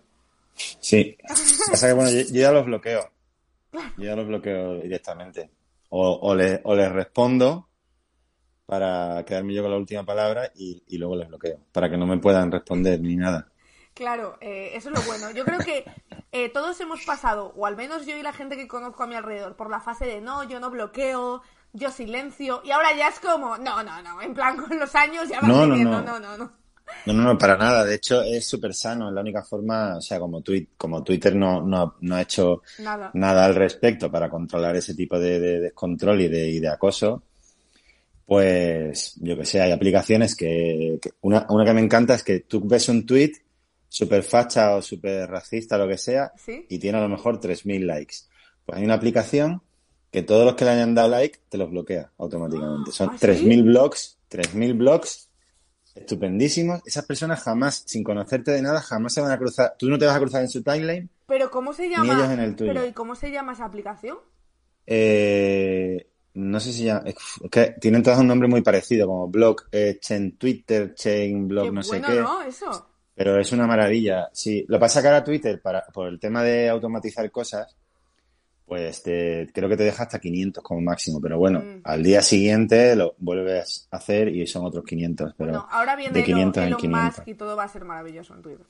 Sí. 0.56 1.18
Pasa 1.28 1.88
que, 1.88 1.94
bueno, 1.94 2.10
yo, 2.12 2.20
yo 2.22 2.42
ya 2.42 2.52
los 2.52 2.66
bloqueo. 2.66 3.10
Yo 3.98 4.16
los 4.16 4.28
bloqueo 4.28 4.76
directamente. 4.76 5.50
O, 5.90 6.12
o, 6.22 6.36
le- 6.36 6.62
o 6.64 6.76
les 6.76 6.92
respondo 6.92 7.70
para 8.66 9.24
quedarme 9.26 9.54
yo 9.54 9.62
con 9.62 9.72
la 9.72 9.78
última 9.78 10.06
palabra 10.06 10.52
y, 10.56 10.84
y 10.88 10.98
luego 10.98 11.16
les 11.16 11.28
bloqueo. 11.28 11.60
Para 11.72 11.90
que 11.90 11.98
no 11.98 12.06
me 12.08 12.18
puedan 12.18 12.52
responder 12.52 13.00
ni 13.00 13.16
nada. 13.16 13.48
Claro, 13.94 14.38
eh, 14.42 14.72
eso 14.74 14.90
es 14.90 14.96
lo 14.96 15.02
bueno. 15.04 15.30
Yo 15.32 15.46
creo 15.46 15.64
que 15.64 15.86
eh, 16.32 16.50
todos 16.50 16.80
hemos 16.82 17.02
pasado, 17.06 17.54
o 17.56 17.66
al 17.68 17.76
menos 17.76 18.08
yo 18.08 18.18
y 18.18 18.24
la 18.24 18.34
gente 18.34 18.56
que 18.56 18.68
conozco 18.68 19.04
a 19.04 19.08
mi 19.08 19.16
alrededor, 19.16 19.56
por 19.56 19.70
la 19.70 19.80
fase 19.82 20.06
de 20.06 20.20
no, 20.22 20.44
yo 20.44 20.60
no 20.60 20.72
bloqueo, 20.72 21.44
yo 21.74 21.92
silencio, 21.92 22.62
y 22.64 22.72
ahora 22.72 22.96
ya 22.96 23.10
es 23.10 23.20
como, 23.20 23.58
no, 23.60 23.84
no, 23.84 24.02
no, 24.02 24.20
en 24.22 24.34
plan 24.34 24.58
con 24.58 24.80
los 24.80 24.96
años 24.96 25.30
ya 25.30 25.42
vas 25.42 25.50
No, 25.50 25.68
no. 25.68 26.02
no, 26.02 26.20
no, 26.20 26.38
no. 26.38 26.63
No, 27.06 27.14
no, 27.14 27.24
no, 27.24 27.38
para 27.38 27.58
nada. 27.58 27.84
De 27.86 27.96
hecho, 27.96 28.22
es 28.24 28.48
súper 28.48 28.74
sano. 28.74 29.10
Es 29.10 29.14
la 29.16 29.22
única 29.22 29.44
forma, 29.44 29.98
o 29.98 30.02
sea, 30.02 30.20
como, 30.20 30.42
como 30.78 31.04
Twitter 31.04 31.36
no, 31.36 31.62
no, 31.62 31.96
no 32.02 32.16
ha 32.16 32.22
hecho 32.22 32.62
Nada. 32.80 33.12
nada 33.14 33.46
al 33.46 33.56
respecto 33.56 34.10
para 34.12 34.30
controlar 34.30 34.76
ese 34.76 34.96
tipo 34.96 35.20
de, 35.20 35.40
de 35.40 35.60
descontrol 35.60 36.22
y 36.22 36.28
de, 36.30 36.48
y 36.50 36.60
de 36.60 36.70
acoso, 36.70 37.24
pues 38.26 39.16
yo 39.20 39.38
que 39.38 39.46
sé, 39.46 39.62
hay 39.62 39.72
aplicaciones 39.72 40.36
que, 40.36 40.98
que- 41.02 41.12
una, 41.22 41.46
una 41.50 41.66
que 41.66 41.74
me 41.74 41.82
encanta 41.82 42.16
es 42.16 42.24
que 42.24 42.40
tú 42.42 42.62
ves 42.66 42.88
un 42.90 43.06
tweet 43.06 43.34
súper 43.90 44.24
facha 44.24 44.76
o 44.76 44.82
súper 44.82 45.30
racista, 45.30 45.78
lo 45.78 45.88
que 45.88 45.98
sea, 45.98 46.32
¿Sí? 46.38 46.66
y 46.70 46.80
tiene 46.80 46.98
a 46.98 47.02
lo 47.02 47.10
mejor 47.10 47.40
3.000 47.40 47.86
likes. 47.86 48.16
Pues 48.66 48.78
hay 48.80 48.86
una 48.86 48.96
aplicación 48.96 49.62
que 50.10 50.24
todos 50.24 50.46
los 50.46 50.56
que 50.56 50.64
le 50.66 50.72
hayan 50.72 50.96
dado 50.96 51.10
like 51.10 51.40
te 51.50 51.58
los 51.58 51.70
bloquea 51.70 52.12
automáticamente. 52.18 52.92
Son 52.92 53.10
¿Ah, 53.10 53.18
sí? 53.18 53.26
3.000 53.28 53.64
blogs, 53.64 54.18
3.000 54.30 54.74
blogs 54.74 55.30
estupendísimos. 55.96 56.82
Esas 56.86 57.06
personas 57.06 57.42
jamás, 57.42 57.84
sin 57.86 58.04
conocerte 58.04 58.52
de 58.52 58.62
nada, 58.62 58.82
jamás 58.82 59.14
se 59.14 59.22
van 59.22 59.32
a 59.32 59.38
cruzar. 59.38 59.76
Tú 59.78 59.90
no 59.90 59.98
te 59.98 60.06
vas 60.06 60.16
a 60.16 60.20
cruzar 60.20 60.42
en 60.42 60.50
su 60.50 60.64
timeline 60.64 61.10
Pero 61.28 61.50
¿cómo 61.52 61.74
se 61.74 61.84
Ni 61.88 61.96
llama? 61.96 62.14
ellos 62.14 62.30
en 62.32 62.40
el 62.40 62.56
tuyo. 62.56 62.74
Pero 62.74 62.86
¿y 62.86 62.92
cómo 62.92 63.16
se 63.16 63.32
llama 63.32 63.54
esa 63.54 63.66
aplicación? 63.66 64.18
Eh, 64.86 66.08
no 66.34 66.60
sé 66.60 66.74
si 66.74 66.86
ya. 66.86 67.04
Es 67.06 67.16
que 67.50 67.76
tienen 67.80 68.04
todas 68.04 68.20
un 68.20 68.28
nombre 68.28 68.48
muy 68.48 68.62
parecido, 68.62 69.08
como 69.08 69.28
blog, 69.28 69.64
eh, 69.72 69.98
chain 70.02 70.38
Twitter, 70.38 70.94
chain 70.96 71.48
blog, 71.48 71.66
Qué 71.66 71.72
no 71.72 71.84
sé 71.84 72.02
qué. 72.02 72.16
¿no? 72.16 72.42
Eso. 72.42 72.90
Pero 73.16 73.40
es 73.40 73.52
una 73.52 73.68
maravilla. 73.68 74.30
Sí, 74.34 74.66
lo 74.68 74.80
pasa 74.80 75.02
que 75.02 75.08
ahora 75.08 75.24
Twitter, 75.24 75.62
para, 75.62 75.86
por 75.94 76.08
el 76.08 76.20
tema 76.20 76.42
de 76.44 76.70
automatizar 76.70 77.30
cosas, 77.30 77.76
pues 78.66 79.04
te- 79.04 79.50
creo 79.54 79.68
que 79.70 79.78
te 79.78 79.84
deja 79.84 80.04
hasta 80.04 80.20
500 80.20 80.64
como 80.64 80.82
máximo. 80.82 81.20
Pero 81.22 81.38
bueno, 81.38 81.60
Mm. 81.60 81.82
al 81.84 82.02
día 82.04 82.22
siguiente 82.22 82.96
lo 82.96 83.16
vuelves 83.20 83.88
a 83.92 83.98
hacer 83.98 84.30
y 84.30 84.46
son 84.48 84.66
otros 84.66 84.84
500. 84.86 85.34
Pero 85.38 85.50
Bueno, 85.52 85.68
ahora 85.70 85.96
viene 85.96 86.14
de 86.18 86.24
500 86.24 86.58
Elon, 86.58 86.64
en 86.64 86.68
Elon 86.70 86.80
500. 86.82 87.18
Musk 87.18 87.28
y 87.28 87.34
todo 87.36 87.56
va 87.56 87.64
a 87.66 87.68
ser 87.70 87.86
maravilloso 87.86 88.34
en 88.36 88.42
Twitter. 88.42 88.66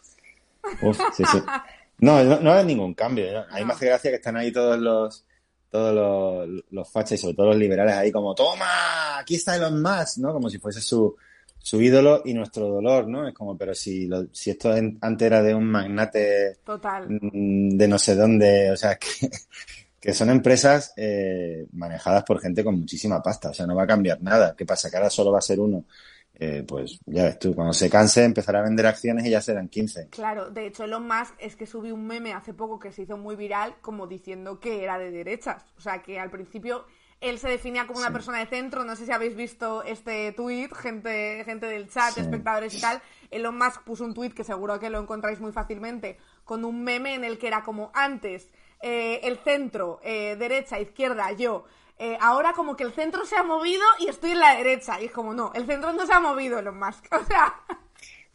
Uf, 0.82 1.00
sí, 1.16 1.24
sí. 1.32 1.38
No, 2.00 2.22
no, 2.24 2.40
no 2.40 2.52
hay 2.52 2.66
ningún 2.66 2.96
cambio. 2.96 3.24
¿eh? 3.26 3.38
A 3.50 3.56
mí 3.56 3.62
No. 3.62 3.68
me 3.68 3.74
hace 3.74 3.86
gracia 3.86 4.10
que 4.10 4.16
están 4.18 4.36
ahí 4.36 4.52
todos 4.52 4.80
los 4.80 5.26
todos 5.70 5.96
los, 5.96 6.64
los 6.70 6.92
fachas 6.92 7.14
y 7.14 7.18
sobre 7.18 7.34
todo 7.36 7.48
los 7.48 7.56
liberales 7.58 7.96
ahí 7.96 8.12
como, 8.12 8.36
toma, 8.36 9.18
aquí 9.20 9.36
está 9.36 9.56
Elon 9.56 9.82
Musk, 9.82 10.18
¿no? 10.20 10.32
Como 10.32 10.48
si 10.50 10.60
fuese 10.60 10.82
su, 10.82 11.16
su 11.58 11.82
ídolo 11.82 12.22
y 12.26 12.34
nuestro 12.36 12.68
dolor, 12.68 13.08
¿no? 13.08 13.28
Es 13.28 13.34
como, 13.34 13.58
pero 13.58 13.74
si, 13.74 14.06
lo- 14.06 14.28
si 14.32 14.52
esto 14.52 14.72
antes 14.72 15.26
era 15.26 15.42
de 15.42 15.56
un 15.56 15.66
magnate 15.66 16.58
Total. 16.64 17.08
mm, 17.10 17.70
de 17.78 17.88
no 17.88 17.98
sé 17.98 18.14
dónde, 18.16 18.70
o 18.70 18.78
sea, 18.78 18.98
que, 19.00 19.30
que 20.04 20.14
son 20.14 20.30
empresas 20.30 20.94
eh, 20.98 21.66
manejadas 21.72 22.24
por 22.26 22.42
gente 22.42 22.62
con 22.62 22.78
muchísima 22.78 23.22
pasta, 23.24 23.52
o 23.52 23.54
sea, 23.54 23.66
no 23.66 23.74
va 23.74 23.84
a 23.84 23.88
cambiar 23.88 24.22
nada. 24.22 24.54
¿Qué 24.54 24.66
pasa? 24.66 24.90
Que 24.92 24.98
ahora 24.98 25.10
solo 25.10 25.32
va 25.32 25.38
a 25.38 25.42
ser 25.42 25.62
uno. 25.62 25.86
Eh, 26.36 26.66
pues 26.68 27.00
ya 27.06 27.24
ves 27.24 27.40
tú, 27.40 27.56
cuando 27.56 27.72
se 27.74 27.90
canse 27.90 28.26
empezará 28.26 28.60
a 28.60 28.64
vender 28.64 28.86
acciones 28.86 29.26
y 29.26 29.30
ya 29.30 29.40
serán 29.40 29.70
15. 29.70 30.10
Claro, 30.10 30.50
de 30.50 30.66
hecho 30.68 30.84
Elon 30.84 31.08
Musk 31.08 31.36
es 31.40 31.56
que 31.56 31.66
subió 31.66 31.94
un 31.94 32.06
meme 32.06 32.34
hace 32.34 32.54
poco 32.54 32.80
que 32.80 32.92
se 32.92 33.04
hizo 33.04 33.16
muy 33.16 33.38
viral 33.38 33.76
como 33.80 34.06
diciendo 34.06 34.60
que 34.60 34.84
era 34.84 34.98
de 35.00 35.10
derechas. 35.12 35.64
O 35.78 35.80
sea, 35.80 36.02
que 36.02 36.20
al 36.20 36.30
principio 36.30 36.84
él 37.22 37.40
se 37.40 37.48
definía 37.48 37.88
como 37.88 38.00
una 38.00 38.10
Sí. 38.10 38.14
persona 38.14 38.40
de 38.40 38.48
centro. 38.48 38.84
No 38.84 38.98
sé 38.98 39.06
si 39.06 39.12
habéis 39.14 39.38
visto 39.38 39.84
este 39.84 40.34
tweet, 40.34 40.68
gente, 40.76 41.44
gente 41.46 41.68
del 41.68 41.88
chat, 41.90 42.12
Sí. 42.14 42.20
espectadores 42.20 42.74
y 42.74 42.82
tal. 42.82 43.02
Elon 43.32 43.58
Musk 43.58 43.84
puso 43.86 44.04
un 44.04 44.14
tweet 44.14 44.32
que 44.32 44.44
seguro 44.44 44.78
que 44.82 44.90
lo 44.90 45.00
encontráis 45.00 45.40
muy 45.40 45.54
fácilmente 45.54 46.18
con 46.44 46.66
un 46.66 46.84
meme 46.84 47.14
en 47.14 47.24
el 47.24 47.38
que 47.38 47.48
era 47.48 47.64
como 47.64 47.90
antes 47.94 48.50
eh, 48.86 49.22
el 49.24 49.38
centro, 49.38 50.02
eh, 50.04 50.36
derecha, 50.38 50.78
izquierda, 50.78 51.32
yo. 51.32 51.64
Eh, 51.98 52.18
ahora 52.20 52.52
como 52.52 52.76
que 52.76 52.84
el 52.84 52.92
centro 52.92 53.26
se 53.26 53.38
ha 53.38 53.44
movido 53.44 53.82
y 54.00 54.10
estoy 54.10 54.32
en 54.32 54.40
la 54.40 54.58
derecha. 54.58 55.02
Y 55.02 55.06
es 55.06 55.12
como, 55.12 55.34
no, 55.34 55.54
el 55.56 55.66
centro 55.66 55.94
no 55.94 56.06
se 56.06 56.12
ha 56.12 56.20
movido, 56.20 56.60
Elon 56.60 56.78
Musk. 56.78 57.06
O 57.14 57.24
sea, 57.26 57.56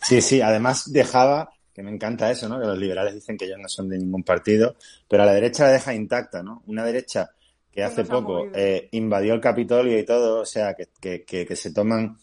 Sí, 0.00 0.22
sí, 0.22 0.40
además 0.40 0.90
dejaba, 0.90 1.50
que 1.74 1.82
me 1.82 1.90
encanta 1.90 2.30
eso, 2.30 2.48
¿no? 2.48 2.58
Que 2.58 2.66
los 2.66 2.78
liberales 2.78 3.14
dicen 3.14 3.36
que 3.36 3.44
ellos 3.44 3.58
no 3.60 3.68
son 3.68 3.90
de 3.90 3.98
ningún 3.98 4.22
partido, 4.22 4.74
pero 5.06 5.24
a 5.24 5.26
la 5.26 5.34
derecha 5.34 5.64
la 5.64 5.72
deja 5.72 5.92
intacta, 5.92 6.42
¿no? 6.42 6.62
Una 6.66 6.84
derecha 6.84 7.30
que 7.70 7.82
hace 7.82 8.04
poco 8.04 8.46
eh, 8.54 8.88
invadió 8.92 9.34
el 9.34 9.40
Capitolio 9.40 9.98
y 9.98 10.04
todo, 10.04 10.40
o 10.40 10.46
sea, 10.46 10.74
que, 10.74 10.88
que, 10.98 11.24
que, 11.24 11.44
que 11.44 11.56
se 11.56 11.72
toman 11.72 12.16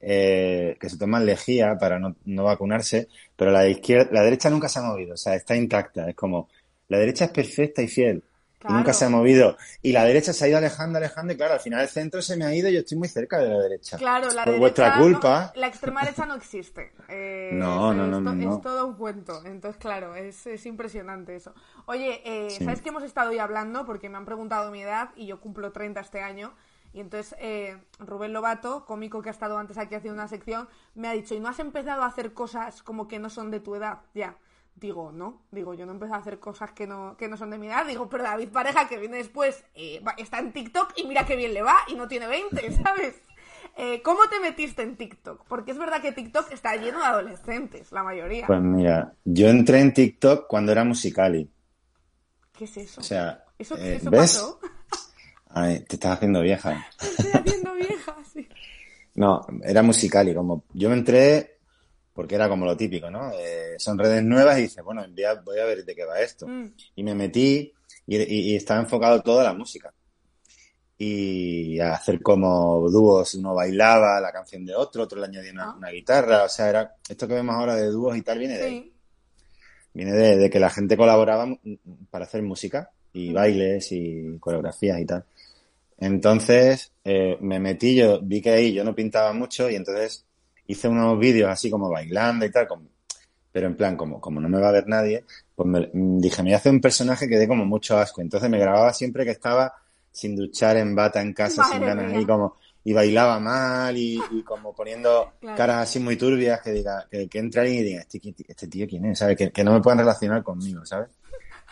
eh, 0.00 0.76
que 0.80 0.88
se 0.88 0.96
toman 0.96 1.26
lejía 1.26 1.76
para 1.78 1.98
no, 1.98 2.16
no 2.24 2.44
vacunarse, 2.44 3.08
pero 3.36 3.50
la 3.50 3.68
izquierda, 3.68 4.08
la 4.12 4.22
derecha 4.22 4.48
nunca 4.48 4.68
se 4.68 4.78
ha 4.78 4.82
movido, 4.82 5.14
o 5.14 5.16
sea, 5.16 5.34
está 5.34 5.54
intacta, 5.54 6.08
es 6.08 6.16
como, 6.16 6.48
la 6.90 6.98
derecha 6.98 7.24
es 7.24 7.30
perfecta 7.30 7.80
y 7.80 7.88
fiel, 7.88 8.22
y 8.68 8.72
nunca 8.74 8.92
se 8.92 9.06
ha 9.06 9.08
movido. 9.08 9.56
Y 9.80 9.92
la 9.92 10.04
derecha 10.04 10.34
se 10.34 10.44
ha 10.44 10.48
ido 10.48 10.58
alejando, 10.58 10.98
alejando, 10.98 11.32
y 11.32 11.36
claro, 11.38 11.54
al 11.54 11.60
final 11.60 11.80
el 11.80 11.88
centro 11.88 12.20
se 12.20 12.36
me 12.36 12.44
ha 12.44 12.54
ido 12.54 12.68
y 12.68 12.74
yo 12.74 12.80
estoy 12.80 12.98
muy 12.98 13.08
cerca 13.08 13.38
de 13.38 13.48
la 13.48 13.58
derecha. 13.58 13.96
Claro, 13.96 14.26
la 14.32 14.44
Por 14.44 14.52
derecha 14.52 14.58
vuestra 14.60 14.96
no- 14.96 15.02
culpa. 15.02 15.52
la 15.56 15.66
extrema 15.66 16.02
derecha 16.02 16.26
no 16.26 16.34
existe. 16.34 16.92
Eh, 17.08 17.50
No, 17.54 17.92
es- 17.92 17.96
no, 17.96 18.06
no, 18.06 18.16
es, 18.18 18.22
no, 18.22 18.34
no. 18.34 18.56
es 18.56 18.60
todo 18.60 18.86
un 18.86 18.96
cuento. 18.96 19.40
Entonces, 19.46 19.80
claro, 19.80 20.14
es, 20.14 20.46
es 20.46 20.66
impresionante 20.66 21.36
eso. 21.36 21.54
Oye, 21.86 22.20
eh, 22.26 22.50
Sí. 22.50 22.64
¿sabes 22.64 22.82
que 22.82 22.90
hemos 22.90 23.02
estado 23.02 23.30
hoy 23.30 23.38
hablando? 23.38 23.86
Porque 23.86 24.10
me 24.10 24.18
han 24.18 24.26
preguntado 24.26 24.70
mi 24.70 24.82
edad 24.82 25.08
y 25.16 25.24
yo 25.26 25.40
cumplo 25.40 25.72
30 25.72 26.00
este 26.00 26.20
año. 26.20 26.52
Y 26.92 26.98
entonces 27.00 27.36
eh, 27.38 27.78
Rubén 28.00 28.32
Lobato, 28.32 28.84
cómico 28.84 29.22
que 29.22 29.28
ha 29.28 29.32
estado 29.32 29.56
antes 29.58 29.78
aquí 29.78 29.94
haciendo 29.94 30.14
una 30.20 30.26
sección, 30.28 30.68
me 30.96 31.06
ha 31.06 31.12
dicho, 31.12 31.36
¿y 31.36 31.40
no 31.40 31.48
has 31.48 31.60
empezado 31.60 32.02
a 32.02 32.06
hacer 32.06 32.32
cosas 32.34 32.82
como 32.82 33.06
que 33.06 33.20
no 33.20 33.30
son 33.30 33.52
de 33.52 33.60
tu 33.60 33.76
edad? 33.76 34.00
Ya. 34.12 34.36
Digo, 34.80 35.12
no, 35.12 35.42
digo, 35.50 35.74
yo 35.74 35.84
no 35.84 35.92
empecé 35.92 36.14
a 36.14 36.16
hacer 36.16 36.38
cosas 36.38 36.72
que 36.72 36.86
no, 36.86 37.16
que 37.18 37.28
no 37.28 37.36
son 37.36 37.50
de 37.50 37.58
mi 37.58 37.66
edad. 37.66 37.86
Digo, 37.86 38.08
pero 38.08 38.24
David 38.24 38.48
Pareja, 38.48 38.88
que 38.88 38.98
viene 38.98 39.18
después, 39.18 39.62
eh, 39.74 40.02
está 40.16 40.38
en 40.38 40.52
TikTok 40.52 40.94
y 40.96 41.06
mira 41.06 41.26
qué 41.26 41.36
bien 41.36 41.52
le 41.52 41.62
va 41.62 41.76
y 41.88 41.94
no 41.94 42.08
tiene 42.08 42.26
20, 42.26 42.72
¿sabes? 42.82 43.14
Eh, 43.76 44.00
¿Cómo 44.02 44.20
te 44.30 44.40
metiste 44.40 44.82
en 44.82 44.96
TikTok? 44.96 45.44
Porque 45.46 45.72
es 45.72 45.78
verdad 45.78 46.00
que 46.00 46.12
TikTok 46.12 46.50
está 46.50 46.76
lleno 46.76 46.98
de 46.98 47.04
adolescentes, 47.04 47.92
la 47.92 48.02
mayoría. 48.02 48.46
Pues 48.46 48.60
mira, 48.60 49.12
yo 49.24 49.48
entré 49.48 49.80
en 49.80 49.92
TikTok 49.92 50.46
cuando 50.46 50.72
era 50.72 50.82
Musicali. 50.82 51.50
¿Qué 52.52 52.64
es 52.64 52.76
eso? 52.76 53.00
O 53.00 53.04
sea, 53.04 53.44
¿Eso, 53.58 53.76
eh, 53.76 53.96
eso 53.96 54.10
¿ves? 54.10 54.20
pasó? 54.20 54.60
Ay, 55.50 55.84
te 55.88 55.96
estás 55.96 56.16
haciendo 56.16 56.40
vieja. 56.40 56.86
Estoy 57.00 57.30
haciendo 57.32 57.74
vieja, 57.74 58.16
sí. 58.32 58.48
No, 59.14 59.46
era 59.62 59.82
Musicali. 59.82 60.34
Como 60.34 60.64
yo 60.72 60.88
me 60.88 60.96
entré 60.96 61.59
porque 62.20 62.34
era 62.34 62.50
como 62.50 62.66
lo 62.66 62.76
típico, 62.76 63.10
¿no? 63.10 63.30
Eh, 63.32 63.76
son 63.78 63.98
redes 63.98 64.22
nuevas 64.22 64.58
y 64.58 64.62
dices, 64.62 64.84
bueno, 64.84 65.02
voy 65.10 65.24
a, 65.24 65.34
voy 65.40 65.58
a 65.58 65.64
ver 65.64 65.82
de 65.86 65.94
qué 65.94 66.04
va 66.04 66.20
esto. 66.20 66.46
Mm. 66.46 66.74
Y 66.96 67.02
me 67.02 67.14
metí 67.14 67.72
y, 68.06 68.16
y- 68.18 68.52
y 68.52 68.56
estaba 68.56 68.78
enfocado 68.80 69.22
todo 69.22 69.40
a 69.40 69.44
la 69.44 69.54
música. 69.54 69.90
Y 70.98 71.80
a 71.80 71.94
hacer 71.94 72.20
como 72.20 72.86
dúos, 72.90 73.34
uno 73.36 73.54
bailaba 73.54 74.20
la 74.20 74.30
canción 74.32 74.66
de 74.66 74.74
otro, 74.74 75.04
otro 75.04 75.18
le 75.18 75.26
añadía 75.28 75.52
una, 75.52 75.70
Ah. 75.70 75.74
una 75.78 75.88
guitarra, 75.88 76.44
o 76.44 76.48
sea, 76.50 76.68
era 76.68 76.94
esto 77.08 77.26
que 77.26 77.32
vemos 77.32 77.54
ahora 77.54 77.74
de 77.74 77.86
dúos 77.86 78.14
y 78.18 78.22
tal 78.22 78.38
viene 78.38 78.58
de 78.58 78.64
ahí. 78.64 78.92
Viene 79.94 80.12
de, 80.12 80.36
de 80.36 80.50
que 80.50 80.60
la 80.60 80.68
gente 80.68 80.98
colaboraba 80.98 81.46
para 82.10 82.26
hacer 82.26 82.42
música 82.42 82.90
y 83.14 83.32
bailes 83.32 83.90
y 83.92 84.36
coreografías 84.38 85.00
y 85.00 85.06
tal. 85.06 85.24
Entonces 85.98 86.92
eh, 87.02 87.38
me 87.40 87.58
metí, 87.60 87.94
yo 87.96 88.20
vi 88.22 88.42
que 88.42 88.50
ahí 88.50 88.74
yo 88.74 88.84
no 88.84 88.94
pintaba 88.94 89.32
mucho 89.32 89.70
y 89.70 89.76
entonces 89.76 90.26
hice 90.70 90.88
unos 90.88 91.18
vídeos 91.18 91.50
así 91.50 91.70
como 91.70 91.90
bailando 91.90 92.44
y 92.46 92.50
tal, 92.50 92.66
como- 92.68 92.88
pero 93.52 93.66
en 93.66 93.76
plan, 93.76 93.96
como, 93.96 94.20
como 94.20 94.40
no 94.40 94.48
me 94.48 94.60
va 94.60 94.68
a 94.68 94.72
ver 94.72 94.86
nadie, 94.86 95.24
pues 95.54 95.68
me, 95.68 95.90
mm, 95.92 96.20
dije, 96.20 96.42
me 96.42 96.50
voy 96.50 96.54
a 96.54 96.56
hacer 96.58 96.72
un 96.72 96.80
personaje 96.80 97.28
que 97.28 97.36
dé 97.38 97.48
como 97.48 97.64
mucho 97.66 97.98
asco. 97.98 98.20
Entonces 98.20 98.48
me 98.50 98.58
grababa 98.58 98.92
siempre 98.92 99.24
que 99.24 99.32
estaba 99.32 99.72
sin 100.12 100.36
duchar 100.36 100.76
en 100.76 100.94
bata 100.94 101.20
en 101.22 101.32
casa, 101.32 101.62
sin 101.64 101.80
Madre 101.80 101.86
ganas 101.86 102.06
mía. 102.08 102.18
ahí 102.18 102.26
como, 102.26 102.56
y 102.84 102.92
bailaba 102.92 103.40
mal 103.40 103.96
y, 103.96 104.26
y 104.30 104.42
como 104.44 104.74
poniendo 104.74 105.34
Claro. 105.40 105.56
caras 105.56 105.76
así 105.88 105.98
muy 106.00 106.16
turbias 106.16 106.60
que 106.62 106.70
diga, 106.72 107.06
que, 107.10 107.28
que 107.28 107.38
entre 107.38 107.60
alguien 107.62 107.80
y 107.80 107.84
diga, 107.84 108.00
este, 108.02 108.20
este 108.48 108.68
tío 108.68 108.86
quién 108.88 109.04
es, 109.06 109.18
¿sabes? 109.18 109.36
Que, 109.36 109.50
que 109.52 109.64
no 109.64 109.72
me 109.72 109.80
puedan 109.80 109.98
relacionar 109.98 110.42
conmigo, 110.44 110.84
¿sabes? 110.86 111.10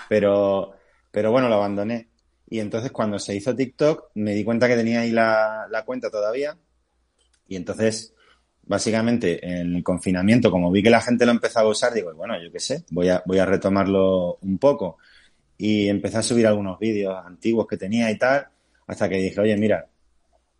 Pero, 0.09 0.75
pero 1.11 1.31
bueno, 1.33 1.49
lo 1.49 1.57
abandoné. 1.57 2.09
Y 2.49 2.61
entonces 2.61 2.91
cuando 2.93 3.19
se 3.19 3.35
hizo 3.37 3.55
TikTok 3.55 4.11
me 4.15 4.35
di 4.35 4.45
cuenta 4.45 4.69
que 4.69 4.77
tenía 4.77 5.01
ahí 5.01 5.11
la, 5.13 5.67
la 5.71 5.85
cuenta 5.85 6.11
todavía. 6.11 6.57
Y 7.47 7.57
entonces, 7.57 8.15
básicamente, 8.69 9.45
en 9.45 9.77
el 9.77 9.83
confinamiento, 9.83 10.51
como 10.51 10.71
vi 10.71 10.83
que 10.83 10.91
la 10.91 11.01
gente 11.01 11.27
lo 11.27 11.33
empezaba 11.33 11.67
a 11.67 11.73
usar, 11.73 11.93
digo, 11.93 12.15
bueno, 12.15 12.41
yo 12.43 12.53
qué 12.53 12.61
sé, 12.61 12.85
voy 12.91 13.09
a, 13.09 13.23
voy 13.27 13.39
a 13.39 13.47
retomarlo 13.47 14.39
un 14.43 14.59
poco. 14.59 14.99
Y 15.57 15.89
empecé 15.89 16.19
a 16.19 16.23
subir 16.23 16.47
algunos 16.47 16.79
vídeos 16.79 17.17
antiguos 17.25 17.67
que 17.67 17.77
tenía 17.77 18.11
y 18.11 18.19
tal, 18.19 18.47
hasta 18.87 19.09
que 19.09 19.17
dije, 19.17 19.41
oye, 19.41 19.57
mira, 19.57 19.87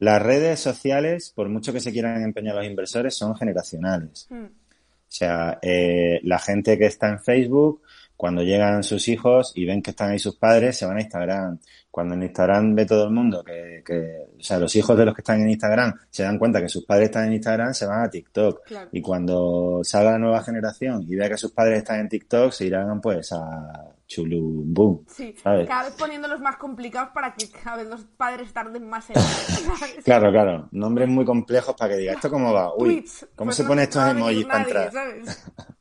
las 0.01 0.23
redes 0.23 0.59
sociales, 0.59 1.33
por 1.35 1.49
mucho 1.49 1.73
que 1.73 1.81
se 1.81 1.93
quieran 1.93 2.23
empeñar 2.23 2.57
los 2.57 2.65
inversores, 2.65 3.15
son 3.15 3.37
generacionales. 3.37 4.27
Mm. 4.31 4.45
O 4.45 5.11
sea, 5.11 5.59
eh, 5.63 6.21
la 6.25 6.39
gente 6.39 6.79
que 6.79 6.87
está 6.87 7.09
en 7.09 7.21
Facebook, 7.21 7.83
cuando 8.19 8.43
llegan 8.43 8.83
sus 8.83 9.07
hijos 9.07 9.53
y 9.55 9.65
ven 9.65 9.81
que 9.81 9.91
están 9.91 10.11
ahí 10.11 10.19
sus 10.19 10.35
padres, 10.35 10.77
se 10.77 10.85
van 10.85 10.97
a 10.97 11.03
Instagram. 11.03 11.61
Cuando 11.89 12.15
en 12.15 12.25
Instagram 12.25 12.75
ve 12.75 12.85
todo 12.85 13.05
el 13.05 13.11
mundo 13.13 13.45
que, 13.45 13.81
que, 13.87 14.27
o 14.37 14.43
sea, 14.43 14.59
los 14.59 14.75
hijos 14.75 14.99
de 14.99 15.05
los 15.05 15.15
que 15.15 15.21
están 15.21 15.41
en 15.41 15.51
Instagram 15.51 15.95
se 16.11 16.25
dan 16.25 16.37
cuenta 16.37 16.61
que 16.61 16.69
sus 16.69 16.85
padres 16.85 17.11
están 17.11 17.29
en 17.29 17.35
Instagram, 17.35 17.73
se 17.73 17.87
van 17.87 18.03
a 18.03 18.11
TikTok. 18.11 18.65
Claro. 18.67 18.89
Y 18.91 19.01
cuando 19.01 19.83
salga 19.85 20.11
la 20.11 20.19
nueva 20.19 20.43
generación 20.43 21.05
y 21.09 21.15
vea 21.15 21.29
que 21.29 21.37
sus 21.37 21.53
padres 21.53 21.79
están 21.79 22.01
en 22.01 22.09
TikTok, 22.09 22.51
se 22.51 22.67
irán 22.67 23.01
pues 23.01 23.33
a 23.33 23.85
Chulumbum. 24.09 25.05
Sí, 25.07 25.37
¿sabes? 25.41 25.69
cada 25.69 25.85
vez 25.85 25.95
poniéndolos 25.95 26.41
más 26.41 26.57
complicados 26.57 27.11
para 27.15 27.33
que 27.35 27.49
cada 27.49 27.77
vez 27.77 27.87
los 27.87 28.05
padres 28.17 28.53
tarden 28.53 28.89
más 28.89 29.09
en... 29.11 29.17
¿sabes? 29.79 30.05
Claro, 30.05 30.33
claro. 30.33 30.69
Nombres 30.73 31.09
muy 31.09 31.25
complejos 31.25 31.77
para 31.79 31.95
que 31.95 32.01
diga, 32.01 32.15
¿esto 32.15 32.29
cómo 32.31 32.53
va? 32.53 32.75
Uy. 32.75 33.07
¿cómo 33.37 33.51
Pues 33.51 33.57
se 33.57 33.63
no 33.63 33.69
ponen 33.69 33.85
se 33.85 33.91
estos 33.91 34.11
emojis 34.11 34.45
para 34.45 34.63
entrar? 34.65 34.91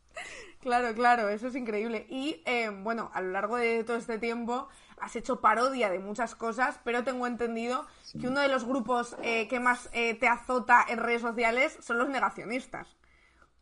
Claro, 0.67 0.93
claro, 0.93 1.29
eso 1.29 1.47
es 1.47 1.55
increíble. 1.55 2.05
Y 2.09 2.43
eh, 2.45 2.69
bueno, 2.69 3.09
a 3.13 3.21
lo 3.21 3.31
largo 3.31 3.55
de 3.55 3.85
todo 3.85 3.95
este 3.95 4.19
tiempo 4.19 4.67
has 4.99 5.15
hecho 5.15 5.39
parodia 5.39 5.89
de 5.89 5.99
muchas 5.99 6.35
cosas, 6.35 6.77
pero 6.83 7.05
tengo 7.05 7.25
entendido 7.25 7.87
que 8.19 8.27
uno 8.27 8.41
de 8.41 8.49
los 8.49 8.65
grupos 8.65 9.15
eh, 9.23 9.47
que 9.47 9.61
más 9.61 9.89
eh, 9.93 10.15
te 10.15 10.27
azota 10.27 10.85
en 10.89 10.97
redes 10.97 11.21
sociales 11.21 11.77
son 11.79 11.99
los 11.99 12.09
negacionistas. 12.09 12.97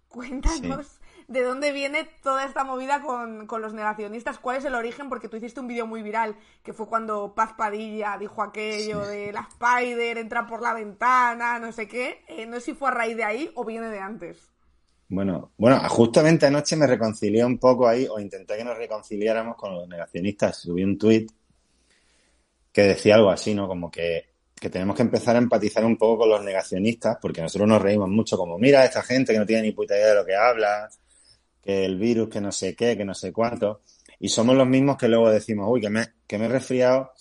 Cuéntanos 0.07 0.99
de 1.27 1.43
dónde 1.43 1.73
viene 1.73 2.05
toda 2.23 2.43
esta 2.43 2.63
movida 2.63 3.03
con, 3.03 3.45
con 3.45 3.61
los 3.61 3.75
negacionistas, 3.75 4.39
cuál 4.39 4.57
es 4.57 4.65
el 4.65 4.73
origen, 4.73 5.07
porque 5.07 5.29
tú 5.29 5.37
hiciste 5.37 5.59
un 5.59 5.67
vídeo 5.67 5.85
muy 5.85 6.01
viral, 6.01 6.35
que 6.63 6.73
fue 6.73 6.87
cuando 6.87 7.35
Paz 7.35 7.53
Padilla 7.53 8.17
dijo 8.17 8.41
aquello 8.41 9.05
de 9.05 9.31
la 9.31 9.41
Spider, 9.47 10.17
entra 10.17 10.47
por 10.47 10.63
la 10.63 10.73
ventana, 10.73 11.59
no 11.59 11.71
sé 11.71 11.87
qué. 11.87 12.25
No 12.47 12.55
sé 12.55 12.61
si 12.61 12.73
fue 12.73 12.87
a 12.87 12.91
raíz 12.91 13.15
de 13.15 13.25
ahí 13.25 13.51
o 13.53 13.63
viene 13.63 13.89
de 13.89 13.99
antes. 13.99 14.54
Bueno, 15.07 15.51
bueno, 15.57 15.79
justamente 15.89 16.47
anoche 16.47 16.75
me 16.75 16.87
reconcilié 16.87 17.45
un 17.45 17.59
poco 17.59 17.87
ahí, 17.87 18.07
o 18.09 18.19
intenté 18.19 18.57
que 18.57 18.63
nos 18.63 18.77
reconciliáramos 18.77 19.55
con 19.55 19.75
los 19.75 19.87
negacionistas. 19.87 20.57
Subí 20.57 20.83
un 20.83 20.97
tuit 20.97 21.31
que 22.71 22.81
decía 22.83 23.15
algo 23.15 23.29
así, 23.29 23.53
¿no? 23.53 23.67
Como 23.67 23.89
que, 23.89 24.25
que 24.59 24.69
tenemos 24.69 24.95
que 24.95 25.03
empezar 25.03 25.35
a 25.35 25.39
empatizar 25.39 25.85
un 25.85 25.97
poco 25.97 26.19
con 26.19 26.29
los 26.29 26.43
negacionistas, 26.43 27.17
porque 27.21 27.41
nosotros 27.41 27.69
nos 27.69 27.81
reímos 27.81 28.09
mucho, 28.09 28.37
como, 28.37 28.57
mira, 28.57 28.83
esta 28.83 29.03
gente 29.03 29.31
que 29.33 29.39
no 29.39 29.45
tiene 29.45 29.61
ni 29.63 29.71
puta 29.71 29.95
idea 29.95 30.07
de 30.09 30.15
lo 30.15 30.25
que 30.25 30.35
habla, 30.35 30.89
que 31.61 31.85
el 31.85 31.97
virus, 31.97 32.29
que 32.29 32.41
no 32.41 32.51
sé 32.51 32.75
qué, 32.75 32.97
que 32.97 33.05
no 33.05 33.13
sé 33.13 33.31
cuánto. 33.31 33.81
Y 34.19 34.29
somos 34.29 34.55
los 34.55 34.67
mismos 34.67 34.97
que 34.97 35.07
luego 35.07 35.29
decimos, 35.29 35.67
uy, 35.69 35.81
que 35.81 35.89
me, 35.89 36.07
que 36.27 36.37
me 36.37 36.45
he 36.45 36.49
resfriado, 36.49 37.11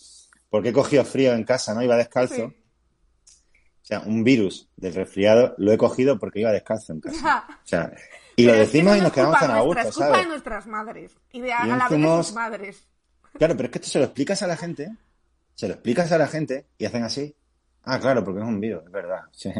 porque 0.48 0.70
he 0.70 0.72
cogido 0.72 1.04
frío 1.04 1.34
en 1.34 1.44
casa, 1.44 1.74
¿no? 1.74 1.82
Iba 1.82 1.96
descalzo. 1.96 2.52
O 3.84 3.86
sea, 3.86 4.00
un 4.00 4.24
virus 4.24 4.66
del 4.76 4.94
resfriado 4.94 5.54
lo 5.58 5.70
he 5.70 5.76
cogido 5.76 6.18
porque 6.18 6.40
iba 6.40 6.50
descalzo 6.50 6.94
en 6.94 7.00
casa. 7.00 7.46
O 7.50 7.66
sea, 7.66 7.92
y 8.34 8.44
lo 8.46 8.52
Pero 8.52 8.62
es 8.62 8.70
que 8.70 8.78
decimos 8.78 8.92
eso 8.92 8.96
y 8.96 8.98
no 9.00 9.04
nos 9.04 9.12
quedamos 9.12 9.38
tan 9.40 9.50
a 9.50 9.60
gusto, 9.60 9.80
Es 9.80 9.94
culpa 9.94 10.06
¿sabes? 10.08 10.22
de 10.22 10.28
nuestras 10.28 10.66
madres 10.66 11.12
y 11.32 11.40
de 11.42 11.48
Y 11.48 11.50
a 11.52 11.66
la 11.66 11.88
vez 11.90 12.26
sus 12.26 12.34
madres. 12.34 12.88
Claro, 13.34 13.54
pero 13.56 13.66
es 13.66 13.70
que 13.72 13.78
esto 13.78 13.90
se 13.90 13.98
lo 13.98 14.04
explicas 14.06 14.42
a 14.42 14.46
la 14.46 14.56
gente, 14.56 14.90
se 15.54 15.68
lo 15.68 15.74
explicas 15.74 16.10
a 16.12 16.18
la 16.18 16.26
gente 16.28 16.64
y 16.78 16.86
hacen 16.86 17.02
así. 17.02 17.34
Ah, 17.84 18.00
claro, 18.00 18.24
porque 18.24 18.40
es 18.40 18.46
un 18.46 18.58
virus, 18.58 18.84
es 18.86 18.90
verdad. 18.90 19.20
Sí. 19.32 19.52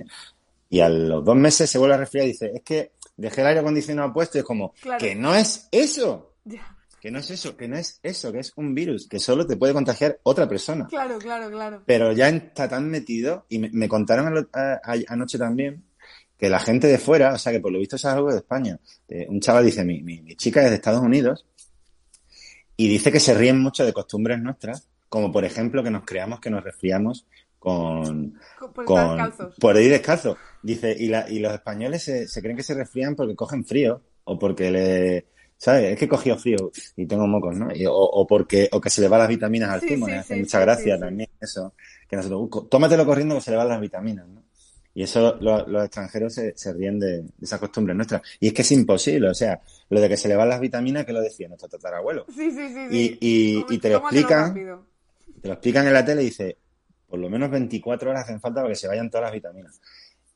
Y 0.71 0.81
a 0.81 0.89
los 0.89 1.23
dos 1.25 1.37
meses 1.37 1.69
se 1.69 1.77
vuelve 1.79 1.95
a 1.97 1.99
resfriar 1.99 2.25
y 2.25 2.29
dice, 2.29 2.51
es 2.55 2.63
que 2.63 2.93
dejé 3.19 3.43
el 3.43 3.49
aire 3.49 3.61
acondicionado 3.61 4.11
puesto 4.13 4.39
y 4.39 4.41
es 4.41 4.45
como, 4.47 4.73
Claro. 4.81 4.99
que 4.99 5.15
no 5.15 5.35
es 5.35 5.69
eso, 5.71 6.33
Ya. 6.45 6.74
Que 7.05 7.11
no 7.11 7.19
es 7.19 7.31
eso, 7.31 7.55
que 7.55 7.69
no 7.69 7.77
es 7.77 8.01
eso, 8.03 8.33
que 8.33 8.39
es 8.39 8.55
un 8.57 8.75
virus, 8.75 9.07
que 9.07 9.19
solo 9.21 9.47
te 9.47 9.59
puede 9.59 9.75
contagiar 9.75 10.21
otra 10.23 10.49
persona. 10.49 10.87
Claro, 10.89 11.19
claro, 11.19 11.51
claro. 11.51 11.83
Pero 11.85 12.13
ya 12.13 12.31
está 12.31 12.67
tan 12.67 12.89
metido, 12.89 13.45
y 13.51 13.59
me, 13.59 13.69
me 13.75 13.89
contaron 13.91 14.27
alo- 14.29 14.49
a- 14.55 14.81
a- 14.83 15.13
anoche 15.13 15.37
también, 15.37 15.85
que 16.39 16.49
la 16.49 16.59
gente 16.61 16.87
de 16.87 16.97
fuera, 16.97 17.35
o 17.35 17.39
sea 17.39 17.53
que 17.53 17.61
por 17.61 17.73
lo 17.73 17.79
visto 17.79 17.97
es 17.97 18.05
algo 18.07 18.33
de 18.33 18.39
España. 18.39 18.81
Eh, 19.07 19.27
un 19.29 19.39
chaval 19.39 19.67
dice, 19.67 19.85
mi, 19.85 20.03
mi, 20.03 20.23
mi 20.23 20.35
chica 20.35 20.63
es 20.65 20.71
de 20.71 20.77
Estados 20.77 21.03
Unidos, 21.03 21.45
y 22.75 22.89
dice 22.89 23.13
que 23.13 23.21
se 23.21 23.35
ríen 23.35 23.61
mucho 23.61 23.85
de 23.85 23.93
costumbres 23.93 24.41
nuestras, 24.41 24.89
como 25.11 25.31
por 25.31 25.45
ejemplo 25.45 25.83
que 25.85 25.91
nos 25.91 26.05
creamos 26.07 26.41
que 26.41 26.49
nos 26.49 26.65
resfriamos 26.65 27.27
con, 27.59 28.41
Co- 28.59 28.73
Por 28.73 28.85
con 28.87 29.17
descalzos. 29.19 29.55
por 29.61 29.77
ir 29.77 29.91
descalzo. 29.91 30.39
Dice, 30.63 30.97
y, 30.99 31.09
la, 31.09 31.29
y 31.31 31.39
los 31.39 31.53
españoles 31.53 32.03
se, 32.03 32.27
se 32.29 32.41
creen 32.41 32.57
que 32.57 32.63
se 32.63 32.73
resfrían 32.73 33.15
porque 33.15 33.37
cogen 33.37 33.65
frío, 33.67 34.01
o 34.25 34.39
porque 34.39 34.71
le, 34.71 35.27
¿sabes? 35.57 35.93
Es 35.93 35.99
que 35.99 36.05
he 36.05 36.09
cogido 36.09 36.37
frío 36.39 36.71
y 36.97 37.07
tengo 37.07 37.27
mocos, 37.27 37.57
¿no? 37.57 37.75
Y- 37.75 37.87
o, 37.87 37.95
o 37.95 38.27
porque, 38.27 38.69
o 38.73 38.81
que 38.81 38.91
se 38.91 39.01
le 39.01 39.09
van 39.09 39.21
las 39.21 39.29
vitaminas 39.29 39.71
al 39.71 39.81
Sí, 39.81 39.89
timo, 39.89 40.07
sí, 40.07 40.13
me 40.13 40.19
hace 40.19 40.35
sí, 40.35 40.41
mucha 40.41 40.61
gracia 40.61 40.99
también 40.99 41.31
eso. 41.41 41.75
Que 42.09 42.17
nosotros, 42.17 42.41
"Uh, 42.43 42.49
co- 42.51 42.63
tómatelo 42.67 43.07
corriendo 43.07 43.35
que 43.37 43.41
se 43.41 43.51
le 43.51 43.57
van 43.57 43.69
las 43.69 43.81
vitaminas, 43.81 44.27
¿no? 44.29 44.43
Y 44.97 45.03
eso 45.03 45.37
lo- 45.41 45.67
los 45.67 45.85
extranjeros 45.87 46.33
se, 46.35 46.57
se 46.57 46.73
ríen 46.73 47.01
de, 47.01 47.23
de 47.23 47.29
esa 47.43 47.59
costumbre 47.59 47.95
nuestra. 47.95 48.23
Y 48.39 48.47
es 48.49 48.53
que 48.53 48.63
es 48.63 48.71
imposible, 48.73 49.29
o 49.29 49.35
sea, 49.35 49.61
lo 49.89 50.01
de 50.01 50.09
que 50.09 50.17
se 50.17 50.29
le 50.29 50.37
van 50.37 50.49
las 50.49 50.61
vitaminas, 50.61 51.05
que 51.05 51.13
lo 51.13 51.21
decía 51.21 51.49
nuestro 51.49 51.69
tatarabuelo. 51.69 52.27
Sí, 52.29 52.51
sí, 52.53 52.69
sí. 52.69 52.87
Y, 52.91 53.09
sí. 53.09 53.19
y, 53.21 53.65
y 53.75 53.79
te 53.79 53.89
lo 53.91 53.97
explican, 53.97 54.49
rápido. 54.51 54.87
te 55.43 55.49
lo 55.49 55.55
explican 55.55 55.87
en 55.89 55.93
la 55.95 56.05
tele 56.05 56.23
y 56.23 56.27
dice, 56.27 56.59
por 57.09 57.19
lo 57.19 57.29
menos 57.29 57.51
24 57.51 58.11
horas 58.11 58.23
hacen 58.25 58.41
falta 58.41 58.61
para 58.61 58.69
que 58.73 58.77
se 58.79 58.87
vayan 58.87 59.11
todas 59.11 59.25
las 59.25 59.33
vitaminas. 59.33 59.81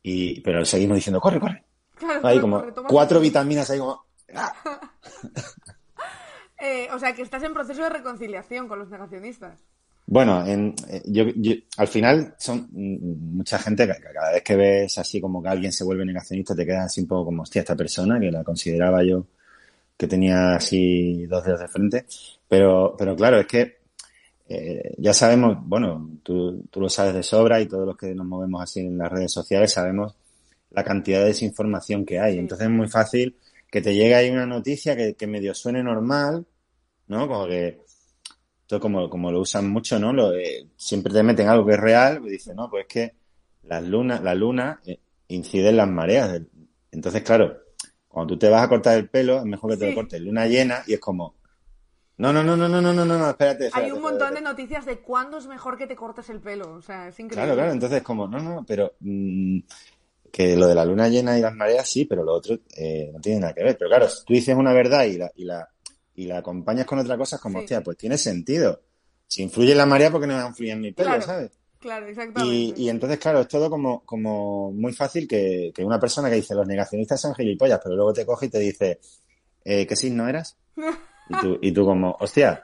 Y, 0.03 0.41
pero 0.41 0.65
seguimos 0.65 0.97
diciendo, 0.97 1.21
corre, 1.21 1.39
corre. 1.39 1.63
Claro, 1.97 2.15
Hay 2.27 2.39
corre, 2.39 2.41
como 2.41 2.61
corre, 2.61 2.73
cuatro 2.89 3.21
vitaminas 3.21 3.71
ahí 3.71 3.79
como. 3.79 4.08
Eh, 6.61 6.89
o 6.93 6.99
sea, 6.99 7.15
que 7.15 7.23
estás 7.23 7.43
en 7.45 7.55
proceso 7.55 7.83
de 7.85 7.89
reconciliación 7.89 8.67
con 8.67 8.81
los 8.81 8.89
negacionistas. 8.91 9.61
Bueno, 10.07 10.45
en, 10.45 10.75
eh, 10.89 11.03
yo, 11.07 11.27
yo- 11.37 11.55
al 11.77 11.87
final 11.87 12.35
son 12.37 12.67
mm, 12.73 13.37
mucha 13.37 13.61
gente 13.61 13.87
que 13.87 13.93
que 13.93 14.13
cada 14.13 14.33
vez 14.33 14.43
que 14.43 14.57
ves 14.57 14.99
así 14.99 15.21
como 15.21 15.41
que 15.41 15.51
alguien 15.51 15.71
se 15.73 15.85
vuelve 15.85 16.05
negacionista 16.05 16.57
te 16.57 16.67
quedas 16.67 16.87
así 16.87 17.01
un 17.03 17.07
poco 17.07 17.27
como, 17.27 17.43
hostia, 17.43 17.61
esta 17.61 17.77
persona 17.77 18.19
que 18.19 18.33
la 18.33 18.43
consideraba 18.43 19.05
yo 19.05 19.25
que 19.97 20.09
tenía 20.09 20.57
así 20.57 21.27
dos 21.27 21.45
dedos 21.45 21.61
de 21.61 21.69
frente. 21.69 22.07
Pero, 22.49 22.97
pero 22.99 23.15
claro, 23.15 23.39
es 23.39 23.47
que 23.47 23.77
eh, 24.49 24.95
ya 24.99 25.13
sabemos, 25.13 25.59
bueno, 25.63 26.11
tú, 26.25 26.65
tú 26.71 26.81
lo 26.81 26.89
sabes 26.89 27.15
de 27.15 27.23
sobra 27.23 27.61
y 27.61 27.67
todos 27.67 27.87
los 27.87 27.97
que 27.97 28.15
nos 28.17 28.27
movemos 28.27 28.63
así 28.63 28.81
en 28.81 28.99
las 28.99 29.13
redes 29.13 29.31
sociales 29.33 29.73
sabemos 29.73 30.17
la 30.71 30.83
cantidad 30.83 31.21
de 31.21 31.27
desinformación 31.27 32.05
que 32.05 32.19
hay. 32.19 32.39
Entonces 32.39 32.67
es 32.67 32.73
muy 32.73 32.89
fácil 32.89 33.37
que 33.71 33.81
te 33.81 33.95
llegue 33.95 34.15
ahí 34.15 34.31
una 34.31 34.47
noticia 34.47 34.97
que, 34.97 35.15
que 35.15 35.27
medio 35.27 35.55
suene 35.55 35.83
normal, 35.83 36.47
¿no? 37.07 37.29
Como 37.29 37.47
que 37.47 37.81
esto 38.69 38.81
como, 38.81 39.09
como 39.09 39.33
lo 39.33 39.41
usan 39.41 39.71
mucho, 39.71 39.99
¿no? 39.99 40.13
Lo, 40.13 40.35
eh, 40.35 40.69
siempre 40.77 41.13
te 41.13 41.23
meten 41.23 41.49
algo 41.49 41.65
que 41.65 41.73
es 41.73 41.81
real 41.81 42.21
y 42.27 42.31
dicen, 42.31 42.57
no, 42.57 42.69
pues 42.69 42.83
es 42.83 42.93
que 42.93 43.15
las 43.63 43.83
lunas, 43.83 44.23
la 44.23 44.35
luna 44.35 44.81
eh, 44.85 45.01
incide 45.29 45.71
en 45.71 45.79
las 45.79 45.89
mareas. 45.89 46.43
Entonces, 46.91 47.23
claro, 47.23 47.57
cuando 48.07 48.35
tú 48.35 48.39
te 48.39 48.51
vas 48.51 48.63
a 48.63 48.69
cortar 48.69 48.99
el 48.99 49.09
pelo, 49.09 49.39
es 49.39 49.45
mejor 49.45 49.71
que 49.71 49.79
te 49.79 49.89
lo 49.89 49.95
cortes 49.95 50.21
luna 50.21 50.47
llena 50.47 50.83
y 50.87 50.95
es 50.95 51.01
como, 51.01 51.35
no, 52.19 52.33
no, 52.33 52.43
no, 52.43 52.57
no, 52.57 52.69
no, 52.69 52.83
no, 52.83 52.93
no, 52.93 53.05
no, 53.05 53.31
espérate, 53.31 53.67
espérate, 53.67 53.87
Hay 53.87 53.93
un 53.93 54.03
montón 54.03 54.35
de 54.35 54.41
noticias 54.43 54.85
de 54.85 54.99
cuándo 54.99 55.39
es 55.39 55.47
mejor 55.47 55.79
que 55.79 55.87
te 55.87 55.97
cortes 55.97 56.29
el 56.29 56.41
pelo. 56.41 56.75
O 56.75 56.83
sea, 56.83 57.09
es 57.09 57.19
increíble. 57.21 57.45
Claro, 57.45 57.55
claro, 57.55 57.73
entonces 57.73 58.03
como, 58.03 58.29
no, 58.29 58.39
no, 58.39 58.65
pero 58.67 58.97
mm, 59.01 59.61
que 60.39 60.57
lo 60.57 60.69
de 60.69 60.75
la 60.77 60.85
luna 60.85 61.09
llena 61.09 61.37
y 61.37 61.41
las 61.43 61.53
mareas 61.53 61.89
sí, 61.89 62.05
pero 62.05 62.23
lo 62.23 62.33
otro 62.35 62.57
eh, 62.77 63.11
no 63.13 63.21
tiene 63.21 63.41
nada 63.41 63.53
que 63.55 63.65
ver. 63.65 63.77
Pero 63.77 63.91
claro, 63.91 64.09
si 64.09 64.25
tú 64.25 64.35
dices 64.35 64.55
una 64.55 64.73
verdad 64.73 65.05
y 65.05 65.19
la, 65.19 65.33
y 65.35 65.45
la, 65.45 65.69
y 66.15 66.27
la 66.27 66.39
acompañas 66.39 66.87
con 66.87 67.01
otra 67.01 67.19
cosa, 67.19 67.35
es 67.37 67.43
como, 67.43 67.59
Sí. 67.59 67.65
hostia, 67.65 67.81
pues 67.83 67.97
tiene 67.97 68.17
sentido. 68.17 68.81
Si 69.27 69.43
influye 69.43 69.73
en 69.73 69.79
la 69.79 69.87
marea, 69.87 70.13
¿por 70.13 70.21
qué 70.21 70.29
no 70.29 70.35
va 70.35 70.45
a 70.45 70.49
influir 70.49 70.71
en 70.71 70.81
mi 70.81 70.93
pelo, 70.93 71.09
Claro, 71.09 71.23
sabes? 71.23 71.59
Claro, 71.81 72.07
Y, 72.07 72.11
exactamente. 72.11 72.81
y 72.81 72.89
entonces, 72.89 73.19
claro, 73.19 73.41
es 73.41 73.49
todo 73.49 73.69
como, 73.69 74.05
como 74.05 74.71
muy 74.71 74.93
fácil 74.93 75.27
que, 75.27 75.73
que 75.75 75.85
una 75.85 75.99
persona 75.99 76.29
que 76.31 76.37
dice 76.37 76.55
los 76.55 76.67
negacionistas 76.69 77.21
son 77.21 77.35
gilipollas, 77.35 77.81
pero 77.83 77.97
luego 77.97 78.13
te 78.13 78.25
coge 78.25 78.47
y 78.47 78.51
te 78.51 78.59
dice, 78.61 79.01
eh, 79.65 79.87
¿qué 79.89 79.97
signo 79.97 80.29
eras? 80.29 80.57
Y 81.31 81.41
tú, 81.41 81.59
y 81.61 81.73
tú 81.73 81.85
como, 81.85 82.17
hostia. 82.21 82.63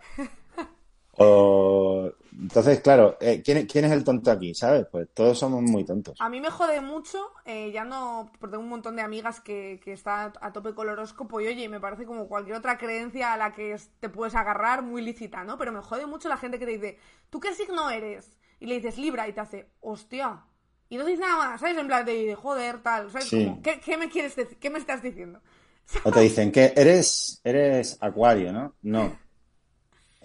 O, 1.19 2.11
entonces, 2.41 2.81
claro, 2.81 3.17
eh, 3.21 3.43
¿quién, 3.45 3.59
es- 3.59 3.67
¿quién 3.67 3.85
es 3.85 3.93
el 3.93 4.05
tonto 4.05 4.31
aquí? 4.31 4.55
¿Sabes? 4.55 4.87
Pues 4.91 5.09
todos 5.15 5.39
somos 5.39 5.63
muy 5.63 5.85
tontos. 5.85 6.17
A 6.21 6.29
mí 6.29 6.41
me 6.41 6.51
jode 6.51 6.81
mucho, 6.81 7.33
eh, 7.45 7.71
ya 7.73 7.85
no, 7.85 8.31
porque 8.41 8.53
tengo 8.53 8.63
un 8.63 8.71
montón 8.71 8.97
de 8.97 9.03
amigas 9.03 9.41
que, 9.41 9.81
que 9.83 9.93
están 9.93 10.33
a 10.41 10.53
tope 10.53 10.75
con 10.75 10.87
el 10.87 10.93
horóscopo 10.95 11.41
y 11.41 11.47
oye, 11.47 11.69
me 11.69 11.81
parece 11.81 12.07
como 12.07 12.29
cualquier 12.29 12.57
otra 12.57 12.79
creencia 12.79 13.33
a 13.33 13.37
la 13.37 13.53
que 13.53 13.77
te 14.01 14.09
puedes 14.09 14.35
agarrar 14.35 14.83
muy 14.83 15.03
lícita, 15.03 15.45
¿no? 15.45 15.59
Pero 15.59 15.73
me 15.73 15.81
jode 15.81 16.07
mucho 16.07 16.29
la 16.29 16.37
gente 16.37 16.59
que 16.59 16.67
te 16.67 16.73
dice, 16.73 16.99
¿tú 17.31 17.41
qué 17.41 17.53
signo 17.55 17.91
eres? 17.91 18.37
Y 18.61 18.67
le 18.67 18.77
dices 18.77 18.97
Libra 18.99 19.29
y 19.29 19.33
te 19.33 19.41
hace, 19.41 19.69
hostia. 19.81 20.45
Y 20.89 20.97
no 20.97 21.05
dices 21.05 21.21
nada 21.21 21.37
más, 21.37 21.61
¿sabes? 21.61 21.77
En 21.77 21.87
plan, 21.87 22.07
dice, 22.07 22.35
joder, 22.37 22.83
tal, 22.83 23.11
¿sabes? 23.11 23.29
Sí. 23.29 23.45
Como, 23.45 23.61
¿qué, 23.63 23.81
qué 23.81 23.97
me 23.97 24.09
quieres 24.09 24.37
decir? 24.37 24.57
¿Qué 24.59 24.71
me 24.71 24.79
estás 24.79 25.03
diciendo? 25.03 25.41
O 26.05 26.11
te 26.13 26.21
dicen 26.21 26.51
que 26.53 26.73
eres, 26.77 27.41
eres 27.45 27.99
acuario, 28.01 28.53
¿no? 28.53 28.75
No. 28.83 29.19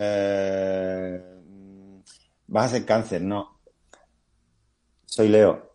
Eh, 0.02 1.39
vas 2.50 2.66
a 2.66 2.70
ser 2.76 2.86
cáncer, 2.86 3.22
no. 3.22 3.60
Soy 5.06 5.28
Leo. 5.30 5.68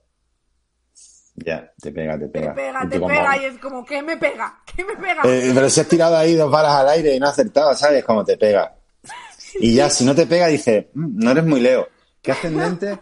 Ya, 1.36 1.72
te 1.80 1.90
pega, 1.90 2.14
te 2.18 2.26
Te 2.26 2.28
pega. 2.28 2.55
pega, 2.55 2.84
Y 2.84 2.88
te 2.88 2.94
tú 2.94 3.02
como, 3.02 3.14
pega 3.14 3.36
y 3.36 3.44
es 3.44 3.59
como, 3.59 3.84
¿qué 3.84 4.02
me 4.02 4.16
pega? 4.16 4.62
¿Qué 4.64 4.84
me 4.84 4.96
pega? 4.96 5.22
Eh, 5.24 5.51
pero 5.52 5.68
si 5.68 5.80
has 5.80 5.88
tirado 5.88 6.16
ahí 6.16 6.34
dos 6.36 6.51
balas 6.51 6.72
al 6.76 6.88
aire 6.90 7.14
y 7.16 7.18
no 7.20 7.26
has 7.26 7.32
acertado, 7.32 7.74
¿sabes? 7.74 8.05
Como 8.05 8.24
te 8.24 8.36
pega. 8.36 8.76
Y 9.60 9.74
ya, 9.74 9.88
si 9.88 10.05
no 10.05 10.14
te 10.16 10.26
pega, 10.26 10.48
dice, 10.48 10.90
"Mm, 10.94 11.24
no 11.24 11.30
eres 11.30 11.44
muy 11.44 11.60
Leo. 11.60 11.88
¿Qué 12.20 12.32
ascendente? 12.32 12.98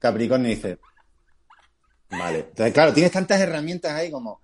Capricornio 0.00 0.48
dice. 0.48 0.78
Vale. 2.10 2.38
Entonces, 2.40 2.72
claro, 2.74 2.92
tienes 2.92 3.12
tantas 3.12 3.40
herramientas 3.40 3.92
ahí 3.92 4.10
como 4.10 4.40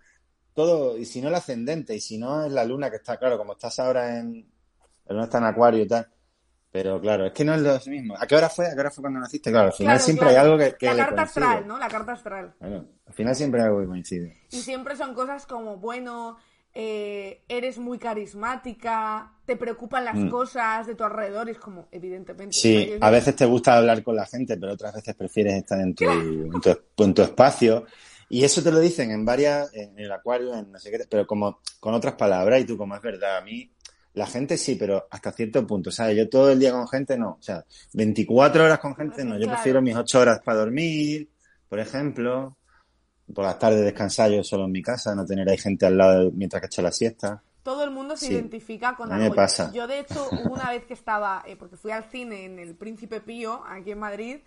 todo, 0.55 0.97
y 0.99 1.05
si 1.05 1.21
no 1.21 1.29
el 1.29 1.35
ascendente, 1.35 1.95
y 1.97 2.01
si 2.01 2.17
no 2.19 2.45
es 2.45 2.53
la 2.53 2.65
luna 2.65 2.91
que 2.91 2.97
está, 2.97 3.17
claro, 3.17 3.39
como 3.39 3.53
estás 3.55 3.79
ahora 3.81 4.19
en, 4.19 4.49
la 5.07 5.13
luna 5.15 5.25
está 5.25 5.39
en 5.39 5.45
acuario 5.45 5.83
y 5.83 5.89
tal. 5.89 6.07
Pero 6.73 6.99
claro, 7.03 7.27
es 7.27 7.33
que 7.33 7.45
no 7.45 7.55
es 7.55 7.61
lo 7.61 7.79
mismo. 7.93 8.15
¿A 8.19 8.27
qué 8.27 8.35
hora 8.35 8.49
fue? 8.49 8.67
¿A 8.67 8.73
qué 8.75 8.81
hora 8.81 8.91
fue 8.91 9.03
cuando 9.03 9.21
naciste? 9.21 9.51
Claro, 9.51 9.67
al 9.67 9.73
final 9.75 9.93
Claro, 9.97 10.05
siempre 10.05 10.27
claro. 10.29 10.41
hay 10.41 10.47
algo 10.47 10.59
que, 10.59 10.77
que 10.79 10.87
La 10.87 10.93
le 10.95 10.99
carta 11.01 11.17
coincide. 11.17 11.45
astral, 11.45 11.69
¿no? 11.69 11.79
La 11.79 11.89
carta 11.89 12.13
astral. 12.13 12.55
Claro, 12.59 12.87
al 13.07 13.13
final 13.15 13.35
siempre 13.37 13.61
hay 13.61 13.67
algo 13.67 13.81
que 13.81 13.87
coincide. 13.87 14.37
Y 14.51 14.57
siempre 14.63 14.97
son 14.97 15.13
cosas 15.15 15.45
como, 15.47 15.77
bueno, 15.77 16.39
eh, 16.75 17.43
eres 17.49 17.77
muy 17.79 17.99
carismática, 17.99 19.33
te 19.45 19.57
preocupan 19.57 20.05
las 20.07 20.15
Mm. 20.17 20.29
cosas 20.31 20.87
de 20.87 20.95
tu 20.95 21.05
alrededor, 21.05 21.49
y 21.49 21.53
es 21.53 21.59
como, 21.59 21.89
evidentemente. 21.91 22.55
Sí, 22.57 22.95
a 23.01 23.11
veces 23.11 23.37
te 23.37 23.45
gusta 23.45 23.77
hablar 23.77 24.03
con 24.03 24.17
la 24.17 24.25
gente, 24.27 24.57
pero 24.57 24.73
otras 24.73 24.95
veces 24.95 25.15
prefieres 25.15 25.55
estar 25.55 25.79
en 25.81 25.95
tu, 25.95 26.05
en 26.09 26.61
tu, 26.61 26.71
en 27.05 27.15
tu 27.15 27.23
espacio. 27.23 27.85
Y 28.31 28.45
eso 28.45 28.63
te 28.63 28.73
lo 28.73 28.79
dicen 28.81 29.11
en 29.11 29.27
varias, 29.27 29.75
en 29.75 29.99
el 29.99 30.11
acuario, 30.11 30.55
en 30.55 30.73
no 30.73 30.79
sé 30.79 30.91
qué, 30.91 31.05
pero 31.11 31.27
como 31.27 31.61
con 31.81 31.93
otras 31.93 32.15
palabras, 32.15 32.63
y 32.63 32.65
tú 32.65 32.79
como 32.79 32.97
es 32.97 33.03
verdad, 33.03 33.37
a 33.37 33.41
mí, 33.43 33.71
la 34.15 34.27
gente 34.27 34.57
sí, 34.59 34.77
pero 34.77 35.07
hasta 35.11 35.33
cierto 35.33 35.67
punto, 35.67 35.91
¿sabes? 35.91 36.17
Yo 36.17 36.29
todo 36.29 36.51
el 36.51 36.59
día 36.59 36.73
con 36.73 36.87
gente 36.89 37.17
no, 37.17 37.37
o 37.39 37.43
sea, 37.43 37.65
24 37.95 38.65
horas 38.65 38.79
con 38.79 38.95
gente 38.95 39.25
no, 39.25 39.35
yo 39.35 39.41
Claro. 39.41 39.53
prefiero 39.55 39.83
mis 39.83 39.97
8 39.97 40.21
horas 40.21 40.41
para 40.45 40.59
dormir, 40.59 41.31
por 41.69 41.79
ejemplo, 41.81 42.57
por 43.35 43.45
las 43.45 43.59
tardes 43.59 43.83
descansar 43.83 44.31
yo 44.31 44.45
solo 44.45 44.67
en 44.67 44.73
mi 44.73 44.83
casa, 44.83 45.15
no 45.15 45.25
tener 45.25 45.49
ahí 45.49 45.57
gente 45.57 45.87
al 45.87 45.97
lado 45.97 46.31
mientras 46.33 46.61
que 46.61 46.67
echo 46.67 46.83
la 46.83 46.93
siesta. 46.93 47.43
Todo 47.63 47.85
el 47.85 47.91
mundo 47.91 48.17
se 48.17 48.27
Sí. 48.27 48.33
identifica 48.35 48.97
con 48.97 49.13
algo. 49.13 49.35
pasa. 49.35 49.71
Yo, 49.73 49.87
de 49.87 50.01
hecho, 50.01 50.29
una 50.51 50.69
vez 50.71 50.85
que 50.85 50.95
estaba, 50.95 51.43
eh, 51.47 51.57
porque 51.57 51.77
fui 51.77 51.93
al 51.93 52.05
cine 52.05 52.45
en 52.45 52.59
el 52.59 52.75
Príncipe 52.75 53.21
Pío, 53.21 53.63
aquí 53.67 53.93
en 53.93 54.01
Madrid, 54.01 54.41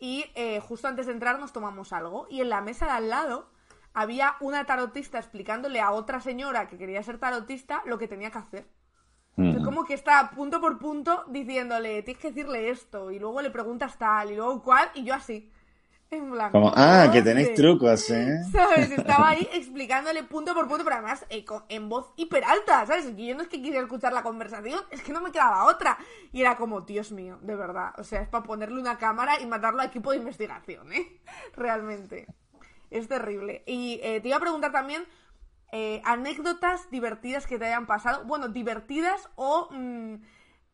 y 0.00 0.24
eh, 0.34 0.58
justo 0.60 0.88
antes 0.88 1.06
de 1.06 1.12
entrar 1.12 1.38
nos 1.38 1.52
tomamos 1.52 1.92
algo, 1.92 2.26
y 2.30 2.40
en 2.40 2.48
la 2.48 2.60
mesa 2.62 2.86
de 2.86 2.92
al 2.92 3.10
lado 3.10 3.46
había 3.94 4.36
una 4.40 4.64
tarotista 4.64 5.18
explicándole 5.18 5.80
a 5.80 5.92
otra 5.92 6.20
señora 6.22 6.66
que 6.66 6.78
quería 6.78 7.02
ser 7.02 7.18
tarotista 7.18 7.82
lo 7.84 7.98
que 7.98 8.08
tenía 8.08 8.30
que 8.30 8.38
hacer. 8.38 8.66
Mm. 9.36 9.64
como 9.64 9.84
que 9.84 9.94
está 9.94 10.30
punto 10.30 10.60
por 10.60 10.78
punto 10.78 11.24
diciéndole, 11.28 12.02
tienes 12.02 12.20
que 12.20 12.28
decirle 12.28 12.68
esto, 12.68 13.10
y 13.10 13.18
luego 13.18 13.40
le 13.40 13.50
preguntas 13.50 13.96
tal, 13.96 14.30
y 14.30 14.36
luego 14.36 14.62
cuál, 14.62 14.90
y 14.94 15.04
yo 15.04 15.14
así. 15.14 15.50
En 16.10 16.30
blanco. 16.30 16.52
Como, 16.52 16.70
ah, 16.76 17.08
que 17.10 17.22
tenéis 17.22 17.54
trucos, 17.54 18.10
¿eh? 18.10 18.42
¿Sabes? 18.52 18.90
Estaba 18.90 19.30
ahí 19.30 19.48
explicándole 19.54 20.22
punto 20.24 20.52
por 20.52 20.68
punto, 20.68 20.84
pero 20.84 20.96
además 20.96 21.24
eh, 21.30 21.42
con- 21.42 21.64
en 21.70 21.88
voz 21.88 22.12
hiper 22.16 22.44
alta, 22.44 22.84
¿sabes? 22.84 23.10
Y 23.16 23.28
yo 23.28 23.34
no 23.34 23.40
es 23.40 23.48
que 23.48 23.56
quisiera 23.62 23.80
escuchar 23.80 24.12
la 24.12 24.22
conversación, 24.22 24.78
es 24.90 25.00
que 25.00 25.10
no 25.14 25.22
me 25.22 25.32
quedaba 25.32 25.64
otra. 25.64 25.96
Y 26.30 26.42
era 26.42 26.58
como, 26.58 26.82
Dios 26.82 27.12
mío, 27.12 27.38
de 27.40 27.56
verdad. 27.56 27.94
O 27.96 28.04
sea, 28.04 28.20
es 28.20 28.28
para 28.28 28.44
ponerle 28.44 28.78
una 28.78 28.98
cámara 28.98 29.40
y 29.40 29.46
matarlo 29.46 29.80
a 29.80 29.86
equipo 29.86 30.10
de 30.10 30.18
investigación, 30.18 30.92
¿eh? 30.92 31.18
Realmente. 31.56 32.26
Es 32.90 33.08
terrible. 33.08 33.62
Y 33.64 33.98
eh, 34.02 34.20
te 34.20 34.28
iba 34.28 34.36
a 34.36 34.40
preguntar 34.40 34.70
también 34.70 35.04
eh, 35.72 36.00
anécdotas 36.04 36.90
divertidas 36.90 37.46
que 37.46 37.58
te 37.58 37.64
hayan 37.66 37.86
pasado. 37.86 38.24
Bueno, 38.24 38.48
divertidas 38.48 39.28
o 39.34 39.68
mm, 39.72 40.16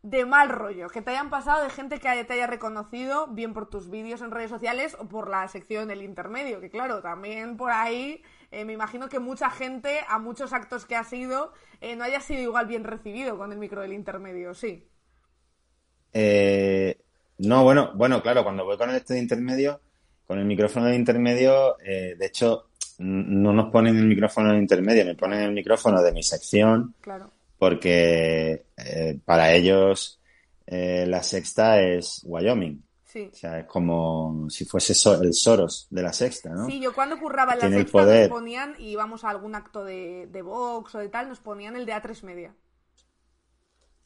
de 0.03 0.25
mal 0.27 0.49
rollo, 0.49 0.89
que 0.89 1.03
te 1.03 1.11
hayan 1.11 1.29
pasado 1.29 1.63
de 1.63 1.71
gente 1.71 1.99
que 1.99 2.25
te 2.25 2.33
haya 2.33 2.47
reconocido, 2.47 3.27
bien 3.29 3.53
por 3.53 3.69
tus 3.69 3.91
vídeos 3.91 4.23
en 4.23 4.31
redes 4.31 4.51
sociales 4.51 4.97
o 4.99 5.09
por 5.09 5.29
la 5.29 5.47
sección 5.49 5.89
del 5.89 6.03
intermedio, 6.03 6.61
que 6.61 6.71
claro, 6.71 7.03
también 7.03 7.57
por 7.57 7.73
ahí 7.73 8.23
eh, 8.53 8.65
me 8.65 8.73
imagino 8.73 9.09
que 9.09 9.19
mucha 9.19 9.51
gente 9.51 10.01
a 10.09 10.19
muchos 10.19 10.53
actos 10.53 10.87
que 10.87 10.95
ha 10.95 11.03
sido 11.05 11.53
eh, 11.81 11.97
no 11.97 12.05
haya 12.05 12.21
sido 12.21 12.41
igual 12.41 12.67
bien 12.67 12.85
recibido 12.85 13.37
con 13.37 13.53
el 13.53 13.59
micro 13.59 13.83
del 13.83 13.93
intermedio, 13.93 14.55
sí. 14.55 14.89
Eh, 16.13 17.01
no, 17.39 17.65
bueno, 17.65 17.93
bueno, 17.95 18.23
claro, 18.23 18.45
cuando 18.45 18.65
voy 18.65 18.79
con 18.79 18.91
este 18.91 19.15
de 19.15 19.21
intermedio, 19.21 19.81
con 20.27 20.39
el 20.39 20.45
micrófono 20.45 20.87
de 20.87 20.95
intermedio, 20.95 21.77
de 21.79 22.27
hecho, 22.27 22.68
no 22.99 23.53
nos 23.53 23.71
ponen 23.71 23.97
el 23.97 24.07
micrófono 24.07 24.57
intermedio, 24.57 25.05
me 25.05 25.15
ponen 25.15 25.41
el 25.41 25.53
micrófono 25.53 26.03
de 26.03 26.13
mi 26.13 26.23
sección, 26.23 26.95
Claro. 27.01 27.31
porque 27.59 28.65
eh, 28.77 29.19
para 29.25 29.53
ellos 29.53 30.21
eh, 30.67 31.05
la 31.07 31.23
sexta 31.23 31.81
es 31.81 32.23
Wyoming. 32.25 32.83
Sí. 33.05 33.31
O 33.33 33.35
sea, 33.35 33.61
es 33.61 33.67
como 33.67 34.51
si 34.51 34.67
fuese 34.67 34.93
so- 34.95 35.23
el 35.23 35.33
Soros 35.33 35.87
de 35.89 36.03
la 36.03 36.13
sexta, 36.13 36.51
¿no? 36.51 36.67
Sí, 36.67 36.79
yo 36.79 36.93
cuando 36.95 37.19
curraba 37.19 37.55
en 37.55 37.59
la 37.61 37.67
Tiene 37.69 37.79
sexta 37.85 38.05
nos 38.05 38.29
ponían, 38.29 38.75
y 38.79 38.91
íbamos 38.91 39.25
a 39.25 39.31
algún 39.31 39.55
acto 39.55 39.83
de, 39.83 40.27
de 40.31 40.43
box 40.43 40.95
o 40.95 40.99
de 40.99 41.09
tal, 41.09 41.29
nos 41.29 41.41
ponían 41.41 41.75
el 41.77 41.87
de 41.87 41.95
A3 41.95 42.23
media. 42.23 42.55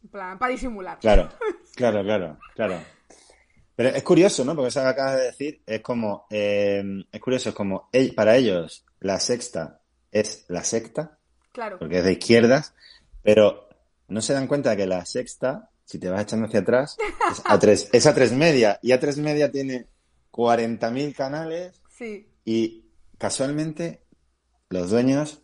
En 0.05 0.09
plan, 0.09 0.39
para 0.39 0.53
disimular. 0.53 0.99
Claro, 1.01 1.29
claro, 1.77 2.03
claro, 2.05 2.39
claro. 2.55 2.75
Pero 3.83 3.97
es 3.97 4.03
curioso, 4.05 4.45
¿no? 4.45 4.55
Porque 4.55 4.69
eso 4.69 4.81
que 4.81 4.87
acabas 4.87 5.17
de 5.17 5.23
decir 5.25 5.61
es 5.67 5.81
como, 5.81 6.27
eh, 6.31 6.85
es 7.11 7.21
curioso, 7.21 7.49
es 7.49 7.55
como, 7.57 7.89
ell- 7.93 8.15
para 8.15 8.37
ellos 8.37 8.85
la 9.01 9.19
sexta 9.19 9.81
es 10.13 10.45
la 10.47 10.63
secta, 10.63 11.19
Claro. 11.51 11.81
porque 11.81 11.99
es 11.99 12.05
de 12.05 12.13
izquierdas, 12.13 12.75
pero 13.25 13.69
no 14.07 14.23
se 14.23 14.35
dan 14.35 14.47
cuenta 14.47 14.77
que 14.77 14.87
la 14.87 15.05
sexta, 15.05 15.69
si 15.85 15.99
te 15.99 16.09
vas 16.11 16.23
echando 16.23 16.47
hacia 16.47 16.61
atrás, 16.61 16.97
es 17.33 17.43
a 17.45 17.59
tres, 17.59 17.89
es 17.93 18.07
a 18.07 18.15
tres 18.15 18.31
media, 18.31 18.79
y 18.83 18.93
a 18.93 19.01
tres 19.01 19.17
media 19.19 19.51
tiene 19.51 19.87
40.000 20.31 21.13
canales 21.17 21.73
Sí. 21.99 22.29
y 22.45 22.85
casualmente 23.19 24.03
los 24.71 24.91
dueños 24.91 25.43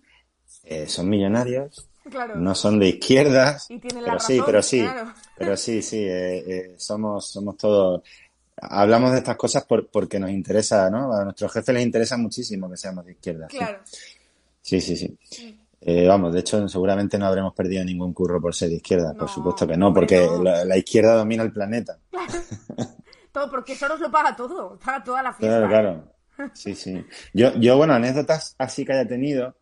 eh, 0.63 0.87
son 0.87 1.09
millonarios 1.09 1.89
Claro. 2.11 2.37
no 2.37 2.55
son 2.55 2.79
de 2.79 2.89
izquierdas, 2.89 3.71
Y 3.71 3.79
pero 3.81 4.19
sí, 4.19 4.41
pero 4.47 4.63
sí, 4.63 4.81
claro. 4.81 5.13
pero 5.37 5.57
sí, 5.59 5.83
sí, 5.83 5.99
eh, 5.99 6.39
eh, 6.39 6.75
somos, 6.79 7.29
somos 7.29 7.59
todos, 7.59 8.03
hablamos 8.63 9.13
de 9.13 9.19
estas 9.19 9.37
cosas 9.37 9.65
por, 9.65 9.89
porque 9.89 10.19
nos 10.19 10.31
interesa, 10.31 10.89
¿no? 10.91 11.13
A 11.13 11.25
nuestros 11.25 11.53
jefes 11.53 11.75
les 11.75 11.85
interesa 11.85 12.17
muchísimo 12.17 12.69
que 12.71 12.77
seamos 12.77 13.05
de 13.07 13.13
izquierdas. 13.13 13.51
sí. 13.51 13.59
Claro. 13.59 13.79
Sí, 14.61 14.81
sí, 14.83 14.97
sí. 14.97 15.17
Eh, 15.81 16.07
vamos, 16.07 16.35
de 16.35 16.41
hecho, 16.41 16.69
seguramente 16.69 17.17
no 17.19 17.27
habremos 17.27 17.55
perdido 17.55 17.83
ningún 17.85 18.13
curro 18.13 18.41
por 18.41 18.55
ser 18.55 18.69
de 18.69 18.75
izquierda, 18.77 19.15
por 19.15 19.29
supuesto 19.31 19.67
que 19.67 19.77
no, 19.77 19.95
porque 19.95 20.27
no. 20.27 20.43
La, 20.43 20.65
la 20.65 20.77
izquierda 20.77 21.15
domina 21.15 21.43
el 21.43 21.53
planeta. 21.53 21.99
Todo, 23.33 23.51
porque 23.51 23.75
Soros 23.77 24.01
lo 24.01 24.11
paga 24.11 24.35
todo, 24.35 24.79
paga 24.79 25.05
toda 25.05 25.23
la 25.23 25.33
fiesta. 25.33 25.69
Claro, 25.69 25.69
claro. 26.37 26.51
Sí, 26.55 26.75
sí. 26.75 27.05
Yo, 27.33 27.55
yo 27.57 27.77
bueno, 27.77 27.93
anécdotas 27.95 28.55
así 28.59 28.85
que 28.85 28.93
haya 28.93 29.07
tenido, 29.07 29.55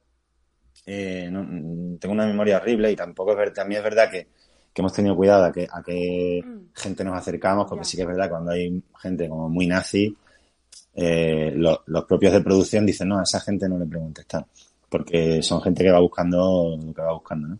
eh, 0.86 1.28
no- 1.30 1.42
mm, 1.44 1.98
tengo 1.98 2.12
una 2.14 2.26
memoria 2.26 2.56
horrible 2.58 2.90
y 2.92 2.96
tampoco 2.96 3.32
es 3.32 3.36
verdad, 3.36 3.54
también 3.54 3.80
es 3.80 3.84
verdad 3.84 4.10
que, 4.10 4.28
que 4.76 4.82
hemos 4.82 4.92
tenido 4.92 5.16
cuidado 5.16 5.46
a 5.46 5.52
que, 5.52 5.66
a 5.72 5.82
qué 5.82 6.44
gente 6.74 7.02
nos 7.02 7.16
acercamos, 7.16 7.66
porque 7.66 7.84
sí 7.86 7.96
que 7.96 8.02
es 8.02 8.08
verdad 8.08 8.28
cuando 8.28 8.50
hay 8.52 8.82
gente 9.00 9.26
como 9.26 9.48
muy 9.48 9.66
nazi, 9.66 10.14
eh, 10.94 11.52
lo- 11.56 11.82
los 11.86 12.04
propios 12.04 12.34
de 12.34 12.42
producción 12.42 12.84
dicen, 12.84 13.08
no, 13.08 13.18
a 13.18 13.22
esa 13.22 13.40
gente 13.40 13.68
no 13.70 13.78
le 13.78 13.86
preguntes 13.86 14.26
tal, 14.26 14.44
porque 14.90 15.42
son 15.42 15.62
gente 15.62 15.82
que 15.82 15.90
va 15.90 16.00
buscando 16.00 16.76
lo 16.76 16.92
que 16.92 17.00
va 17.02 17.14
buscando, 17.14 17.48
¿no? 17.48 17.58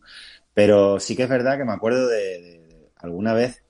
Pero 0.52 1.00
sí 1.00 1.16
que 1.16 1.22
es 1.24 1.28
verdad 1.30 1.56
que 1.56 1.64
me 1.64 1.72
acuerdo 1.72 2.06
de, 2.08 2.16
de- 2.42 2.60
de 2.68 2.90
alguna 2.96 3.32
vez 3.32 3.62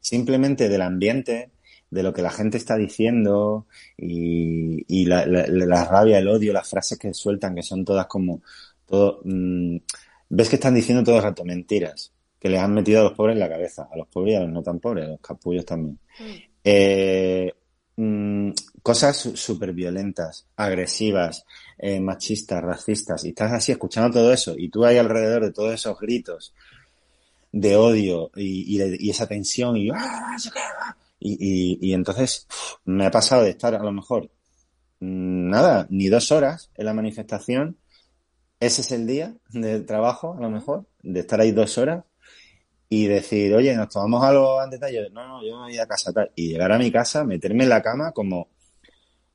simplemente 0.00 0.68
del 0.68 0.82
ambiente, 0.82 1.50
de 1.90 2.02
lo 2.02 2.12
que 2.12 2.22
la 2.22 2.30
gente 2.30 2.56
está 2.58 2.76
diciendo 2.76 3.66
y, 3.96 4.84
y 4.88 5.06
la, 5.06 5.24
la- 5.26 5.46
la 5.46 5.84
rabia, 5.84 6.18
el 6.18 6.28
odio, 6.28 6.52
las 6.52 6.68
frases 6.68 6.98
que 6.98 7.14
sueltan, 7.14 7.54
que 7.54 7.62
son 7.62 7.84
todas 7.84 8.06
como, 8.06 8.42
todo, 8.86 9.20
mm, 9.24 9.76
ves 10.30 10.48
que 10.48 10.56
están 10.56 10.74
diciendo 10.74 11.04
todo 11.04 11.16
el 11.18 11.22
rato 11.22 11.44
mentiras, 11.44 12.12
que 12.40 12.48
les 12.48 12.60
han 12.60 12.74
metido 12.74 13.00
a 13.00 13.04
los 13.04 13.12
pobres 13.14 13.34
en 13.34 13.40
la 13.40 13.48
cabeza, 13.48 13.88
a 13.92 13.96
los 13.96 14.06
pobres 14.08 14.34
y 14.34 14.36
a 14.36 14.40
los 14.40 14.50
no 14.50 14.62
tan 14.62 14.78
pobres, 14.78 15.04
a 15.06 15.08
los 15.08 15.20
capullos 15.20 15.64
también. 15.64 15.98
Eh, 16.64 17.52
mm, 17.96 18.50
cosas 18.82 19.16
súper 19.16 19.72
violentas, 19.72 20.46
agresivas, 20.56 21.44
eh, 21.78 22.00
machistas, 22.00 22.62
racistas, 22.62 23.24
y 23.24 23.30
estás 23.30 23.52
así 23.52 23.72
escuchando 23.72 24.10
todo 24.20 24.32
eso, 24.32 24.54
y 24.56 24.68
tú 24.68 24.84
ahí 24.84 24.98
alrededor 24.98 25.44
de 25.44 25.52
todos 25.52 25.72
esos 25.74 25.98
gritos 25.98 26.52
de 27.52 27.76
odio 27.76 28.30
y, 28.36 28.74
y 28.74 28.78
de- 28.78 28.96
y 29.00 29.10
esa 29.10 29.26
tensión, 29.26 29.76
y, 29.76 29.90
¡ah, 29.90 30.36
ah! 30.56 30.96
y, 31.20 31.78
y- 31.80 31.94
entonces 31.94 32.46
uf, 32.50 32.74
me 32.84 33.06
ha 33.06 33.10
pasado 33.10 33.42
de 33.42 33.50
estar 33.50 33.74
a 33.74 33.82
lo 33.82 33.90
mejor 33.92 34.30
mm, 35.00 35.48
nada, 35.50 35.86
ni 35.90 36.08
dos 36.08 36.30
horas 36.32 36.70
en 36.76 36.86
la 36.86 36.94
manifestación, 36.94 37.76
ese 38.60 38.82
es 38.82 38.92
el 38.92 39.06
día 39.06 39.34
de 39.50 39.80
trabajo, 39.80 40.34
a 40.36 40.40
lo 40.40 40.50
mejor, 40.50 40.84
de 41.02 41.20
estar 41.20 41.40
ahí 41.40 41.52
dos 41.52 41.78
horas 41.78 42.04
y 42.88 43.06
decir, 43.06 43.54
oye, 43.54 43.74
nos 43.76 43.90
tomamos 43.90 44.24
algo 44.24 44.58
antes 44.60 44.80
de 44.80 45.10
no, 45.10 45.26
no, 45.26 45.44
yo 45.44 45.56
me 45.56 45.64
voy 45.64 45.78
a 45.78 45.86
casa 45.86 46.12
tal, 46.12 46.30
y 46.34 46.48
llegar 46.48 46.72
a 46.72 46.78
mi 46.78 46.90
casa, 46.90 47.24
meterme 47.24 47.64
en 47.64 47.70
la 47.70 47.82
cama 47.82 48.12
como, 48.12 48.48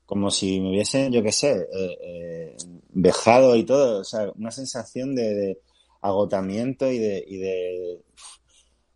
como 0.05 0.31
si 0.31 0.59
me 0.59 0.69
hubiesen, 0.69 1.11
yo 1.11 1.21
qué 1.21 1.31
sé, 1.31 1.51
eh, 1.51 1.97
eh, 2.01 2.57
vejado 2.89 3.55
y 3.55 3.63
todo, 3.63 4.01
o 4.01 4.03
sea, 4.03 4.31
una 4.35 4.51
sensación 4.51 5.15
de, 5.15 5.59
agotamiento 6.01 6.91
y 6.91 6.99
de, 6.99 7.23
y 7.25 7.37
de, 7.37 8.01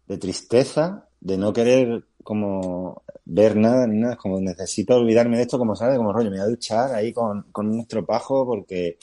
de 0.07 0.17
tristeza, 0.17 1.07
de 1.21 1.37
no 1.37 1.53
querer 1.53 2.03
como 2.21 3.01
ver 3.23 3.55
nada 3.55 3.87
ni 3.87 3.99
nada, 3.99 4.17
como 4.17 4.41
necesito 4.41 4.95
olvidarme 4.97 5.37
de 5.37 5.43
esto, 5.43 5.57
como 5.57 5.75
sabes, 5.75 5.97
como 5.97 6.11
rollo, 6.11 6.29
me 6.29 6.37
voy 6.37 6.45
a 6.45 6.49
duchar 6.49 6.93
ahí 6.93 7.13
con, 7.13 7.43
con 7.53 7.69
un 7.69 7.79
estropajo 7.79 8.45
porque 8.45 8.97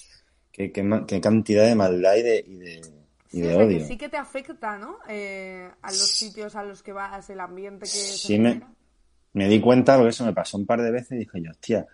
qué, 0.53 0.71
qué 0.71 0.85
qué 1.07 1.21
cantidad 1.23 1.67
de 1.67 1.75
maldad 1.75 2.17
y 2.17 2.23
de, 2.23 2.45
y 2.47 2.55
de, 2.57 2.94
y 3.35 3.41
Sí, 3.41 3.43
de 3.43 3.57
odio. 3.57 3.79
que 3.79 3.85
sí 3.85 3.97
que 3.97 4.09
te 4.09 4.17
afecta, 4.17 4.79
¿no? 4.79 4.99
Eh, 5.09 5.69
a 5.83 5.91
los 5.91 6.11
sitios 6.11 6.55
a 6.55 6.63
los 6.63 6.83
que 6.83 6.93
vas, 6.93 7.29
el 7.31 7.41
ambiente 7.41 7.87
que 7.87 7.91
Sí 7.93 8.39
me, 8.39 8.63
me 9.33 9.49
di 9.49 9.61
cuenta 9.61 9.97
porque 9.97 10.11
eso 10.11 10.25
me 10.25 10.33
pasó 10.33 10.57
un 10.57 10.67
par 10.67 10.81
de 10.83 10.91
veces 10.91 11.13
y 11.13 11.17
dije 11.17 11.43
yo, 11.43 11.51
hostia, 11.51 11.87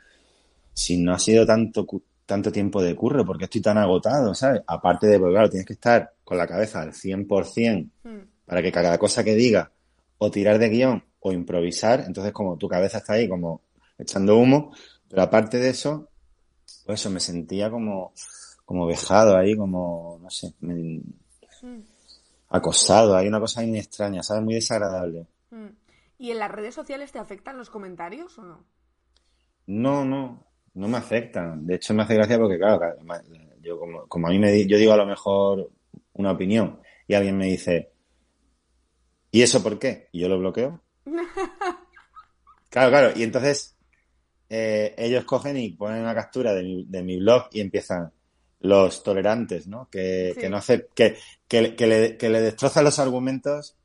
si 0.75 0.99
no 0.99 1.13
ha 1.15 1.19
sido 1.19 1.47
tanto, 1.47 1.87
tanto 2.27 2.53
tiempo 2.53 2.83
de 2.83 2.95
curro, 2.95 3.25
¿por 3.25 3.39
qué 3.39 3.45
estoy 3.45 3.63
tan 3.63 3.79
agotado, 3.79 4.35
sabes? 4.35 4.63
Aparte 4.67 5.07
de, 5.07 5.19
pues 5.19 5.31
claro, 5.33 5.49
tienes 5.51 5.67
que 5.67 5.73
estar 5.73 6.13
con 6.25 6.37
la 6.39 6.47
cabeza 6.47 6.83
al 6.83 6.93
100% 6.95 7.91
Mm. 8.03 8.19
para 8.47 8.63
que 8.63 8.73
cada 8.73 8.99
cosa 8.99 9.23
que 9.25 9.35
diga 9.35 9.71
o 10.19 10.31
tirar 10.31 10.59
de 10.59 10.69
guion 10.69 11.05
o 11.21 11.33
improvisar, 11.33 12.05
entonces 12.07 12.33
como 12.33 12.57
tu 12.57 12.69
cabeza 12.69 12.99
está 12.99 13.15
ahí 13.15 13.29
como 13.29 13.63
echando 13.99 14.37
humo, 14.37 14.73
pero 15.09 15.23
aparte 15.23 15.59
de 15.59 15.71
eso, 15.71 16.09
pues 16.87 17.01
eso, 17.01 17.11
me 17.11 17.21
sentía 17.21 17.71
como, 17.71 18.13
como 18.65 18.87
vejado 18.87 19.37
ahí, 19.37 19.57
como, 19.57 20.19
no 20.23 20.31
sé, 20.31 20.55
me- 20.61 21.01
Mm. 21.63 21.81
acosado, 22.49 23.17
hay 23.17 23.29
una 23.29 23.39
cosa 23.41 23.61
muy 23.63 23.79
extraña, 23.79 24.23
¿sabes? 24.23 24.43
Muy 24.43 24.55
desagradable. 24.55 25.27
Mm. 25.51 25.67
¿Y 26.19 26.31
en 26.33 26.39
las 26.39 26.51
redes 26.51 26.75
sociales 26.75 27.13
te 27.13 27.19
afectan 27.19 27.57
los 27.57 27.71
comentarios 27.71 28.39
o 28.39 28.43
no? 28.43 28.65
No, 29.67 30.05
no, 30.05 30.45
no 30.75 30.89
me 30.89 30.99
afectan. 30.99 31.65
De 31.67 31.77
hecho, 31.77 31.95
me 31.95 32.03
hace 32.03 32.15
gracia 32.15 32.39
porque, 32.39 32.59
claro, 32.59 32.81
yo 33.63 33.79
como, 33.79 34.07
como 34.07 34.27
a 34.27 34.31
mí 34.31 34.39
me 34.39 34.67
yo 34.67 34.77
digo 34.79 34.93
a 34.93 34.97
lo 34.97 35.07
mejor 35.07 35.71
una 36.15 36.33
opinión 36.33 36.81
y 37.07 37.15
alguien 37.15 37.37
me 37.39 37.47
dice, 37.47 37.93
¿y 39.31 39.43
eso 39.43 39.63
por 39.63 39.79
qué? 39.79 40.09
Y 40.13 40.21
yo 40.21 40.29
lo 40.29 40.39
bloqueo. 40.39 40.81
Claro, 42.69 42.91
claro. 42.91 43.11
Y 43.17 43.25
entonces 43.25 43.77
eh, 44.49 44.95
ellos 44.97 45.25
cogen 45.25 45.57
y 45.57 45.71
ponen 45.71 46.03
una 46.03 46.15
captura 46.15 46.55
de 46.55 46.63
mi, 46.63 46.85
de 46.85 47.03
mi 47.03 47.19
blog 47.19 47.49
y 47.51 47.61
empiezan 47.61 48.13
los 48.61 49.03
tolerantes, 49.03 49.67
¿no? 49.67 49.89
Que, 49.91 50.33
Sí. 50.35 50.41
que 50.41 50.49
no 50.49 50.59
hace, 50.59 50.87
que, 50.95 51.17
que, 51.51 51.75
que 51.75 51.87
le, 51.89 52.17
que 52.17 52.29
le 52.31 52.55
los 52.83 52.99
argumentos 53.01 53.77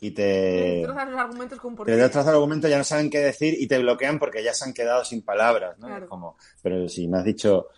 y 0.00 0.10
te, 0.10 0.22
Destrozas 0.22 1.08
los 1.08 1.20
argumentos 1.20 1.60
con 1.60 1.76
por 1.76 1.86
te 1.86 1.92
qué. 1.92 1.98
destrozan 1.98 2.32
los 2.32 2.34
argumentos, 2.34 2.68
ya 2.68 2.78
no 2.78 2.84
saben 2.84 3.08
qué 3.10 3.20
decir 3.20 3.54
y 3.58 3.68
te 3.68 3.78
bloquean 3.78 4.18
porque 4.18 4.42
ya 4.42 4.52
se 4.52 4.64
han 4.64 4.74
quedado 4.74 5.04
sin 5.04 5.22
palabras, 5.22 5.78
¿no? 5.78 5.86
Claro. 5.86 6.04
Es 6.04 6.10
como, 6.10 6.36
pero 6.60 6.88
si 6.88 7.06
me 7.06 7.18
has 7.18 7.24
dicho 7.24 7.68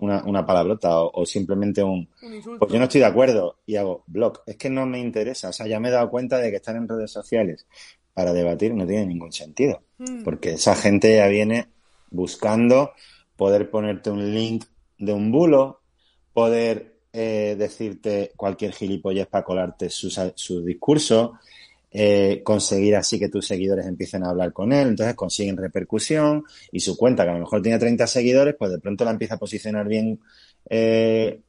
una, 0.00 0.22
una 0.24 0.46
palabrota 0.46 1.00
o, 1.00 1.10
o 1.20 1.26
simplemente 1.26 1.82
un, 1.82 2.08
Un 2.22 2.58
pues 2.60 2.72
yo 2.72 2.78
no 2.78 2.84
estoy 2.84 3.00
de 3.00 3.06
acuerdo 3.06 3.58
y 3.66 3.74
hago 3.74 4.04
blog. 4.06 4.42
Es 4.46 4.56
que 4.56 4.70
no 4.70 4.86
me 4.86 5.00
interesa. 5.00 5.48
O 5.48 5.52
sea, 5.52 5.66
ya 5.66 5.80
me 5.80 5.88
he 5.88 5.92
dado 5.92 6.08
cuenta 6.08 6.38
de 6.38 6.50
que 6.50 6.56
estar 6.56 6.76
en 6.76 6.88
redes 6.88 7.10
sociales 7.10 7.66
para 8.14 8.32
debatir 8.32 8.72
no 8.72 8.86
tiene 8.86 9.04
ningún 9.06 9.32
sentido. 9.32 9.82
Mm. 9.98 10.22
Porque 10.22 10.52
esa 10.52 10.76
gente 10.76 11.16
ya 11.16 11.26
viene 11.26 11.68
buscando 12.10 12.92
poder 13.36 13.68
ponerte 13.68 14.10
un 14.10 14.32
link 14.32 14.64
de 14.98 15.12
un 15.12 15.30
bulo, 15.32 15.82
poder 16.32 16.95
eh, 17.18 17.56
decirte 17.56 18.32
cualquier 18.36 18.72
gilipollez 18.72 19.26
para 19.26 19.42
colarte 19.42 19.88
su, 19.88 20.10
su 20.10 20.62
discurso, 20.62 21.38
eh, 21.90 22.42
conseguir 22.44 22.94
así 22.94 23.18
que 23.18 23.30
tus 23.30 23.46
seguidores 23.46 23.86
empiecen 23.86 24.22
a 24.22 24.28
hablar 24.28 24.52
con 24.52 24.70
él, 24.70 24.88
entonces 24.88 25.14
consiguen 25.14 25.56
repercusión 25.56 26.44
y 26.70 26.80
su 26.80 26.94
cuenta, 26.94 27.24
que 27.24 27.30
a 27.30 27.32
lo 27.32 27.38
mejor 27.38 27.62
tiene 27.62 27.78
30 27.78 28.06
seguidores, 28.06 28.54
pues 28.58 28.70
de 28.70 28.80
pronto 28.80 29.06
la 29.06 29.12
empieza 29.12 29.36
a 29.36 29.38
posicionar 29.38 29.88
bien 29.88 30.20
eh, 30.68 31.40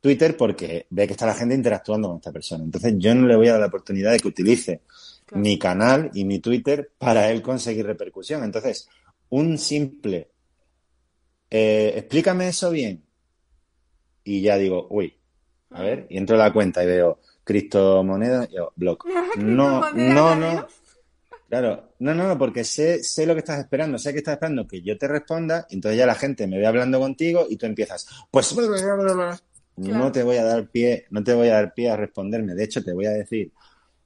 Twitter 0.00 0.38
porque 0.38 0.86
ve 0.88 1.06
que 1.06 1.12
está 1.12 1.26
la 1.26 1.34
gente 1.34 1.54
interactuando 1.54 2.08
con 2.08 2.16
esta 2.16 2.32
persona. 2.32 2.64
Entonces 2.64 2.94
yo 2.96 3.14
no 3.14 3.26
le 3.26 3.36
voy 3.36 3.48
a 3.48 3.52
dar 3.52 3.60
la 3.60 3.66
oportunidad 3.66 4.12
de 4.12 4.20
que 4.20 4.28
utilice 4.28 4.80
mi 5.32 5.58
canal 5.58 6.10
y 6.14 6.24
mi 6.24 6.38
Twitter 6.38 6.92
para 6.96 7.30
él 7.30 7.42
conseguir 7.42 7.84
repercusión. 7.84 8.42
Entonces, 8.42 8.88
un 9.28 9.58
simple, 9.58 10.30
eh, 11.50 11.92
explícame 11.96 12.48
eso 12.48 12.70
bien. 12.70 13.03
Y 14.24 14.40
ya 14.40 14.56
digo, 14.56 14.86
uy, 14.90 15.14
a 15.70 15.82
ver, 15.82 16.06
y 16.08 16.16
entro 16.16 16.36
a 16.36 16.38
la 16.38 16.52
cuenta 16.52 16.82
y 16.82 16.86
veo 16.86 17.20
criptomonedas, 17.44 18.48
y 18.50 18.56
yo, 18.56 18.72
blog. 18.76 18.98
No, 19.36 19.92
no, 19.92 20.34
no. 20.34 20.66
Claro, 21.48 21.92
no, 21.98 22.14
no, 22.14 22.28
no, 22.28 22.38
porque 22.38 22.64
sé, 22.64 23.02
sé 23.04 23.26
lo 23.26 23.34
que 23.34 23.40
estás 23.40 23.60
esperando, 23.60 23.98
sé 23.98 24.12
que 24.12 24.18
estás 24.18 24.34
esperando 24.34 24.66
que 24.66 24.82
yo 24.82 24.96
te 24.98 25.06
responda, 25.06 25.66
entonces 25.70 25.98
ya 25.98 26.06
la 26.06 26.14
gente 26.14 26.46
me 26.46 26.58
ve 26.58 26.66
hablando 26.66 26.98
contigo 26.98 27.46
y 27.48 27.56
tú 27.56 27.66
empiezas, 27.66 28.06
pues 28.30 28.54
no 29.76 30.12
te 30.12 30.22
voy 30.22 30.36
a 30.36 30.44
dar 30.44 30.68
pie, 30.68 31.06
no 31.10 31.22
te 31.22 31.34
voy 31.34 31.48
a 31.48 31.54
dar 31.54 31.74
pie 31.74 31.90
a 31.90 31.96
responderme. 31.96 32.54
De 32.54 32.64
hecho, 32.64 32.82
te 32.82 32.92
voy 32.92 33.06
a 33.06 33.10
decir 33.10 33.52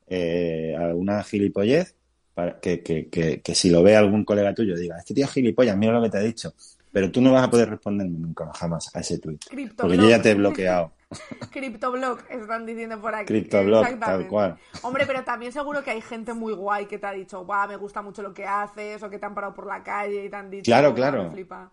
eh, 0.06 0.74
alguna 0.78 1.22
gilipollez 1.22 1.94
para 2.34 2.58
que, 2.60 2.82
que, 2.82 3.08
que, 3.08 3.40
que 3.40 3.54
si 3.54 3.70
lo 3.70 3.82
ve 3.82 3.96
algún 3.96 4.24
colega 4.24 4.54
tuyo 4.54 4.76
diga, 4.76 4.98
este 4.98 5.14
tío 5.14 5.24
es 5.24 5.30
gilipollas, 5.32 5.76
mira 5.76 5.92
lo 5.92 6.02
que 6.02 6.10
te 6.10 6.18
ha 6.18 6.22
dicho. 6.22 6.54
Pero 6.98 7.12
tú 7.12 7.20
no 7.20 7.30
vas 7.32 7.44
a 7.44 7.48
poder 7.48 7.70
responderme 7.70 8.18
nunca 8.18 8.50
jamás 8.54 8.90
a 8.92 8.98
ese 8.98 9.20
tweet. 9.20 9.38
Porque 9.76 9.96
yo 9.96 10.08
ya 10.08 10.20
te 10.20 10.32
he 10.32 10.34
bloqueado. 10.34 10.90
Criptoblog, 11.52 12.18
están 12.28 12.66
diciendo 12.66 13.00
por 13.00 13.14
aquí. 13.14 13.26
Criptoblog, 13.26 14.00
tal 14.00 14.26
cual. 14.26 14.58
Hombre, 14.82 15.04
pero 15.06 15.22
también 15.22 15.52
seguro 15.52 15.84
que 15.84 15.92
hay 15.92 16.00
gente 16.00 16.34
muy 16.34 16.54
guay 16.54 16.86
que 16.86 16.98
te 16.98 17.06
ha 17.06 17.12
dicho, 17.12 17.46
va, 17.46 17.68
me 17.68 17.76
gusta 17.76 18.02
mucho 18.02 18.20
lo 18.20 18.34
que 18.34 18.44
haces, 18.44 19.00
o 19.00 19.08
que 19.08 19.20
te 19.20 19.26
han 19.26 19.32
parado 19.36 19.54
por 19.54 19.68
la 19.68 19.80
calle 19.80 20.24
y 20.24 20.28
te 20.28 20.34
han 20.34 20.50
dicho, 20.50 20.64
Claro, 20.64 20.88
"Buah, 20.88 20.96
claro. 20.96 21.22
me 21.22 21.30
flipa". 21.30 21.70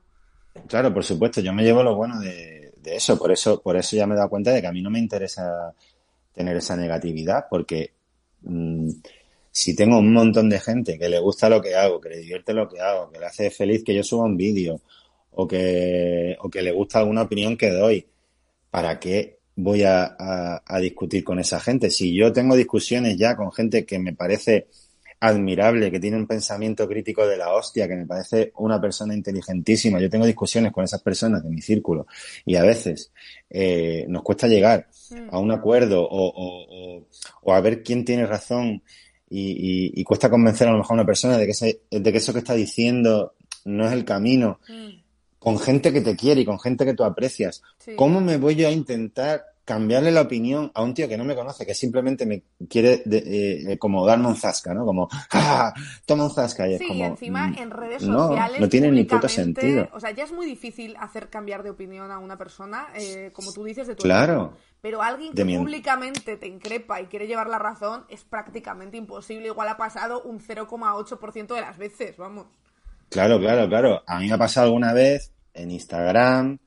Claro, 0.67 0.93
por 0.93 1.03
supuesto, 1.03 1.41
yo 1.41 1.51
me 1.53 1.63
llevo 1.63 1.81
lo 1.81 1.95
bueno 1.95 2.19
de, 2.19 2.71
de 2.77 2.95
eso, 2.95 3.17
por 3.17 3.31
eso, 3.31 3.59
por 3.63 3.75
eso 3.77 3.95
ya 3.95 4.05
me 4.05 4.13
he 4.13 4.17
dado 4.17 4.29
cuenta 4.29 4.51
de 4.51 4.61
que 4.61 4.67
a 4.67 4.71
mí 4.71 4.83
no 4.83 4.91
me 4.91 4.99
interesa 4.99 5.73
tener 6.33 6.55
esa 6.55 6.75
negatividad, 6.75 7.47
porque 7.49 7.93
mm, 8.43 8.89
si 9.51 9.75
tengo 9.75 9.97
un 9.97 10.13
montón 10.13 10.49
de 10.49 10.59
gente 10.59 10.99
que 10.99 11.09
le 11.09 11.17
gusta 11.19 11.49
lo 11.49 11.63
que 11.63 11.75
hago, 11.75 11.99
que 11.99 12.09
le 12.09 12.17
divierte 12.19 12.53
lo 12.53 12.69
que 12.69 12.79
hago, 12.79 13.09
que 13.09 13.19
le 13.19 13.25
hace 13.25 13.49
feliz 13.49 13.83
que 13.83 13.95
yo 13.95 14.03
suba 14.03 14.25
un 14.25 14.37
vídeo, 14.37 14.79
o 15.35 15.47
que, 15.47 16.35
o 16.41 16.49
que 16.49 16.61
le 16.61 16.71
gusta 16.71 16.99
alguna 16.99 17.23
opinión 17.23 17.57
que 17.57 17.69
doy, 17.71 18.07
¿para 18.69 18.99
qué 18.99 19.39
voy 19.55 19.83
a, 19.83 20.15
a- 20.17 20.63
a 20.65 20.79
discutir 20.79 21.23
con 21.23 21.39
esa 21.39 21.59
gente? 21.59 21.89
Si 21.89 22.13
yo 22.15 22.31
tengo 22.33 22.55
discusiones 22.55 23.17
ya 23.17 23.35
con 23.35 23.51
gente 23.51 23.85
que 23.85 23.99
me 23.99 24.13
parece 24.13 24.67
admirable, 25.19 25.89
que 25.91 25.99
tiene 25.99 26.17
un 26.17 26.27
pensamiento 26.27 26.87
crítico 26.87 27.25
de 27.25 27.37
la 27.37 27.53
hostia, 27.53 27.87
que 27.87 27.95
me 27.95 28.05
parece 28.05 28.51
una 28.57 28.79
persona 28.81 29.13
inteligentísima. 29.15 29.99
Yo 29.99 30.09
tengo 30.09 30.25
discusiones 30.25 30.71
con 30.71 30.83
esas 30.83 31.01
personas 31.01 31.41
de 31.43 31.49
mi 31.49 31.61
círculo 31.61 32.05
y 32.45 32.55
a 32.57 32.63
veces 32.63 33.11
eh, 33.49 34.05
nos 34.09 34.23
cuesta 34.23 34.47
llegar 34.47 34.87
a 35.31 35.39
un 35.39 35.51
acuerdo 35.51 36.03
o, 36.03 37.01
o- 37.43 37.51
a 37.53 37.61
ver 37.61 37.81
quién 37.81 38.03
tiene 38.05 38.25
razón 38.25 38.83
y, 39.29 39.51
y- 39.51 39.91
y 39.99 40.03
cuesta 40.03 40.29
convencer 40.29 40.67
a 40.67 40.71
lo 40.71 40.77
mejor 40.79 40.91
a 40.91 41.01
una 41.01 41.05
persona 41.05 41.37
de 41.37 41.45
que, 41.45 41.51
ese- 41.51 41.81
de 41.89 42.11
que 42.11 42.17
eso 42.17 42.33
que 42.33 42.39
está 42.39 42.53
diciendo 42.53 43.33
no 43.63 43.87
es 43.87 43.93
el 43.93 44.05
camino. 44.05 44.59
Con 45.45 45.59
gente 45.59 45.93
que 45.93 46.01
te 46.01 46.15
quiere 46.15 46.41
y 46.41 46.45
con 46.45 46.59
gente 46.59 46.85
que 46.85 46.93
tú 46.95 47.03
aprecias. 47.03 47.61
Sí. 47.77 47.95
¿Cómo 47.95 48.19
me 48.19 48.37
voy 48.37 48.55
yo 48.55 48.67
a 48.67 48.71
intentar 48.71 49.45
cambiarle 49.63 50.11
la 50.11 50.21
opinión 50.21 50.71
a 50.75 50.83
un 50.83 50.93
tío 50.93 51.07
que 51.07 51.17
no 51.17 51.23
me 51.23 51.35
conoce, 51.35 51.65
que 51.65 51.73
simplemente 51.73 52.25
me 52.27 52.43
quiere 52.69 53.01
de- 53.05 53.71
eh, 53.73 53.77
como 53.79 54.05
darme 54.05 54.27
un 54.27 54.35
zasca, 54.35 54.73
¿no? 54.75 54.85
Como, 54.85 55.07
¡ah! 55.31 55.73
Toma 56.05 56.25
un 56.25 56.31
zasca. 56.31 56.67
Y 56.67 56.73
es 56.75 56.79
Sí, 56.79 56.87
como, 56.87 56.99
y 56.99 57.03
encima 57.07 57.47
mm, 57.47 57.57
en 57.57 57.71
redes 57.71 58.03
sociales. 58.03 58.59
no 58.61 58.69
tiene 58.69 58.91
ni 58.91 59.03
puto 59.05 59.27
sentido. 59.27 59.87
O 59.93 59.99
sea, 59.99 60.11
ya 60.11 60.23
es 60.23 60.31
muy 60.31 60.45
difícil 60.45 60.95
hacer 60.99 61.29
cambiar 61.29 61.63
de 61.63 61.71
opinión 61.71 62.11
a 62.11 62.19
una 62.19 62.37
persona, 62.37 62.87
eh, 62.95 63.31
como 63.33 63.51
tú 63.53 63.63
dices, 63.63 63.87
de 63.87 63.95
tu 63.95 64.03
Claro. 64.03 64.53
Pero 64.81 65.01
alguien 65.01 65.31
De 65.33 65.41
que 65.41 65.45
mi 65.45 65.57
públicamente 65.57 66.37
te 66.37 66.47
increpa 66.47 67.01
y 67.01 67.05
quiere 67.07 67.25
llevar 67.25 67.47
la 67.49 67.57
razón 67.57 68.05
es 68.09 68.23
prácticamente 68.23 68.97
imposible. 68.97 69.47
Igual 69.47 69.67
ha 69.69 69.77
pasado 69.77 70.21
un 70.21 70.39
0,8% 70.39 71.55
de 71.55 71.61
las 71.61 71.77
veces, 71.79 72.17
vamos. 72.17 72.45
Claro, 73.09 73.39
claro, 73.39 73.67
claro. 73.67 74.03
A 74.05 74.19
mí 74.19 74.27
me 74.27 74.33
ha 74.33 74.37
pasado 74.37 74.67
alguna 74.67 74.93
vez 74.93 75.31
en 75.55 75.71
Instagram 75.71 76.59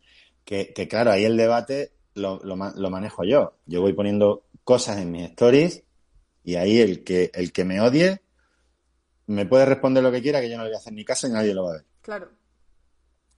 que, 0.45 0.73
que 0.73 0.89
claro, 0.89 1.11
ahí 1.11 1.25
el 1.25 1.37
debate 1.37 1.93
lo, 2.15 2.41
lo, 2.43 2.57
lo 2.57 2.91
manejo 2.91 3.25
yo. 3.25 3.55
Yo 3.67 3.81
voy 3.81 3.93
poniendo 3.93 4.45
cosas 4.65 4.99
en 4.99 5.13
mis 5.13 5.31
stories 5.31 5.83
y 6.43 6.57
ahí 6.57 6.81
el 6.81 7.05
que, 7.05 7.31
el 7.35 7.53
que 7.53 7.65
me 7.65 7.81
odie 7.81 8.23
me 9.27 9.45
puede 9.47 9.67
responder 9.67 10.03
lo 10.03 10.11
que 10.11 10.23
quiera, 10.23 10.41
que 10.41 10.49
yo 10.49 10.57
no 10.57 10.65
le 10.65 10.71
voy 10.71 10.77
a 10.77 10.79
hacer 10.79 10.93
ni 10.95 11.05
caso 11.05 11.29
y 11.29 11.31
nadie 11.31 11.55
lo 11.55 11.65
va 11.65 11.71
a 11.71 11.75
ver. 11.75 11.85
Claro. 12.01 12.31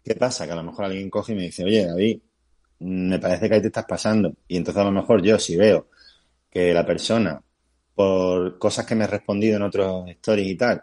¿Qué 0.05 0.15
pasa? 0.15 0.47
Que 0.47 0.53
a 0.53 0.57
lo 0.57 0.63
mejor 0.63 0.85
alguien 0.85 1.11
coge 1.11 1.33
y 1.33 1.37
me 1.37 1.43
dice, 1.43 1.65
oye, 1.65 1.87
David, 1.87 2.21
me 2.79 3.19
parece 3.19 3.49
que 3.49 3.57
ahí 3.57 3.61
te 3.61 3.67
estás 3.67 3.85
pasando. 3.85 4.33
Y 4.47 4.57
entonces 4.57 4.81
a 4.81 4.85
lo 4.85 4.93
mejor 4.93 5.23
yo, 5.23 5.39
si 5.39 5.57
veo 5.57 5.89
que 6.49 6.73
la 6.73 6.87
persona, 6.87 7.43
por 7.95 8.59
cosas 8.59 8.87
que 8.87 8.95
me 8.95 9.05
he 9.05 9.09
respondido 9.09 9.57
en 9.57 9.63
otros 9.63 10.09
stories 10.11 10.49
y 10.49 10.55
tal, 10.57 10.83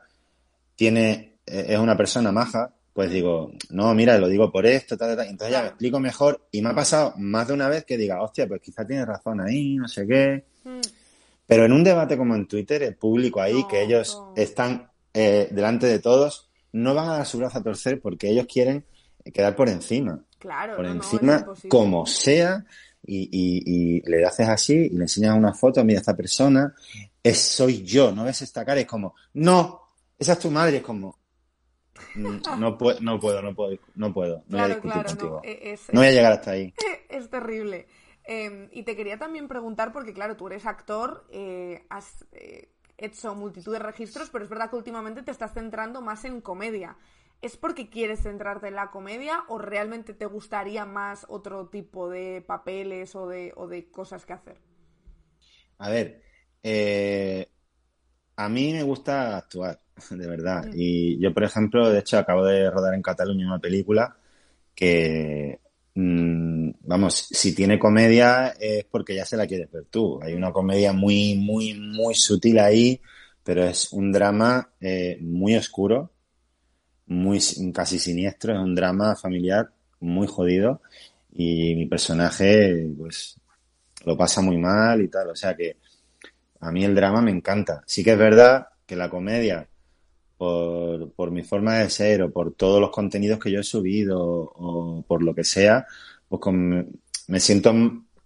tiene, 0.75 1.39
eh, 1.45 1.65
es 1.69 1.79
una 1.79 1.95
persona 1.97 2.31
maja, 2.31 2.73
pues 2.97 3.11
digo, 3.11 3.51
no, 3.69 3.93
mira, 3.93 4.17
lo 4.17 4.27
digo 4.27 4.51
por 4.51 4.65
esto, 4.65 4.97
tal, 4.97 5.15
tal. 5.15 5.27
Entonces 5.27 5.51
ya 5.55 5.61
me 5.61 5.67
explico 5.67 5.99
mejor 5.99 6.47
y 6.51 6.63
me 6.63 6.69
ha 6.69 6.73
pasado 6.73 7.13
más 7.17 7.47
de 7.47 7.53
una 7.53 7.69
vez 7.69 7.85
que 7.85 7.95
diga, 7.95 8.23
hostia, 8.23 8.47
pues 8.47 8.59
quizá 8.59 8.87
tienes 8.87 9.05
razón 9.05 9.39
ahí, 9.39 9.75
no 9.75 9.87
sé 9.87 10.07
qué. 10.07 10.45
Pero 11.45 11.65
en 11.65 11.73
un 11.73 11.83
debate 11.83 12.17
como 12.17 12.33
en 12.33 12.47
Twitter, 12.47 12.81
el 12.81 12.95
público 12.95 13.39
ahí, 13.39 13.65
que 13.65 13.83
ellos 13.83 14.23
están 14.33 14.89
eh, 15.13 15.47
delante 15.51 15.85
de 15.85 15.99
todos, 15.99 16.49
no 16.71 16.95
van 16.95 17.09
a 17.09 17.17
dar 17.17 17.25
su 17.27 17.37
brazo 17.37 17.59
a 17.59 17.63
torcer 17.63 18.01
porque 18.01 18.31
ellos 18.31 18.47
quieren 18.51 18.83
quedar 19.31 19.55
por 19.55 19.69
encima. 19.69 20.25
Claro, 20.39 20.77
Por 20.77 20.85
no, 20.87 20.91
encima, 20.93 21.53
como 21.67 22.07
sea, 22.07 22.65
y, 23.05 23.29
y- 23.31 23.97
y 23.97 24.01
le 24.09 24.25
haces 24.25 24.49
así 24.49 24.73
y 24.73 24.89
le 24.89 25.03
enseñas 25.03 25.37
una 25.37 25.53
foto, 25.53 25.85
mira, 25.85 25.99
esta 25.99 26.15
persona 26.17 26.73
es 27.21 27.37
soy 27.37 27.83
yo, 27.83 28.11
no 28.11 28.23
ves 28.23 28.41
esta 28.41 28.65
cara, 28.65 28.79
es 28.81 28.87
como, 28.87 29.13
no, 29.35 29.81
esa 30.17 30.33
es 30.33 30.39
tu 30.39 30.49
madre, 30.49 30.77
es 30.77 30.83
como, 30.83 31.09
mm, 31.09 31.26
no 32.13 32.77
puedo, 32.77 32.99
no 33.01 33.19
puedo, 33.19 33.41
no 33.41 33.55
puedo, 33.55 33.77
no 33.95 34.13
puedo, 34.13 34.43
no 34.47 34.57
voy 34.57 34.65
a 34.65 34.67
discutir 34.69 35.03
claro, 35.03 35.05
contigo. 35.05 35.41
no, 35.41 35.41
e- 35.43 35.71
es- 35.73 35.91
No 35.91 35.99
voy 36.01 36.07
a 36.09 36.11
llegar 36.11 36.33
hasta 36.33 36.51
ahí. 36.51 36.73
es 37.09 37.29
terrible. 37.29 37.87
Eh, 38.25 38.69
y 38.71 38.83
te 38.83 38.95
quería 38.95 39.17
también 39.17 39.47
preguntar, 39.47 39.93
porque 39.93 40.13
claro, 40.13 40.35
tú 40.35 40.47
eres 40.47 40.65
actor, 40.65 41.25
eh, 41.31 41.85
has 41.89 42.25
eh, 42.33 42.69
hecho 42.97 43.35
multitud 43.35 43.71
de 43.73 43.79
registros, 43.79 44.29
pero 44.29 44.43
es 44.43 44.49
verdad 44.49 44.69
que 44.69 44.75
últimamente 44.75 45.23
te 45.23 45.31
estás 45.31 45.53
centrando 45.53 46.01
más 46.01 46.25
en 46.25 46.41
comedia. 46.41 46.97
¿Es 47.41 47.55
porque 47.55 47.89
quieres 47.89 48.23
centrarte 48.23 48.67
en 48.67 48.75
la 48.75 48.89
comedia 48.91 49.43
o 49.47 49.59
realmente 49.59 50.13
te 50.13 50.25
gustaría 50.25 50.85
más 50.85 51.25
otro 51.29 51.67
tipo 51.69 52.09
de 52.09 52.43
papeles 52.45 53.15
o 53.15 53.27
de, 53.27 53.53
o 53.55 53.67
de 53.67 53.91
cosas 53.91 54.25
que 54.25 54.33
hacer? 54.33 54.59
A 55.79 55.89
ver, 55.89 56.21
eh, 56.63 57.51
a 58.37 58.49
mí 58.49 58.73
me 58.73 58.83
gusta 58.83 59.37
actuar, 59.37 59.81
de 60.09 60.27
verdad. 60.27 60.65
Mm. 60.67 60.71
Y 60.75 61.19
yo, 61.19 61.33
por 61.33 61.43
ejemplo, 61.43 61.89
de 61.89 61.99
hecho, 61.99 62.17
acabo 62.17 62.45
de 62.45 62.69
rodar 62.69 62.93
en 62.93 63.01
Cataluña 63.01 63.47
una 63.47 63.59
película 63.59 64.15
que, 64.75 65.59
mm, 65.95 66.69
vamos, 66.81 67.15
si 67.31 67.55
tiene 67.55 67.79
comedia 67.79 68.49
es 68.59 68.85
porque 68.85 69.15
ya 69.15 69.25
se 69.25 69.37
la 69.37 69.47
quieres 69.47 69.71
ver 69.71 69.85
tú. 69.89 70.19
Hay 70.21 70.33
una 70.33 70.51
comedia 70.51 70.93
muy, 70.93 71.35
muy, 71.35 71.73
muy 71.73 72.15
sutil 72.15 72.59
ahí, 72.59 73.01
pero 73.43 73.63
es 73.63 73.91
un 73.93 74.11
drama 74.11 74.69
eh, 74.81 75.17
muy 75.21 75.55
oscuro, 75.55 76.11
muy 77.07 77.39
si- 77.39 77.71
casi 77.71 77.99
siniestro, 77.99 78.53
es 78.53 78.59
un 78.59 78.75
drama 78.75 79.15
familiar 79.15 79.69
muy 79.99 80.27
jodido 80.27 80.81
y 81.33 81.75
mi 81.75 81.85
personaje, 81.87 82.87
pues, 82.97 83.39
lo 84.05 84.17
pasa 84.17 84.41
muy 84.41 84.57
mal 84.57 85.01
y 85.01 85.07
tal. 85.09 85.29
O 85.29 85.35
sea 85.35 85.55
que 85.55 85.77
a 86.59 86.71
mí 86.71 86.83
el 86.85 86.95
drama 86.95 87.21
me 87.21 87.31
encanta. 87.31 87.83
Sí 87.85 88.03
que 88.03 88.13
es 88.13 88.17
verdad 88.17 88.67
que 88.85 88.95
la 88.95 89.09
comedia, 89.09 89.67
por, 90.37 91.11
por 91.13 91.31
mi 91.31 91.43
forma 91.43 91.79
de 91.79 91.89
ser 91.89 92.21
o 92.23 92.31
por 92.31 92.53
todos 92.53 92.79
los 92.81 92.91
contenidos 92.91 93.39
que 93.39 93.51
yo 93.51 93.59
he 93.61 93.63
subido 93.63 94.19
o 94.21 95.03
por 95.07 95.23
lo 95.23 95.33
que 95.35 95.43
sea, 95.43 95.85
pues 96.29 96.41
con- 96.41 97.01
me 97.27 97.39
siento 97.39 97.73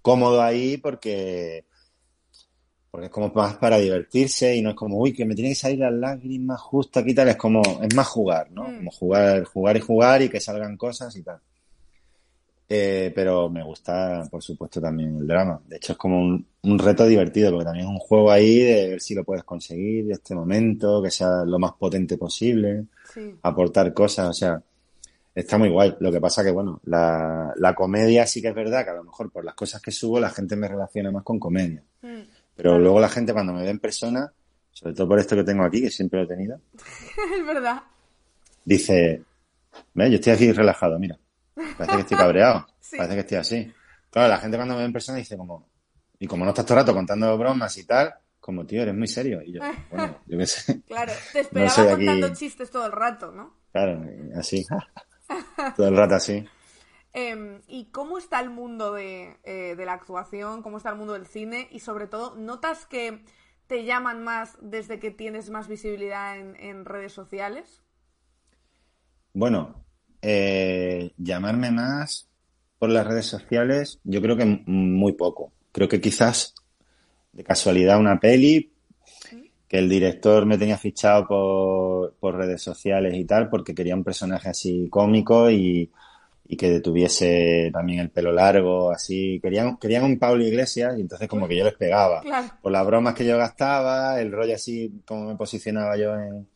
cómodo 0.01 0.41
ahí 0.41 0.77
porque, 0.77 1.65
porque 2.89 3.05
es 3.07 3.11
como 3.11 3.29
más 3.33 3.55
para 3.57 3.77
divertirse 3.77 4.55
y 4.55 4.61
no 4.61 4.71
es 4.71 4.75
como, 4.75 4.97
uy, 4.97 5.13
que 5.13 5.25
me 5.25 5.33
tiene 5.35 5.49
que 5.51 5.55
salir 5.55 5.79
las 5.79 5.93
lágrimas 5.93 6.59
justo 6.59 6.99
aquí 6.99 7.13
tal. 7.13 7.29
Es 7.29 7.37
como, 7.37 7.61
es 7.81 7.95
más 7.95 8.07
jugar, 8.07 8.51
¿no? 8.51 8.63
Mm. 8.63 8.77
Como 8.77 8.91
jugar, 8.91 9.43
jugar 9.45 9.77
y 9.77 9.79
jugar 9.79 10.21
y 10.23 10.29
que 10.29 10.39
salgan 10.41 10.77
cosas 10.77 11.15
y 11.15 11.23
tal. 11.23 11.39
Eh, 12.73 13.11
pero 13.13 13.49
me 13.49 13.63
gusta, 13.63 14.25
por 14.31 14.41
supuesto, 14.41 14.79
también 14.79 15.17
el 15.17 15.27
drama. 15.27 15.59
De 15.67 15.75
hecho, 15.75 15.91
es 15.91 15.97
como 15.97 16.21
un, 16.21 16.45
un 16.63 16.79
reto 16.79 17.05
divertido, 17.05 17.51
porque 17.51 17.65
también 17.65 17.85
es 17.85 17.91
un 17.91 17.99
juego 17.99 18.31
ahí 18.31 18.59
de 18.59 18.87
ver 18.91 19.01
si 19.01 19.13
lo 19.13 19.25
puedes 19.25 19.43
conseguir 19.43 20.05
de 20.05 20.13
este 20.13 20.33
momento, 20.35 21.01
que 21.03 21.11
sea 21.11 21.43
lo 21.45 21.59
más 21.59 21.73
potente 21.73 22.17
posible, 22.17 22.85
Sí. 23.13 23.35
aportar 23.41 23.93
cosas, 23.93 24.29
o 24.29 24.33
sea, 24.33 24.63
está 25.35 25.57
muy 25.57 25.67
guay. 25.67 25.95
Lo 25.99 26.13
que 26.13 26.21
pasa 26.21 26.45
que, 26.45 26.51
bueno, 26.51 26.79
la, 26.85 27.51
la 27.57 27.75
comedia 27.75 28.25
sí 28.25 28.41
que 28.41 28.47
es 28.47 28.55
verdad 28.55 28.85
que 28.85 28.91
a 28.91 28.95
lo 28.95 29.03
mejor 29.03 29.29
por 29.31 29.43
las 29.43 29.55
cosas 29.55 29.81
que 29.81 29.91
subo 29.91 30.17
la 30.21 30.29
gente 30.29 30.55
me 30.55 30.69
relaciona 30.69 31.11
más 31.11 31.23
con 31.23 31.39
comedia. 31.39 31.83
Mm. 32.03 32.21
Pero 32.55 32.79
luego 32.79 33.01
la 33.01 33.09
gente 33.09 33.33
cuando 33.33 33.51
me 33.51 33.63
ve 33.63 33.69
en 33.69 33.79
persona, 33.79 34.31
sobre 34.71 34.93
todo 34.95 35.09
por 35.09 35.19
esto 35.19 35.35
que 35.35 35.43
tengo 35.43 35.65
aquí, 35.65 35.81
que 35.81 35.89
siempre 35.91 36.19
lo 36.19 36.25
he 36.25 36.29
tenido, 36.29 36.57
es 37.37 37.45
verdad. 37.45 37.81
dice, 38.63 39.23
ve, 39.93 40.09
yo 40.09 40.15
estoy 40.15 40.31
aquí 40.31 40.51
relajado, 40.53 40.97
mira. 40.99 41.17
Parece 41.77 41.95
que 41.97 42.01
estoy 42.01 42.17
cabreado. 42.17 42.67
Sí. 42.81 42.97
Parece 42.97 43.15
que 43.15 43.19
estoy 43.21 43.37
así. 43.37 43.73
Claro, 44.09 44.27
la 44.27 44.37
gente 44.39 44.57
cuando 44.57 44.73
me 44.73 44.79
ve 44.81 44.85
en 44.87 44.91
persona 44.93 45.17
dice 45.17 45.37
como, 45.37 45.69
y 46.19 46.27
como 46.27 46.43
no 46.43 46.49
estás 46.51 46.65
todo 46.65 46.77
el 46.79 46.83
rato 46.83 46.93
contando 46.93 47.37
bromas 47.37 47.77
y 47.77 47.85
tal, 47.85 48.13
como 48.39 48.65
tío, 48.65 48.81
eres 48.81 48.95
muy 48.95 49.07
serio. 49.07 49.41
Y 49.41 49.53
yo, 49.53 49.61
bueno, 49.91 50.17
yo 50.25 50.37
qué 50.37 50.45
sé. 50.47 50.81
Claro, 50.81 51.13
te 51.31 51.39
esperaba 51.41 51.71
aquí- 51.93 52.05
contando 52.05 52.33
chistes 52.35 52.69
todo 52.69 52.85
el 52.87 52.91
rato, 52.91 53.31
¿no? 53.31 53.55
Claro, 53.71 54.03
así. 54.35 54.65
todo 55.77 55.87
el 55.87 55.95
rato 55.95 56.15
así. 56.15 56.43
Em, 57.13 57.61
¿Y 57.67 57.91
cómo 57.91 58.17
está 58.17 58.39
el 58.41 58.49
mundo 58.49 58.93
de, 58.93 59.37
eh, 59.43 59.75
de 59.77 59.85
la 59.85 59.93
actuación? 59.93 60.61
¿Cómo 60.63 60.77
está 60.77 60.89
el 60.89 60.95
mundo 60.97 61.13
del 61.13 61.27
cine? 61.27 61.67
Y 61.71 61.79
sobre 61.79 62.07
todo, 62.07 62.35
¿notas 62.35 62.85
que 62.85 63.23
te 63.67 63.85
llaman 63.85 64.23
más 64.23 64.57
desde 64.61 64.99
que 64.99 65.11
tienes 65.11 65.49
más 65.49 65.67
visibilidad 65.69 66.37
en, 66.37 66.55
en 66.57 66.83
redes 66.83 67.13
sociales? 67.13 67.83
Bueno, 69.33 69.85
eh, 70.21 71.11
llamarme 71.17 71.71
más 71.71 72.27
por 72.79 72.89
las 72.89 73.05
redes 73.05 73.25
sociales, 73.25 73.99
yo 74.03 74.21
creo 74.21 74.35
que 74.37 74.45
muy 74.65 75.13
poco. 75.13 75.51
Creo 75.71 75.87
que 75.87 76.01
quizás 76.01 76.55
de 77.31 77.43
casualidad 77.43 77.99
una 77.99 78.19
peli 78.19 78.71
que 79.67 79.77
el 79.77 79.87
director 79.87 80.45
me 80.45 80.57
tenía 80.57 80.77
fichado 80.77 81.25
por, 81.27 82.15
por 82.15 82.35
redes 82.35 82.61
sociales 82.61 83.13
y 83.13 83.23
tal, 83.23 83.49
porque 83.49 83.73
quería 83.73 83.95
un 83.95 84.03
personaje 84.03 84.49
así 84.49 84.89
cómico 84.89 85.49
y, 85.49 85.89
y 86.45 86.57
que 86.57 86.81
tuviese 86.81 87.69
también 87.71 87.99
el 87.99 88.09
pelo 88.09 88.33
largo, 88.33 88.91
así. 88.91 89.39
Querían, 89.41 89.77
querían 89.77 90.03
un 90.03 90.19
Pablo 90.19 90.43
Iglesias 90.43 90.95
y 90.97 91.01
entonces 91.01 91.29
como 91.29 91.47
que 91.47 91.55
yo 91.55 91.63
les 91.63 91.75
pegaba. 91.75 92.19
Claro. 92.19 92.49
Por 92.61 92.73
las 92.73 92.85
bromas 92.85 93.13
que 93.13 93.25
yo 93.25 93.37
gastaba, 93.37 94.19
el 94.19 94.33
rollo 94.33 94.55
así 94.55 95.01
como 95.05 95.27
me 95.27 95.37
posicionaba 95.37 95.95
yo 95.95 96.13
en, 96.15 96.49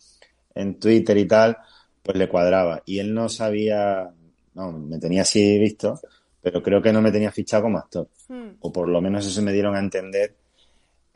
en 0.54 0.78
Twitter 0.78 1.18
y 1.18 1.26
tal, 1.26 1.58
pues 2.06 2.18
le 2.18 2.30
cuadraba. 2.30 2.84
Y 2.86 2.99
él 2.99 3.14
no 3.14 3.27
sabía, 3.27 4.11
no, 4.53 4.72
me 4.72 4.99
tenía 4.99 5.23
así 5.23 5.57
visto, 5.57 5.99
pero 6.40 6.61
creo 6.61 6.82
que 6.82 6.94
no 6.94 7.02
me 7.02 7.11
tenía 7.11 7.32
fichado 7.32 7.64
como 7.64 7.80
actor. 7.80 8.07
Hmm. 8.30 8.49
O 8.61 8.72
por 8.72 8.88
lo 8.88 9.02
menos 9.02 9.26
eso 9.26 9.41
me 9.41 9.52
dieron 9.52 9.76
a 9.76 9.80
entender 9.80 10.36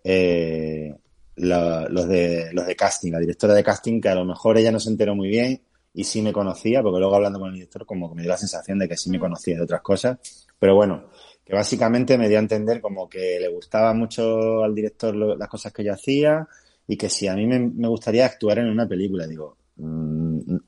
eh, 0.04 0.96
la- 1.36 1.88
los, 1.90 2.08
de, 2.08 2.50
los 2.54 2.66
de 2.66 2.76
casting, 2.76 3.12
la 3.12 3.20
directora 3.20 3.54
de 3.54 3.64
casting, 3.64 4.02
que 4.02 4.10
a 4.10 4.16
lo 4.16 4.26
mejor 4.26 4.58
ella 4.58 4.72
no 4.72 4.80
se 4.80 4.90
enteró 4.90 5.16
muy 5.16 5.28
bien 5.30 5.62
y 5.94 6.04
sí 6.04 6.22
me 6.22 6.34
conocía, 6.34 6.82
porque 6.82 7.00
luego 7.00 7.16
hablando 7.16 7.40
con 7.40 7.50
el 7.50 7.56
director 7.56 7.86
como 7.86 8.10
que 8.10 8.16
me 8.16 8.22
dio 8.24 8.30
la 8.32 8.38
sensación 8.38 8.80
de 8.80 8.88
que 8.90 8.98
sí 8.98 9.10
me 9.10 9.18
Mm. 9.18 9.22
conocía 9.22 9.56
de 9.58 9.64
otras 9.64 9.82
cosas. 9.82 10.18
Pero 10.58 10.76
bueno, 10.76 11.06
que 11.46 11.54
básicamente 11.54 12.18
me 12.18 12.28
dio 12.30 12.38
a 12.38 12.42
entender 12.42 12.82
como 12.82 13.08
que 13.10 13.40
le 13.40 13.48
gustaba 13.48 13.94
mucho 13.94 14.64
al 14.64 14.74
director 14.76 15.16
lo- 15.16 15.36
las 15.38 15.48
cosas 15.50 15.72
que 15.74 15.84
yo 15.84 15.94
hacía 15.94 16.48
y 16.88 16.98
que 16.98 17.10
si 17.10 17.28
a 17.28 17.36
mí 17.36 17.46
me, 17.46 17.60
me 17.60 17.88
gustaría 17.88 18.26
actuar 18.26 18.60
en 18.60 18.68
una 18.68 18.88
película, 18.88 19.26
digo, 19.28 19.58
mm, 19.78 20.19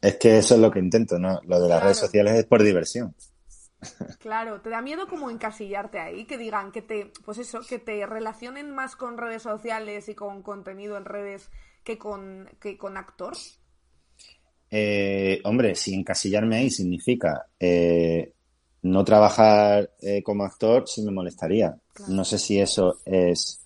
es 0.02 0.16
que 0.18 0.38
eso 0.38 0.56
es 0.56 0.62
lo 0.62 0.72
que 0.72 0.80
intento, 0.80 1.18
¿no? 1.20 1.40
Lo 1.44 1.56
de 1.60 1.68
las 1.70 1.78
Claro. 1.78 1.84
redes 1.86 1.98
sociales 1.98 2.34
es 2.34 2.46
por 2.46 2.64
diversión. 2.64 3.16
Claro, 4.20 4.62
¿te 4.62 4.70
da 4.70 4.82
miedo 4.82 5.08
como 5.08 5.32
encasillarte 5.32 6.00
ahí? 6.00 6.26
Que 6.26 6.38
digan 6.38 6.72
que 6.72 6.82
te, 6.84 7.12
pues 7.26 7.40
eso, 7.40 7.62
que 7.68 7.80
te 7.80 8.06
relacionen 8.06 8.70
más 8.72 8.96
con 8.96 9.18
redes 9.18 9.42
sociales 9.42 10.08
y 10.08 10.14
con 10.14 10.44
contenido 10.44 10.98
en 10.98 11.06
redes 11.06 11.50
que 11.84 11.98
con, 11.98 12.48
que 12.60 12.78
con 12.78 12.96
actor. 12.98 13.34
Eh, 14.70 15.42
hombre, 15.44 15.76
si 15.76 15.94
encasillarme 15.96 16.58
ahí 16.58 16.70
significa 16.70 17.48
eh, 17.60 18.32
no 18.84 19.04
trabajar 19.04 19.90
eh, 20.00 20.22
como 20.24 20.44
actor, 20.44 20.88
sí 20.88 21.02
me 21.02 21.12
molestaría. 21.12 21.76
No 22.08 22.24
sé 22.24 22.38
si 22.38 22.60
eso 22.60 23.00
es 23.06 23.60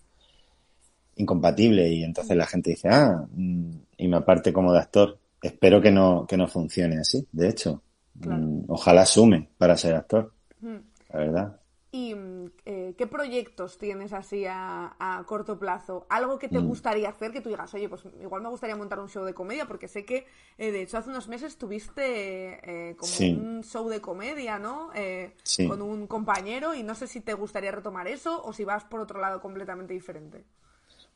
incompatible 1.17 1.87
y 1.89 2.03
entonces 2.03 2.35
la 2.35 2.47
gente 2.47 2.71
dice, 2.71 2.89
ah, 2.89 3.25
mm, 3.31 3.71
y 3.97 4.07
me 4.07 4.17
aparte 4.17 4.51
como 4.53 4.73
de 4.73 4.79
actor. 4.79 5.17
Espero 5.49 5.81
que 5.81 5.91
no, 5.91 6.25
que 6.27 6.37
no 6.37 6.47
funcione 6.47 6.97
así, 6.97 7.27
de 7.31 7.49
hecho. 7.49 7.81
Mm, 8.15 8.63
Ojalá 8.67 9.05
sume 9.05 9.49
para 9.57 9.77
ser 9.77 9.93
actor, 9.95 10.31
Mm. 10.61 10.77
la 11.09 11.19
verdad. 11.19 11.61
¿Y 11.91 12.13
mm, 12.13 12.51
eh, 12.65 12.93
qué 12.97 13.07
proyectos 13.07 13.77
tienes 13.77 14.11
así 14.11 14.45
a, 14.45 14.95
a 14.99 15.23
corto 15.25 15.57
plazo? 15.57 16.05
¿Algo 16.09 16.37
que 16.39 16.49
te 16.49 16.59
Mm. 16.59 16.67
gustaría 16.67 17.09
hacer 17.09 17.31
que 17.31 17.41
tú 17.41 17.49
digas, 17.49 17.73
oye, 17.73 17.87
pues 17.87 18.03
igual 18.21 18.41
me 18.41 18.49
gustaría 18.49 18.75
montar 18.75 18.99
un 18.99 19.07
show 19.07 19.23
de 19.23 19.33
comedia? 19.33 19.65
Porque 19.65 19.87
sé 19.87 20.03
que, 20.03 20.25
eh, 20.57 20.71
de 20.71 20.81
hecho, 20.81 20.97
hace 20.97 21.09
unos 21.09 21.27
meses 21.29 21.57
tuviste 21.57 22.89
eh, 22.89 22.95
como 22.97 23.11
Sí. 23.17 23.31
un 23.31 23.63
show 23.63 23.87
de 23.87 24.01
comedia, 24.01 24.59
¿no? 24.59 24.89
Eh, 24.93 25.33
Sí. 25.43 25.67
Con 25.67 25.81
un 25.81 26.07
compañero 26.07 26.73
y 26.75 26.83
no 26.83 26.95
sé 26.95 27.07
si 27.07 27.21
te 27.21 27.33
gustaría 27.33 27.71
retomar 27.71 28.07
eso 28.07 28.43
o 28.43 28.51
si 28.51 28.65
vas 28.65 28.83
por 28.83 28.99
otro 28.99 29.19
lado 29.21 29.39
completamente 29.41 29.93
diferente. 29.93 30.43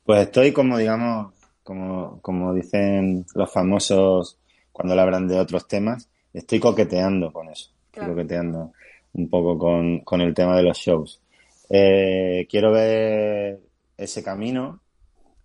Pues 0.06 0.22
estoy 0.22 0.52
como, 0.54 0.78
digamos, 0.78 1.34
como, 1.70 2.20
como 2.22 2.54
dicen 2.54 3.26
los 3.36 3.52
famosos 3.52 4.38
cuando 4.74 4.96
le 4.96 5.02
hablan 5.02 5.28
de 5.28 5.40
otros 5.40 5.68
temas, 5.68 6.10
estoy 6.34 6.60
coqueteando 6.60 7.32
con 7.34 7.50
eso. 7.50 7.72
Estoy 7.88 7.92
Claro. 7.92 8.14
coqueteando 8.16 8.74
un 9.14 9.30
poco 9.30 9.58
con, 9.58 10.00
con 10.02 10.22
el 10.22 10.34
tema 10.34 10.56
de 10.58 10.64
los 10.64 10.78
shows. 10.78 11.22
Eh, 11.70 12.48
quiero 12.50 12.72
ver 12.72 13.60
ese 13.98 14.24
camino 14.24 14.82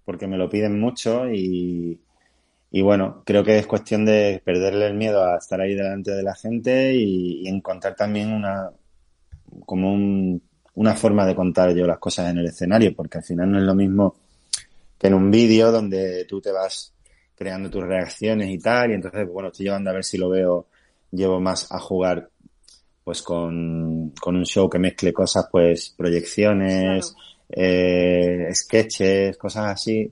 porque 0.04 0.26
me 0.26 0.38
lo 0.38 0.48
piden 0.50 0.80
mucho 0.80 1.28
y, 1.30 2.00
y 2.70 2.82
bueno, 2.82 3.22
creo 3.26 3.44
que 3.44 3.58
es 3.58 3.66
cuestión 3.66 4.04
de 4.06 4.42
perderle 4.44 4.86
el 4.88 4.94
miedo 4.94 5.24
a 5.24 5.38
estar 5.38 5.60
ahí 5.60 5.74
delante 5.74 6.12
de 6.12 6.22
la 6.24 6.34
gente 6.34 6.94
y, 6.94 7.42
y 7.44 7.48
encontrar 7.48 7.96
también 7.96 8.32
una, 8.32 8.70
como 9.66 9.92
un- 9.92 10.42
una 10.74 10.94
forma 10.94 11.24
de 11.26 11.34
contar 11.36 11.74
yo 11.74 11.86
las 11.86 11.98
cosas 11.98 12.30
en 12.30 12.38
el 12.38 12.46
escenario, 12.46 12.94
porque 12.96 13.18
al 13.18 13.24
final 13.24 13.50
no 13.52 13.58
es 13.58 13.64
lo 13.64 13.74
mismo 13.74 14.16
en 15.00 15.14
un 15.14 15.30
vídeo 15.30 15.70
donde 15.70 16.24
tú 16.24 16.40
te 16.40 16.50
vas 16.50 16.92
creando 17.34 17.68
tus 17.70 17.82
reacciones 17.84 18.48
y 18.48 18.58
tal, 18.58 18.90
y 18.90 18.94
entonces, 18.94 19.28
bueno, 19.28 19.48
estoy 19.48 19.66
llevando 19.66 19.90
a 19.90 19.94
ver 19.94 20.04
si 20.04 20.16
lo 20.18 20.28
veo, 20.30 20.66
llevo 21.10 21.40
más 21.40 21.70
a 21.70 21.78
jugar 21.78 22.30
pues 23.02 23.20
con, 23.22 24.12
con 24.18 24.36
un 24.36 24.46
show 24.46 24.68
que 24.68 24.78
mezcle 24.78 25.12
cosas, 25.12 25.46
pues 25.52 25.90
proyecciones, 25.90 27.14
eh, 27.50 28.48
sketches, 28.52 29.36
cosas 29.36 29.66
así, 29.66 30.10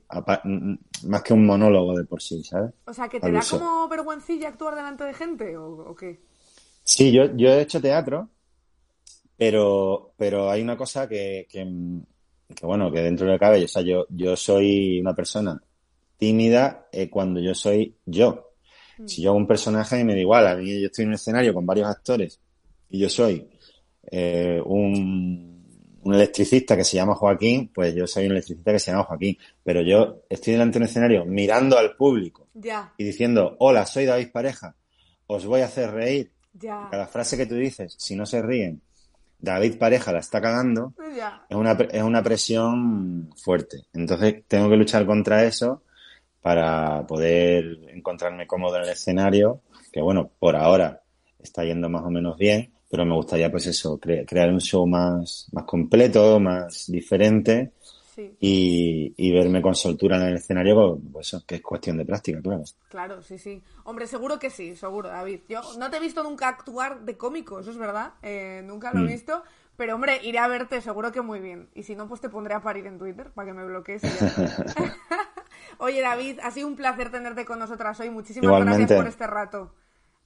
más 1.05 1.23
que 1.23 1.33
un 1.33 1.47
monólogo 1.47 1.97
de 1.97 2.05
por 2.05 2.21
sí, 2.21 2.45
¿sabes? 2.45 2.73
O 2.85 2.93
sea, 2.93 3.09
¿que 3.09 3.19
te 3.19 3.27
Al 3.27 3.33
da 3.33 3.39
uso. 3.39 3.59
como 3.59 3.89
vergüencilla 3.89 4.49
actuar 4.49 4.75
delante 4.75 5.05
de 5.05 5.15
gente 5.15 5.57
o, 5.57 5.91
o 5.91 5.95
qué? 5.97 6.21
Sí, 6.85 7.11
yo, 7.11 7.35
yo 7.35 7.49
he 7.49 7.63
hecho 7.63 7.81
teatro, 7.81 8.29
pero, 9.39 10.13
pero 10.19 10.51
hay 10.51 10.61
una 10.61 10.77
cosa 10.77 11.09
que, 11.09 11.47
que, 11.49 11.67
que, 12.55 12.67
bueno, 12.67 12.91
que 12.91 13.01
dentro 13.01 13.27
de 13.27 13.33
lo 13.33 13.39
que 13.39 13.45
cabe, 13.45 13.65
o 13.65 13.69
sea, 13.69 13.83
yo, 13.83 14.07
yo 14.11 14.37
soy 14.37 15.01
una 15.01 15.15
persona 15.15 15.61
tímida 16.17 16.87
eh, 16.93 17.11
cuando 17.11 17.41
yo 17.41 17.55
soy 17.55 17.97
yo. 18.07 18.51
Si 19.07 19.23
yo 19.23 19.31
hago 19.31 19.39
un 19.39 19.47
personaje 19.47 20.05
me 20.05 20.15
da 20.15 20.21
igual, 20.21 20.47
a 20.47 20.55
mí 20.55 20.81
yo 20.81 20.87
estoy 20.87 21.03
en 21.03 21.09
un 21.09 21.15
escenario 21.15 21.53
con 21.53 21.67
varios 21.67 21.89
actores 21.89 22.39
y 22.89 23.01
yo 23.01 23.09
soy 23.09 23.49
eh, 24.11 24.61
un, 24.65 25.53
un 26.05 26.15
electricista 26.15 26.77
que 26.77 26.85
se 26.85 26.97
llama 26.97 27.15
Joaquín, 27.15 27.71
pues 27.75 27.95
yo 27.95 28.07
soy 28.07 28.27
un 28.27 28.33
electricista 28.33 28.73
que 28.73 28.79
se 28.79 28.91
llama 28.91 29.05
Joaquín, 29.05 29.37
pero 29.65 29.83
yo 29.83 30.23
estoy 30.29 30.53
delante 30.53 30.79
de 30.79 30.85
un 30.85 30.89
escenario 30.89 31.25
mirando 31.25 31.79
al 31.79 31.97
público 31.97 32.49
Ya, 32.55 32.93
y 32.97 33.05
diciendo, 33.05 33.57
hola, 33.59 33.87
soy 33.87 34.05
David 34.05 34.31
Pareja, 34.33 34.75
os 35.27 35.47
voy 35.47 35.63
a 35.63 35.67
hacer 35.67 35.91
reír. 35.91 36.31
ya, 36.53 36.89
Cada 36.91 37.07
frase 37.07 37.37
que 37.37 37.47
tú 37.47 37.55
dices, 37.55 37.95
si 37.99 38.15
no 38.15 38.27
se 38.27 38.43
ríen, 38.43 38.81
David 39.43 39.77
Pareja 39.79 40.13
la 40.13 40.21
está 40.21 40.41
cagando, 40.41 40.95
ya. 41.15 41.45
es 41.51 41.57
una, 41.57 41.73
es 41.73 42.03
una 42.03 42.23
presión 42.23 43.29
fuerte. 43.37 43.83
Entonces 43.93 44.45
tengo 44.49 44.71
que 44.71 44.77
luchar 44.77 45.05
contra 45.05 45.45
eso 45.45 45.83
para 46.41 47.07
poder 47.07 47.79
encontrarme 47.89 48.47
cómodo 48.47 48.77
en 48.77 48.85
el 48.85 48.89
escenario, 48.91 49.61
que 49.93 50.01
bueno, 50.01 50.31
por 50.39 50.57
ahora 50.57 51.03
está 51.39 51.65
yendo 51.65 51.89
más 51.89 52.03
o 52.05 52.11
menos 52.11 52.37
bien, 52.39 52.73
pero 52.91 53.05
me 53.05 53.15
gustaría 53.15 53.51
pues 53.51 53.67
eso, 53.67 53.99
cre- 54.01 54.25
crear 54.27 54.51
un 54.51 54.61
show 54.61 54.87
más, 54.87 55.49
más 55.53 55.65
completo, 55.65 56.39
más 56.41 56.87
diferente 56.89 57.73
Sí. 58.31 58.37
y, 58.41 59.15
y 59.17 59.33
verme 59.33 59.61
con 59.63 59.75
soltura 59.75 60.17
en 60.17 60.23
el 60.23 60.35
escenario, 60.37 60.99
pues 61.13 61.29
eso, 61.29 61.45
que 61.47 61.57
es 61.57 61.63
cuestión 61.63 61.97
de 61.99 62.05
práctica, 62.05 62.41
claro. 62.43 62.63
Claro, 62.89 63.23
sí, 63.23 63.39
sí. 63.39 63.63
Hombre, 63.85 64.07
seguro 64.07 64.39
que 64.39 64.51
sí, 64.51 64.77
seguro, 64.77 65.09
David. 65.09 65.41
Yo 65.49 65.61
no 65.79 65.91
te 65.91 65.97
he 65.97 66.01
visto 66.01 66.23
nunca 66.23 66.49
actuar 66.49 67.01
de 67.03 67.17
cómico, 67.17 67.61
eso 67.61 67.71
es 67.71 67.77
verdad. 67.79 68.13
eh, 68.23 68.63
nunca 68.65 68.93
lo 68.93 69.01
he 69.01 69.05
Mm. 69.05 69.09
visto. 69.09 69.43
Pero, 69.77 69.95
hombre, 69.95 70.21
iré 70.23 70.39
a 70.39 70.49
verte 70.49 70.81
seguro 70.83 71.11
que 71.13 71.23
muy 71.23 71.41
bien. 71.41 71.69
Y 71.75 71.83
si 71.85 71.97
no, 71.97 72.07
pues 72.07 72.21
te 72.21 72.29
pondré 72.29 72.53
a 72.55 72.61
parir 72.61 72.87
en 72.87 72.99
Twitter 72.99 73.31
para 73.31 73.47
que 73.49 73.55
me 73.55 73.65
bloquees. 73.65 74.03
Oye, 75.79 76.01
David, 76.03 76.39
ha 76.43 76.51
sido 76.51 76.69
un 76.69 76.77
placer 76.77 77.11
tenerte 77.11 77.45
con 77.45 77.59
nosotras 77.59 77.99
hoy. 78.01 78.11
Muchísimas 78.11 78.45
Igualmente. 78.45 78.79
gracias 78.81 78.99
por 78.99 79.09
este 79.09 79.27
rato. 79.27 79.75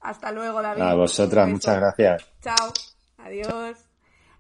Hasta 0.01 0.33
luego, 0.33 0.61
David. 0.61 0.83
A 0.83 0.95
vosotras, 0.95 1.49
muchas 1.49 1.77
gracias. 1.77 2.27
Chao. 2.43 2.73
Adiós. 3.19 3.86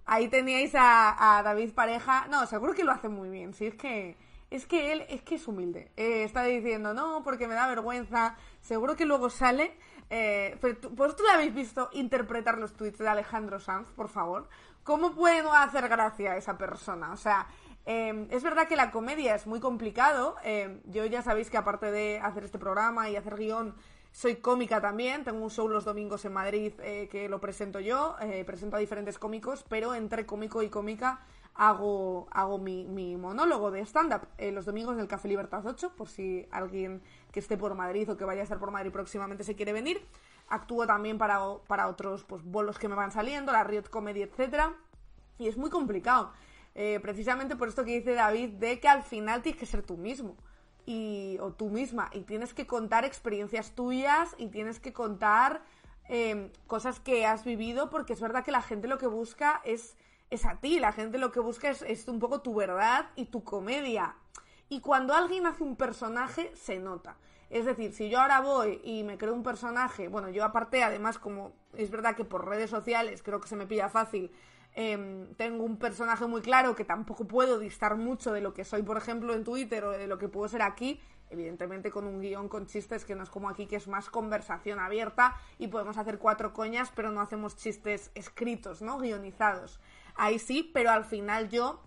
Ahí 0.06 0.28
teníais 0.28 0.72
a, 0.74 1.42
David 1.44 1.72
Pareja. 1.74 2.26
No, 2.30 2.46
seguro 2.46 2.74
que 2.74 2.84
lo 2.84 2.92
hace 2.92 3.08
muy 3.08 3.28
bien. 3.28 3.52
Sí, 3.54 3.66
es 3.66 3.74
que 3.74 4.16
es 4.48 4.64
que 4.66 4.92
él 4.92 5.04
es 5.08 5.22
que 5.22 5.34
es 5.34 5.48
humilde. 5.48 5.90
Eh, 5.96 6.22
está 6.22 6.44
diciendo 6.44 6.94
no 6.94 7.22
porque 7.24 7.48
me 7.48 7.54
da 7.54 7.66
vergüenza. 7.66 8.36
Seguro 8.60 8.94
que 8.96 9.04
luego 9.04 9.28
sale. 9.30 9.76
Eh, 10.08 10.56
pero 10.60 10.76
tú- 10.78 10.90
¿Vosotros 10.90 11.28
habéis 11.34 11.52
visto 11.52 11.90
interpretar 11.92 12.58
los 12.58 12.72
tweets 12.74 12.98
de 12.98 13.08
Alejandro 13.08 13.58
Sanz, 13.58 13.88
por 13.90 14.08
favor? 14.08 14.48
¿Cómo 14.84 15.12
puede 15.16 15.42
no 15.42 15.52
hacer 15.52 15.88
gracia 15.88 16.32
a 16.32 16.36
esa 16.36 16.56
persona? 16.56 17.10
O 17.12 17.16
sea, 17.16 17.48
eh, 17.86 18.28
es 18.30 18.44
verdad 18.44 18.68
que 18.68 18.76
la 18.76 18.92
comedia 18.92 19.34
es 19.34 19.48
muy 19.48 19.58
complicado. 19.58 20.36
eh, 20.44 20.80
yo 20.84 21.04
ya 21.06 21.22
sabéis 21.22 21.50
que 21.50 21.56
aparte 21.56 21.90
de 21.90 22.20
hacer 22.20 22.44
este 22.44 22.58
programa 22.60 23.10
y 23.10 23.16
hacer 23.16 23.34
guion, 23.34 23.74
soy 24.16 24.36
cómica 24.36 24.80
también. 24.80 25.24
Tengo 25.24 25.44
un 25.44 25.50
show 25.50 25.68
los 25.68 25.84
domingos 25.84 26.24
en 26.24 26.32
Madrid 26.32 26.72
eh, 26.82 27.06
que 27.12 27.28
lo 27.28 27.38
presento 27.38 27.80
yo. 27.80 28.16
eh, 28.22 28.44
presento 28.46 28.76
a 28.76 28.78
diferentes 28.78 29.18
cómicos, 29.18 29.62
pero 29.68 29.94
entre 29.94 30.24
cómico 30.24 30.62
y 30.62 30.70
cómica 30.70 31.20
hago, 31.54 32.26
hago 32.30 32.58
mi, 32.58 32.86
mi 32.86 33.18
monólogo 33.18 33.70
de 33.70 33.82
stand-up 33.82 34.22
eh, 34.38 34.52
los 34.52 34.64
domingos 34.64 34.96
del 34.96 35.06
Café 35.06 35.28
Libertad 35.28 35.66
8, 35.66 35.92
por 35.96 36.08
si 36.08 36.46
alguien 36.50 37.02
que 37.30 37.40
esté 37.40 37.58
por 37.58 37.74
Madrid 37.74 38.10
o 38.10 38.16
que 38.16 38.24
vaya 38.24 38.40
a 38.40 38.44
estar 38.44 38.58
por 38.58 38.70
Madrid 38.70 38.90
próximamente 38.90 39.44
se 39.44 39.54
quiere 39.54 39.74
venir. 39.74 40.00
Actúo 40.48 40.86
también 40.86 41.18
para, 41.18 41.38
para 41.66 41.86
otros 41.86 42.24
pues, 42.24 42.42
bolos 42.42 42.78
que 42.78 42.88
me 42.88 42.94
van 42.94 43.12
saliendo, 43.12 43.52
la 43.52 43.64
Riot 43.64 43.90
Comedy, 43.90 44.22
etcétera 44.22 44.74
Y 45.38 45.48
es 45.48 45.58
muy 45.58 45.68
complicado. 45.68 46.32
precisamente 47.02 47.54
por 47.54 47.68
esto 47.68 47.84
que 47.84 47.92
dice 47.92 48.14
David, 48.14 48.54
de 48.54 48.80
que 48.80 48.88
al 48.88 49.02
final 49.02 49.42
tienes 49.42 49.60
que 49.60 49.66
ser 49.66 49.82
tú 49.82 49.98
mismo. 49.98 50.36
Y, 50.86 51.38
o 51.40 51.52
tú 51.52 51.68
misma. 51.68 52.08
Y 52.12 52.20
tienes 52.20 52.54
que 52.54 52.66
contar 52.66 53.04
experiencias 53.04 53.72
tuyas 53.72 54.34
y 54.38 54.46
tienes 54.48 54.80
que 54.80 54.92
contar 54.92 55.62
eh, 56.08 56.52
cosas 56.66 57.00
que 57.00 57.26
has 57.26 57.44
vivido, 57.44 57.90
porque 57.90 58.12
es 58.12 58.20
verdad 58.20 58.44
que 58.44 58.52
la 58.52 58.62
gente 58.62 58.88
lo 58.88 58.96
que 58.96 59.08
busca 59.08 59.60
es, 59.64 59.96
es 60.30 60.44
a 60.44 60.60
ti. 60.60 60.78
La 60.78 60.92
gente 60.92 61.18
lo 61.18 61.32
que 61.32 61.40
busca 61.40 61.68
es, 61.68 61.82
es 61.82 62.06
un 62.08 62.20
poco 62.20 62.40
tu 62.40 62.54
verdad 62.54 63.10
y 63.16 63.26
tu 63.26 63.42
comedia. 63.44 64.14
Y 64.68 64.80
cuando 64.80 65.14
alguien 65.14 65.46
hace 65.46 65.62
un 65.62 65.76
personaje, 65.76 66.52
se 66.54 66.78
nota. 66.78 67.16
Es 67.50 67.64
decir, 67.64 67.92
si 67.92 68.08
yo 68.08 68.20
ahora 68.20 68.40
voy 68.40 68.80
y 68.82 69.04
me 69.04 69.18
creo 69.18 69.32
un 69.32 69.44
personaje, 69.44 70.08
bueno, 70.08 70.30
yo 70.30 70.44
aparte, 70.44 70.82
además, 70.82 71.18
como 71.18 71.52
es 71.74 71.90
verdad 71.90 72.16
que 72.16 72.24
por 72.24 72.46
redes 72.46 72.70
sociales 72.70 73.22
creo 73.22 73.40
que 73.40 73.48
se 73.48 73.54
me 73.54 73.66
pilla 73.66 73.88
fácil, 73.88 74.32
em, 74.76 75.34
tengo 75.34 75.64
un 75.64 75.78
personaje 75.78 76.26
muy 76.26 76.42
claro 76.42 76.76
que 76.76 76.84
tampoco 76.84 77.26
puedo 77.26 77.58
distar 77.58 77.96
mucho 77.96 78.32
de 78.32 78.40
lo 78.40 78.54
que 78.54 78.64
soy, 78.64 78.82
por 78.82 78.96
ejemplo, 78.96 79.34
en 79.34 79.42
Twitter 79.42 79.84
o 79.84 79.90
de 79.90 80.06
lo 80.06 80.18
que 80.18 80.28
puedo 80.28 80.46
ser 80.48 80.62
aquí, 80.62 81.00
evidentemente 81.30 81.90
con 81.90 82.06
un 82.06 82.20
guion 82.20 82.48
con 82.48 82.66
chistes 82.66 83.04
que 83.04 83.14
no 83.14 83.24
es 83.24 83.30
como 83.30 83.48
aquí, 83.48 83.66
que 83.66 83.76
es 83.76 83.88
más 83.88 84.08
conversación 84.10 84.78
abierta 84.78 85.36
y 85.58 85.68
podemos 85.68 85.98
hacer 85.98 86.18
cuatro 86.18 86.52
coñas, 86.52 86.92
pero 86.94 87.10
no 87.10 87.20
hacemos 87.20 87.56
chistes 87.56 88.10
escritos, 88.14 88.82
¿no? 88.82 88.98
Guionizados. 89.00 89.80
Ahí 90.14 90.38
sí, 90.38 90.70
pero 90.72 90.90
al 90.90 91.04
final 91.04 91.48
yo 91.48 91.82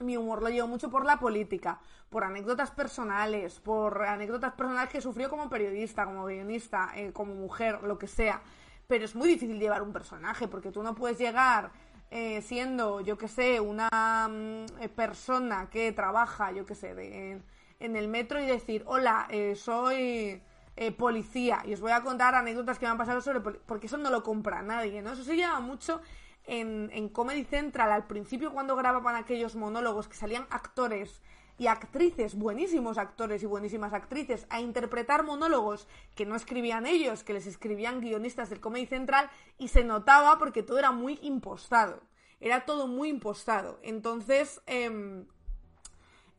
mi 0.00 0.16
humor 0.16 0.42
lo 0.42 0.48
llevo 0.48 0.68
mucho 0.68 0.90
por 0.90 1.04
la 1.04 1.18
política, 1.18 1.80
por 2.10 2.24
anécdotas 2.24 2.70
personales, 2.70 3.60
por 3.60 4.02
anécdotas 4.02 4.54
personales 4.54 4.90
que 4.90 5.00
sufrió 5.00 5.30
como 5.30 5.48
periodista, 5.48 6.04
como 6.04 6.24
guionista, 6.24 6.90
eh, 6.94 7.12
como 7.12 7.34
mujer, 7.34 7.82
lo 7.82 7.98
que 7.98 8.06
sea. 8.06 8.42
Pero 8.86 9.04
es 9.04 9.14
muy 9.14 9.28
difícil 9.28 9.58
llevar 9.58 9.82
un 9.82 9.92
personaje, 9.92 10.48
porque 10.48 10.72
tú 10.72 10.82
no 10.82 10.94
puedes 10.94 11.18
llegar 11.18 11.70
eh, 12.14 12.42
siendo, 12.42 13.00
yo 13.00 13.16
que 13.16 13.26
sé, 13.26 13.58
una 13.60 13.88
mm, 14.30 14.82
eh, 14.82 14.88
persona 14.94 15.70
que 15.70 15.92
trabaja, 15.92 16.52
yo 16.52 16.66
que 16.66 16.74
sé, 16.74 16.94
de- 16.94 17.40
en, 17.80 17.96
el 17.96 18.06
metro 18.08 18.38
y 18.40 18.46
decir, 18.46 18.84
hola, 18.86 19.26
eh, 19.30 19.54
soy 19.56 20.42
eh, 20.76 20.92
policía 20.92 21.62
y 21.66 21.72
os 21.74 21.80
voy 21.80 21.92
a 21.92 22.02
contar 22.02 22.34
anécdotas 22.34 22.78
que 22.78 22.84
me 22.86 22.92
han 22.92 22.98
pasado 22.98 23.20
sobre 23.22 23.40
poli-", 23.40 23.60
porque 23.66 23.86
eso 23.86 23.96
no 23.96 24.10
lo 24.10 24.22
compra 24.22 24.62
nadie, 24.62 25.00
¿no? 25.02 25.12
Eso 25.12 25.24
se 25.24 25.36
lleva 25.36 25.58
mucho 25.60 26.02
en, 26.44 26.90
en 26.92 27.08
Comedy 27.08 27.44
Central 27.44 27.90
al 27.92 28.06
principio 28.06 28.52
cuando 28.52 28.76
grababan 28.76 29.16
aquellos 29.16 29.56
monólogos 29.56 30.06
que 30.08 30.14
salían 30.16 30.46
actores 30.50 31.22
y 31.58 31.66
actrices, 31.66 32.34
buenísimos 32.34 32.98
actores 32.98 33.42
y 33.42 33.46
buenísimas 33.46 33.92
actrices, 33.92 34.46
a 34.50 34.60
interpretar 34.60 35.24
monólogos 35.24 35.86
que 36.14 36.26
no 36.26 36.34
escribían 36.34 36.86
ellos, 36.86 37.24
que 37.24 37.34
les 37.34 37.46
escribían 37.46 38.00
guionistas 38.00 38.50
del 38.50 38.60
Comedy 38.60 38.86
Central 38.86 39.30
y 39.58 39.68
se 39.68 39.84
notaba 39.84 40.38
porque 40.38 40.62
todo 40.62 40.78
era 40.78 40.90
muy 40.90 41.18
impostado. 41.22 42.00
Era 42.40 42.64
todo 42.64 42.88
muy 42.88 43.08
impostado. 43.08 43.78
Entonces, 43.82 44.60
em, 44.66 45.26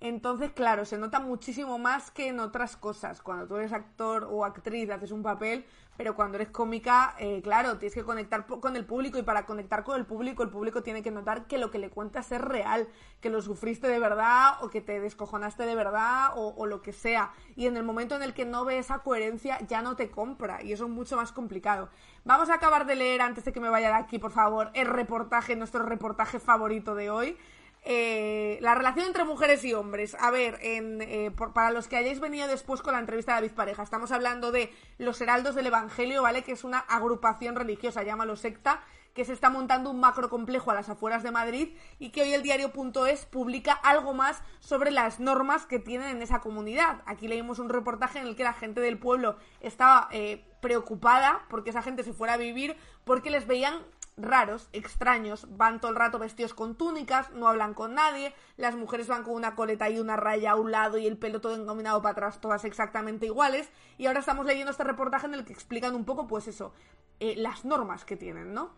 entonces, 0.04 0.52
claro, 0.52 0.84
se 0.84 0.98
nota 0.98 1.22
muchísimo 1.22 1.80
más 1.80 2.12
que 2.12 2.28
en 2.28 2.42
otras 2.42 2.76
cosas. 2.76 3.22
Cuando 3.22 3.48
tú 3.48 3.56
eres 3.56 3.72
actor 3.72 4.28
o 4.30 4.44
actriz, 4.44 4.90
haces 4.90 5.12
un 5.12 5.24
papel, 5.24 5.66
pero 5.96 6.14
cuando 6.14 6.36
eres 6.36 6.50
cómica, 6.50 7.16
eh, 7.20 7.42
claro, 7.42 7.78
tienes 7.78 7.96
que 7.96 8.04
conectar 8.04 8.46
con 8.46 8.76
el 8.76 8.84
público 8.84 9.18
y 9.18 9.24
para 9.24 9.46
conectar 9.46 9.86
con 9.86 9.98
el 9.98 10.06
público, 10.06 10.44
el 10.44 10.50
público 10.50 10.84
tiene 10.84 11.04
que 11.04 11.10
notar 11.10 11.48
que 11.48 11.58
lo 11.58 11.72
que 11.72 11.80
le 11.80 11.90
cuentas 11.90 12.34
es 12.34 12.42
real, 12.42 12.90
que 13.22 13.30
lo 13.30 13.42
sufriste 13.42 13.88
de 13.88 13.98
verdad 13.98 14.62
o 14.62 14.70
que 14.70 14.82
te 14.82 15.00
descojonaste 15.00 15.66
de 15.66 15.74
verdad 15.74 16.32
o, 16.36 16.54
o 16.58 16.66
lo 16.66 16.82
que 16.82 16.92
sea. 16.92 17.32
Y 17.56 17.68
en 17.68 17.78
el 17.78 17.84
momento 17.84 18.14
en 18.14 18.24
el 18.24 18.34
que 18.34 18.44
no 18.44 18.66
ve 18.66 18.80
esa 18.80 19.00
coherencia, 19.00 19.58
ya 19.70 19.82
no 19.82 19.96
te 19.96 20.12
compra 20.12 20.62
y 20.62 20.74
eso 20.74 20.84
es 20.84 20.92
mucho 20.92 21.16
más 21.16 21.32
complicado. 21.32 21.88
Vamos 22.26 22.50
a 22.50 22.56
acabar 22.56 22.86
de 22.86 22.98
leer, 22.98 23.22
antes 23.22 23.46
de 23.46 23.54
que 23.54 23.62
me 23.62 23.70
vaya 23.70 23.88
de 23.88 23.96
aquí, 23.96 24.20
por 24.20 24.32
favor, 24.34 24.70
el 24.74 24.88
reportaje, 24.88 25.56
nuestro 25.56 25.84
reportaje 25.84 26.40
favorito 26.40 26.94
de 26.94 27.10
hoy. 27.10 27.38
Eh, 27.86 28.58
la 28.62 28.76
relación 28.76 29.06
entre 29.08 29.26
mujeres 29.26 29.64
y 29.66 29.74
hombres. 29.74 30.16
A 30.20 30.32
ver, 30.32 30.58
en, 30.62 31.02
eh, 31.02 31.32
por- 31.36 31.52
para 31.54 31.72
los 31.72 31.88
que 31.88 31.98
hayáis 31.98 32.20
venido 32.22 32.48
después 32.48 32.82
con 32.82 32.94
la 32.94 33.00
entrevista 33.00 33.34
de 33.36 33.42
David 33.42 33.56
Pareja, 33.56 33.84
estamos 33.84 34.12
hablando 34.12 34.52
de 34.52 34.72
los 34.98 35.20
Heraldos 35.20 35.54
del 35.56 35.68
Evangelio, 35.68 36.22
¿vale? 36.22 36.44
Que 36.44 36.54
es 36.54 36.64
una 36.64 36.80
agrupación 36.80 37.56
religiosa, 37.56 38.04
llámalo 38.04 38.38
secta, 38.38 38.82
que 39.14 39.26
se 39.26 39.34
está 39.34 39.50
montando 39.52 39.92
un 39.92 40.00
macro 40.00 40.30
complejo 40.30 40.72
a 40.72 40.74
las 40.74 40.90
afueras 40.90 41.22
de 41.22 41.30
Madrid 41.30 41.76
y 42.00 42.10
que 42.10 42.24
hoy 42.24 42.34
el 42.34 42.42
diario.es 42.42 43.26
publica 43.26 43.74
algo 43.74 44.14
más 44.16 44.42
sobre 44.60 44.90
las 44.90 45.20
normas 45.20 45.68
que 45.68 45.78
tienen 45.78 46.08
en 46.16 46.22
esa 46.24 46.40
comunidad. 46.40 47.02
Aquí 47.06 47.28
leímos 47.28 47.60
un 47.60 47.70
reportaje 47.70 48.18
en 48.18 48.26
el 48.28 48.36
que 48.36 48.44
la 48.44 48.54
gente 48.54 48.82
del 48.82 48.98
pueblo 48.98 49.36
estaba 49.60 50.08
eh, 50.12 50.44
preocupada 50.62 51.46
porque 51.50 51.70
esa 51.70 51.84
gente 51.84 52.04
se 52.04 52.14
fuera 52.14 52.34
a 52.34 52.38
vivir 52.38 52.76
porque 53.04 53.30
les 53.30 53.46
veían 53.46 53.84
raros, 54.18 54.70
extraños, 54.74 55.48
van 55.58 55.82
todo 55.82 55.92
el 55.92 55.98
rato 55.98 56.20
vestidos 56.20 56.54
con 56.54 56.76
túnicas, 56.76 57.32
no 57.32 57.48
hablan 57.48 57.74
con 57.74 57.96
nadie, 57.96 58.34
las 58.58 58.76
mujeres 58.76 59.08
van 59.08 59.24
con 59.24 59.34
una 59.34 59.56
coleta 59.56 59.90
y 59.90 60.00
una 60.00 60.16
raya 60.16 60.52
a 60.52 60.56
un 60.56 60.72
lado 60.72 60.98
y 60.98 61.08
el 61.08 61.18
pelo 61.18 61.42
todo 61.42 61.56
engominado 61.56 62.02
para 62.02 62.14
atrás, 62.14 62.42
todas 62.42 62.66
exactamente 62.66 63.26
iguales, 63.26 63.70
y 63.98 64.06
ahora 64.06 64.20
estamos 64.20 64.46
leyendo 64.46 64.72
este 64.72 64.84
reportaje 64.84 65.26
en 65.26 65.34
el 65.34 65.46
que 65.46 65.54
explican 65.54 65.96
un 65.96 66.06
poco, 66.06 66.28
pues 66.28 66.48
eso, 66.48 66.74
eh, 67.20 67.36
las 67.38 67.66
normas 67.66 68.06
que 68.06 68.16
tienen, 68.16 68.54
¿no? 68.54 68.72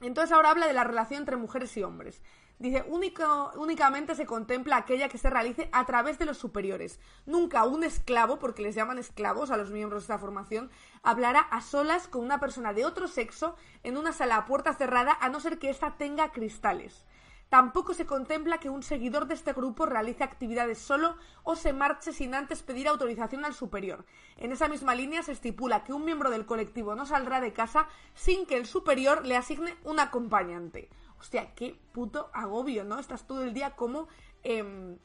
Entonces 0.00 0.32
ahora 0.32 0.50
habla 0.50 0.66
de 0.66 0.74
la 0.74 0.84
relación 0.84 1.20
entre 1.20 1.36
mujeres 1.36 1.76
y 1.76 1.82
hombres. 1.82 2.20
Dice, 2.58 2.86
únicamente 2.88 4.14
se 4.14 4.24
contempla 4.24 4.78
aquella 4.78 5.10
que 5.10 5.18
se 5.18 5.28
realice 5.28 5.68
a 5.72 5.84
través 5.84 6.18
de 6.18 6.24
los 6.24 6.38
superiores. 6.38 6.98
Nunca 7.26 7.64
un 7.64 7.84
esclavo, 7.84 8.38
porque 8.38 8.62
les 8.62 8.74
llaman 8.74 8.98
esclavos 8.98 9.50
a 9.50 9.58
los 9.58 9.70
miembros 9.70 10.02
de 10.02 10.04
esta 10.04 10.18
formación, 10.18 10.70
hablará 11.02 11.40
a 11.40 11.60
solas 11.60 12.08
con 12.08 12.24
una 12.24 12.40
persona 12.40 12.72
de 12.72 12.86
otro 12.86 13.08
sexo 13.08 13.56
en 13.82 13.98
una 13.98 14.12
sala 14.12 14.36
a 14.36 14.46
puerta 14.46 14.72
cerrada 14.72 15.18
a 15.20 15.28
no 15.28 15.38
ser 15.38 15.58
que 15.58 15.68
ésta 15.68 15.96
tenga 15.98 16.32
cristales. 16.32 17.04
Tampoco 17.50 17.94
se 17.94 18.06
contempla 18.06 18.58
que 18.58 18.70
un 18.70 18.82
seguidor 18.82 19.26
de 19.26 19.34
este 19.34 19.52
grupo 19.52 19.86
realice 19.86 20.24
actividades 20.24 20.78
solo 20.78 21.16
o 21.44 21.54
se 21.54 21.72
marche 21.72 22.12
sin 22.12 22.34
antes 22.34 22.62
pedir 22.62 22.88
autorización 22.88 23.44
al 23.44 23.54
superior. 23.54 24.04
En 24.36 24.50
esa 24.50 24.66
misma 24.66 24.96
línea 24.96 25.22
se 25.22 25.30
estipula 25.30 25.84
que 25.84 25.92
un 25.92 26.04
miembro 26.04 26.30
del 26.30 26.44
colectivo 26.44 26.96
no 26.96 27.06
saldrá 27.06 27.40
de 27.40 27.52
casa 27.52 27.86
sin 28.14 28.46
que 28.46 28.56
el 28.56 28.66
superior 28.66 29.24
le 29.24 29.36
asigne 29.36 29.76
un 29.84 30.00
acompañante. 30.00 30.88
Hostia, 31.18 31.54
qué 31.54 31.78
puto 31.92 32.30
agobio, 32.32 32.84
¿no? 32.84 32.98
Estás 32.98 33.26
todo 33.26 33.42
el 33.42 33.52
día 33.54 33.70
como, 33.76 34.08
em, 34.42 34.98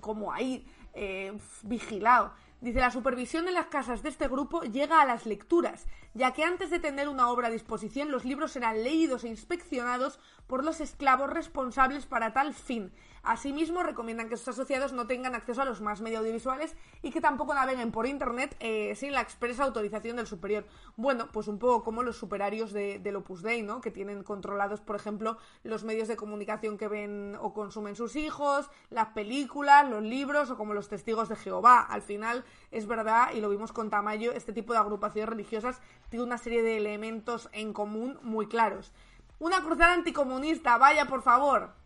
como 0.00 0.32
ahí, 0.32 0.66
eh, 0.94 1.36
vigilado. 1.62 2.32
Dice, 2.60 2.80
la 2.80 2.90
supervisión 2.90 3.46
en 3.48 3.54
las 3.54 3.66
casas 3.66 4.02
de 4.02 4.08
este 4.08 4.28
grupo 4.28 4.62
llega 4.62 5.02
a 5.02 5.04
las 5.04 5.26
lecturas, 5.26 5.86
ya 6.14 6.32
que 6.32 6.42
antes 6.42 6.70
de 6.70 6.80
tener 6.80 7.06
una 7.08 7.28
obra 7.30 7.48
a 7.48 7.50
disposición, 7.50 8.10
los 8.10 8.24
libros 8.24 8.52
serán 8.52 8.82
leídos 8.82 9.24
e 9.24 9.28
inspeccionados 9.28 10.18
por 10.46 10.64
los 10.64 10.80
esclavos 10.80 11.28
responsables 11.28 12.06
para 12.06 12.32
tal 12.32 12.54
fin. 12.54 12.92
Asimismo, 13.26 13.82
recomiendan 13.82 14.28
que 14.28 14.36
sus 14.36 14.46
asociados 14.46 14.92
no 14.92 15.08
tengan 15.08 15.34
acceso 15.34 15.60
a 15.60 15.64
los 15.64 15.80
más 15.80 16.00
media 16.00 16.20
audiovisuales 16.20 16.76
y 17.02 17.10
que 17.10 17.20
tampoco 17.20 17.54
naveguen 17.54 17.90
por 17.90 18.06
Internet 18.06 18.56
eh, 18.60 18.94
sin 18.94 19.10
la 19.10 19.20
expresa 19.20 19.64
autorización 19.64 20.14
del 20.14 20.28
superior. 20.28 20.64
Bueno, 20.96 21.26
pues 21.32 21.48
un 21.48 21.58
poco 21.58 21.82
como 21.82 22.04
los 22.04 22.16
superarios 22.16 22.72
de, 22.72 23.00
del 23.00 23.16
Opus 23.16 23.42
Dei, 23.42 23.62
¿no? 23.62 23.80
Que 23.80 23.90
tienen 23.90 24.22
controlados, 24.22 24.80
por 24.80 24.94
ejemplo, 24.94 25.38
los 25.64 25.82
medios 25.82 26.06
de 26.06 26.14
comunicación 26.14 26.78
que 26.78 26.86
ven 26.86 27.36
o 27.40 27.52
consumen 27.52 27.96
sus 27.96 28.14
hijos, 28.14 28.70
las 28.90 29.08
películas, 29.08 29.90
los 29.90 30.04
libros 30.04 30.48
o 30.50 30.56
como 30.56 30.72
los 30.72 30.88
testigos 30.88 31.28
de 31.28 31.34
Jehová. 31.34 31.80
Al 31.80 32.02
final, 32.02 32.44
es 32.70 32.86
verdad, 32.86 33.32
y 33.34 33.40
lo 33.40 33.50
vimos 33.50 33.72
con 33.72 33.90
Tamayo, 33.90 34.30
este 34.30 34.52
tipo 34.52 34.72
de 34.72 34.78
agrupaciones 34.78 35.28
religiosas 35.28 35.80
tiene 36.10 36.24
una 36.24 36.38
serie 36.38 36.62
de 36.62 36.76
elementos 36.76 37.48
en 37.50 37.72
común 37.72 38.20
muy 38.22 38.46
claros. 38.46 38.92
Una 39.40 39.62
cruzada 39.64 39.94
anticomunista, 39.94 40.78
vaya 40.78 41.06
por 41.06 41.22
favor. 41.22 41.85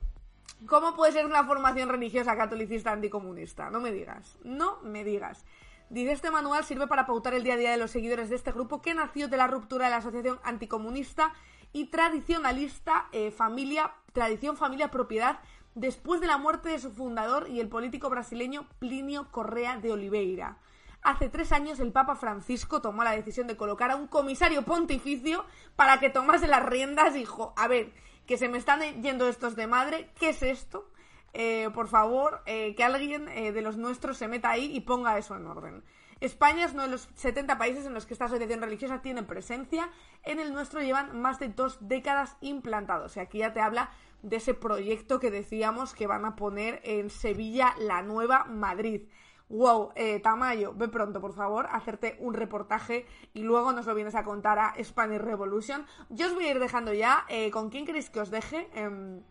¿Cómo 0.67 0.95
puede 0.95 1.13
ser 1.13 1.25
una 1.25 1.45
formación 1.45 1.89
religiosa 1.89 2.37
catolicista 2.37 2.93
anticomunista? 2.93 3.71
No 3.71 3.81
me 3.81 3.93
digas, 3.93 4.39
no 4.45 4.79
me 4.83 5.05
digas. 5.05 5.47
Dice, 5.89 6.13
este 6.13 6.31
manual 6.31 6.65
sirve 6.65 6.87
para 6.87 7.07
pautar 7.07 7.35
el 7.35 7.43
día 7.43 7.55
a 7.55 7.57
día 7.57 7.71
de 7.71 7.79
los 7.79 7.91
seguidores 7.91 8.29
de 8.29 8.37
este 8.37 8.53
grupo 8.53 8.83
que 8.83 8.95
nació 8.95 9.29
de 9.29 9.39
la 9.39 9.47
ruptura 9.47 9.87
de 9.87 9.91
la 9.91 9.97
asociación 9.97 10.39
anticomunista 10.45 11.33
y 11.73 11.87
tradicionalista 11.87 13.09
eh, 13.13 13.31
familia, 13.31 13.93
tradición 14.13 14.57
familia 14.57 14.91
propiedad 14.91 15.41
después 15.75 16.21
de 16.21 16.27
la 16.27 16.37
muerte 16.37 16.69
de 16.69 16.79
su 16.79 16.91
fundador 16.91 17.49
y 17.49 17.61
el 17.61 17.69
político 17.69 18.11
brasileño 18.11 18.67
Plinio 18.79 19.31
Correa 19.31 19.79
de 19.79 19.93
Oliveira. 19.93 20.59
Hace 21.03 21.31
tres 21.31 21.53
años 21.53 21.81
el 21.81 21.93
Papa 21.93 22.17
Francisco 22.17 22.83
tomó 22.83 23.03
la 23.03 23.13
decisión 23.13 23.47
de 23.47 23.57
colocar 23.57 23.91
a 23.91 23.97
un 23.97 24.07
comisario 24.07 24.63
pontificio 24.63 25.47
para 25.75 25.99
que 25.99 26.11
tomase 26.11 26.47
las 26.47 26.67
riendas 26.67 27.15
dijo, 27.15 27.55
a 27.57 27.67
ver, 27.67 27.93
que 28.31 28.39
se 28.39 28.49
me 28.49 28.59
están 28.59 28.81
yendo 29.03 29.29
estos 29.29 29.57
de 29.57 29.67
madre, 29.67 30.09
¿qué 30.17 30.29
es 30.29 30.45
esto? 30.45 30.89
Eh, 31.33 31.69
por 31.75 31.89
favor, 31.89 32.43
eh, 32.47 32.77
que 32.77 32.85
alguien 32.85 33.27
eh, 33.29 33.51
de 33.51 33.61
los 33.61 33.77
nuestros 33.77 34.19
se 34.19 34.29
meta 34.29 34.51
ahí 34.51 34.71
y 34.73 34.83
ponga 34.83 35.19
eso 35.19 35.35
en 35.35 35.49
orden. 35.49 35.83
España 36.21 36.65
es 36.65 36.73
uno 36.73 36.85
de 36.85 36.91
los 36.91 37.09
70 37.17 37.59
países 37.59 37.87
en 37.87 37.93
los 37.93 38.07
que 38.07 38.15
esta 38.15 38.27
asociación 38.27 38.61
religiosa 38.61 39.03
tiene 39.03 39.25
presencia. 39.25 39.91
En 40.23 40.39
el 40.39 40.53
nuestro 40.53 40.81
llevan 40.81 41.21
más 41.21 41.41
de 41.41 41.49
dos 41.49 41.79
décadas 41.81 42.37
implantados. 42.41 43.17
Y 43.17 43.19
aquí 43.19 43.39
ya 43.39 43.53
te 43.53 43.61
habla 43.61 43.91
de 44.23 44.37
ese 44.37 44.55
proyecto 44.55 45.19
que 45.19 45.33
decíamos 45.33 45.93
que 45.93 46.07
van 46.07 46.25
a 46.25 46.37
poner 46.37 46.81
en 46.85 47.11
Sevilla, 47.11 47.75
la 47.81 48.01
nueva 48.03 48.45
Madrid. 48.45 49.09
Wow, 49.51 49.91
eh, 49.97 50.21
Tamayo, 50.21 50.73
ve 50.77 50.87
pronto, 50.87 51.21
por 51.21 51.33
favor, 51.35 51.67
hacerte 51.73 52.17
un 52.21 52.35
reportaje 52.35 53.05
y 53.35 53.43
luego 53.43 53.73
nos 53.73 53.85
lo 53.85 53.97
vienes 53.97 54.15
a 54.15 54.23
contar 54.23 54.61
a 54.61 54.75
Spanish 54.81 55.21
Revolution. 55.21 55.85
Yo 56.09 56.29
os 56.29 56.35
voy 56.35 56.45
a 56.45 56.53
ir 56.53 56.61
dejando 56.61 56.93
ya. 56.93 57.25
eh, 57.29 57.51
¿Con 57.51 57.69
quién 57.69 57.85
queréis 57.85 58.11
que 58.11 58.21
os 58.21 58.31
deje? 58.31 58.71
Em, 58.75 59.23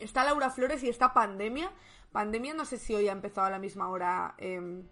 está 0.00 0.24
Laura 0.24 0.50
Flores 0.50 0.82
y 0.82 0.88
está 0.88 1.14
Pandemia. 1.14 1.70
Pandemia 2.10 2.54
no 2.54 2.64
sé 2.64 2.76
si 2.76 2.92
hoy 2.92 3.06
ha 3.08 3.12
empezado 3.12 3.46
a 3.46 3.50
la 3.50 3.60
misma 3.60 3.88
hora 3.88 4.34
em, 4.38 4.82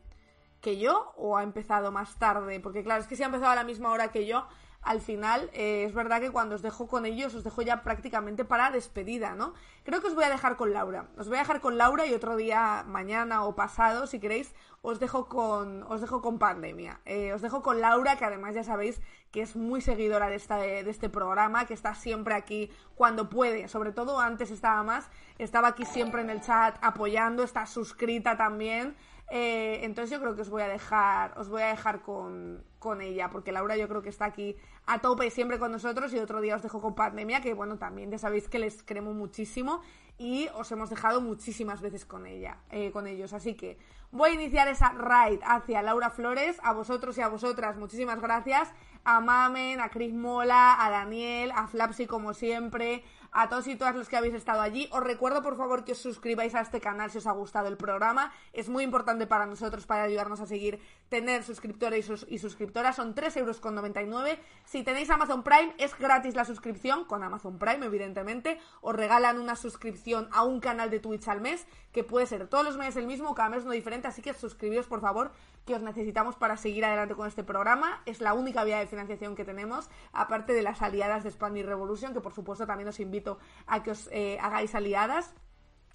que 0.60 0.78
yo 0.78 1.14
o 1.16 1.36
ha 1.36 1.42
empezado 1.42 1.90
más 1.90 2.16
tarde. 2.20 2.60
Porque 2.60 2.84
claro, 2.84 3.00
es 3.00 3.08
que 3.08 3.16
si 3.16 3.24
ha 3.24 3.26
empezado 3.26 3.50
a 3.50 3.56
la 3.56 3.64
misma 3.64 3.90
hora 3.90 4.12
que 4.12 4.24
yo, 4.24 4.46
al 4.82 5.00
final 5.00 5.50
eh, 5.52 5.84
es 5.84 5.92
verdad 5.92 6.20
que 6.20 6.30
cuando 6.30 6.54
os 6.54 6.62
dejo 6.62 6.86
con 6.86 7.04
ellos 7.04 7.34
os 7.34 7.44
dejo 7.44 7.62
ya 7.62 7.82
prácticamente 7.82 8.44
para 8.44 8.70
despedida, 8.70 9.34
¿no? 9.34 9.52
Creo 9.84 10.00
que 10.00 10.06
os 10.06 10.14
voy 10.14 10.24
a 10.24 10.30
dejar 10.30 10.56
con 10.56 10.72
Laura. 10.72 11.08
Os 11.18 11.28
voy 11.28 11.36
a 11.36 11.40
dejar 11.40 11.60
con 11.60 11.76
Laura 11.76 12.06
y 12.06 12.14
otro 12.14 12.36
día, 12.36 12.84
mañana 12.86 13.44
o 13.44 13.54
pasado, 13.54 14.06
si 14.06 14.20
queréis, 14.20 14.54
os 14.82 14.98
dejo 14.98 15.28
con, 15.28 15.82
os 15.84 16.00
dejo 16.00 16.22
con 16.22 16.38
Pandemia. 16.38 17.00
Eh, 17.04 17.32
os 17.34 17.42
dejo 17.42 17.62
con 17.62 17.80
Laura, 17.80 18.16
que 18.16 18.24
además 18.24 18.54
ya 18.54 18.64
sabéis 18.64 19.00
que 19.30 19.42
es 19.42 19.54
muy 19.54 19.82
seguidora 19.82 20.28
de, 20.28 20.36
esta, 20.36 20.56
de 20.56 20.88
este 20.88 21.08
programa, 21.08 21.66
que 21.66 21.74
está 21.74 21.94
siempre 21.94 22.34
aquí 22.34 22.70
cuando 22.94 23.28
puede. 23.28 23.68
Sobre 23.68 23.92
todo 23.92 24.18
antes 24.18 24.50
estaba 24.50 24.82
más, 24.82 25.10
estaba 25.38 25.68
aquí 25.68 25.84
siempre 25.84 26.22
en 26.22 26.30
el 26.30 26.40
chat 26.40 26.78
apoyando, 26.80 27.42
está 27.42 27.66
suscrita 27.66 28.36
también. 28.36 28.96
Eh, 29.32 29.84
entonces 29.84 30.10
yo 30.10 30.20
creo 30.20 30.34
que 30.34 30.42
os 30.42 30.50
voy 30.50 30.62
a 30.62 30.68
dejar, 30.68 31.38
os 31.38 31.48
voy 31.48 31.62
a 31.62 31.68
dejar 31.68 32.02
con, 32.02 32.64
con 32.80 33.00
ella, 33.00 33.30
porque 33.30 33.52
Laura 33.52 33.76
yo 33.76 33.88
creo 33.88 34.02
que 34.02 34.08
está 34.08 34.24
aquí 34.24 34.56
a 34.86 34.98
tope 34.98 35.30
siempre 35.30 35.60
con 35.60 35.70
nosotros 35.70 36.12
y 36.12 36.18
otro 36.18 36.40
día 36.40 36.56
os 36.56 36.62
dejo 36.62 36.80
con 36.80 36.96
pandemia, 36.96 37.40
que 37.40 37.54
bueno, 37.54 37.78
también 37.78 38.10
ya 38.10 38.18
sabéis 38.18 38.48
que 38.48 38.58
les 38.58 38.82
queremos 38.82 39.14
muchísimo 39.14 39.82
y 40.18 40.48
os 40.54 40.70
hemos 40.72 40.90
dejado 40.90 41.20
muchísimas 41.20 41.80
veces 41.80 42.04
con 42.04 42.26
ella, 42.26 42.58
eh, 42.70 42.90
con 42.90 43.06
ellos. 43.06 43.32
Así 43.32 43.54
que 43.54 43.78
voy 44.10 44.30
a 44.30 44.34
iniciar 44.34 44.66
esa 44.66 44.92
ride 44.92 45.40
hacia 45.44 45.80
Laura 45.80 46.10
Flores, 46.10 46.58
a 46.64 46.72
vosotros 46.72 47.16
y 47.16 47.22
a 47.22 47.28
vosotras, 47.28 47.76
muchísimas 47.76 48.20
gracias, 48.20 48.72
a 49.04 49.20
Mamen, 49.20 49.80
a 49.80 49.90
Chris 49.90 50.12
Mola, 50.12 50.84
a 50.84 50.90
Daniel, 50.90 51.52
a 51.54 51.68
Flapsy 51.68 52.06
como 52.06 52.34
siempre, 52.34 53.04
a 53.32 53.48
todos 53.48 53.66
y 53.66 53.76
todas 53.76 53.94
los 53.94 54.08
que 54.08 54.16
habéis 54.16 54.34
estado 54.34 54.60
allí. 54.60 54.88
Os 54.92 55.02
recuerdo, 55.02 55.42
por 55.42 55.56
favor, 55.56 55.84
que 55.84 55.92
os 55.92 55.98
suscribáis 55.98 56.54
a 56.54 56.60
este 56.60 56.80
canal 56.80 57.10
si 57.10 57.18
os 57.18 57.26
ha 57.26 57.32
gustado 57.32 57.68
el 57.68 57.76
programa. 57.76 58.32
Es 58.52 58.68
muy 58.68 58.84
importante 58.84 59.26
para 59.26 59.46
nosotros, 59.46 59.86
para 59.86 60.04
ayudarnos 60.04 60.40
a 60.40 60.46
seguir 60.46 60.80
tener 61.10 61.42
suscriptores 61.44 61.98
y, 61.98 62.02
sus- 62.08 62.26
y 62.28 62.38
suscriptoras. 62.38 62.96
Son 62.96 63.14
3,99 63.14 63.98
euros. 64.08 64.38
Si 64.64 64.82
tenéis 64.82 65.10
Amazon 65.10 65.42
Prime, 65.42 65.74
es 65.76 65.94
gratis 65.98 66.34
la 66.34 66.46
suscripción, 66.46 67.04
con 67.04 67.22
Amazon 67.22 67.58
Prime, 67.58 67.84
evidentemente. 67.84 68.58
Os 68.80 68.94
regalan 68.96 69.38
una 69.38 69.56
suscripción 69.56 70.28
a 70.32 70.44
un 70.44 70.60
canal 70.60 70.88
de 70.88 71.00
Twitch 71.00 71.28
al 71.28 71.40
mes, 71.42 71.66
que 71.92 72.04
puede 72.04 72.26
ser 72.26 72.46
todos 72.48 72.64
los 72.64 72.78
meses 72.78 72.96
el 72.96 73.06
mismo, 73.06 73.34
cada 73.34 73.50
mes 73.50 73.64
uno 73.64 73.72
diferente. 73.72 74.08
Así 74.08 74.22
que 74.22 74.32
suscribíos, 74.32 74.86
por 74.86 75.00
favor, 75.00 75.32
que 75.66 75.74
os 75.74 75.82
necesitamos 75.82 76.36
para 76.36 76.56
seguir 76.56 76.84
adelante 76.84 77.14
con 77.16 77.26
este 77.28 77.44
programa. 77.44 78.00
Es 78.06 78.20
la 78.20 78.32
única 78.32 78.64
vía 78.64 78.78
de 78.78 78.86
financiación 78.86 79.34
que 79.34 79.44
tenemos, 79.44 79.90
aparte 80.12 80.52
de 80.52 80.62
las 80.62 80.80
aliadas 80.80 81.24
de 81.24 81.30
Spanish 81.32 81.66
Revolution, 81.66 82.14
que 82.14 82.20
por 82.20 82.32
supuesto 82.32 82.66
también 82.66 82.88
os 82.88 83.00
invito 83.00 83.38
a 83.66 83.82
que 83.82 83.90
os 83.90 84.08
eh, 84.12 84.38
hagáis 84.40 84.74
aliadas 84.76 85.34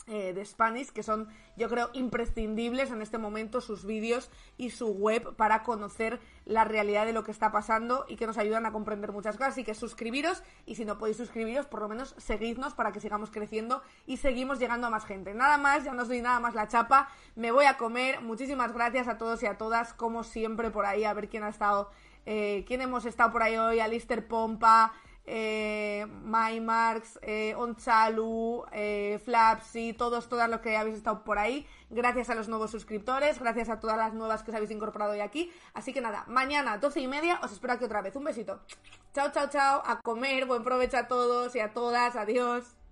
eh, 0.07 0.33
de 0.33 0.45
Spanish, 0.45 0.91
que 0.91 1.01
son, 1.01 1.29
yo 1.57 1.67
creo, 1.67 1.89
imprescindibles 1.93 2.91
en 2.91 3.01
este 3.01 3.17
momento 3.17 3.59
sus 3.59 3.85
vídeos 3.85 4.29
y 4.55 4.69
su 4.69 4.89
web 4.89 5.35
para 5.35 5.63
conocer 5.63 6.19
la 6.45 6.63
realidad 6.63 7.07
de 7.07 7.13
lo 7.13 7.23
que 7.23 7.31
está 7.31 7.51
pasando 7.51 8.05
y 8.07 8.15
que 8.15 8.27
nos 8.27 8.37
ayudan 8.37 8.67
a 8.67 8.71
comprender 8.71 9.11
muchas 9.11 9.35
cosas. 9.35 9.53
Así 9.53 9.63
que 9.63 9.73
suscribiros 9.73 10.43
y 10.67 10.75
si 10.75 10.85
no 10.85 10.99
podéis 10.99 11.17
suscribiros, 11.17 11.65
por 11.65 11.81
lo 11.81 11.89
menos 11.89 12.13
seguidnos 12.19 12.75
para 12.75 12.91
que 12.91 12.99
sigamos 12.99 13.31
creciendo 13.31 13.81
y 14.05 14.17
seguimos 14.17 14.59
llegando 14.59 14.85
a 14.85 14.91
más 14.91 15.05
gente. 15.05 15.33
Nada 15.33 15.57
más, 15.57 15.83
ya 15.83 15.93
no 15.93 16.03
os 16.03 16.07
doy 16.07 16.21
nada 16.21 16.39
más 16.39 16.53
la 16.53 16.67
chapa, 16.67 17.09
me 17.35 17.51
voy 17.51 17.65
a 17.65 17.77
comer. 17.77 18.21
Muchísimas 18.21 18.73
gracias 18.73 19.07
a 19.07 19.17
todos 19.17 19.41
y 19.41 19.47
a 19.47 19.57
todas, 19.57 19.93
como 19.93 20.23
siempre, 20.23 20.69
por 20.69 20.85
ahí, 20.85 21.03
a 21.03 21.13
ver 21.13 21.29
quién 21.29 21.43
ha 21.43 21.49
estado, 21.49 21.89
eh, 22.27 22.63
quién 22.67 22.81
hemos 22.81 23.05
estado 23.05 23.31
por 23.31 23.41
ahí 23.41 23.57
hoy, 23.57 23.79
Alister 23.79 24.27
Pompa 24.27 24.93
eh, 25.25 26.05
MyMarks, 26.23 27.19
eh, 27.21 27.53
Onchalu, 27.55 28.65
eh, 28.71 29.19
Flapsy, 29.23 29.93
todos, 29.93 30.29
todas 30.29 30.49
los 30.49 30.61
que 30.61 30.77
habéis 30.77 30.97
estado 30.97 31.23
por 31.23 31.37
ahí. 31.37 31.67
Gracias 31.89 32.29
a 32.29 32.35
los 32.35 32.47
nuevos 32.47 32.71
suscriptores, 32.71 33.39
gracias 33.39 33.69
a 33.69 33.79
todas 33.79 33.97
las 33.97 34.13
nuevas 34.13 34.43
que 34.43 34.51
os 34.51 34.55
habéis 34.55 34.71
incorporado 34.71 35.13
hoy 35.13 35.21
aquí. 35.21 35.51
Así 35.73 35.93
que 35.93 36.01
nada, 36.01 36.25
mañana, 36.27 36.77
doce 36.77 36.99
y 36.99 37.07
media, 37.07 37.39
os 37.43 37.51
espero 37.51 37.73
aquí 37.73 37.85
otra 37.85 38.01
vez. 38.01 38.15
Un 38.15 38.25
besito. 38.25 38.59
Chao, 39.13 39.31
chao, 39.31 39.49
chao. 39.49 39.81
A 39.85 40.01
comer, 40.01 40.45
buen 40.45 40.63
provecho 40.63 40.97
a 40.97 41.07
todos 41.07 41.55
y 41.55 41.59
a 41.59 41.73
todas. 41.73 42.15
Adiós. 42.15 42.84